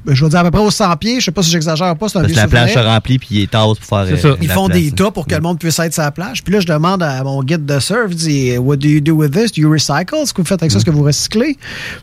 je 0.08 0.24
veux 0.24 0.30
dire 0.30 0.40
à 0.40 0.44
peu 0.44 0.52
près 0.52 0.62
aux 0.62 0.72
100 0.72 0.96
pieds, 0.98 1.20
je 1.20 1.26
sais 1.26 1.32
pas 1.32 1.44
si 1.44 1.50
j'exagère 1.50 1.96
pas, 1.96 2.10
c'est 2.10 2.18
un 2.18 2.22
Parce 2.22 2.34
vieux 2.34 2.42
la 2.42 2.48
plage 2.48 2.74
se 2.74 2.80
remplit 2.80 3.20
puis 3.20 3.28
il 3.32 3.44
est 3.44 3.52
tasse 3.52 3.78
pour 3.80 3.86
faire. 3.86 4.14
Euh, 4.14 4.18
ça. 4.18 4.36
Ils 4.42 4.50
font 4.50 4.68
place. 4.68 4.80
des 4.80 4.92
tas 4.92 5.12
pour 5.12 5.28
que 5.28 5.36
le 5.36 5.42
monde 5.42 5.60
puisse 5.60 5.78
être 5.80 5.94
sur 5.94 6.04
la 6.04 6.12
plage. 6.12 6.44
Puis 6.44 6.54
là, 6.54 6.60
je 6.60 6.68
demande 6.68 7.04
à 7.04 7.24
mon 7.24 7.44
guide 7.44 7.66
de 7.66 7.80
surf, 7.80 8.10
je 8.10 8.16
dis, 8.16 8.58
What 8.58 8.78
do 8.78 8.88
you 8.88 9.02
do 9.02 9.14
with 9.14 9.32
this? 9.32 9.52
Do 9.52 9.62
you 9.62 9.72
recycle? 9.72 10.26
Ce 10.26 10.34
que 10.34 10.42
vous 10.42 10.48
faites 10.48 10.62
avec 10.62 10.72
ça, 10.72 10.78
est-ce 10.78 10.86
que 10.86 10.92
vous 10.92 11.04
recyclez? 11.04 11.58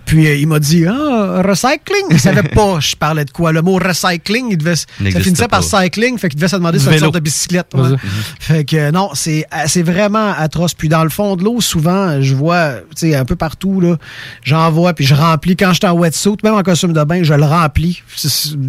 Puis 0.05 0.27
euh, 0.27 0.35
il 0.37 0.47
m'a 0.47 0.59
dit, 0.59 0.87
ah, 0.87 1.43
recycling? 1.45 2.07
Il 2.11 2.21
savait 2.21 2.43
pas, 2.43 2.79
je 2.81 2.97
parlais 2.97 3.25
de 3.25 3.31
quoi? 3.31 3.53
Le 3.53 3.63
mot 3.63 3.79
recycling, 3.79 4.49
il 4.51 4.59
devait, 4.59 4.77
ça 4.77 4.87
finissait 5.21 5.49
par 5.49 5.63
cycling, 5.63 6.19
fait 6.19 6.29
qu'il 6.29 6.39
devait 6.39 6.49
se 6.49 6.57
demander 6.57 6.79
c'était 6.79 6.95
une 6.95 7.01
sorte 7.01 7.15
de 7.15 7.21
bicyclette. 7.21 7.73
Ouais. 7.75 7.97
Fait 8.39 8.65
que 8.65 8.91
non, 8.91 9.11
c'est 9.15 9.47
euh, 9.53 9.65
c'est 9.67 9.83
vraiment 9.83 10.33
atroce. 10.37 10.75
Puis 10.75 10.89
dans 10.89 11.05
le 11.05 11.11
fond 11.11 11.37
de 11.37 11.45
l'eau, 11.45 11.61
souvent, 11.61 12.21
je 12.21 12.35
vois, 12.35 12.75
tu 12.97 13.11
sais, 13.11 13.15
un 13.15 13.25
peu 13.25 13.37
partout, 13.37 13.81
là, 13.81 13.97
j'en 14.43 14.71
vois, 14.71 14.93
puis 14.95 15.05
je 15.05 15.15
remplis. 15.15 15.57
Quand 15.57 15.73
j'étais 15.73 15.87
en 15.87 15.95
wetsuit, 15.95 16.37
même 16.43 16.55
en 16.55 16.63
costume 16.63 16.93
de 16.93 17.05
bain, 17.05 17.23
je 17.23 17.35
le 17.35 17.45
remplis. 17.45 17.92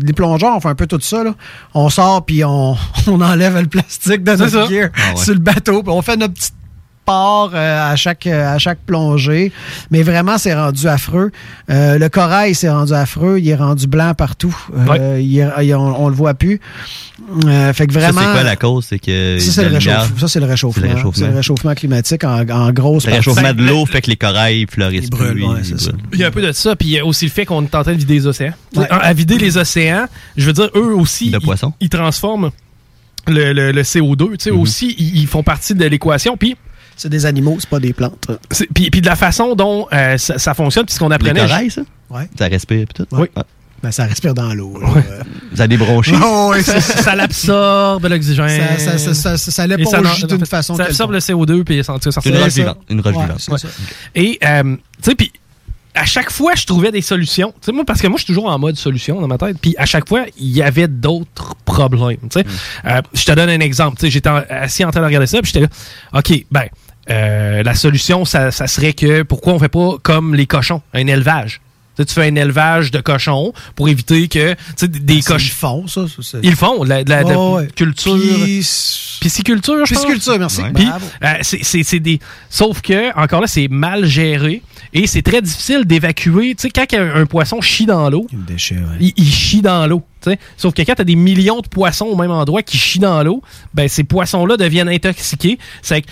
Les 0.06 0.14
plongeurs, 0.14 0.56
on 0.56 0.60
fait 0.60 0.70
un 0.70 0.76
peu 0.76 0.88
tout 0.88 1.00
ça, 1.02 1.24
là. 1.24 1.36
On 1.74 1.90
sort, 1.90 2.26
puis 2.26 2.44
on, 2.44 2.76
on 3.08 3.22
enlève 3.22 3.60
le 3.60 3.68
plastique 3.68 4.24
de 4.24 4.32
notre 4.36 4.70
gear 4.70 4.90
Ah 4.96 5.14
ouais. 5.16 5.24
sur 5.24 5.34
le 5.34 5.40
bateau, 5.40 5.84
puis 5.84 5.92
on 5.92 6.02
fait 6.02 6.18
notre 6.18 6.34
petite 6.34 6.54
part 7.06 7.52
euh, 7.54 7.92
à 7.92 7.96
chaque 7.96 8.28
euh, 8.28 8.56
à 8.56 8.58
chaque 8.58 8.80
plongée 8.80 9.52
mais 9.92 10.04
vraiment 10.04 10.38
c'est 10.38 10.54
rendu 10.56 10.88
affreux 10.88 11.32
Euh, 11.70 11.98
le 11.98 12.10
corail 12.10 12.56
c'est 12.56 12.70
rendu 12.70 12.94
affreux 12.94 13.40
il 13.40 13.48
est 13.50 13.56
rendu 13.56 13.88
blanc 13.88 14.14
partout 14.14 14.56
Euh, 14.90 15.20
il 15.22 15.38
est- 15.40 15.50
il- 15.66 15.76
on, 15.76 16.04
on 16.06 16.10
le 16.10 16.16
voit 16.16 16.34
plus 16.34 16.60
Euh, 17.46 17.72
fait 17.74 17.88
que 17.88 17.94
Ça, 17.94 18.00
vraiment 18.00 18.22
c'est 18.22 18.32
quoi 18.34 18.44
la 18.44 18.56
cause? 18.56 18.86
C'est 18.90 19.00
que. 19.00 19.38
ça, 19.40 19.52
c'est 19.52 19.64
le, 19.64 19.78
lumière- 19.78 20.04
réchauffe- 20.04 20.20
ça, 20.20 20.28
c'est 20.28 20.40
le 20.42 20.46
réchauffement. 20.46 20.82
C'est 20.84 20.90
le 20.90 20.96
réchauffement. 20.96 21.26
C'est 21.26 21.32
le 21.32 21.36
réchauffement 21.38 21.74
climatique 21.74 22.24
en, 22.26 22.48
en 22.50 22.72
grosse 22.72 23.06
Le 23.06 23.12
partie. 23.12 23.30
réchauffement 23.30 23.54
de 23.54 23.64
l'eau 23.64 23.86
fait 23.86 24.02
que 24.02 24.10
les 24.10 24.18
corails 24.18 24.66
fleurissent 24.70 25.06
Ils 25.06 25.10
brûlent, 25.10 25.32
plus. 25.34 25.46
ouais, 25.46 25.56
ils 25.60 25.66
c'est 25.66 25.80
ça. 25.80 25.92
brûlent. 25.94 26.04
Il 26.14 26.20
y 26.20 26.24
a 26.24 26.28
un 26.28 26.32
peu 26.32 26.42
de 26.42 26.52
ça, 26.52 26.76
puis 26.76 26.90
il 26.90 26.92
y 26.92 27.00
a 27.00 27.06
aussi 27.06 27.26
le 27.26 27.32
fait 27.32 27.46
qu'on 27.46 27.64
est 27.64 27.74
en 27.76 27.84
train 27.84 27.94
de 27.94 27.98
vider 27.98 28.16
les 28.16 28.28
océans. 28.28 28.54
Ouais. 28.76 28.88
À 28.90 29.14
vider 29.14 29.38
les 29.38 29.58
océans, 29.58 30.06
je 30.36 30.46
veux 30.46 30.54
dire, 30.54 30.70
eux 30.76 30.94
aussi, 30.96 31.32
De 31.32 31.40
ils- 31.80 31.90
transforment 31.90 32.50
le, 33.28 33.54
le- 33.54 33.72
le 33.72 33.82
CO2. 33.84 34.32
Tu 34.32 34.36
sais, 34.40 34.52
Mhm. 34.52 34.60
aussi, 34.60 34.96
ils, 34.98 35.20
ils 35.22 35.28
font 35.28 35.44
partie 35.44 35.74
de 35.76 35.86
l'équation. 35.86 36.36
Puis, 36.36 36.58
C'est 37.04 37.10
des 37.10 37.26
animaux, 37.26 37.58
c'est 37.60 37.70
pas 37.70 37.82
des 37.82 37.92
plantes. 37.92 38.28
puis, 38.74 38.90
puis 38.90 39.02
de 39.02 39.06
la 39.06 39.18
façon 39.18 39.56
dont 39.56 39.88
euh, 39.92 40.18
ça, 40.18 40.40
ça 40.40 40.54
fonctionne, 40.54 40.86
puis 40.86 40.94
ce 40.96 41.00
qu'on 41.00 41.10
Les 41.10 41.16
apprenait. 41.16 41.70
ça? 41.70 41.82
Ouais. 42.10 42.30
Ça 42.40 42.48
respire 42.48 42.86
puis 42.88 43.04
tout? 43.04 43.16
Oui. 43.18 43.28
Ah. 43.36 43.44
Ben, 43.82 43.92
ça 43.92 44.06
respire 44.06 44.34
dans 44.34 44.54
l'eau. 44.54 44.80
Vous 45.52 45.60
avez 45.60 45.68
des 45.68 45.76
bronchies? 45.76 46.14
Oh, 46.24 46.52
ouais, 46.52 46.64
ça, 46.64 46.80
ça, 46.82 47.02
ça 47.04 47.16
l'absorbe 47.18 48.06
l'oxygène. 48.06 48.48
ça, 48.78 48.80
ça, 48.80 48.98
ça, 48.98 49.14
ça, 49.14 49.38
ça, 49.38 49.52
ça 49.52 49.66
Et 49.66 49.68
l'éponge 49.68 49.92
ça 49.92 50.02
n'en- 50.02 50.28
d'une 50.38 50.46
façon 50.46 50.76
Ça 50.78 50.86
absorbe 50.86 51.12
le 51.12 51.20
CO2, 51.20 51.66
puis 51.66 51.84
ça, 51.84 51.98
ça, 52.02 52.12
ça 52.12 52.22
C'est 52.22 52.30
une 52.30 52.36
C'est 52.38 52.42
roche 52.44 52.54
vivante. 52.54 52.78
Une 52.90 53.02
roche 53.02 53.16
Ouais, 53.18 53.26
vivante. 53.26 53.66
Et, 54.16 54.40
euh, 54.46 54.64
tu 55.02 55.10
sais, 55.10 55.16
puis 55.16 55.34
à 55.96 56.06
chaque 56.06 56.32
fois, 56.32 56.54
je 56.56 56.66
trouvais 56.66 56.92
des 56.92 57.02
solutions. 57.02 57.52
Tu 57.60 57.66
sais, 57.66 57.72
moi, 57.74 57.84
parce 57.86 58.02
que 58.02 58.08
moi, 58.08 58.18
je 58.18 58.24
suis 58.24 58.34
toujours 58.34 58.50
en 58.50 58.58
mode 58.58 58.78
solution 58.78 59.20
dans 59.20 59.28
ma 59.28 59.38
tête. 59.38 59.58
Puis 59.62 59.76
à 59.78 59.86
chaque 59.86 60.08
fois, 60.08 60.24
il 60.40 60.50
y 60.50 60.62
avait 60.64 60.88
d'autres 60.88 61.54
problèmes. 61.66 62.18
Tu 62.32 62.40
sais, 62.40 62.46
Euh, 62.86 63.02
je 63.14 63.26
te 63.26 63.32
donne 63.34 63.50
un 63.50 63.60
exemple. 63.60 63.98
Tu 64.00 64.06
sais, 64.06 64.12
j'étais 64.12 64.30
assis 64.50 64.86
en 64.86 64.92
train 64.92 65.02
de 65.02 65.06
regarder 65.08 65.28
ça, 65.28 65.42
puis 65.42 65.52
j'étais 65.54 65.66
là, 65.66 66.20
OK, 66.20 66.46
ben, 66.50 66.64
euh, 67.10 67.64
la 67.64 67.76
solution, 67.76 68.26
ça, 68.26 68.52
ça 68.52 68.68
serait 68.68 68.94
que 68.94 69.24
pourquoi 69.24 69.54
on 69.54 69.60
fait 69.60 69.70
pas 69.70 69.98
comme 70.04 70.36
les 70.36 70.46
cochons, 70.48 70.82
un 70.94 71.08
élevage? 71.08 71.62
Tu 71.96 72.06
fais 72.12 72.28
un 72.28 72.36
élevage 72.36 72.90
de 72.90 73.02
cochons 73.02 73.54
pour 73.76 73.88
éviter 73.88 74.28
que 74.28 74.56
des- 74.84 75.14
Ils 75.18 75.24
cochons. 75.24 75.54
font 75.54 75.88
ça. 75.88 76.06
ça, 76.24 76.40
Ils 76.42 76.56
font, 76.56 76.84
de 76.84 76.90
la, 76.90 77.04
de 77.04 77.10
la- 77.12 77.24
de 77.24 77.30
la 77.30 77.40
Ouais, 77.40 77.54
ouais. 77.58 77.68
culture. 77.68 78.16
Puis- 78.18 78.66
Pisciculture, 79.20 79.86
je 79.86 79.94
pense. 79.94 80.04
Pisciculture, 80.04 80.40
merci. 80.40 80.62
Ouais. 80.64 80.70
Euh, 81.24 82.00
des. 82.00 82.20
Sauf 82.50 82.82
que, 82.82 83.16
encore 83.16 83.42
là, 83.42 83.48
c'est 83.48 83.68
mal 83.68 84.06
géré 84.06 84.64
et 84.92 85.06
c'est 85.06 85.22
très 85.22 85.42
difficile 85.44 85.86
d'évacuer. 85.86 86.56
Tu 86.56 86.64
sais, 86.64 86.70
quand 86.72 86.86
un, 86.98 87.22
un 87.22 87.26
poisson 87.28 87.62
chie 87.62 87.86
dans 87.86 88.10
l'eau, 88.10 88.28
ouais. 88.34 88.56
il, 89.00 89.14
il 89.16 89.32
chie 89.32 89.62
dans 89.62 89.86
l'eau. 89.86 90.02
Sauf 90.58 90.74
que 90.74 90.82
quand 90.82 90.96
tu 90.96 91.02
as 91.02 91.06
des 91.06 91.16
millions 91.16 91.60
de 91.62 91.68
poissons 91.68 92.06
au 92.06 92.16
même 92.16 92.32
endroit 92.32 92.64
qui 92.64 92.78
chient 92.78 93.00
dans 93.00 93.22
l'eau, 93.24 93.42
ben 93.74 93.88
ces 93.88 94.04
poissons-là 94.04 94.58
deviennent 94.58 94.90
intoxiqués. 94.90 95.60
C'est 95.82 96.04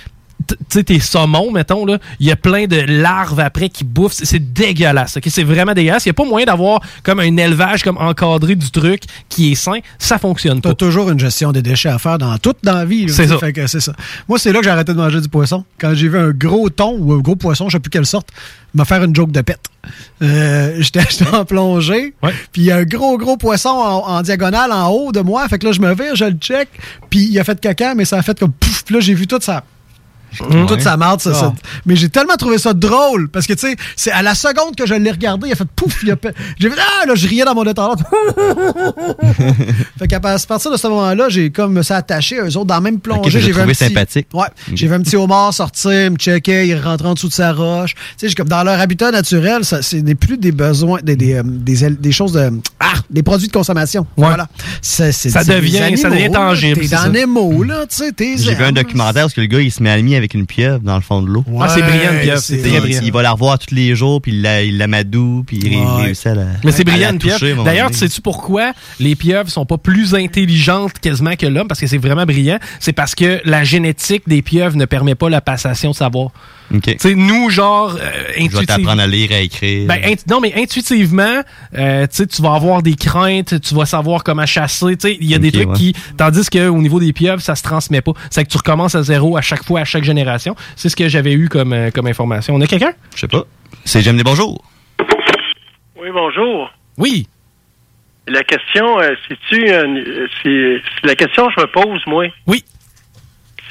tu 0.48 0.56
sais, 0.70 0.84
tes 0.84 1.00
saumons, 1.00 1.52
mettons, 1.52 1.86
là, 1.86 1.98
il 2.20 2.28
y 2.28 2.32
a 2.32 2.36
plein 2.36 2.66
de 2.68 2.78
larves 2.80 3.40
après 3.40 3.70
qui 3.70 3.84
bouffent. 3.84 4.14
C'est- 4.14 4.40
dégueulasse. 4.40 5.18
ok? 5.18 5.24
C'est 5.30 5.44
vraiment 5.44 5.74
dégueulasse. 5.74 6.06
Il 6.06 6.10
n'y 6.10 6.12
a 6.12 6.14
pas 6.14 6.26
moyen 6.26 6.46
d'avoir 6.46 6.82
comme 7.04 7.20
un 7.20 7.38
élevage 7.38 7.84
comme 7.84 7.98
encadré 7.98 8.56
du 8.56 8.70
truc 8.72 9.04
qui 9.30 9.52
est 9.52 9.56
sain. 9.56 9.80
Ça 10.00 10.18
fonctionne 10.18 10.62
pas. 10.62 10.70
T'as 10.70 10.76
toujours 10.76 11.10
une 11.10 11.20
gestion 11.20 11.52
des 11.52 11.62
déchets 11.62 11.90
à 11.90 12.00
faire 12.00 12.18
dans 12.18 12.38
toute 12.38 12.58
dans 12.64 12.74
la 12.76 12.86
vie. 12.86 13.08
C'est 13.10 13.28
ça. 13.28 13.38
fait 13.38 13.54
que 13.54 13.68
c'est 13.68 13.80
ça. 13.80 13.94
Moi, 14.28 14.40
c'est 14.40 14.52
là 14.52 14.60
que 14.60 14.66
j'ai 14.66 14.72
arrêté 14.72 14.94
de 14.94 14.98
manger 14.98 15.22
du 15.22 15.30
poisson. 15.30 15.64
Quand 15.80 15.94
j'ai 15.94 16.08
vu 16.10 16.18
un 16.18 16.32
gros 16.32 16.70
thon 16.70 16.96
ou 17.00 17.14
un 17.14 17.20
gros 17.20 17.36
poisson, 17.36 17.70
je 17.70 17.78
sais 17.78 17.80
plus 17.80 17.90
quelle 17.90 18.06
sorte, 18.06 18.30
me 18.74 18.84
faire 18.84 19.04
une 19.04 19.16
joke 19.16 19.32
de 19.32 19.42
pète. 19.42 19.60
Euh, 20.22 20.78
J'étais 20.82 21.02
en 21.34 21.46
plongée, 21.46 22.14
Ouais. 22.22 22.34
puis 22.52 22.62
il 22.62 22.66
y 22.66 22.72
a 22.72 22.78
un 22.78 22.84
gros, 22.84 23.18
gros 23.18 23.38
poisson 23.38 23.70
en, 23.70 24.08
en 24.18 24.22
diagonale 24.22 24.72
en 24.72 24.90
haut 24.90 25.12
de 25.12 25.22
moi. 25.22 25.48
Fait 25.50 25.60
que 25.60 25.66
là, 25.66 25.72
je 25.72 25.82
me 25.82 25.94
vire, 25.94 26.16
je 26.16 26.26
le 26.26 26.38
check, 26.38 26.70
puis 27.10 27.28
il 27.32 27.40
a 27.40 27.44
fait 27.44 27.60
caca, 27.60 27.96
mais 27.96 28.06
ça 28.06 28.18
a 28.18 28.22
fait 28.22 28.38
comme 28.38 28.52
pouf. 28.52 28.84
Puis 28.84 28.96
là, 28.96 29.02
j'ai 29.02 29.14
vu 29.14 29.28
toute 29.28 29.44
sa... 30.38 30.66
Toute 30.68 30.82
sa 30.82 30.98
marde, 30.98 31.22
ça, 31.22 31.34
ça- 31.34 31.54
Mais 31.86 31.96
j'ai 31.96 32.10
tellement 32.10 32.36
trouvé 32.36 32.58
ça 32.58 32.74
drôle 32.74 33.30
parce 33.30 33.48
que, 33.48 33.54
tu 33.54 33.60
sais, 33.68 33.76
c'est 33.96 34.12
à 34.12 34.22
la 34.22 34.36
seconde 34.36 34.76
que 34.76 34.86
je 34.86 34.94
l'ai 34.94 35.12
regardé, 35.12 35.48
il 35.50 35.52
a 35.54 35.56
fait 35.56 35.68
pouf, 35.76 36.02
il 36.04 36.12
a 36.12 36.16
J'ai 36.60 36.70
fait 36.70 36.76
Ah, 36.80 37.06
là, 37.06 37.16
je 37.16 37.28
riais 37.28 37.44
dans 37.46 37.56
mon 37.56 37.64
détendant. 37.64 37.96
fait 40.00 40.08
qu'à 40.08 40.18
à 40.18 40.20
partir 40.20 40.72
de 40.72 40.78
ce 40.78 40.88
moment-là, 40.88 41.30
j'ai 41.30 41.50
comme 41.52 41.74
me 41.74 41.82
suis 41.82 41.94
attaché 41.94 42.40
à 42.40 42.44
eux 42.44 42.58
autres 42.58 42.66
dans 42.66 42.76
la 42.76 42.82
même 42.82 43.00
plongée. 43.00 43.22
Ok, 43.22 43.30
je 43.30 43.38
l'ai 43.40 43.44
j'ai 43.46 43.52
vu 43.52 43.58
un 43.58 43.62
trouvé 43.64 43.74
petit- 43.74 43.86
sympathique. 43.86 44.28
Ouais. 44.34 44.48
J'ai 44.74 44.88
vu 44.88 44.94
un 44.94 45.02
petit 45.02 45.16
homard 45.16 45.54
sortir, 45.54 46.12
me 46.12 46.16
checker, 46.18 46.68
il 46.68 46.76
rentrait 46.80 47.08
en 47.10 47.14
dessous 47.14 47.28
de 47.30 47.34
sa 47.34 47.54
roche. 47.54 47.94
Tu 47.96 48.02
sais, 48.18 48.30
j'ai 48.30 48.36
comme 48.36 48.48
dans 48.50 48.64
leur 48.64 48.80
habitat 48.80 49.12
naturel, 49.12 49.66
ça, 49.66 49.82
ce 49.82 49.98
n'est 49.98 50.16
plus 50.16 50.38
des 50.38 50.52
besoins, 50.52 51.00
des, 51.04 51.16
des, 51.16 51.34
euh, 51.36 51.44
des, 51.46 52.12
choses 52.12 52.34
de. 52.34 52.52
Ah, 52.80 52.94
des 53.10 53.24
produits 53.24 53.48
de 53.48 53.54
consommation. 53.54 54.06
Voilà. 54.18 54.48
C'est- 54.82 55.12
c'est- 55.12 55.30
Ça 55.30 55.44
devient- 55.44 55.98
ça 55.98 56.10
devient 56.10 56.30
tangible, 56.32 56.82
T'es 56.82 56.88
c'est 56.88 56.96
dans 56.96 57.02
ça. 57.04 57.10
Nemo, 57.10 57.64
là, 57.64 57.86
tu 57.90 57.96
sais, 57.98 58.12
t'es. 58.12 58.36
J'ai 58.38 58.56
vu 58.56 58.64
un 58.64 58.72
documentaire 58.72 59.24
parce 59.24 59.34
que 59.34 59.42
le 59.42 59.48
gars, 59.48 59.60
il 59.60 59.72
se 59.72 59.82
met 59.84 59.90
à 59.90 59.98
avec 60.22 60.34
une 60.34 60.46
pieuvre 60.46 60.80
dans 60.80 60.96
le 60.96 61.02
fond 61.02 61.22
de 61.22 61.28
l'eau. 61.28 61.44
Ah, 61.60 61.68
c'est 61.70 61.82
brillant, 61.82 62.14
une 62.14 62.20
pieuvre, 62.22 62.40
c'est 62.40 62.56
Il- 62.56 62.62
très 62.62 62.80
brillant. 62.80 63.02
Il 63.04 63.12
va 63.12 63.22
la 63.22 63.32
revoir 63.32 63.60
tous 63.60 63.74
les 63.76 63.96
jours, 63.96 64.22
puis 64.22 64.32
il 64.32 64.42
la- 64.42 64.64
il 64.64 64.78
l'amadou, 64.78 65.44
puis 65.46 65.58
il 65.62 65.76
Ouais. 65.78 66.04
réussit 66.04 66.28
à 66.28 66.36
la 66.36 66.46
Mais 66.64 66.72
c'est 66.72 66.84
brillant, 66.84 67.12
une 67.12 67.20
pieuvre. 67.20 67.64
D'ailleurs, 67.64 67.94
sais-tu 67.94 68.22
pourquoi 68.22 68.74
les 69.00 69.16
pieuvres 69.16 69.50
sont 69.50 69.66
pas 69.66 69.78
plus 69.78 70.16
intelligentes 70.16 71.00
quasiment 71.00 71.36
que 71.36 71.46
l'homme? 71.46 71.68
Parce 71.68 71.80
que 71.80 71.88
c'est 71.88 71.98
vraiment 71.98 72.26
brillant. 72.26 72.60
C'est 72.80 72.94
parce 72.94 73.16
que 73.16 73.42
la 73.46 73.64
génétique 73.64 74.24
des 74.28 74.42
pieuvres 74.42 74.78
ne 74.78 74.86
permet 74.86 75.16
pas 75.16 75.30
la 75.30 75.42
passation 75.42 75.92
de 75.92 75.96
savoir. 75.96 76.30
OK. 76.74 76.84
Tu 76.84 76.96
sais, 77.00 77.16
nous, 77.16 77.50
genre, 77.50 77.96
euh, 77.96 77.98
Je 78.00 78.40
vais 78.40 78.44
intuitivement... 78.46 78.66
t'apprendre 78.66 79.02
à 79.02 79.08
lire, 79.08 79.32
à 79.32 79.40
écrire. 79.40 79.88
Ben, 79.88 80.16
non, 80.30 80.40
mais 80.40 80.54
intuitivement, 80.56 81.42
euh, 81.78 82.08
tu 82.08 82.16
sais, 82.16 82.28
tu 82.28 82.42
vas 82.42 82.54
avoir 82.54 82.82
des 82.82 82.96
craintes, 82.96 83.60
tu 83.62 83.76
vas 83.76 83.86
savoir 83.86 84.24
comment 84.24 84.46
chasser. 84.46 84.98
Tu 84.98 85.10
sais, 85.10 85.18
il 85.20 85.30
y 85.30 85.36
a 85.36 85.40
des 85.40 85.52
trucs 85.52 85.70
ouais. 85.70 85.76
qui. 85.76 85.96
Tandis 86.18 86.50
qu'au 86.50 86.78
niveau 86.78 87.00
des 87.00 87.14
pieuvres, 87.14 87.42
ça 87.42 87.56
se 87.56 87.64
transmet 87.64 88.02
pas. 88.02 88.14
C'est 88.30 88.44
que 88.44 88.50
tu 88.50 88.58
recommences 88.58 88.96
à 88.96 89.04
zéro 89.04 89.38
à 89.38 89.42
chaque 89.42 89.64
fois, 89.64 89.82
à 89.82 89.86
chaque 89.86 90.04
génération. 90.04 90.56
C'est 90.76 90.90
ce 90.90 90.96
que 90.96 91.10
j'avais 91.10 91.34
eu 91.34 91.50
comme, 91.50 91.74
euh, 91.74 91.92
comme 91.92 92.08
information. 92.08 92.56
On 92.56 92.62
a 92.62 92.68
quelqu'un? 92.68 92.94
Je 93.16 93.22
sais 93.22 93.28
pas. 93.28 93.44
C'est 93.86 94.02
J'aime 94.02 94.18
des 94.18 94.24
bonjours. 94.24 94.64
Oui, 96.00 96.10
bonjour. 96.14 96.72
Oui. 96.98 97.28
La 98.28 98.44
question, 98.44 99.00
euh, 99.00 99.12
euh, 99.54 100.28
c'est 100.44 100.82
c'est 101.02 101.08
la 101.08 101.16
question 101.16 101.48
que 101.48 101.54
je 101.58 101.62
me 101.62 101.68
pose, 101.68 102.02
moi. 102.08 102.26
Oui. 102.48 102.64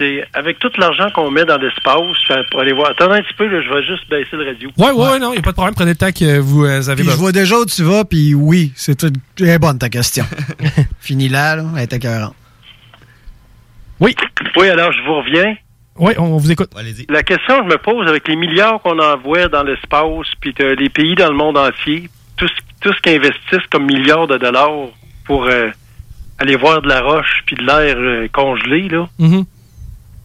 C'est 0.00 0.24
avec 0.32 0.58
tout 0.58 0.70
l'argent 0.78 1.10
qu'on 1.14 1.30
met 1.30 1.44
dans 1.44 1.58
l'espace 1.58 2.16
pour 2.50 2.60
aller 2.60 2.72
voir. 2.72 2.88
Attendez 2.92 3.16
un 3.16 3.22
petit 3.22 3.34
peu, 3.34 3.46
là, 3.46 3.60
je 3.60 3.68
vais 3.68 3.84
juste 3.84 4.08
baisser 4.08 4.34
le 4.34 4.46
radio. 4.46 4.70
Ouais, 4.78 4.92
ouais, 4.92 5.10
ouais, 5.10 5.18
non, 5.18 5.34
il 5.34 5.40
a 5.40 5.42
pas 5.42 5.50
de 5.50 5.56
problème. 5.56 5.74
Prenez 5.74 5.90
le 5.90 5.96
temps 5.96 6.10
que 6.10 6.38
vous 6.38 6.64
euh, 6.64 6.88
avez 6.88 7.02
Puis 7.02 7.10
je 7.10 7.16
vois 7.16 7.32
déjà 7.32 7.56
où 7.58 7.66
tu 7.66 7.82
vas, 7.82 8.06
puis 8.06 8.32
oui, 8.34 8.72
c'est 8.76 9.04
est 9.04 9.58
bonne 9.58 9.78
ta 9.78 9.90
question. 9.90 10.24
Fini 11.00 11.28
là, 11.28 11.56
là, 11.56 11.64
elle 11.76 11.82
est 11.82 11.92
écœurante. 11.92 12.34
Oui. 14.00 14.16
Oui, 14.56 14.70
alors 14.70 14.90
je 14.92 15.02
vous 15.02 15.16
reviens. 15.16 15.54
Oui, 15.96 16.14
on 16.16 16.38
vous 16.38 16.50
écoute. 16.50 16.70
La 17.10 17.22
question 17.22 17.58
que 17.58 17.64
je 17.64 17.74
me 17.74 17.76
pose 17.76 18.08
avec 18.08 18.26
les 18.26 18.36
milliards 18.36 18.80
qu'on 18.80 18.98
envoie 18.98 19.48
dans 19.48 19.64
l'espace, 19.64 20.28
puis 20.40 20.54
que 20.54 20.62
les 20.62 20.88
pays 20.88 21.14
dans 21.14 21.28
le 21.28 21.36
monde 21.36 21.58
entier, 21.58 22.08
tout 22.38 22.48
ce, 22.48 22.54
tout 22.80 22.94
ce 22.94 23.02
qu'ils 23.02 23.16
investissent 23.16 23.68
comme 23.70 23.84
milliards 23.84 24.28
de 24.28 24.38
dollars 24.38 24.88
pour 25.26 25.44
euh, 25.44 25.68
aller 26.38 26.56
voir 26.56 26.80
de 26.80 26.88
la 26.88 27.02
roche 27.02 27.42
puis 27.44 27.54
de 27.56 27.64
l'air 27.64 27.96
euh, 27.98 28.28
congelé, 28.32 28.88
là. 28.88 29.06
Mhm. 29.18 29.44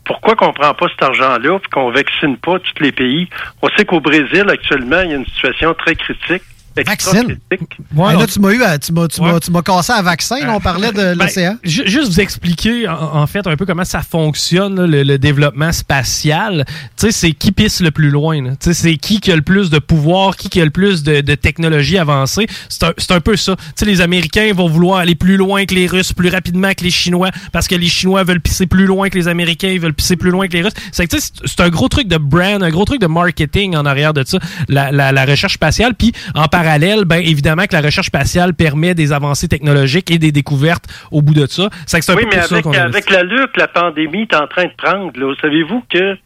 Pourquoi 0.06 0.36
qu'on 0.36 0.54
prend 0.54 0.74
pas 0.74 0.88
cet 0.88 1.02
argent-là 1.02 1.60
puis 1.60 1.70
qu'on 1.72 1.92
vaccine 1.92 2.38
pas 2.38 2.60
tous 2.60 2.84
les 2.84 2.92
pays? 2.92 3.28
On 3.62 3.70
sait 3.76 3.86
qu'au 3.86 4.00
Brésil, 4.00 4.46
actuellement, 4.50 5.02
il 5.02 5.10
y 5.10 5.14
a 5.14 5.18
une 5.18 5.26
situation 5.26 5.74
très 5.74 5.96
critique. 5.96 6.44
Vaccine? 6.84 7.38
critique. 7.50 7.78
Ben 7.92 8.14
là, 8.14 8.28
tu 8.28 8.40
m'as 8.40 8.52
eu, 8.52 8.64
à- 8.64 8.78
tu 8.78 8.92
m'as, 8.94 9.08
tu 9.08 9.22
m'as- 9.22 9.40
tu 9.40 9.52
m'as 9.52 9.62
cassé 9.62 9.94
à 9.94 10.02
vaccin, 10.02 10.40
là, 10.40 10.54
on 10.56 10.60
parlait 10.60 10.92
de 10.92 11.14
Ben, 11.16 11.26
l'océan. 11.26 11.58
ju- 11.64 11.84
juste 11.88 12.08
vous 12.12 12.20
expliquer 12.20 12.88
en, 12.88 13.18
en 13.22 13.28
fait 13.28 13.46
un 13.48 13.56
peu 13.56 13.66
comment 13.66 13.86
ça 13.86 14.02
fonctionne 14.02 14.76
là, 14.82 14.88
le, 14.88 15.04
le 15.04 15.18
développement 15.18 15.72
spatial. 15.72 16.66
Tu 16.98 17.08
sais, 17.08 17.12
c'est 17.12 17.32
qui 17.32 17.52
pisse 17.52 17.82
le 17.82 17.92
plus 17.92 18.10
loin. 18.10 18.42
là. 18.42 18.52
Tu 18.52 18.58
sais, 18.70 18.74
c'est 18.74 18.98
qui 18.98 19.20
qui 19.20 19.32
a 19.32 19.36
le 19.36 19.42
plus 19.42 19.70
de 19.70 19.80
pouvoir, 19.80 20.36
qui 20.36 20.50
qui 20.50 20.62
a 20.62 20.66
le 20.66 20.72
plus 20.72 21.04
de, 21.04 21.22
de 21.22 21.36
technologie 21.36 21.98
avancée. 21.98 22.48
C'est 22.70 22.84
un, 22.84 22.94
c'est 22.98 23.12
un 23.12 23.22
peu 23.22 23.36
ça. 23.36 23.56
Tu 23.56 23.64
sais, 23.76 23.86
les 23.86 24.02
Américains 24.02 24.52
vont 24.54 24.68
vouloir 24.68 25.00
aller 25.00 25.16
plus 25.16 25.38
loin 25.38 25.66
que 25.66 25.74
les 25.74 25.88
Russes, 25.88 26.14
plus 26.14 26.30
rapidement 26.30 26.74
que 26.74 26.84
les 26.84 26.92
Chinois, 26.92 27.30
parce 27.52 27.68
que 27.68 27.76
les 27.76 27.88
Chinois 27.88 28.24
veulent 28.24 28.42
pisser 28.42 28.68
plus 28.68 28.86
loin 28.86 29.10
que 29.10 29.18
les 29.18 29.28
Américains, 29.28 29.70
ils 29.70 29.80
veulent 29.80 29.94
pisser 29.94 30.16
plus 30.18 30.32
loin 30.32 30.48
que 30.48 30.54
les 30.54 30.62
Russes. 30.64 30.74
C'est 30.92 31.08
que, 31.08 31.16
tu 31.16 31.22
sais, 31.22 31.32
c'est- 31.34 31.48
c'est 31.48 31.62
un 31.62 31.70
gros 31.70 31.88
truc 31.88 32.08
de 32.08 32.18
brand, 32.18 32.62
un 32.62 32.70
gros 32.70 32.86
truc 32.86 33.00
de 33.02 33.08
marketing 33.08 33.76
en 33.76 33.86
arrière 33.86 34.14
de 34.14 34.24
ça, 34.26 34.40
la, 34.68 34.92
la, 34.92 35.12
la 35.12 35.26
recherche 35.26 35.54
spatiale. 35.54 35.94
Puis 35.96 36.12
en 36.34 36.48
parallèle, 36.48 36.65
ben 37.06 37.18
évidemment 37.18 37.66
que 37.66 37.74
la 37.74 37.82
recherche 37.82 38.08
spatiale 38.08 38.54
permet 38.54 38.94
des 38.94 39.14
avancées 39.14 39.48
technologiques 39.48 40.12
et 40.12 40.18
des 40.18 40.32
découvertes 40.32 40.86
au 41.12 41.22
bout 41.22 41.34
de 41.34 41.46
ça. 41.46 41.70
C'est 41.86 42.10
un 42.10 42.16
Oui, 42.16 42.24
mais 42.32 42.42
ça 42.42 42.56
avec, 42.56 42.66
avec 42.76 43.10
la 43.10 43.24
lutte, 43.24 43.56
la 43.58 43.68
pandémie 43.68 44.24
est 44.24 44.36
en 44.36 44.48
train 44.48 44.66
de 44.66 44.74
prendre. 44.78 45.12
Là, 45.20 45.34
savez-vous 45.42 45.84
que 45.92 46.18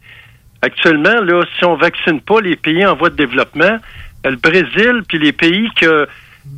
actuellement, 0.62 1.20
là, 1.22 1.42
si 1.58 1.64
on 1.64 1.76
vaccine 1.76 2.20
pas 2.20 2.40
les 2.40 2.56
pays 2.56 2.84
en 2.86 2.96
voie 2.96 3.10
de 3.10 3.16
développement, 3.16 3.78
euh, 4.26 4.30
le 4.30 4.36
Brésil 4.36 5.02
puis 5.08 5.18
les 5.18 5.32
pays 5.32 5.68
que- 5.76 6.06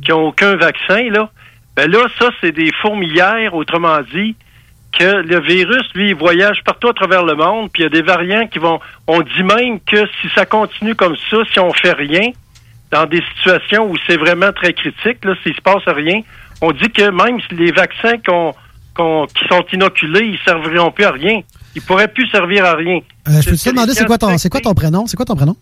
qui 0.03 0.11
ont 0.11 0.27
aucun 0.27 0.55
vaccin, 0.55 1.09
là, 1.09 1.29
ben 1.75 1.89
là, 1.89 2.05
ça, 2.19 2.29
c'est 2.41 2.51
des 2.51 2.71
fourmilières, 2.81 3.53
autrement 3.53 3.99
dit, 4.13 4.35
que 4.97 5.23
le 5.23 5.39
virus, 5.39 5.83
lui, 5.95 6.09
il 6.09 6.15
voyage 6.15 6.63
partout 6.63 6.89
à 6.89 6.93
travers 6.93 7.23
le 7.23 7.35
monde, 7.35 7.71
puis 7.73 7.81
il 7.81 7.85
y 7.85 7.87
a 7.87 7.89
des 7.89 8.03
variants 8.03 8.45
qui 8.47 8.59
vont. 8.59 8.79
On 9.07 9.21
dit 9.21 9.43
même 9.43 9.79
que 9.79 10.05
si 10.21 10.29
ça 10.35 10.45
continue 10.45 10.93
comme 10.93 11.15
ça, 11.31 11.37
si 11.51 11.59
on 11.59 11.73
fait 11.73 11.93
rien, 11.93 12.29
dans 12.93 13.07
des 13.07 13.21
situations 13.35 13.89
où 13.89 13.95
c'est 14.07 14.17
vraiment 14.17 14.53
très 14.53 14.71
critique, 14.73 15.25
là, 15.25 15.33
s'il 15.41 15.55
se 15.55 15.61
passe 15.61 15.83
rien, 15.87 16.21
on 16.61 16.71
dit 16.71 16.89
que 16.89 17.09
même 17.09 17.39
si 17.41 17.55
les 17.55 17.71
vaccins 17.71 18.17
qu'on, 18.25 18.53
qui 19.27 19.47
sont 19.49 19.65
inoculés, 19.73 20.27
ils 20.33 20.39
serviront 20.45 20.91
plus 20.91 21.05
à 21.05 21.11
rien. 21.11 21.41
Ils 21.75 21.81
pourraient 21.81 22.07
plus 22.07 22.29
servir 22.29 22.63
à 22.65 22.75
rien. 22.75 22.99
Euh, 23.27 23.41
je 23.41 23.49
peux 23.49 23.57
te 23.57 23.69
demander, 23.69 23.93
c'est 23.93 24.05
quoi, 24.05 24.19
ton, 24.19 24.37
c'est 24.37 24.49
quoi 24.49 24.61
ton 24.61 24.75
prénom? 24.75 25.07
C'est 25.07 25.17
quoi 25.17 25.25
ton 25.25 25.35
prénom? 25.35 25.55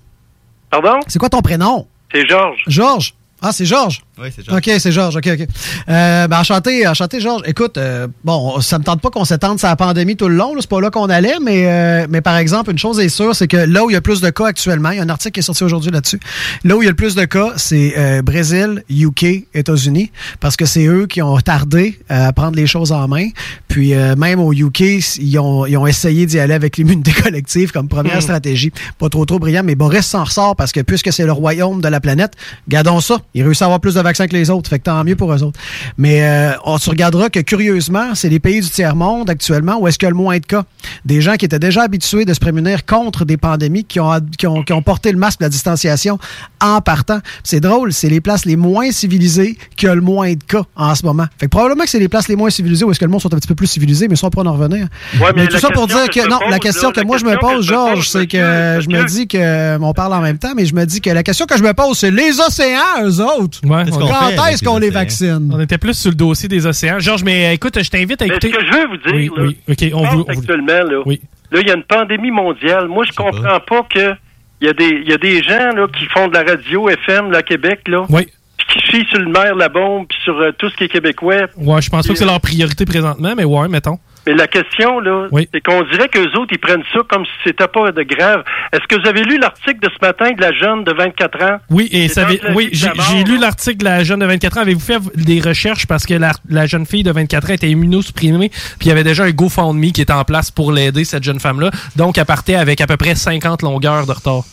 Pardon? 0.70 1.00
C'est 1.08 1.20
quoi 1.20 1.30
ton 1.30 1.42
prénom? 1.42 1.88
C'est 2.14 2.28
Georges. 2.28 2.64
Georges. 2.68 3.14
Ah, 3.42 3.54
c'est 3.54 3.66
Georges? 3.66 4.02
Oui, 4.22 4.30
c'est 4.36 4.52
OK, 4.52 4.80
c'est 4.80 4.92
Georges. 4.92 5.16
OK, 5.16 5.28
OK. 5.28 5.48
Euh, 5.90 6.28
ben, 6.28 6.40
enchanté, 6.40 6.88
enchanté, 6.88 7.20
Georges. 7.20 7.42
Écoute, 7.46 7.78
euh, 7.78 8.08
bon, 8.24 8.62
ça 8.62 8.78
me 8.78 8.84
tente 8.84 9.02
pas 9.02 9.10
qu'on 9.10 9.26
s'étende 9.26 9.58
sur 9.58 9.68
la 9.68 9.76
pandémie 9.76 10.16
tout 10.16 10.28
le 10.28 10.36
long. 10.36 10.54
C'est 10.60 10.70
pas 10.70 10.80
là 10.80 10.92
qu'on 10.92 11.10
allait, 11.10 11.40
mais, 11.42 11.66
euh, 11.66 12.08
mais 12.10 12.22
par 12.22 12.38
exemple, 12.38 12.72
une 12.72 12.78
chose 12.78 13.00
est 13.00 13.10
sûre, 13.10 13.36
c'est 13.36 13.48
que 13.48 13.58
là 13.58 13.84
où 13.84 13.90
il 13.90 13.94
y 13.94 13.96
a 13.96 14.02
plus 14.02 14.22
de 14.22 14.30
cas 14.30 14.46
actuellement, 14.48 14.92
il 14.92 14.98
y 14.98 15.00
a 15.00 15.04
un 15.04 15.10
article 15.10 15.34
qui 15.34 15.40
est 15.40 15.44
sorti 15.44 15.64
aujourd'hui 15.64 15.92
là-dessus. 15.92 16.20
Là 16.64 16.78
où 16.78 16.82
il 16.82 16.86
y 16.86 16.88
a 16.88 16.92
le 16.92 16.96
plus 16.96 17.16
de 17.16 17.26
cas, 17.26 17.54
c'est 17.56 17.94
euh, 17.98 18.22
Brésil, 18.22 18.84
UK, 18.90 19.48
États-Unis, 19.54 20.12
parce 20.40 20.56
que 20.56 20.66
c'est 20.66 20.86
eux 20.86 21.08
qui 21.08 21.22
ont 21.22 21.38
tardé 21.40 22.00
à 22.10 22.32
prendre 22.34 22.56
les 22.56 22.68
choses 22.68 22.92
en 22.92 23.08
main. 23.08 23.28
Puis 23.68 23.94
euh, 23.96 24.16
même 24.16 24.40
au 24.40 24.54
UK, 24.54 24.82
ils 25.20 25.40
ont, 25.40 25.66
ils 25.66 25.78
ont 25.78 25.88
essayé 25.88 26.26
d'y 26.26 26.40
aller 26.40 26.54
avec 26.54 26.78
l'immunité 26.78 27.12
collective 27.24 27.72
comme 27.72 27.88
première 27.88 28.12
Hmm. 28.18 28.22
stratégie. 28.22 28.72
Pas 29.00 29.10
trop 29.10 29.26
trop 29.26 29.40
brillant, 29.40 29.64
mais 29.64 29.76
Boris 29.76 30.06
s'en 30.06 30.26
ressort 30.26 30.56
parce 30.56 30.72
que 30.72 30.82
puisque 30.82 31.12
c'est 31.12 31.26
le 31.26 31.32
royaume 31.32 31.82
de 31.82 31.88
la 31.88 32.00
planète, 32.00 32.34
gardons 32.68 33.00
ça. 33.00 33.20
Ils 33.34 33.44
réussissent 33.44 33.62
à 33.62 33.66
avoir 33.66 33.80
plus 33.80 33.96
de 33.96 34.02
que 34.14 34.34
les 34.34 34.50
autres, 34.50 34.70
fait 34.70 34.80
que 34.80 34.84
tant 34.84 35.04
mieux 35.04 35.16
pour 35.16 35.34
eux 35.34 35.44
autres. 35.44 35.60
Mais 35.98 36.24
euh, 36.24 36.54
on 36.66 36.78
se 36.78 36.90
regardera 36.90 37.30
que 37.30 37.40
curieusement, 37.40 38.16
c'est 38.16 38.30
les 38.30 38.40
pays 38.40 38.62
du 38.62 38.70
tiers-monde 38.70 39.30
actuellement 39.30 39.80
où 39.80 39.88
est-ce 39.88 39.98
qu'il 39.98 40.06
y 40.06 40.08
a 40.08 40.12
le 40.12 40.18
moins 40.18 40.38
de 40.38 40.46
cas. 40.46 40.64
Des 41.06 41.22
gens 41.22 41.36
qui 41.36 41.46
étaient 41.46 41.60
déjà 41.60 41.84
habitués 41.84 42.26
de 42.26 42.34
se 42.34 42.40
prémunir 42.40 42.86
contre 42.86 43.26
des 43.26 43.38
pandémies, 43.38 43.84
qui 43.84 44.00
ont, 44.00 44.12
qui 44.38 44.48
ont, 44.48 44.64
qui 44.64 44.74
ont 44.74 44.82
porté 44.82 45.12
le 45.12 45.18
masque 45.18 45.40
de 45.40 45.46
la 45.46 45.50
distanciation 45.50 46.20
en 46.62 46.82
partant. 46.82 47.20
C'est 47.44 47.60
drôle, 47.60 47.94
c'est 47.94 48.10
les 48.10 48.22
places 48.22 48.46
les 48.46 48.56
moins 48.56 48.92
civilisées 48.92 49.58
qui 49.76 49.88
ont 49.88 49.96
le 49.96 50.02
moins 50.02 50.34
de 50.34 50.44
cas 50.44 50.64
en 50.76 50.96
ce 50.96 51.06
moment. 51.06 51.26
Fait 51.40 51.46
que 51.46 51.52
probablement 51.52 51.84
que 51.84 51.90
c'est 51.90 52.00
les 52.00 52.10
places 52.10 52.28
les 52.28 52.36
moins 52.36 52.50
civilisées 52.50 52.86
où 52.86 52.92
est-ce 52.92 53.00
que 53.00 53.06
le 53.06 53.12
monde 53.12 53.22
sont 53.22 53.34
un 53.34 53.38
petit 53.38 53.48
peu 53.48 53.56
plus 53.56 53.68
civilisés, 53.68 54.08
mais 54.08 54.16
ça, 54.16 54.28
on 54.28 54.30
pourra 54.30 54.50
en 54.50 54.54
revenir. 54.54 54.88
Ouais, 55.20 55.32
mais 55.36 55.48
tout 55.48 55.54
la 55.54 55.60
ça 55.60 55.70
pour 55.70 55.88
dire 55.88 56.10
que 56.10 56.30
non, 56.30 56.40
la 56.50 56.60
question 56.60 56.90
là, 56.90 56.94
que 56.94 57.00
la 57.00 57.06
moi 57.06 57.18
je 57.18 57.26
me 57.26 57.38
pose, 57.38 57.66
Georges, 57.66 58.10
c'est 58.10 58.28
que 58.28 58.38
je 58.82 58.88
me 58.90 59.06
dis 59.06 59.28
que, 59.28 59.78
on 59.80 59.94
parle 59.94 60.14
en 60.14 60.22
même 60.22 60.38
temps, 60.38 60.54
mais 60.56 60.66
je 60.66 60.76
me 60.76 60.86
dis 60.86 61.02
que 61.02 61.10
la 61.10 61.24
question 61.24 61.46
que 61.46 61.58
je 61.58 61.64
me 61.64 61.74
pose, 61.74 61.98
c'est 61.98 62.12
les 62.12 62.40
océans, 62.40 63.04
eux 63.04 63.22
autres. 63.22 63.60
Ouais, 63.66 63.84
Quand 64.08 64.46
est-ce 64.48 64.64
qu'on 64.64 64.78
les 64.78 64.90
vaccine? 64.90 65.50
On 65.54 65.60
était 65.60 65.78
plus 65.78 65.94
sur 65.98 66.10
le 66.12 66.16
dossier 66.16 66.48
des 66.50 66.66
océans. 66.66 67.00
Georges, 67.00 67.24
mais 67.24 67.48
euh, 67.48 67.54
écoute, 67.54 67.82
je 67.82 67.90
t'invite 67.90 68.22
à 68.22 68.26
Mais 68.26 68.32
ce 68.42 68.48
écouter. 68.48 68.52
que 68.52 68.66
je 68.66 68.72
veux 68.72 68.88
vous 68.88 68.98
dire, 68.98 69.14
Oui, 69.16 69.32
là, 69.36 69.44
oui, 69.68 69.92
on 69.94 70.04
vous- 70.08 70.26
actuellement, 70.28 70.84
là, 70.84 71.02
Oui. 71.06 71.22
là, 71.52 71.60
il 71.62 71.68
y 71.68 71.72
a 71.72 71.76
une 71.76 71.84
pandémie 71.84 72.32
mondiale. 72.32 72.88
Moi, 72.88 73.06
je 73.06 73.12
comprends 73.14 73.60
pas 73.60 73.84
que 73.90 74.14
il 74.62 74.68
y 74.68 74.70
a 74.70 74.74
des, 74.74 74.90
il 75.04 75.10
y 75.10 75.14
a 75.14 75.18
des 75.18 75.42
gens 75.42 75.72
là, 75.76 75.88
qui 75.98 76.06
font 76.06 76.28
de 76.28 76.34
la 76.36 76.44
radio 76.44 76.88
FM, 76.90 77.32
là, 77.32 77.40
à 77.40 77.44
Québec, 77.44 77.82
là, 77.88 78.06
Oui. 78.10 78.28
Qui 78.74 78.80
chient 78.88 79.06
sur 79.10 79.20
le 79.20 79.30
maire, 79.32 79.56
la 79.56 79.70
bombe, 79.70 80.08
puis 80.08 80.18
sur 80.24 80.38
euh, 80.40 80.52
tout 80.58 80.70
ce 80.70 80.76
qui 80.76 80.86
est 80.86 80.90
québécois. 80.90 81.48
Ouais, 81.58 81.82
je 81.82 81.90
pense 81.90 82.08
pas 82.08 82.14
que 82.14 82.20
c'est 82.20 82.26
leur 82.26 82.40
priorité 82.42 82.86
présentement, 82.86 83.34
mais 83.36 83.44
ouais, 83.44 83.68
mettons. 83.68 83.98
Mais 84.28 84.36
la 84.36 84.48
question, 84.48 85.00
là, 85.00 85.28
Oui. 85.32 85.50
c'est 85.52 85.62
qu'on 85.62 85.82
dirait 85.86 86.08
qu'eux 86.08 86.30
autres, 86.38 86.50
ils 86.52 86.60
prennent 86.60 86.84
ça 86.94 87.00
comme 87.10 87.26
si 87.26 87.32
c'était 87.44 87.68
pas 87.68 87.92
de 87.92 88.04
grave. 88.04 88.44
Est-ce 88.72 88.84
que 88.88 89.02
vous 89.02 89.08
avez 89.08 89.24
lu 89.24 89.40
l'article 89.40 89.80
de 89.80 89.90
ce 89.90 90.06
matin 90.06 90.32
de 90.32 90.40
la 90.42 90.52
jeune 90.54 90.84
de 90.84 90.92
24 90.94 91.44
ans? 91.44 91.58
Oui, 91.72 91.90
et 91.92 92.08
ça 92.08 92.28
avait- 92.28 92.40
oui, 92.54 92.70
j'ai 92.72 93.24
lu 93.24 93.40
l'article 93.40 93.78
de 93.80 93.86
la 93.86 94.04
jeune 94.04 94.20
de 94.20 94.26
24 94.28 94.60
ans. 94.60 94.62
Avez-vous 94.62 94.80
fait 94.80 95.00
des 95.16 95.42
recherches 95.42 95.88
parce 95.88 96.06
que 96.06 96.14
la, 96.14 96.34
la 96.50 96.68
jeune 96.68 96.86
fille 96.86 97.02
de 97.04 97.12
24 97.12 97.50
ans 97.50 97.54
était 97.54 97.70
immunosupprimée, 97.70 98.50
puis 98.50 98.60
il 98.82 98.88
y 98.90 98.92
avait 98.92 99.04
déjà 99.04 99.24
un 99.24 99.32
GoFundMe 99.32 99.92
qui 99.92 100.02
était 100.02 100.14
en 100.14 100.24
place 100.24 100.52
pour 100.52 100.72
l'aider, 100.72 101.04
cette 101.04 101.24
jeune 101.24 101.40
femme-là. 101.40 101.72
Donc, 101.96 102.20
elle 102.20 102.26
partait 102.26 102.56
avec 102.56 102.80
à 102.80 102.86
peu 102.88 102.98
près 102.98 103.16
50 103.16 103.64
longueurs 103.64 104.06
de 104.06 104.12
retard. 104.12 104.44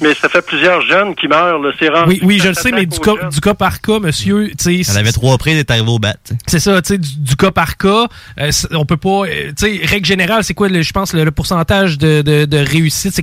Mais 0.00 0.14
ça 0.14 0.28
fait 0.28 0.42
plusieurs 0.42 0.80
jeunes 0.82 1.14
qui 1.14 1.28
meurent, 1.28 1.58
là. 1.60 1.70
C'est 1.78 1.88
Oui, 2.06 2.18
oui, 2.22 2.40
je 2.42 2.48
le 2.48 2.54
sais, 2.54 2.72
mais 2.72 2.86
du 2.86 2.98
cas, 2.98 3.12
jeunes. 3.20 3.30
du 3.30 3.40
cas 3.40 3.54
par 3.54 3.80
cas, 3.80 3.98
monsieur, 4.00 4.48
tu 4.58 4.82
sais. 4.84 4.90
Elle 4.92 4.98
avait 4.98 5.12
trois 5.12 5.38
prises 5.38 5.56
et 5.56 5.60
est 5.60 5.70
arrivée 5.70 5.88
au 5.90 5.98
bat. 5.98 6.14
tu 6.24 6.34
sais. 6.34 6.38
C'est 6.46 6.60
ça, 6.60 6.82
tu 6.82 6.88
sais, 6.88 6.98
du, 6.98 7.08
du 7.20 7.36
cas 7.36 7.50
par 7.52 7.76
cas, 7.76 8.06
euh, 8.40 8.50
on 8.72 8.84
peut 8.84 8.96
pas, 8.96 9.26
euh, 9.26 9.52
tu 9.56 9.78
sais, 9.78 9.80
règle 9.86 10.04
générale, 10.06 10.42
c'est 10.44 10.54
quoi, 10.54 10.68
le- 10.68 10.82
je 10.82 10.92
pense, 10.92 11.12
le, 11.12 11.24
le 11.24 11.30
pourcentage 11.30 11.98
de, 11.98 12.22
de, 12.22 12.44
de 12.46 12.56
réussite, 12.58 13.12
c'est 13.14 13.22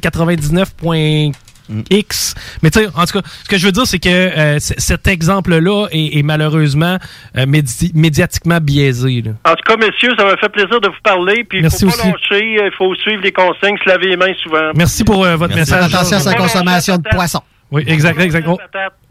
99.x. 1.70 2.36
Mais 2.62 2.70
tu 2.72 2.80
sais, 2.80 2.88
en 2.96 3.06
tout 3.06 3.22
cas, 3.22 3.28
ce 3.44 3.50
que 3.50 3.58
je 3.58 3.66
veux 3.66 3.72
dire, 3.72 3.86
c'est 3.86 4.00
que 4.00 4.10
euh, 4.10 4.60
cet 4.60 5.08
exemple-là 5.08 5.88
est, 5.92 6.18
est 6.20 6.24
malheureusement 6.24 6.98
euh, 7.38 7.46
médi- 7.46 7.92
médiatiquement 7.94 8.60
biaisé. 8.60 9.22
là. 9.22 9.32
En 9.46 9.56
tout 9.56 9.64
cas, 9.66 9.78
messieurs, 9.78 10.12
ça 10.18 10.26
m'a 10.26 10.38
fait 10.38 10.50
plaisir 10.50 10.80
de 10.82 10.88
vous 10.88 10.94
parler. 11.04 11.44
Puis 11.44 11.60
il 11.60 11.62
Merci 11.64 11.86
faut 11.86 11.92
pas 11.92 11.98
aussi. 11.98 12.08
lâcher, 12.32 12.58
il 12.66 12.72
faut 12.78 12.94
suivre 12.96 13.22
les 13.24 13.32
consignes, 13.32 13.78
se 13.84 13.90
laver 13.90 14.08
les 14.08 14.18
mains 14.18 14.34
souvent. 14.42 14.72
Merci 14.76 15.04
pour 15.04 15.24
euh, 15.26 15.36
votre 15.36 15.56
Merci. 15.56 15.72
message. 15.74 15.94
Attention 15.94 16.18
à 16.18 16.20
sa 16.20 16.34
consommation 16.36 16.98
de 16.98 17.10
poisson. 17.10 17.42
Oui, 17.72 17.84
exact, 17.88 18.20
exact. 18.20 18.48
On- 18.48 18.58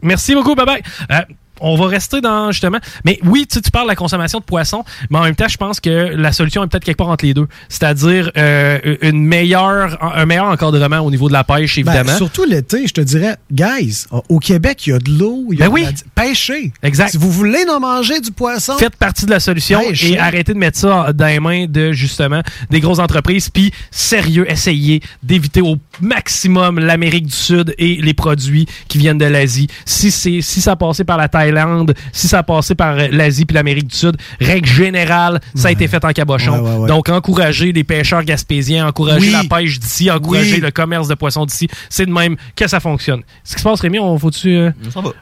Merci 0.01 0.33
beaucoup, 0.35 0.55
bye 0.55 0.65
bye. 0.65 1.25
On 1.61 1.75
va 1.75 1.87
rester 1.87 2.19
dans 2.21 2.51
justement. 2.51 2.79
Mais 3.05 3.19
oui, 3.23 3.45
tu 3.49 3.61
tu 3.61 3.71
parles 3.71 3.85
de 3.85 3.91
la 3.91 3.95
consommation 3.95 4.39
de 4.39 4.43
poissons, 4.43 4.83
mais 5.09 5.19
en 5.19 5.23
même 5.23 5.35
temps, 5.35 5.47
je 5.47 5.57
pense 5.57 5.79
que 5.79 5.89
la 6.15 6.31
solution 6.31 6.63
est 6.63 6.67
peut-être 6.67 6.83
quelque 6.83 6.97
part 6.97 7.09
entre 7.09 7.25
les 7.25 7.33
deux. 7.33 7.47
C'est-à-dire 7.69 8.31
euh, 8.37 8.79
une 9.01 9.23
meilleure, 9.25 9.97
un 10.15 10.25
meilleur 10.25 10.45
encadrement 10.47 10.99
au 10.99 11.11
niveau 11.11 11.27
de 11.27 11.33
la 11.33 11.43
pêche, 11.43 11.75
Ben, 11.79 11.91
évidemment. 11.93 12.17
surtout 12.17 12.43
l'été, 12.43 12.87
je 12.87 12.93
te 12.93 13.01
dirais, 13.01 13.37
guys, 13.51 14.05
au 14.29 14.39
Québec, 14.39 14.85
il 14.87 14.89
y 14.89 14.93
a 14.93 14.99
de 14.99 15.09
l'eau, 15.11 15.47
il 15.51 15.59
y 15.59 15.61
a 15.63 15.67
Ben 15.67 15.73
oui. 15.73 15.81
de 15.81 15.87
la- 15.87 16.23
pêchez. 16.23 16.73
Exact. 16.81 17.09
Si 17.11 17.17
vous 17.17 17.31
voulez 17.31 17.63
en 17.69 17.79
manger 17.79 18.19
du 18.19 18.31
poisson, 18.31 18.73
Faites 18.77 18.95
partie 18.97 19.25
de 19.25 19.31
la 19.31 19.39
solution 19.39 19.79
Pêchez. 19.79 20.13
et 20.13 20.19
arrêtez 20.19 20.53
de 20.53 20.59
mettre 20.59 20.77
ça 20.79 21.13
dans 21.13 21.27
les 21.27 21.39
mains 21.39 21.65
de 21.67 21.91
justement 21.91 22.41
des 22.69 22.79
grosses 22.79 22.99
entreprises. 22.99 23.49
Puis 23.49 23.71
sérieux, 23.91 24.49
essayez 24.51 25.01
d'éviter 25.21 25.61
au 25.61 25.77
maximum 26.01 26.79
l'Amérique 26.79 27.27
du 27.27 27.33
Sud 27.35 27.73
et 27.77 28.01
les 28.01 28.13
produits 28.13 28.65
qui 28.87 28.97
viennent 28.97 29.17
de 29.17 29.25
l'Asie. 29.25 29.67
Si 29.85 30.11
c'est 30.11 30.41
si 30.41 30.61
ça 30.61 30.75
passé 30.75 31.03
par 31.03 31.17
la 31.17 31.27
Thaïlande, 31.43 31.93
si 32.11 32.27
ça 32.27 32.39
a 32.39 32.43
passé 32.43 32.75
par 32.75 32.95
l'Asie 32.95 33.45
puis 33.45 33.55
l'Amérique 33.55 33.87
du 33.87 33.95
Sud, 33.95 34.15
règle 34.39 34.67
générale, 34.67 35.41
ça 35.55 35.67
a 35.67 35.71
été 35.71 35.87
fait 35.87 36.03
en 36.05 36.11
cabochon. 36.11 36.59
Ouais, 36.59 36.69
ouais, 36.69 36.75
ouais. 36.77 36.87
Donc 36.87 37.09
encouragez 37.09 37.71
les 37.71 37.83
pêcheurs 37.83 38.23
gaspésiens, 38.23 38.87
encouragez 38.87 39.27
Oui. 39.27 39.31
la 39.49 39.57
pêche 39.57 39.79
d'ici, 39.79 40.09
encouragez 40.09 40.55
Oui. 40.55 40.61
le 40.61 40.71
commerce 40.71 41.07
de 41.07 41.15
poissons 41.15 41.45
d'ici. 41.45 41.67
C'est 41.89 42.05
de 42.05 42.11
même 42.11 42.35
que 42.55 42.67
ça 42.67 42.79
fonctionne. 42.79 43.21
Ce 43.43 43.55
qui 43.55 43.59
se 43.61 43.63
passe, 43.67 43.81
Rémi, 43.81 43.99
on 43.99 44.17
faut-tu. 44.17 44.55
euh, 44.55 44.71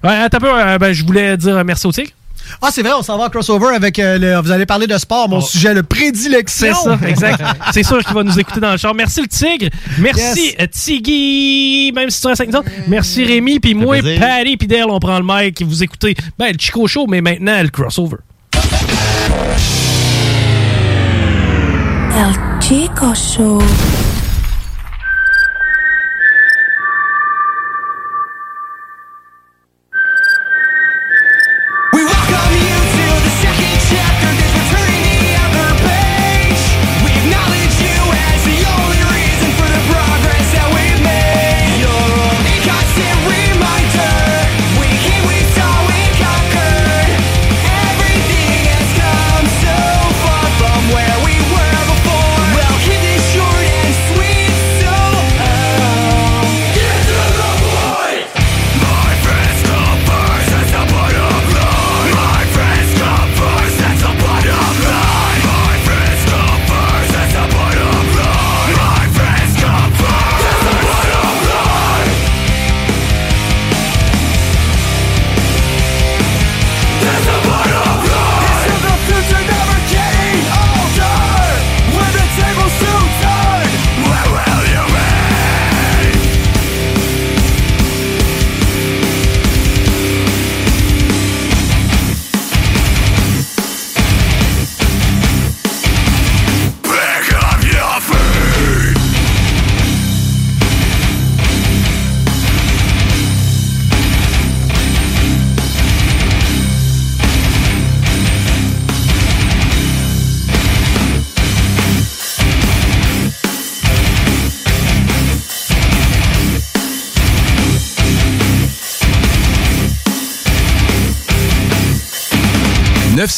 Ouais, 0.03 0.09
attends 0.15 0.37
un 0.37 0.41
peu, 0.41 0.59
euh, 0.61 0.77
ben, 0.77 0.93
je 0.93 1.03
voulais 1.05 1.37
dire 1.37 1.63
merci 1.65 1.87
au 1.87 1.91
tigre. 1.91 2.11
Ah, 2.61 2.69
c'est 2.71 2.81
vrai, 2.81 2.91
on 2.97 3.03
s'en 3.03 3.17
va 3.17 3.25
en 3.25 3.29
crossover 3.29 3.75
avec. 3.75 3.99
euh, 3.99 4.17
le- 4.17 4.41
vous 4.41 4.51
allez 4.51 4.65
parler 4.65 4.87
de 4.87 4.97
sport, 4.97 5.29
mon 5.29 5.37
Oh. 5.37 5.41
sujet, 5.41 5.73
le 5.73 5.83
prédilection. 5.83 6.73
C'est 6.73 6.89
ça, 6.89 6.99
exact. 7.07 7.41
C'est 7.73 7.83
sûr 7.83 8.03
qu'il 8.03 8.13
va 8.13 8.23
nous 8.23 8.39
écouter 8.39 8.59
dans 8.59 8.71
le 8.71 8.77
char. 8.77 8.93
Merci 8.95 9.21
le 9.21 9.27
tigre. 9.27 9.67
Merci 9.99 10.41
Yes. 10.41 10.55
euh, 10.61 10.67
Tiggy, 10.71 11.91
même 11.95 12.09
si 12.09 12.21
tu 12.21 12.27
restes 12.27 12.41
avec 12.41 12.53
nous 12.53 12.59
autres. 12.59 12.69
Merci 12.87 13.25
Rémi, 13.25 13.59
puis 13.59 13.73
moi, 13.73 13.99
plaisir. 13.99 14.19
Patty, 14.19 14.57
puis 14.57 14.67
Dale, 14.67 14.85
on 14.89 14.99
prend 14.99 15.19
le 15.19 15.25
mic. 15.27 15.61
Vous 15.63 15.83
écoutez 15.83 16.15
ben, 16.37 16.51
le 16.53 16.59
Chico 16.59 16.87
Show, 16.87 17.05
mais 17.07 17.21
maintenant 17.21 17.61
le 17.61 17.69
crossover. 17.69 18.17
El 22.13 22.61
Chico 22.61 23.13
Show. 23.15 23.59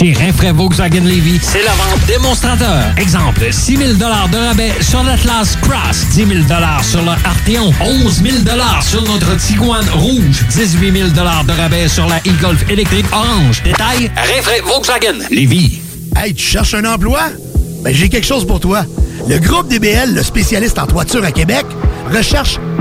Chez 0.00 0.14
Rinfraie 0.14 0.52
Volkswagen 0.52 1.04
Levy, 1.04 1.38
c'est 1.42 1.62
la 1.62 1.72
vente 1.72 2.06
démonstrateur. 2.06 2.84
Exemple, 2.96 3.52
6 3.52 3.76
000 3.76 3.92
de 3.94 4.04
rabais 4.04 4.72
sur 4.80 5.02
l'Atlas 5.02 5.58
Cross, 5.60 6.06
10 6.12 6.26
000 6.26 6.28
sur 6.82 7.02
le 7.02 7.10
Arteon, 7.10 7.70
11 7.82 8.22
000 8.22 8.36
sur 8.80 9.02
notre 9.02 9.36
Tiguan 9.36 9.84
Rouge, 9.92 10.46
18 10.54 10.92
000 10.92 11.08
de 11.10 11.52
rabais 11.52 11.86
sur 11.86 12.06
la 12.06 12.16
e-Golf 12.20 12.64
électrique 12.70 13.04
orange. 13.12 13.62
Détail, 13.62 14.10
Rinfraie 14.16 14.62
Volkswagen 14.62 15.18
Levy. 15.30 15.82
Hey, 16.16 16.32
tu 16.32 16.46
cherches 16.46 16.72
un 16.72 16.86
emploi? 16.86 17.20
Ben, 17.82 17.94
j'ai 17.94 18.08
quelque 18.08 18.26
chose 18.26 18.46
pour 18.46 18.58
toi. 18.58 18.86
Le 19.28 19.38
groupe 19.38 19.68
DBL, 19.68 20.14
le 20.14 20.22
spécialiste 20.22 20.78
en 20.78 20.86
toiture 20.86 21.24
à 21.24 21.30
Québec, 21.30 21.66
recherche 22.10 22.58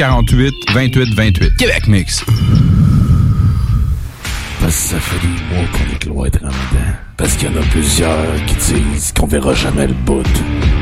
648 0.00 0.54
28 0.72 1.14
28. 1.14 1.56
Québec 1.58 1.86
Mix. 1.86 2.24
Parce 4.58 4.74
que 4.74 4.88
ça 4.94 4.98
fait 4.98 5.20
des 5.20 5.54
mois 5.54 5.68
qu'on 5.72 5.92
est 5.92 5.98
cloître 5.98 6.38
en 6.42 6.48
dedans. 6.48 6.92
Parce 7.18 7.34
qu'il 7.34 7.50
y 7.50 7.54
en 7.54 7.60
a 7.60 7.64
plusieurs 7.66 8.46
qui 8.46 8.54
disent 8.54 9.12
qu'on 9.12 9.26
verra 9.26 9.52
jamais 9.52 9.88
le 9.88 9.92
bout. 9.92 10.22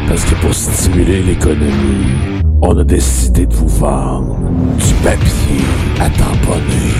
Parce 0.06 0.22
que 0.22 0.36
pour 0.36 0.54
stimuler 0.54 1.24
l'économie, 1.24 2.44
on 2.62 2.78
a 2.78 2.84
décidé 2.84 3.46
de 3.46 3.54
vous 3.54 3.66
vendre 3.66 4.38
du 4.76 4.94
papier 5.02 5.64
à 5.98 6.08
tamponner. 6.10 6.94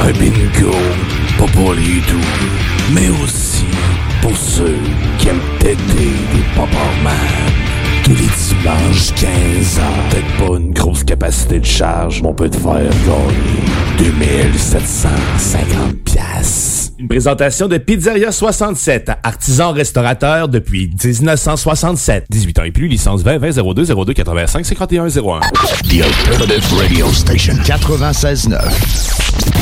Un 0.00 0.12
bingo, 0.12 0.72
pas 1.38 1.52
pour 1.52 1.74
les 1.74 2.00
doux, 2.08 2.94
mais 2.94 3.10
aussi 3.22 3.66
pour 4.22 4.34
ceux 4.34 4.78
qui 5.18 5.28
aiment 5.28 5.38
têter 5.58 5.76
des 6.32 6.44
pop 6.56 6.70
tous 8.08 8.14
les 8.14 8.28
dimanches 8.56 9.12
15 9.14 9.78
ans. 9.80 10.08
Peut-être 10.10 10.36
pas 10.38 10.56
une 10.56 10.72
grosse 10.72 11.04
capacité 11.04 11.60
de 11.60 11.64
charge, 11.64 12.22
mais 12.22 12.28
on 12.28 12.34
peut 12.34 12.48
te 12.48 12.56
faire 12.56 12.72
gagner 12.74 14.44
2750 14.52 15.96
pièces. 16.04 16.92
Une 16.98 17.08
présentation 17.08 17.68
de 17.68 17.76
Pizzeria 17.78 18.32
67, 18.32 19.10
artisan 19.22 19.72
restaurateur 19.72 20.48
depuis 20.48 20.90
1967. 21.02 22.24
18 22.30 22.58
ans 22.58 22.64
et 22.64 22.72
plus, 22.72 22.88
licence 22.88 23.22
20 23.22 23.38
20 23.38 23.62
02 23.74 23.84
02 24.04 24.14
85 24.14 24.64
51 24.64 25.08
01. 25.08 25.10
The 25.10 26.02
Alternative 26.02 26.74
Radio 26.74 27.06
Station 27.12 27.54
96.9. 27.64 29.57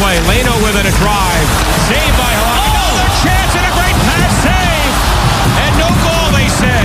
play. 0.00 0.16
Leno 0.28 0.52
with 0.60 0.76
it 0.76 0.86
a 0.86 0.94
drive. 1.00 1.48
Saved 1.88 2.16
by 2.20 2.32
Halak. 2.36 2.68
Oh, 2.68 3.04
a 3.04 3.08
chance 3.24 3.52
and 3.56 3.66
a 3.66 3.72
great 3.76 3.96
pass 4.04 4.32
save. 4.44 4.94
And 5.64 5.72
no 5.80 5.88
goal, 6.04 6.28
they 6.36 6.48
say. 6.48 6.84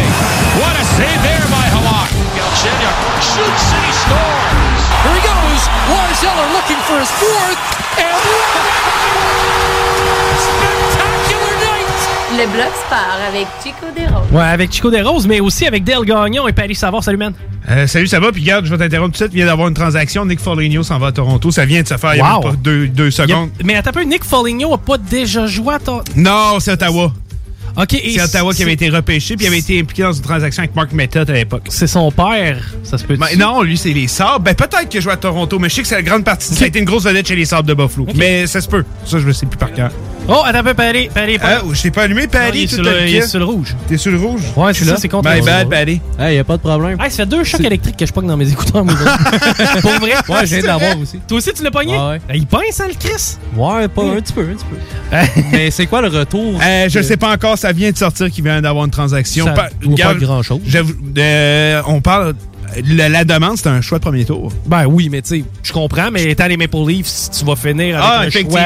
What 0.59 0.73
a 0.79 0.85
save 0.95 1.19
there 1.23 1.47
by 1.51 1.65
Halak. 1.75 2.09
Galchenyuk 2.35 2.97
shoots 3.19 3.67
and 3.75 3.83
he 3.83 3.93
scores. 3.95 4.81
Here 5.03 5.15
he 5.15 5.23
goes. 5.23 5.61
Lars 5.91 6.21
Eller 6.23 6.47
looking 6.55 6.79
for 6.87 6.97
his 6.99 7.11
fourth. 7.19 7.59
And 7.99 8.15
spectacular 10.39 10.61
night. 10.63 10.70
Le 12.41 12.47
bloc 12.47 12.71
sport 12.87 13.19
avec 13.27 13.45
Chico 13.63 13.85
Desroses. 13.95 14.31
Ouais, 14.31 14.41
avec 14.41 14.71
Chico 14.73 14.89
Desroses, 14.89 15.27
mais 15.27 15.39
aussi 15.39 15.67
avec 15.67 15.83
Dale 15.83 16.05
Gagnon 16.05 16.47
et 16.47 16.53
Paris 16.53 16.73
Savard. 16.73 17.03
Salut, 17.03 17.17
man. 17.17 17.33
Euh, 17.69 17.85
salut, 17.85 18.07
ça 18.07 18.19
va? 18.19 18.31
Puis 18.31 18.41
regarde, 18.41 18.65
je 18.65 18.71
vais 18.73 18.77
t'interrompre 18.79 19.09
tout 19.11 19.11
de 19.11 19.17
suite. 19.17 19.29
Il 19.33 19.35
vient 19.37 19.45
d'avoir 19.45 19.67
une 19.67 19.75
transaction. 19.75 20.25
Nick 20.25 20.39
Foligno 20.39 20.81
s'en 20.81 20.97
va 20.97 21.07
à 21.07 21.11
Toronto. 21.11 21.51
Ça 21.51 21.65
vient 21.65 21.83
de 21.83 21.87
se 21.87 21.97
faire 21.97 22.15
il 22.15 22.17
y 22.17 22.21
a 22.21 22.35
Wow. 22.37 22.41
même 22.43 22.51
pas 22.51 22.57
deux, 22.57 22.87
deux 22.87 23.11
secondes. 23.11 23.49
A- 23.59 23.63
mais 23.63 23.75
attends 23.75 23.91
un 23.91 23.93
peu, 23.93 24.01
Nick 24.03 24.23
Foligno 24.23 24.73
a 24.73 24.77
pas 24.79 24.97
déjà 24.97 25.45
joué 25.45 25.75
à 25.75 25.79
ton... 25.79 26.01
Non, 26.15 26.59
c'est 26.59 26.71
Ottawa. 26.71 27.11
C'est 27.89 28.21
Ottawa 28.21 28.53
qui 28.53 28.63
avait 28.63 28.73
été 28.73 28.89
repêché 28.89 29.37
puis 29.37 29.45
il 29.45 29.47
avait 29.47 29.59
été 29.59 29.79
impliqué 29.79 30.01
dans 30.03 30.11
une 30.11 30.21
transaction 30.21 30.61
avec 30.63 30.75
Mark 30.75 30.91
Method 30.93 31.29
à 31.29 31.33
l'époque. 31.33 31.67
C'est 31.69 31.87
son 31.87 32.11
père, 32.11 32.57
ça 32.83 32.97
se 32.97 33.05
peut 33.05 33.15
Ben, 33.15 33.27
non, 33.37 33.61
lui, 33.61 33.77
c'est 33.77 33.93
les 33.93 34.07
Sabres. 34.09 34.39
Ben, 34.41 34.55
peut-être 34.55 34.89
qu'il 34.89 34.97
a 34.97 35.01
joué 35.01 35.13
à 35.13 35.17
Toronto, 35.17 35.57
mais 35.59 35.69
je 35.69 35.75
sais 35.75 35.81
que 35.83 35.87
c'est 35.87 35.95
la 35.95 36.01
grande 36.01 36.25
partie. 36.25 36.53
Ça 36.53 36.65
a 36.65 36.67
été 36.67 36.79
une 36.79 36.85
grosse 36.85 37.03
vedette 37.05 37.27
chez 37.27 37.35
les 37.35 37.45
Sabres 37.45 37.67
de 37.69 37.73
Buffalo. 37.73 38.07
Mais 38.15 38.45
ça 38.47 38.59
se 38.59 38.67
peut. 38.67 38.83
Ça, 39.05 39.19
je 39.19 39.25
le 39.27 39.31
sais 39.33 39.45
plus 39.45 39.57
par 39.57 39.71
cœur. 39.71 39.91
Oh, 40.27 40.41
attends 40.45 40.59
un 40.59 40.63
peu, 40.63 40.73
Paris. 40.73 41.09
Paris, 41.13 41.37
Paris. 41.39 41.55
Ah, 41.61 41.63
je 41.73 41.81
t'ai 41.81 41.91
pas 41.91 42.03
allumé, 42.03 42.23
Non, 42.23 42.27
Paddy, 42.29 42.59
il 42.59 42.63
est 42.63 42.77
tout 42.77 42.83
il 43.07 43.15
est 43.15 43.27
sur 43.27 43.39
le 43.39 43.45
rouge. 43.45 43.75
T'es 43.87 43.97
sur 43.97 44.11
le 44.11 44.17
rouge? 44.19 44.41
Ouais, 44.55 44.73
c'est 44.73 44.85
ça, 44.85 44.95
c'est 44.97 45.09
contre 45.09 45.29
My 45.29 45.41
bad, 45.41 45.67
Paddy. 45.69 45.99
Hey, 46.19 46.35
y 46.35 46.39
a 46.39 46.43
pas 46.43 46.57
de 46.57 46.61
problème. 46.61 46.97
Hey, 47.01 47.09
ça 47.09 47.17
fait 47.17 47.25
deux 47.25 47.43
chocs 47.43 47.59
électriques 47.61 47.97
que 47.97 48.05
je 48.05 48.13
pogne 48.13 48.27
dans 48.27 48.37
mes 48.37 48.49
écouteurs, 48.49 48.85
moi. 48.85 48.93
Pour 49.81 49.91
vrai? 49.93 50.13
Ouais, 50.29 50.41
je 50.41 50.45
viens 50.45 50.61
de 50.61 50.67
l'avoir 50.67 50.97
aussi. 50.99 51.19
Toi 51.27 51.37
aussi, 51.37 51.51
tu 51.53 51.63
l'as 51.63 51.71
pogné? 51.71 51.93
Ouais, 51.97 52.07
ouais. 52.09 52.21
Ben, 52.27 52.35
Il 52.35 52.45
pince, 52.47 52.79
hein, 52.79 52.85
le 52.87 52.93
Chris? 52.93 53.37
Ouais, 53.57 53.87
pas 53.87 54.03
un 54.03 54.21
petit 54.21 54.33
peu, 54.33 54.41
un 54.41 54.53
petit 54.53 54.65
peu. 54.69 55.41
Mais 55.51 55.71
c'est 55.71 55.87
quoi 55.87 56.01
le 56.01 56.07
retour? 56.07 56.59
Euh, 56.63 56.85
je 56.87 57.01
sais 57.01 57.17
pas 57.17 57.31
encore, 57.33 57.57
ça 57.57 57.71
vient 57.71 57.91
de 57.91 57.97
sortir 57.97 58.29
qu'il 58.31 58.43
vient 58.43 58.61
d'avoir 58.61 58.85
une 58.85 58.91
transaction. 58.91 59.45
Ça 59.45 59.51
Pa- 59.53 59.69
doit 59.81 59.95
pas 59.97 60.13
grand-chose. 60.13 60.61
j'avoue, 60.67 60.93
euh, 61.17 61.81
on 61.87 61.99
parle. 62.01 62.33
La, 62.89 63.09
la 63.09 63.25
demande, 63.25 63.57
c'est 63.57 63.67
un 63.67 63.81
choix 63.81 63.97
de 63.99 64.03
premier 64.03 64.25
tour. 64.25 64.51
Ben 64.65 64.85
oui, 64.85 65.09
mais 65.09 65.21
tu 65.21 65.39
sais, 65.39 65.43
je 65.63 65.71
comprends, 65.73 66.09
mais 66.11 66.23
étant 66.23 66.47
les 66.47 66.57
Maple 66.57 66.77
Leafs, 66.87 67.29
tu 67.37 67.43
vas 67.45 67.55
finir 67.55 67.97
avec 67.97 68.09
Ah, 68.09 68.19
un 68.21 68.27
effectivement. 68.27 68.59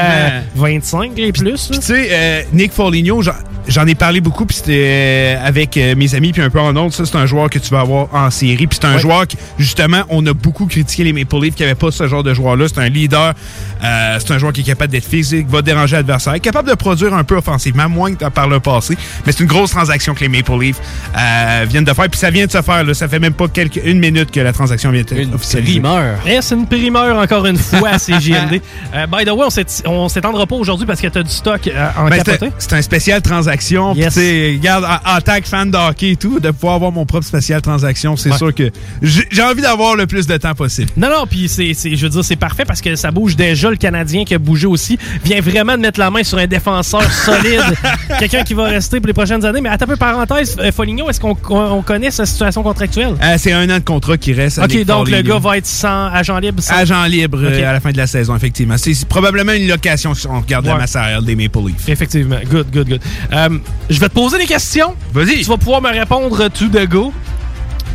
choix 0.54 0.68
25 0.68 1.12
et 1.18 1.32
plus. 1.32 1.70
Tu 1.72 1.80
sais, 1.82 2.08
euh, 2.10 2.42
Nick 2.52 2.72
Foligno, 2.72 3.22
j'en- 3.68 3.86
ai 3.86 3.94
parlé 3.94 4.20
beaucoup, 4.20 4.46
puis 4.46 4.56
c'était 4.56 5.36
euh, 5.40 5.46
avec 5.46 5.76
euh, 5.76 5.94
mes 5.96 6.14
amis, 6.14 6.32
puis 6.32 6.42
un 6.42 6.50
peu 6.50 6.60
en 6.60 6.74
autre. 6.76 6.94
Ça, 6.94 7.04
c'est 7.04 7.16
un 7.16 7.26
joueur 7.26 7.50
que 7.50 7.58
tu 7.58 7.70
vas 7.70 7.80
avoir 7.80 8.08
en 8.14 8.30
série. 8.30 8.66
Puis 8.66 8.78
c'est 8.80 8.86
un 8.86 8.94
Ouais. 8.94 9.00
joueur 9.00 9.26
qui, 9.26 9.36
justement, 9.58 10.02
on 10.08 10.24
a 10.26 10.32
beaucoup 10.32 10.66
critiqué 10.66 11.02
les 11.04 11.12
Maple 11.12 11.36
Leafs 11.42 11.54
qui 11.54 11.62
n'avaient 11.62 11.74
pas 11.74 11.90
ce 11.90 12.06
genre 12.06 12.22
de 12.22 12.32
joueur-là. 12.34 12.66
C'est 12.68 12.78
un 12.80 12.88
leader, 12.88 13.34
euh, 13.84 14.18
c'est 14.20 14.32
un 14.32 14.38
joueur 14.38 14.52
qui 14.52 14.60
est 14.60 14.64
capable 14.64 14.92
d'être 14.92 15.04
physique, 15.08 15.48
va 15.48 15.62
déranger 15.62 15.96
l'adversaire, 15.96 16.40
capable 16.40 16.68
de 16.68 16.74
produire 16.74 17.12
un 17.14 17.24
peu 17.24 17.36
offensivement, 17.36 17.88
moins 17.88 18.14
que 18.14 18.24
par 18.28 18.48
le 18.48 18.60
passé. 18.60 18.96
Mais 19.26 19.32
c'est 19.32 19.40
une 19.40 19.48
grosse 19.48 19.70
transaction 19.72 20.14
que 20.14 20.20
les 20.20 20.28
Maple 20.28 20.52
Leafs 20.60 20.80
euh, 21.18 21.66
viennent 21.68 21.84
de 21.84 21.92
faire. 21.92 22.08
Puis 22.08 22.18
ça 22.20 22.30
vient 22.30 22.46
de 22.46 22.52
se 22.52 22.62
faire. 22.62 22.84
Là. 22.84 22.94
Ça 22.94 23.08
fait 23.08 23.18
même 23.18 23.32
pas 23.34 23.48
quelques, 23.48 23.80
une 23.84 23.95
minute 23.98 24.30
que 24.30 24.40
la 24.40 24.52
transaction 24.52 24.90
vient 24.90 25.02
d'être 25.02 25.34
officialisée. 25.34 25.82
Eh, 26.26 26.38
c'est 26.40 26.54
une 26.54 26.66
primeur 26.66 27.16
encore 27.18 27.46
une 27.46 27.56
fois 27.58 27.90
à 27.90 27.98
CGMD. 27.98 28.60
Euh, 28.94 29.06
by 29.06 29.24
the 29.24 29.30
way, 29.30 29.44
on 29.46 29.50
s'ét- 29.50 29.82
on 29.86 30.08
s'étendra 30.08 30.46
pas 30.46 30.56
aujourd'hui 30.56 30.86
parce 30.86 31.00
que 31.00 31.06
tu 31.08 31.18
as 31.18 31.22
du 31.22 31.30
stock 31.30 31.66
euh, 31.68 31.88
en 31.98 32.08
Ben, 32.08 32.22
capoté. 32.22 32.52
c'est- 32.58 32.72
un 32.74 32.82
spécial 32.82 33.22
transaction. 33.22 33.94
Yes. 33.94 34.16
regarde, 34.16 34.84
en, 34.84 35.16
en 35.16 35.20
tant 35.20 35.38
que 35.40 35.48
fan 35.48 35.70
de 35.70 35.76
hockey 35.76 36.10
et 36.12 36.16
tout, 36.16 36.40
de 36.40 36.50
pouvoir 36.50 36.74
avoir 36.76 36.92
mon 36.92 37.06
propre 37.06 37.26
spécial 37.26 37.60
transaction, 37.62 38.16
c'est 38.16 38.30
Ouais. 38.30 38.38
sûr 38.38 38.54
que 38.54 38.70
j'ai 39.02 39.42
envie 39.42 39.62
d'avoir 39.62 39.96
le 39.96 40.06
plus 40.06 40.26
de 40.26 40.36
temps 40.36 40.54
possible. 40.54 40.90
Non, 40.96 41.08
non, 41.08 41.26
puis 41.28 41.48
c'est, 41.48 41.72
c'est- 41.74 41.94
je 41.96 42.02
veux 42.04 42.10
dire, 42.10 42.24
c'est 42.24 42.36
parfait 42.36 42.64
parce 42.64 42.80
que 42.80 42.94
ça 42.96 43.10
bouge 43.10 43.36
déjà. 43.36 43.70
Le 43.70 43.76
Canadien 43.76 44.24
qui 44.24 44.34
a 44.34 44.38
bougé 44.38 44.66
aussi 44.66 44.98
vient 45.24 45.40
vraiment 45.40 45.76
de 45.76 45.82
mettre 45.82 46.00
la 46.00 46.10
main 46.10 46.22
sur 46.22 46.38
un 46.38 46.46
défenseur 46.46 47.02
solide. 47.10 47.62
Quelqu'un 48.18 48.42
qui 48.42 48.54
va 48.54 48.64
rester 48.64 49.00
pour 49.00 49.06
les 49.06 49.12
prochaines 49.12 49.44
années. 49.44 49.60
Mais 49.60 49.68
attends 49.68 49.84
un 49.86 49.88
peu, 49.88 49.96
parenthèse, 49.96 50.56
euh, 50.58 50.72
Foligno, 50.72 51.08
est-ce 51.08 51.20
qu'on 51.20 51.36
on 51.48 51.82
connaît 51.82 52.10
sa 52.10 52.26
situation 52.26 52.62
contractuelle? 52.62 53.14
Euh, 53.22 53.36
c'est 53.38 53.52
un 53.52 53.68
an 53.70 53.78
de 53.78 53.82
contrat 53.86 54.18
qui 54.18 54.34
reste. 54.34 54.58
OK, 54.58 54.84
donc 54.84 55.08
le 55.08 55.22
gars 55.22 55.38
va 55.38 55.56
être 55.56 55.66
sans 55.66 56.06
agent 56.12 56.38
libre. 56.38 56.62
sans- 56.62 56.74
Agent 56.76 57.04
libre 57.06 57.38
euh, 57.42 57.66
à 57.70 57.72
la 57.72 57.80
fin 57.80 57.90
de 57.92 57.96
la 57.96 58.06
saison, 58.06 58.36
effectivement. 58.36 58.76
C'est 58.76 59.08
probablement 59.08 59.52
une 59.52 59.66
location 59.68 60.12
si 60.12 60.26
on 60.26 60.40
regarde 60.40 60.66
la 60.66 60.74
Ouais. 60.74 60.78
masse 60.80 60.90
salariale 60.90 61.24
des 61.24 61.34
Maple 61.36 61.58
Leafs. 61.68 61.88
Effectivement. 61.88 62.36
Good, 62.50 62.66
good, 62.70 62.88
good. 62.88 63.00
Euh, 63.32 63.48
je 63.88 63.98
vais 63.98 64.08
te 64.08 64.14
poser 64.14 64.36
des 64.38 64.44
questions. 64.46 64.94
Vas-y. 65.14 65.38
Tu 65.38 65.44
vas 65.44 65.56
pouvoir 65.56 65.80
me 65.80 65.88
répondre 65.90 66.48
tout 66.50 66.68
de 66.68 66.84
go. 66.84 67.12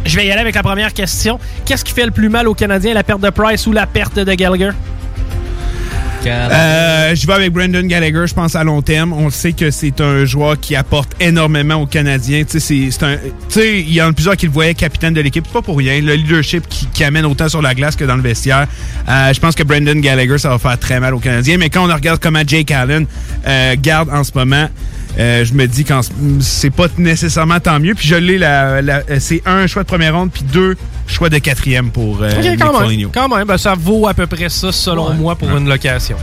Je 0.04 0.16
vais 0.16 0.26
y 0.26 0.32
aller 0.32 0.42
avec 0.42 0.56
la 0.56 0.64
première 0.64 0.94
question. 0.94 1.40
Qu'est-ce 1.66 1.86
qui 1.86 1.94
fait 1.94 2.06
le 2.06 2.12
plus 2.12 2.30
mal 2.30 2.48
aux 2.48 2.56
Canadiens, 2.56 2.94
la 2.96 3.04
perte 3.04 3.22
de 3.22 3.30
Price 3.30 3.68
ou 3.68 3.72
la 3.72 3.86
perte 3.86 4.18
de 4.18 4.34
Gallagher? 4.34 4.72
Euh, 6.28 7.16
je 7.16 7.26
vais 7.26 7.34
avec 7.34 7.52
Brendan 7.52 7.88
Gallagher, 7.88 8.26
je 8.28 8.34
pense 8.34 8.56
à 8.56 8.64
long 8.64 8.82
terme. 8.82 9.12
On 9.14 9.30
sait 9.30 9.54
que 9.54 9.72
c'est 9.72 10.00
un 10.02 10.26
joueur 10.26 10.60
qui 10.60 10.76
apporte 10.76 11.12
énormément 11.20 11.76
aux 11.76 11.88
Canadiens. 11.88 12.44
Tu 12.44 12.60
sais, 12.60 12.90
c'est- 12.92 13.06
c'est 13.50 13.80
il 13.82 13.92
y 13.94 14.02
en 14.02 14.10
a 14.10 14.14
plusieurs 14.14 14.38
qui 14.38 14.46
le 14.46 14.52
voyaient 14.52 14.74
capitaine 14.76 15.14
de 15.14 15.22
l'équipe, 15.22 15.48
pas 15.52 15.62
pour 15.62 15.78
rien. 15.78 16.00
Le 16.00 16.14
leadership 16.14 16.64
qui, 16.70 17.04
amène 17.04 17.26
autant 17.26 17.50
sur 17.50 17.64
la 17.64 17.74
glace 17.74 17.96
que 17.96 18.04
dans 18.06 18.16
le 18.16 18.22
vestiaire. 18.22 18.68
Euh, 19.10 19.34
je 19.34 19.40
pense 19.40 19.56
que 19.56 19.64
Brendan 19.64 20.00
Gallagher, 20.00 20.38
ça 20.38 20.50
va 20.50 20.60
faire 20.60 20.78
très 20.78 21.00
mal 21.00 21.16
aux 21.16 21.20
Canadiens. 21.20 21.58
Mais 21.58 21.70
quand 21.72 21.90
on 21.90 21.94
regarde 21.94 22.20
comment 22.22 22.44
Jake 22.46 22.70
Allen 22.70 23.08
euh, 23.48 23.76
garde 23.82 24.10
en 24.12 24.24
ce 24.24 24.32
moment, 24.36 24.70
je 25.18 25.54
me 25.56 25.66
dis 25.66 25.84
que 25.84 25.94
c'est 26.40 26.70
pas 26.70 26.86
nécessairement 27.00 27.60
tant 27.60 27.80
mieux. 27.80 27.96
Puis 27.96 28.08
je 28.08 28.16
l'ai, 28.16 28.38
la, 28.38 28.82
la- 28.84 29.02
c'est 29.20 29.42
un 29.48 29.66
choix 29.66 29.82
de 29.82 29.88
première 29.88 30.16
ronde, 30.16 30.30
puis 30.32 30.44
deux 30.44 30.76
choix 31.12 31.30
de 31.30 31.38
quatrième 31.38 31.92
pour 31.92 32.22
euh, 32.22 32.30
Ok, 32.32 32.44
Nick 32.44 32.60
quand 32.60 32.74
même. 32.74 32.82
Foligno. 32.84 33.12
Quand 33.14 33.28
même, 33.30 33.46
ben, 33.48 33.58
ça 33.58 33.76
vaut 33.78 34.08
à 34.08 34.14
peu 34.14 34.26
près 34.28 34.50
ça, 34.50 34.72
selon 34.72 35.10
Ouais. 35.10 35.16
moi, 35.16 35.36
pour 35.36 35.50
une 35.56 35.68
location. 35.70 36.18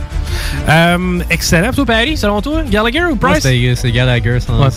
Euh, 0.67 1.19
excellent. 1.29 1.71
Toi, 1.71 1.85
Paris, 1.85 2.17
selon 2.17 2.41
toi, 2.41 2.63
Gallagher 2.69 3.03
ou 3.11 3.15
Price? 3.15 3.39
C'est 3.41 3.73
c'est 3.75 3.91
Gallagher 3.91 4.39
sans 4.39 4.59
Ouais. 4.59 4.69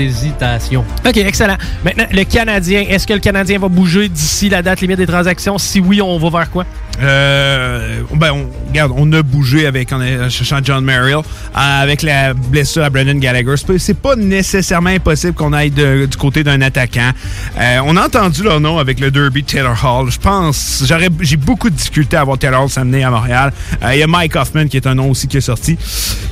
hésitation. 0.00 0.84
OK, 1.06 1.16
excellent. 1.16 1.56
Maintenant, 1.84 2.06
le 2.12 2.24
Canadien, 2.24 2.84
est-ce 2.88 3.06
que 3.06 3.12
le 3.14 3.20
Canadien 3.20 3.58
va 3.58 3.68
bouger 3.68 4.08
d'ici 4.08 4.48
la 4.48 4.62
date 4.62 4.80
limite 4.80 4.98
des 4.98 5.06
transactions? 5.06 5.58
Si 5.58 5.80
oui, 5.80 6.00
on 6.00 6.18
va 6.18 6.30
vers 6.38 6.50
quoi? 6.50 6.64
Euh, 7.02 8.00
ben, 8.14 8.32
on, 8.32 8.46
regarde, 8.68 8.92
on 8.96 9.12
a 9.12 9.22
bougé 9.22 9.66
avec, 9.66 9.92
en 9.92 10.00
en 10.00 10.30
cherchant 10.30 10.58
John 10.62 10.82
Merrill, 10.84 11.16
euh, 11.16 11.22
avec 11.54 12.02
la 12.02 12.32
blessure 12.32 12.84
à 12.84 12.90
Brendan 12.90 13.18
Gallagher. 13.20 13.54
C'est 13.56 13.66
pas- 13.66 13.78
C'est 13.78 13.98
pas 13.98 14.16
nécessairement 14.16 14.90
impossible 14.90 15.34
qu'on 15.34 15.52
aille 15.52 15.70
de- 15.70 16.06
du 16.06 16.16
côté 16.16 16.42
d'un 16.42 16.60
attaquant. 16.62 17.10
Euh, 17.58 17.78
on 17.84 17.96
a 17.96 18.06
entendu 18.06 18.42
leur 18.42 18.60
nom 18.60 18.78
avec 18.78 18.98
le 19.00 19.10
derby. 19.10 19.44
Taylor 19.56 19.82
Hall. 19.82 20.10
Je 20.10 20.18
pense, 20.18 20.82
j'aurais, 20.86 21.08
j'ai 21.20 21.38
beaucoup 21.38 21.70
de 21.70 21.74
difficultés 21.74 22.18
à 22.18 22.24
voir 22.24 22.36
Taylor 22.36 22.64
Hall 22.64 22.68
s'amener 22.68 23.02
à 23.04 23.10
Montréal. 23.10 23.54
Euh, 23.82 23.94
Il 23.94 24.00
y 24.00 24.02
a 24.02 24.06
Mike 24.06 24.36
Hoffman 24.36 24.66
qui 24.68 24.76
est 24.76 24.86
un 24.86 24.94
nom 24.94 25.10
aussi 25.10 25.26
qui 25.28 25.38
est 25.38 25.40
sorti. 25.40 25.78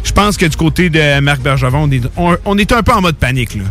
Je 0.04 0.12
pense 0.12 0.36
que 0.36 0.44
du 0.44 0.54
côté 0.58 0.90
de 0.90 1.20
Marc 1.20 1.40
Bergevin, 1.40 1.78
on 1.78 1.90
est, 1.90 2.02
on, 2.18 2.36
on 2.44 2.58
est 2.58 2.70
un 2.72 2.82
peu 2.82 2.92
en 2.92 3.00
mode 3.00 3.16
panique. 3.16 3.54
Là. 3.54 3.62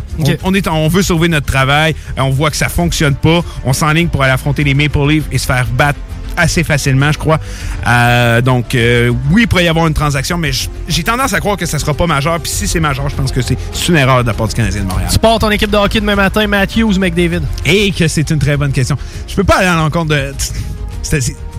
On- 0.42 0.52
est, 0.54 0.66
on 0.66 0.88
veut 0.88 1.02
sauver 1.02 1.28
notre 1.28 1.46
travail. 1.46 1.94
Euh, 2.18 2.22
On 2.22 2.30
voit 2.30 2.50
que 2.50 2.56
ça 2.56 2.68
fonctionne 2.68 3.14
pas. 3.14 3.44
On 3.64 3.72
s'enligne 3.72 4.08
pour 4.08 4.24
aller 4.24 4.32
affronter 4.32 4.64
les 4.64 4.74
Maple 4.74 5.06
Leafs 5.08 5.24
et 5.30 5.38
se 5.38 5.46
faire 5.46 5.66
battre 5.66 6.00
assez 6.36 6.64
facilement, 6.64 7.12
je 7.12 7.18
crois. 7.18 7.38
Euh, 7.86 8.40
donc, 8.40 8.74
euh, 8.74 9.12
oui, 9.30 9.42
il 9.42 9.48
pourrait 9.48 9.64
y 9.64 9.68
avoir 9.68 9.86
une 9.86 9.94
transaction, 9.94 10.38
mais 10.38 10.50
j'ai 10.88 11.02
tendance 11.02 11.32
à 11.32 11.40
croire 11.40 11.56
que 11.56 11.66
ça 11.66 11.78
sera 11.78 11.94
pas 11.94 12.06
majeur. 12.06 12.40
Puis 12.40 12.50
si 12.50 12.68
c'est 12.68 12.80
majeur, 12.80 13.08
je 13.08 13.16
pense 13.16 13.32
que 13.32 13.40
c'est 13.42 13.58
une 13.88 13.96
erreur 13.96 14.22
de 14.22 14.28
la 14.28 14.34
part 14.34 14.48
du 14.48 14.54
Canadien 14.54 14.82
de 14.82 14.86
Montréal. 14.86 15.08
Tu 15.12 15.18
portes 15.18 15.40
ton 15.42 15.50
équipe 15.50 15.70
de 15.70 15.76
hockey 15.76 16.00
demain 16.00 16.16
matin, 16.16 16.46
Matthews, 16.46 16.98
McDavid? 16.98 17.42
Et 17.64 17.92
que 17.92 18.08
c'est 18.08 18.30
une 18.30 18.38
très 18.38 18.56
bonne 18.56 18.72
question. 18.72 18.96
Je 19.26 19.34
peux 19.34 19.44
pas 19.44 19.56
aller 19.56 19.68
à 19.68 19.76
l'encontre 19.76 20.14
de. 20.14 20.32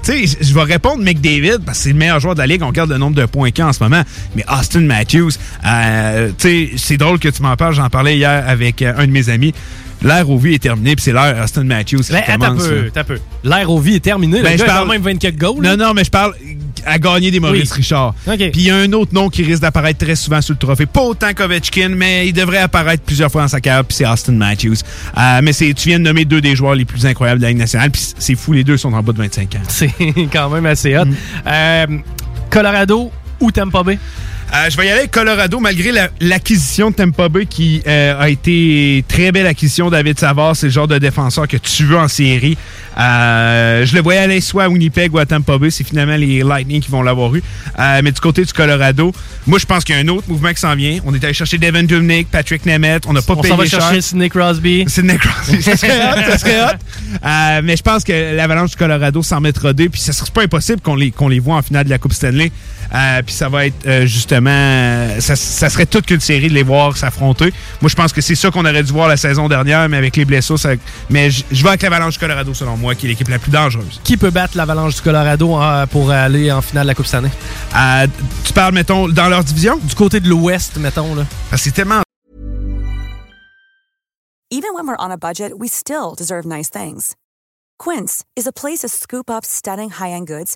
Tu 0.05 0.27
sais, 0.27 0.37
je 0.39 0.53
vais 0.53 0.61
répondre 0.63 1.03
McDavid 1.03 1.59
parce 1.65 1.79
que 1.79 1.83
c'est 1.85 1.89
le 1.89 1.95
meilleur 1.97 2.19
joueur 2.19 2.35
de 2.35 2.39
la 2.39 2.47
ligue. 2.47 2.61
On 2.61 2.67
regarde 2.67 2.91
le 2.91 2.97
nombre 2.97 3.15
de 3.15 3.25
points 3.25 3.49
qu'il 3.51 3.63
a 3.63 3.67
en 3.69 3.73
ce 3.73 3.83
moment. 3.83 4.03
Mais 4.35 4.45
Austin 4.47 4.81
Matthews, 4.81 5.31
euh, 5.65 6.29
tu 6.37 6.47
sais, 6.47 6.71
c'est 6.77 6.97
drôle 6.97 7.17
que 7.17 7.29
tu 7.29 7.41
m'en 7.41 7.55
parles. 7.55 7.73
J'en 7.73 7.89
parlais 7.89 8.15
hier 8.17 8.43
avec 8.47 8.81
euh, 8.83 8.93
un 8.97 9.07
de 9.07 9.11
mes 9.11 9.29
amis. 9.29 9.53
L'ère 10.03 10.29
au 10.29 10.37
vie 10.37 10.53
est 10.53 10.59
terminée, 10.61 10.95
puis 10.95 11.03
c'est 11.03 11.13
l'ère 11.13 11.41
Austin 11.43 11.63
Matthews 11.63 12.01
qui 12.03 12.11
Ben, 12.11 12.21
commence. 12.37 12.67
peu, 12.67 12.75
là. 12.75 12.81
attends 12.89 12.99
un 12.99 13.03
peu. 13.05 13.19
L'ère 13.43 13.71
au 13.71 13.79
vie 13.79 13.95
est 13.95 13.99
terminée. 14.01 14.41
Ben, 14.43 14.51
le 14.51 14.57
je 14.59 14.63
parle- 14.65 14.85
quand 14.85 14.91
même 14.91 15.01
24 15.01 15.35
goals. 15.37 15.63
Non, 15.63 15.75
non, 15.77 15.93
mais 15.95 16.03
je 16.03 16.11
parle 16.11 16.35
à 16.85 16.99
gagner 16.99 17.31
des 17.31 17.39
Maurice 17.39 17.71
Oui. 17.71 17.77
Richard. 17.77 18.13
Puis 18.25 18.51
il 18.55 18.63
y 18.63 18.69
a 18.69 18.75
un 18.75 18.91
autre 18.93 19.13
nom 19.13 19.29
qui 19.29 19.43
risque 19.43 19.61
d'apparaître 19.61 20.03
très 20.03 20.15
souvent 20.15 20.41
sur 20.41 20.53
le 20.53 20.59
trophée. 20.59 20.85
Pas 20.85 21.01
autant 21.01 21.33
qu'Ovechkin, 21.33 21.89
mais 21.89 22.27
il 22.27 22.33
devrait 22.33 22.59
apparaître 22.59 23.03
plusieurs 23.03 23.31
fois 23.31 23.41
dans 23.41 23.47
sa 23.47 23.61
carrière, 23.61 23.85
puis 23.85 23.95
c'est 23.97 24.07
Austin 24.07 24.33
Matthews. 24.33 24.77
Euh, 25.17 25.39
mais 25.43 25.53
c'est, 25.53 25.73
tu 25.73 25.89
viens 25.89 25.99
de 25.99 26.03
nommer 26.03 26.25
deux 26.25 26.41
des 26.41 26.55
joueurs 26.55 26.75
les 26.75 26.85
plus 26.85 27.05
incroyables 27.05 27.39
de 27.39 27.45
la 27.45 27.49
Ligue 27.49 27.59
nationale, 27.59 27.91
puis 27.91 28.01
c'est 28.17 28.35
fou, 28.35 28.53
les 28.53 28.63
deux 28.63 28.77
sont 28.77 28.93
en 28.93 29.01
bas 29.03 29.13
de 29.13 29.17
25 29.17 29.55
ans. 29.55 29.59
C'est 29.67 29.91
quand 30.31 30.49
même 30.49 30.65
assez 30.65 30.97
hot. 30.97 31.05
Mm. 31.05 31.15
Euh, 31.47 31.85
Colorado 32.49 33.11
ou 33.39 33.51
Tampa 33.51 33.83
Bay? 33.83 33.99
Euh, 34.53 34.69
je 34.69 34.77
vais 34.77 34.85
y 34.85 34.89
aller 34.89 34.99
avec 34.99 35.11
Colorado, 35.11 35.59
malgré 35.59 35.91
la- 35.91 36.09
l'acquisition 36.21 36.91
de 36.91 36.95
Tampa 36.95 37.27
Bay 37.29 37.45
qui 37.45 37.81
euh, 37.87 38.19
a 38.19 38.29
été 38.29 39.03
très 39.07 39.31
belle 39.31 39.47
acquisition. 39.47 39.89
David 39.89 40.17
Savard, 40.19 40.55
c'est 40.55 40.67
le 40.67 40.71
genre 40.71 40.87
de 40.87 40.97
défenseur 40.97 41.47
que 41.47 41.57
tu 41.57 41.83
veux 41.83 41.97
en 41.97 42.07
série. 42.07 42.57
Euh, 42.97 43.85
je 43.85 43.93
le 43.95 44.01
voyais 44.01 44.19
aller 44.21 44.39
soit 44.41 44.63
à 44.65 44.69
Winnipeg 44.69 45.13
ou 45.13 45.17
à 45.17 45.25
Tampa 45.25 45.57
Bay. 45.57 45.71
C'est 45.71 45.83
finalement 45.83 46.15
les 46.15 46.41
Lightning 46.43 46.79
qui 46.81 46.89
vont 46.89 47.01
l'avoir 47.01 47.35
eu. 47.35 47.43
Euh, 47.79 48.01
mais 48.03 48.11
du 48.11 48.21
côté 48.21 48.45
du 48.45 48.53
Colorado, 48.53 49.11
moi, 49.47 49.59
je 49.59 49.65
pense 49.65 49.83
qu'il 49.83 49.95
y 49.95 49.97
a 49.97 50.01
un 50.01 50.07
autre 50.07 50.29
mouvement 50.29 50.53
qui 50.53 50.59
s'en 50.61 50.75
vient. 50.75 50.99
On 51.05 51.13
est 51.13 51.23
allé 51.23 51.33
chercher 51.33 51.57
Devin 51.57 51.83
Dubnik, 51.83 52.29
Patrick 52.29 52.65
Nemeth. 52.65 53.05
On 53.07 53.13
n'a 53.13 53.21
pas 53.21 53.33
On 53.33 53.41
payé 53.41 53.51
s'en 53.51 53.57
va 53.57 53.65
cher. 53.65 53.81
chercher 53.81 54.01
Sidney 54.01 54.29
Crosby. 54.29 54.85
Sidney 54.87 55.17
Crosby. 55.17 55.61
Ça 55.63 55.75
serait 55.75 55.97
hot, 55.97 56.29
ça 56.31 56.37
serait 56.37 56.61
hot. 56.61 56.67
Euh, 57.25 57.61
mais 57.63 57.77
je 57.77 57.81
pense 57.81 58.03
que 58.03 58.35
l'Avalanche 58.35 58.71
du 58.71 58.75
Colorado 58.75 59.23
s'en 59.23 59.39
mettra 59.39 59.71
deux. 59.73 59.87
Puis 59.89 60.01
ce 60.01 60.11
serait 60.11 60.29
pas 60.33 60.43
impossible 60.43 60.81
qu'on 60.81 60.95
les, 60.95 61.11
qu'on 61.11 61.29
les 61.29 61.39
voit 61.39 61.55
en 61.55 61.61
finale 61.61 61.85
de 61.85 61.89
la 61.89 61.97
Coupe 61.97 62.11
Stanley. 62.13 62.51
Euh, 62.93 63.21
puis 63.23 63.33
ça 63.33 63.49
va 63.49 63.65
être 63.65 63.85
euh, 63.85 64.05
justement... 64.05 65.19
Ça, 65.19 65.35
ça 65.35 65.69
serait 65.69 65.85
toute 65.85 66.05
qu'une 66.05 66.19
série 66.19 66.49
de 66.49 66.53
les 66.53 66.63
voir 66.63 66.95
s'affronter. 66.97 67.53
Moi, 67.81 67.89
je 67.89 67.95
pense 67.95 68.13
que 68.13 68.21
c'est 68.21 68.35
ça 68.35 68.51
qu'on 68.51 68.65
aurait 68.65 68.83
dû 68.83 68.91
voir 68.91 69.07
la 69.07 69.17
saison 69.17 69.47
dernière, 69.47 69.87
mais 69.89 69.97
avec 69.97 70.15
les 70.15 70.25
blessures... 70.25 70.59
ça- 70.59 70.73
Mais 71.09 71.29
je 71.31 71.43
je 71.51 71.63
vais 71.63 71.69
avec 71.69 71.81
l'Avalanche 71.81 72.13
du 72.13 72.19
Colorado, 72.19 72.53
selon 72.53 72.77
moi, 72.77 72.95
qui 72.95 73.05
est 73.05 73.09
l'équipe 73.09 73.27
la 73.27 73.39
plus 73.39 73.51
dangereuse. 73.51 74.01
Qui 74.03 74.17
peut 74.17 74.29
battre 74.29 74.55
l'Avalanche 74.57 74.95
du 74.95 75.01
Colorado 75.01 75.59
euh, 75.59 75.85
pour 75.87 76.11
aller 76.11 76.51
en 76.51 76.61
finale 76.61 76.83
de 76.83 76.87
la 76.89 76.95
Coupe 76.95 77.05
cette 77.05 77.15
année? 77.15 77.31
Euh, 77.75 78.07
tu 78.43 78.53
parles, 78.53 78.73
mettons, 78.73 79.07
dans 79.07 79.29
leur 79.29 79.43
division? 79.43 79.77
Du 79.77 79.95
côté 79.95 80.19
de 80.19 80.27
l'Ouest, 80.29 80.77
mettons. 80.77 81.15
Là. 81.15 81.25
Parce 81.49 81.61
que 81.61 81.69
c'est 81.69 81.75
tellement... 81.75 82.01
Even 84.51 84.73
when 84.75 84.85
we're 84.87 84.95
on 84.99 85.11
a 85.11 85.17
budget, 85.17 85.53
we 85.57 85.67
still 85.69 86.13
deserve 86.17 86.45
nice 86.45 86.69
things. 86.69 87.15
Quince 87.77 88.23
is 88.37 88.47
a 88.47 88.51
place 88.53 88.79
to 88.79 88.87
scoop 88.87 89.29
up 89.29 89.43
stunning 89.43 89.89
high-end 89.89 90.27
goods 90.27 90.55